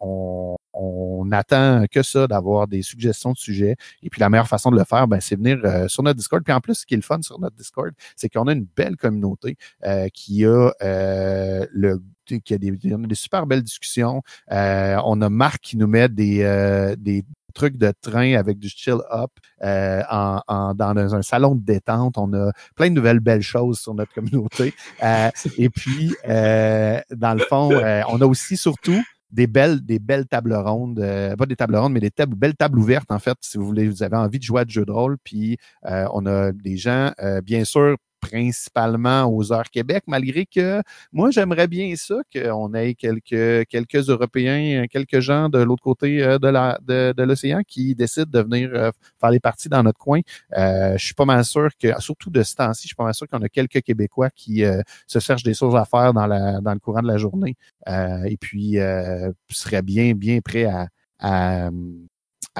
on, 0.00 0.56
on 0.72 1.30
attend 1.32 1.84
que 1.90 2.02
ça, 2.02 2.26
d'avoir 2.26 2.68
des 2.68 2.82
suggestions 2.82 3.32
de 3.32 3.38
sujets. 3.38 3.76
Et 4.02 4.10
puis 4.10 4.20
la 4.20 4.28
meilleure 4.28 4.48
façon 4.48 4.70
de 4.70 4.76
le 4.76 4.84
faire, 4.84 5.08
ben, 5.08 5.20
c'est 5.20 5.36
venir 5.36 5.58
sur 5.88 6.02
notre 6.02 6.16
Discord. 6.16 6.42
Puis 6.42 6.52
en 6.52 6.60
plus, 6.60 6.74
ce 6.74 6.86
qui 6.86 6.94
est 6.94 6.98
le 6.98 7.02
fun 7.02 7.20
sur 7.22 7.38
notre 7.38 7.56
Discord, 7.56 7.92
c'est 8.16 8.28
qu'on 8.28 8.46
a 8.46 8.52
une 8.52 8.66
belle 8.76 8.96
communauté 8.96 9.56
qui 10.12 10.44
a 10.44 10.70
le 10.80 12.02
qui 12.24 12.54
a 12.54 12.58
des, 12.58 12.70
des, 12.70 13.14
super 13.14 13.44
belles 13.46 13.62
discussions. 13.62 14.22
on 14.48 15.22
a 15.22 15.28
Marc 15.28 15.60
qui 15.62 15.76
nous 15.76 15.88
met 15.88 16.08
des, 16.08 16.94
des, 16.98 17.24
truc 17.50 17.76
de 17.76 17.92
train 18.00 18.34
avec 18.34 18.58
du 18.58 18.68
chill 18.68 18.98
up 19.12 19.30
euh, 19.62 20.02
en, 20.08 20.74
dans 20.74 21.14
un 21.14 21.22
salon 21.22 21.54
de 21.54 21.62
détente. 21.62 22.18
On 22.18 22.32
a 22.32 22.52
plein 22.76 22.88
de 22.88 22.94
nouvelles 22.94 23.20
belles 23.20 23.42
choses 23.42 23.80
sur 23.80 23.94
notre 23.94 24.12
communauté. 24.12 24.74
Euh, 25.02 25.30
et 25.58 25.68
puis, 25.68 26.14
euh, 26.28 27.00
dans 27.10 27.34
le 27.34 27.44
fond, 27.44 27.70
on 28.08 28.20
a 28.20 28.26
aussi 28.26 28.56
surtout 28.56 29.02
des 29.32 29.46
belles, 29.46 29.80
des 29.84 29.98
belles 29.98 30.26
tables 30.26 30.54
rondes, 30.54 31.00
pas 31.38 31.46
des 31.46 31.56
tables 31.56 31.76
rondes, 31.76 31.92
mais 31.92 32.00
des 32.00 32.10
tables, 32.10 32.34
belles 32.34 32.56
tables 32.56 32.78
ouvertes, 32.78 33.10
en 33.10 33.18
fait, 33.18 33.36
si 33.40 33.58
vous 33.58 33.64
voulez, 33.66 33.88
vous 33.88 34.02
avez 34.02 34.16
envie 34.16 34.38
de 34.38 34.44
jouer 34.44 34.62
à 34.62 34.64
de 34.64 34.70
jeux 34.70 34.84
de 34.84 34.92
rôle. 34.92 35.16
Puis 35.22 35.56
on 35.84 36.26
a 36.26 36.52
des 36.52 36.76
gens, 36.76 37.12
bien 37.44 37.64
sûr, 37.64 37.96
principalement 38.20 39.24
aux 39.24 39.52
heures 39.52 39.70
Québec, 39.70 40.04
malgré 40.06 40.46
que 40.46 40.82
moi, 41.12 41.30
j'aimerais 41.30 41.66
bien 41.66 41.94
ça, 41.96 42.16
qu'on 42.32 42.74
ait 42.74 42.94
quelques, 42.94 43.66
quelques 43.68 44.08
Européens, 44.08 44.86
quelques 44.88 45.20
gens 45.20 45.48
de 45.48 45.58
l'autre 45.58 45.82
côté 45.82 46.22
euh, 46.22 46.38
de 46.38 46.48
la 46.48 46.78
de, 46.86 47.22
l'océan 47.22 47.62
qui 47.66 47.94
décident 47.94 48.30
de 48.30 48.40
venir 48.40 48.70
euh, 48.72 48.90
faire 49.20 49.30
les 49.30 49.40
parties 49.40 49.68
dans 49.68 49.82
notre 49.82 49.98
coin. 49.98 50.20
Euh, 50.56 50.96
je 50.96 51.04
suis 51.04 51.14
pas 51.14 51.24
mal 51.24 51.44
sûr 51.44 51.70
que, 51.80 52.00
surtout 52.00 52.30
de 52.30 52.42
ce 52.42 52.54
temps-ci, 52.54 52.82
je 52.82 52.88
suis 52.88 52.96
pas 52.96 53.04
mal 53.04 53.14
sûr 53.14 53.28
qu'on 53.28 53.42
a 53.42 53.48
quelques 53.48 53.82
Québécois 53.82 54.30
qui 54.30 54.62
se 55.06 55.18
cherchent 55.18 55.42
des 55.42 55.54
choses 55.54 55.74
à 55.76 55.84
faire 55.84 56.12
dans, 56.12 56.26
la, 56.26 56.60
dans 56.60 56.72
le 56.72 56.78
courant 56.78 57.02
de 57.02 57.08
la 57.08 57.16
journée. 57.16 57.56
et 57.86 58.36
puis, 58.38 58.78
seraient 59.48 59.82
bien, 59.82 60.12
bien 60.14 60.40
prêts 60.40 60.68
à, 61.18 61.70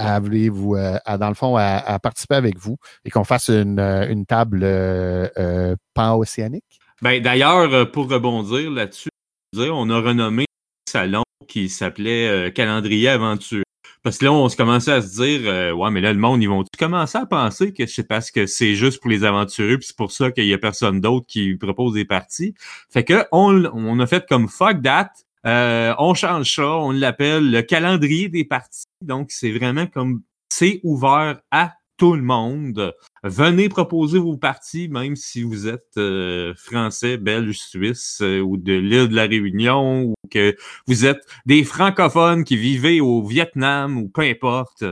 à 0.00 0.20
vous, 0.20 0.74
euh, 0.74 0.98
dans 1.18 1.28
le 1.28 1.34
fond, 1.34 1.56
à, 1.56 1.98
participer 1.98 2.34
avec 2.34 2.58
vous 2.58 2.76
et 3.04 3.10
qu'on 3.10 3.24
fasse 3.24 3.48
une, 3.48 3.78
euh, 3.78 4.08
une 4.08 4.26
table 4.26 4.60
euh, 4.62 5.76
pan-océanique? 5.94 6.80
Ben, 7.02 7.22
D'ailleurs, 7.22 7.90
pour 7.92 8.10
rebondir 8.10 8.70
là-dessus, 8.70 9.08
on 9.56 9.90
a 9.90 10.00
renommé 10.00 10.42
un 10.42 10.90
salon 10.90 11.22
qui 11.48 11.68
s'appelait 11.68 12.52
Calendrier 12.52 13.08
Aventure. 13.08 13.62
Parce 14.02 14.16
que 14.16 14.24
là, 14.24 14.32
on 14.32 14.48
se 14.48 14.56
commençait 14.56 14.92
à 14.92 15.02
se 15.02 15.22
dire, 15.22 15.76
ouais, 15.76 15.90
mais 15.90 16.00
là, 16.00 16.12
le 16.12 16.18
monde, 16.18 16.42
ils 16.42 16.48
vont 16.48 16.64
commencer 16.78 17.18
à 17.18 17.26
penser 17.26 17.72
que 17.72 17.86
c'est 17.86 18.06
parce 18.06 18.30
que 18.30 18.46
c'est 18.46 18.74
juste 18.74 19.00
pour 19.00 19.10
les 19.10 19.24
aventureux, 19.24 19.76
puis 19.76 19.88
c'est 19.88 19.96
pour 19.96 20.12
ça 20.12 20.30
qu'il 20.30 20.46
y 20.46 20.54
a 20.54 20.58
personne 20.58 21.00
d'autre 21.00 21.26
qui 21.26 21.56
propose 21.56 21.94
des 21.94 22.04
parties? 22.06 22.54
Fait 22.90 23.04
que 23.04 23.24
on, 23.32 23.64
on 23.64 23.98
a 23.98 24.06
fait 24.06 24.26
comme 24.26 24.48
fuck 24.48 24.82
that, 24.82 25.10
euh, 25.46 25.94
on 25.98 26.14
change 26.14 26.54
ça, 26.54 26.68
on 26.68 26.90
l'appelle 26.92 27.50
le 27.50 27.62
calendrier 27.62 28.28
des 28.28 28.44
parties. 28.44 28.84
Donc, 29.02 29.30
c'est 29.30 29.52
vraiment 29.52 29.86
comme 29.86 30.22
C'est 30.52 30.80
ouvert 30.82 31.40
à 31.50 31.74
tout 31.96 32.14
le 32.14 32.22
monde. 32.22 32.94
Venez 33.24 33.68
proposer 33.68 34.18
vos 34.18 34.36
parties, 34.36 34.88
même 34.88 35.16
si 35.16 35.42
vous 35.42 35.68
êtes 35.68 35.96
euh, 35.98 36.54
français, 36.56 37.18
belge, 37.18 37.58
suisse 37.58 38.20
euh, 38.22 38.40
ou 38.40 38.56
de 38.56 38.72
l'île 38.72 39.08
de 39.08 39.14
la 39.14 39.26
Réunion 39.26 40.04
ou 40.04 40.14
que 40.30 40.56
vous 40.86 41.04
êtes 41.04 41.20
des 41.44 41.62
francophones 41.64 42.44
qui 42.44 42.56
vivez 42.56 43.00
au 43.00 43.22
Vietnam 43.22 43.98
ou 43.98 44.08
peu 44.08 44.22
importe. 44.22 44.84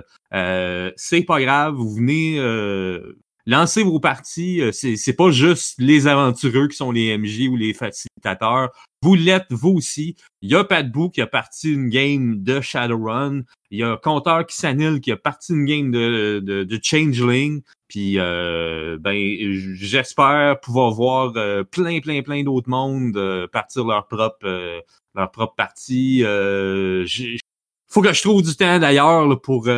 C'est 0.96 1.22
pas 1.22 1.40
grave, 1.40 1.74
vous 1.74 1.94
venez 1.94 2.38
lancer 3.46 3.82
vos 3.82 4.00
parties. 4.00 4.60
C'est, 4.72 4.96
c'est 4.96 5.14
pas 5.14 5.30
juste 5.30 5.76
les 5.78 6.06
aventureux 6.06 6.68
qui 6.68 6.76
sont 6.76 6.92
les 6.92 7.16
MJ 7.16 7.48
ou 7.48 7.56
les 7.56 7.72
facilitateurs. 7.72 8.70
Vous 9.02 9.14
l'êtes, 9.14 9.46
vous 9.50 9.70
aussi. 9.70 10.16
Il 10.42 10.50
y 10.50 10.56
a 10.56 10.64
Pat 10.64 10.90
Boo 10.90 11.08
qui 11.08 11.20
a 11.20 11.28
parti 11.28 11.72
une 11.72 11.88
game 11.88 12.42
de 12.42 12.60
Shadowrun. 12.60 13.42
Il 13.70 13.78
y 13.78 13.84
a 13.84 13.96
Compteur 13.96 14.44
qui 14.44 14.56
s'annule 14.56 15.00
qui 15.00 15.12
a 15.12 15.16
parti 15.16 15.52
une 15.52 15.64
game 15.66 15.92
de, 15.92 16.40
de, 16.40 16.80
Changeling. 16.82 17.62
Puis 17.86 18.18
euh, 18.18 18.98
ben 19.00 19.16
j'espère 19.74 20.58
pouvoir 20.60 20.90
voir 20.90 21.32
euh, 21.36 21.62
plein, 21.62 22.00
plein, 22.00 22.22
plein 22.22 22.42
d'autres 22.42 22.68
mondes 22.68 23.16
euh, 23.16 23.46
partir 23.46 23.84
leur 23.84 24.08
propre 24.08 24.82
leur 25.14 25.30
propre 25.30 25.54
partie. 25.54 26.22
faut 27.86 28.02
que 28.02 28.12
je 28.12 28.22
trouve 28.22 28.42
du 28.42 28.56
temps 28.56 28.80
d'ailleurs 28.80 29.40
pour 29.40 29.68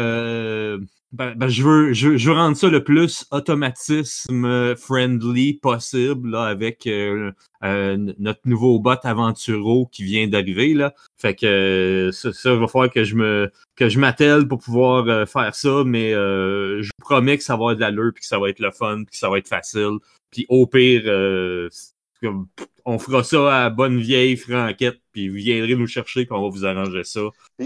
ben, 1.13 1.35
ben, 1.35 1.49
je, 1.49 1.65
veux, 1.65 1.93
je, 1.93 2.17
je, 2.17 2.31
veux 2.31 2.37
rendre 2.37 2.57
ça 2.57 2.69
le 2.69 2.85
plus 2.85 3.27
automatisme 3.33 4.77
friendly 4.77 5.55
possible 5.55 6.31
là, 6.31 6.45
avec 6.45 6.87
euh, 6.87 7.33
euh, 7.65 7.97
notre 8.19 8.43
nouveau 8.45 8.79
bot 8.79 8.95
Aventuro 9.03 9.87
qui 9.91 10.05
vient 10.05 10.29
d'arriver. 10.29 10.73
là. 10.73 10.95
Fait 11.17 11.35
que 11.35 11.47
euh, 11.47 12.13
ça, 12.13 12.33
ça, 12.33 12.55
va 12.55 12.69
falloir 12.69 12.93
que 12.93 13.03
je 13.03 13.17
me 13.17 13.51
que 13.75 13.89
je 13.89 13.99
m'attelle 13.99 14.47
pour 14.47 14.61
pouvoir 14.61 15.29
faire 15.29 15.55
ça, 15.55 15.83
mais 15.85 16.13
je 16.13 16.85
vous 16.85 17.05
promets 17.05 17.39
que 17.39 17.45
ça 17.45 17.57
va 17.57 17.73
être 17.73 17.79
de 17.79 17.81
l'allure, 17.81 18.13
puis 18.15 18.21
que 18.21 18.29
ça 18.29 18.39
va 18.39 18.49
être 18.49 18.61
le 18.61 18.71
fun, 18.71 18.99
puis 18.99 19.13
que 19.13 19.17
ça 19.17 19.29
va 19.29 19.39
être 19.39 19.49
facile. 19.49 19.99
Puis 20.31 20.47
au 20.49 20.67
pire, 20.69 21.03
on 22.85 22.99
fera 23.01 23.25
ça 23.25 23.65
à 23.65 23.71
bonne 23.71 23.99
vieille 23.99 24.37
franquette, 24.37 25.01
puis 25.11 25.29
vous 25.29 25.37
viendrez 25.37 25.75
nous 25.75 25.89
chercher, 25.89 26.25
puis 26.25 26.37
on 26.37 26.43
va 26.43 26.51
vous 26.51 26.65
arranger 26.65 27.03
ça 27.03 27.23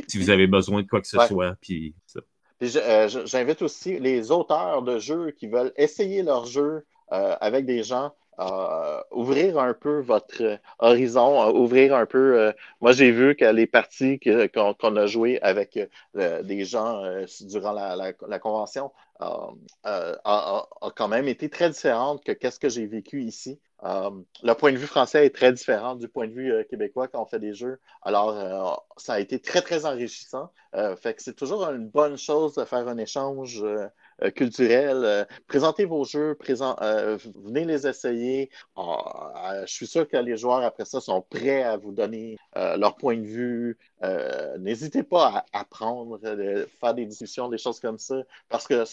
si 0.09 0.19
vous 0.19 0.31
avez 0.31 0.47
besoin 0.47 0.83
de 0.83 0.89
quoi 0.89 1.03
que 1.03 1.09
ce 1.09 1.19
soit. 1.27 1.57
Puis 1.61 1.95
ça. 2.07 2.21
Euh, 2.63 3.09
j'invite 3.27 3.63
aussi 3.63 3.99
les 3.99 4.31
auteurs 4.31 4.83
de 4.83 4.99
jeux 4.99 5.33
qui 5.33 5.49
veulent 5.49 5.73
essayer 5.77 6.23
leur 6.23 6.47
jeu 6.47 6.85
euh, 7.13 7.37
avec 7.41 7.67
des 7.67 7.83
gens 7.83 8.13
à 8.37 9.05
ouvrir 9.13 9.61
un 9.61 9.75
peu 9.75 10.01
votre 10.01 10.59
horizon, 10.81 11.55
ouvrir 11.55 11.95
un 11.95 12.05
peu. 12.05 12.53
moi, 12.81 12.91
j'ai 12.91 13.13
vu 13.13 13.37
que 13.37 13.45
les 13.45 13.69
parties 13.69 14.19
qu'on 14.19 14.97
a 14.97 15.07
jouées 15.07 15.41
avec 15.41 15.79
euh, 16.17 16.43
des 16.43 16.65
gens 16.65 17.01
durant 17.43 17.73
la, 17.73 18.39
convention 18.41 18.91
ont 19.21 20.91
quand 20.97 21.09
même 21.09 21.29
été 21.29 21.49
très 21.49 21.71
différentes 21.71 22.25
que 22.25 22.33
qu'est-ce 22.33 22.59
que 22.59 22.69
j'ai 22.69 22.87
vécu 22.87 23.23
ici. 23.23 23.61
Le 23.85 24.53
point 24.55 24.73
de 24.73 24.79
vue 24.79 24.87
français 24.87 25.27
est 25.27 25.35
très 25.35 25.53
différent 25.53 25.95
du 25.95 26.09
point 26.09 26.27
de 26.27 26.33
vue 26.33 26.65
québécois 26.71 27.09
quand 27.09 27.23
on 27.23 27.27
fait 27.27 27.39
des 27.39 27.55
jeux. 27.55 27.79
Alors, 28.03 28.87
ça 28.97 29.15
a 29.15 29.21
été 29.21 29.39
très, 29.41 29.63
très 29.63 29.85
enrichissant. 29.87 30.51
c'est 31.19 31.37
toujours 31.37 31.69
une 31.71 31.89
bonne 31.89 32.17
chose 32.17 32.55
de 32.55 32.65
faire 32.65 32.89
un 32.89 32.99
échange 32.99 33.63
euh, 34.23 34.31
culturel. 34.31 35.03
Euh, 35.05 35.25
présentez 35.49 35.85
vos 35.85 36.05
jeux, 36.05 36.39
euh, 36.81 37.19
venez 37.35 37.65
les 37.65 37.87
essayer. 37.87 38.51
Ah, 38.77 39.63
je 39.67 39.73
suis 39.73 39.89
sûr 39.89 40.09
que 40.09 40.17
les 40.17 40.37
joueurs, 40.37 40.63
après 40.63 40.85
ça, 40.85 41.01
sont 41.01 41.21
prêts 41.23 41.63
à 41.63 41.77
vous 41.77 41.93
donner 41.93 42.39
leur 42.55 42.97
point 42.97 43.17
de 43.17 43.27
vue. 43.27 43.79
N'hésitez 44.59 45.03
pas 45.03 45.45
à 45.53 45.61
apprendre, 45.61 46.19
à 46.25 46.37
faire 46.81 46.95
des 46.95 47.07
discussions, 47.07 47.49
des 47.49 47.59
choses 47.59 47.81
comme 47.81 47.99
ça, 47.99 48.17
parce 48.49 48.67
que 48.67 48.85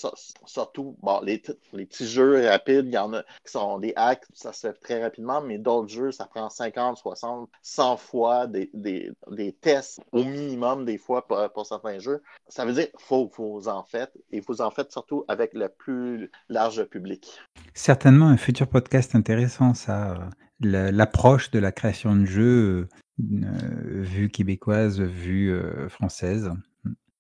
surtout, 0.46 0.96
les, 1.24 1.40
petits 1.86 2.08
jeux 2.08 2.48
rapides, 2.48 2.86
il 2.88 2.94
y 2.94 2.98
en 2.98 3.14
a 3.14 3.24
qui 3.24 3.52
sont 3.52 3.80
des 3.80 3.94
hacks, 3.96 4.26
ça 4.34 4.54
se 4.54 4.68
fait 4.68 4.74
très 4.74 5.02
rapidement, 5.02 5.42
mais 5.42 5.58
d'autres 5.58 5.90
jeux, 5.90 6.12
ça 6.12 6.26
prend 6.26 6.50
50, 6.50 6.98
60, 6.98 7.50
100 7.62 7.98
fois 7.98 8.48
des, 8.48 9.14
tests 9.62 10.02
au 10.12 10.24
minimum 10.24 10.86
des 10.86 10.98
fois 10.98 11.28
pour, 11.28 11.66
certains 11.66 12.00
jeux. 12.00 12.22
Ça 12.48 12.66
veut 12.66 12.74
dire 12.74 12.88
faut 12.98 13.28
que 13.28 13.38
vous 13.38 13.68
en 13.68 13.84
faites, 13.84 14.14
et 14.32 14.42
vous 14.42 14.62
en 14.62 14.72
faites 14.72 14.92
surtout 14.92 15.26
avec 15.28 15.54
le 15.54 15.70
plus 15.70 16.32
large 16.50 16.84
public. 16.86 17.40
Certainement 17.74 18.28
un 18.28 18.38
futur 18.38 18.68
podcast 18.68 19.16
intéressant, 19.16 19.74
ça. 19.74 20.30
L'approche 20.64 21.50
de 21.50 21.58
la 21.58 21.72
création 21.72 22.16
de 22.16 22.26
jeux, 22.26 22.88
euh, 23.20 24.02
vue 24.02 24.30
québécoise, 24.30 25.00
vue 25.02 25.52
euh, 25.52 25.90
française. 25.90 26.52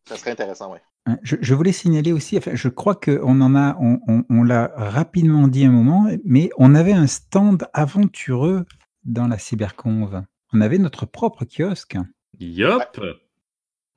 Ça 0.07 0.17
serait 0.17 0.31
intéressant, 0.31 0.73
oui. 0.73 0.79
Hein, 1.07 1.17
je, 1.23 1.55
voulais 1.55 1.71
signaler 1.71 2.11
aussi, 2.11 2.37
enfin, 2.37 2.51
je 2.53 2.67
crois 2.67 2.93
qu'on 2.93 3.41
en 3.41 3.55
a, 3.55 3.75
on, 3.79 4.43
l'a 4.43 4.71
rapidement 4.75 5.47
dit 5.47 5.65
un 5.65 5.71
moment, 5.71 6.07
mais 6.23 6.51
on 6.57 6.75
avait 6.75 6.93
un 6.93 7.07
stand 7.07 7.67
aventureux 7.73 8.65
dans 9.03 9.27
la 9.27 9.39
cyberconve. 9.39 10.23
On 10.53 10.61
avait 10.61 10.77
notre 10.77 11.07
propre 11.07 11.43
kiosque. 11.45 11.97
Yup! 12.39 12.99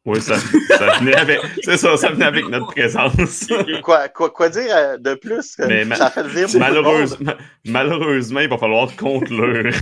Oui, 0.07 0.21
ça, 0.21 0.37
ça 0.37 0.99
venait 1.01 1.17
avec, 1.17 1.39
c'est 1.63 1.79
ça, 1.79 1.97
ça 1.97 2.11
venait 2.11 2.27
avec 2.27 2.47
notre 2.49 2.67
présence. 2.67 3.47
quoi, 3.83 4.09
quoi, 4.09 4.29
quoi 4.29 4.51
dire 4.51 4.67
euh, 4.71 4.99
de 4.99 5.15
plus? 5.15 5.57
Mais 5.59 5.87
ça 5.95 6.11
fait 6.11 6.25
dire 6.25 6.47
malheureusement, 6.59 7.33
malheureusement, 7.65 8.41
il 8.41 8.49
va 8.51 8.59
falloir 8.59 8.95
conclure. 8.97 9.73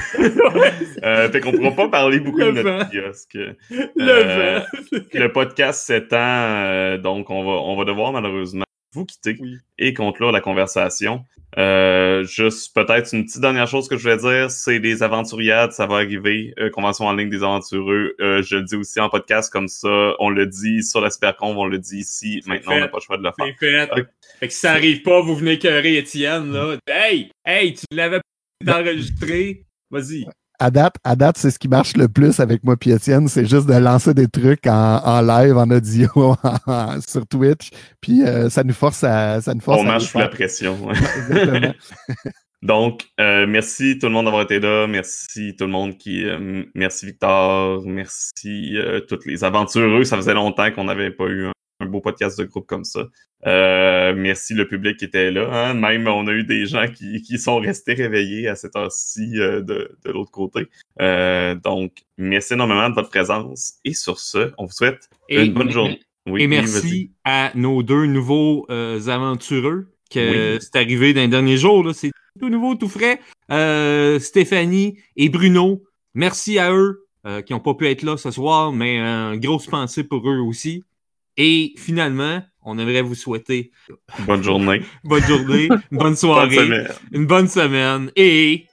euh, 1.03 1.29
fait 1.29 1.41
qu'on 1.41 1.51
pourra 1.51 1.73
pas 1.73 1.89
parler 1.89 2.21
beaucoup 2.21 2.39
de 2.39 2.53
notre 2.53 2.89
kiosque. 2.91 3.37
Euh, 4.01 4.61
le 5.13 5.27
podcast 5.29 5.87
s'étend, 5.87 6.17
euh, 6.19 6.99
donc 6.99 7.29
on 7.29 7.43
va, 7.45 7.51
on 7.63 7.77
va 7.77 7.85
devoir 7.85 8.13
malheureusement 8.13 8.65
vous 8.93 9.05
quitter 9.05 9.37
et 9.79 9.95
conclure 9.95 10.33
la 10.33 10.41
conversation. 10.41 11.25
Euh, 11.59 12.25
juste 12.25 12.75
peut-être 12.75 13.13
une 13.13 13.25
petite 13.25 13.41
dernière 13.41 13.67
chose 13.67 13.87
que 13.89 13.97
je 13.97 14.03
voulais 14.03 14.17
dire, 14.17 14.51
c'est 14.51 14.79
les 14.79 15.03
aventuriades, 15.03 15.73
ça 15.73 15.87
va 15.87 15.97
arriver, 15.97 16.55
euh, 16.59 16.71
convention 16.71 17.07
en 17.07 17.13
ligne 17.13 17.29
des 17.29 17.43
aventureux. 17.43 18.15
Euh, 18.21 18.43
je 18.43 18.57
le 18.57 18.63
dis 18.63 18.77
aussi 18.77 19.01
en 19.01 19.11
podcast 19.11 19.53
comme 19.53 19.69
ça, 19.69 20.15
on 20.19 20.31
le 20.31 20.47
dit 20.47 20.83
sur 20.83 21.01
la 21.01 21.11
Supercomb, 21.11 21.57
on 21.59 21.67
le 21.67 21.79
dit 21.79 21.99
ici. 21.99 22.43
Maintenant, 22.47 22.77
on 22.77 22.81
n'a 22.81 22.89
pas 22.89 22.99
le 22.99 23.03
choix 23.03 23.19
de 23.19 23.23
le 23.23 23.31
faire. 23.37 23.55
Fait. 23.59 24.07
fait 24.41 24.49
que 24.49 24.53
si 24.53 24.61
ça 24.61 24.73
arrive 24.73 25.03
pas, 25.03 25.21
vous 25.21 25.37
venez 25.37 25.53
écœurer 25.53 25.97
Étienne 25.99 26.53
là. 26.53 26.77
Hey, 26.87 27.31
hey, 27.45 27.75
tu 27.75 27.85
l'avais 27.91 28.21
enregistré. 28.67 29.67
Vas-y 29.91 30.25
à 30.63 30.71
date, 30.71 30.95
à 31.03 31.17
date, 31.17 31.39
c'est 31.39 31.51
ce 31.51 31.59
qui 31.59 31.67
marche 31.67 31.97
le 31.97 32.07
plus 32.07 32.39
avec 32.39 32.63
moi 32.63 32.77
et 32.87 32.91
Étienne, 32.91 33.27
c'est 33.27 33.47
juste 33.47 33.67
de 33.67 33.75
lancer 33.75 34.15
des 34.15 34.29
trucs 34.29 34.65
en, 34.69 35.21
live, 35.21 35.57
en 35.57 35.69
audio, 35.69 36.09
sur 37.09 37.27
Twitch, 37.27 37.71
puis 38.01 38.23
euh, 38.23 38.49
ça 38.49 38.63
nous 38.63 38.73
force 38.73 39.03
à, 39.03 39.41
ça 39.41 39.55
nous 39.55 39.61
force. 39.61 39.81
On 39.81 39.85
marche 39.85 40.05
sous 40.05 40.19
la 40.19 40.29
pression. 40.29 40.79
Exactement. 40.93 41.75
Donc, 42.63 43.09
euh, 43.19 43.45
merci 43.49 43.99
tout 43.99 44.07
le 44.07 44.13
monde 44.13 44.27
d'avoir 44.27 44.45
été 44.45 44.61
là. 44.61 44.87
Merci 44.87 45.57
tout 45.59 45.65
le 45.65 45.73
monde 45.73 45.99
qui. 45.99 46.25
Euh, 46.25 46.63
merci 46.77 47.07
Victor. 47.07 47.83
Merci 47.85 48.77
toutes 49.09 49.27
les 49.27 49.43
aventureux. 49.43 50.05
Ça 50.05 50.17
faisait 50.17 50.35
longtemps 50.35 50.71
qu'on 50.71 50.85
n'avait 50.85 51.11
pas 51.11 51.25
eu 51.25 51.47
un 51.47 51.53
un 51.83 51.87
beau 51.87 52.01
podcast 52.01 52.39
de 52.39 52.45
groupe 52.45 52.67
comme 52.67 52.85
ça. 52.85 53.09
Euh, 53.47 54.15
merci 54.17 54.55
le 54.55 54.69
public 54.69 54.97
qui 54.97 55.05
était 55.05 55.31
là. 55.31 55.49
Hein. 55.53 55.75
Même 55.75 56.07
on 56.07 56.27
a 56.29 56.33
eu 56.33 56.45
des 56.45 56.67
gens 56.67 56.87
qui, 56.87 57.23
qui 57.23 57.39
sont 57.39 57.59
restés 57.59 57.95
réveillés 57.95 58.49
à 58.49 58.55
cette 58.55 58.77
heure-ci 58.77 59.33
euh, 59.37 59.61
de, 59.61 59.97
de 60.05 60.11
l'autre 60.11 60.31
côté. 60.31 60.69
Euh, 61.01 61.55
donc, 61.57 62.05
merci 62.19 62.55
énormément 62.55 62.89
de 62.89 62.95
votre 62.95 63.11
présence. 63.11 63.75
Et 63.85 63.95
sur 63.95 64.21
ce, 64.21 64.53
on 64.59 64.67
vous 64.67 64.73
souhaite 64.73 65.11
une 65.29 65.53
bonne 65.53 65.71
journée. 65.71 66.01
Oui, 66.29 66.43
et 66.43 66.47
merci 66.47 67.11
à 67.25 67.51
nos 67.57 67.83
deux 67.83 68.07
nouveaux 68.07 68.65
aventureux 68.71 69.89
que 70.09 70.59
c'est 70.61 70.77
arrivé 70.77 71.13
dans 71.15 71.23
les 71.23 71.29
derniers 71.29 71.57
jours. 71.57 71.93
C'est 71.95 72.13
tout 72.39 72.49
nouveau, 72.49 72.77
tout 72.77 72.89
frais. 72.89 73.19
Stéphanie 74.21 74.99
et 75.17 75.29
Bruno, 75.29 75.83
merci 76.15 76.61
à 76.61 76.73
eux 76.73 77.07
qui 77.45 77.53
n'ont 77.53 77.59
pas 77.59 77.75
pu 77.75 77.89
être 77.89 78.03
là 78.03 78.17
ce 78.17 78.31
soir, 78.31 78.71
mais 78.73 79.01
une 79.01 79.41
grosse 79.41 79.67
pensée 79.67 80.05
pour 80.05 80.31
eux 80.31 80.39
aussi. 80.39 80.85
Et 81.37 81.75
finalement, 81.77 82.43
on 82.63 82.79
aimerait 82.79 83.03
vous 83.03 83.15
souhaiter 83.15 83.73
bonne 84.21 84.43
journée, 84.43 84.83
bonne 85.05 85.23
journée, 85.25 85.69
bonne 85.91 86.17
soirée, 86.17 86.87
une 87.13 87.27
bonne 87.27 87.49
semaine 87.49 88.11
et 88.17 88.67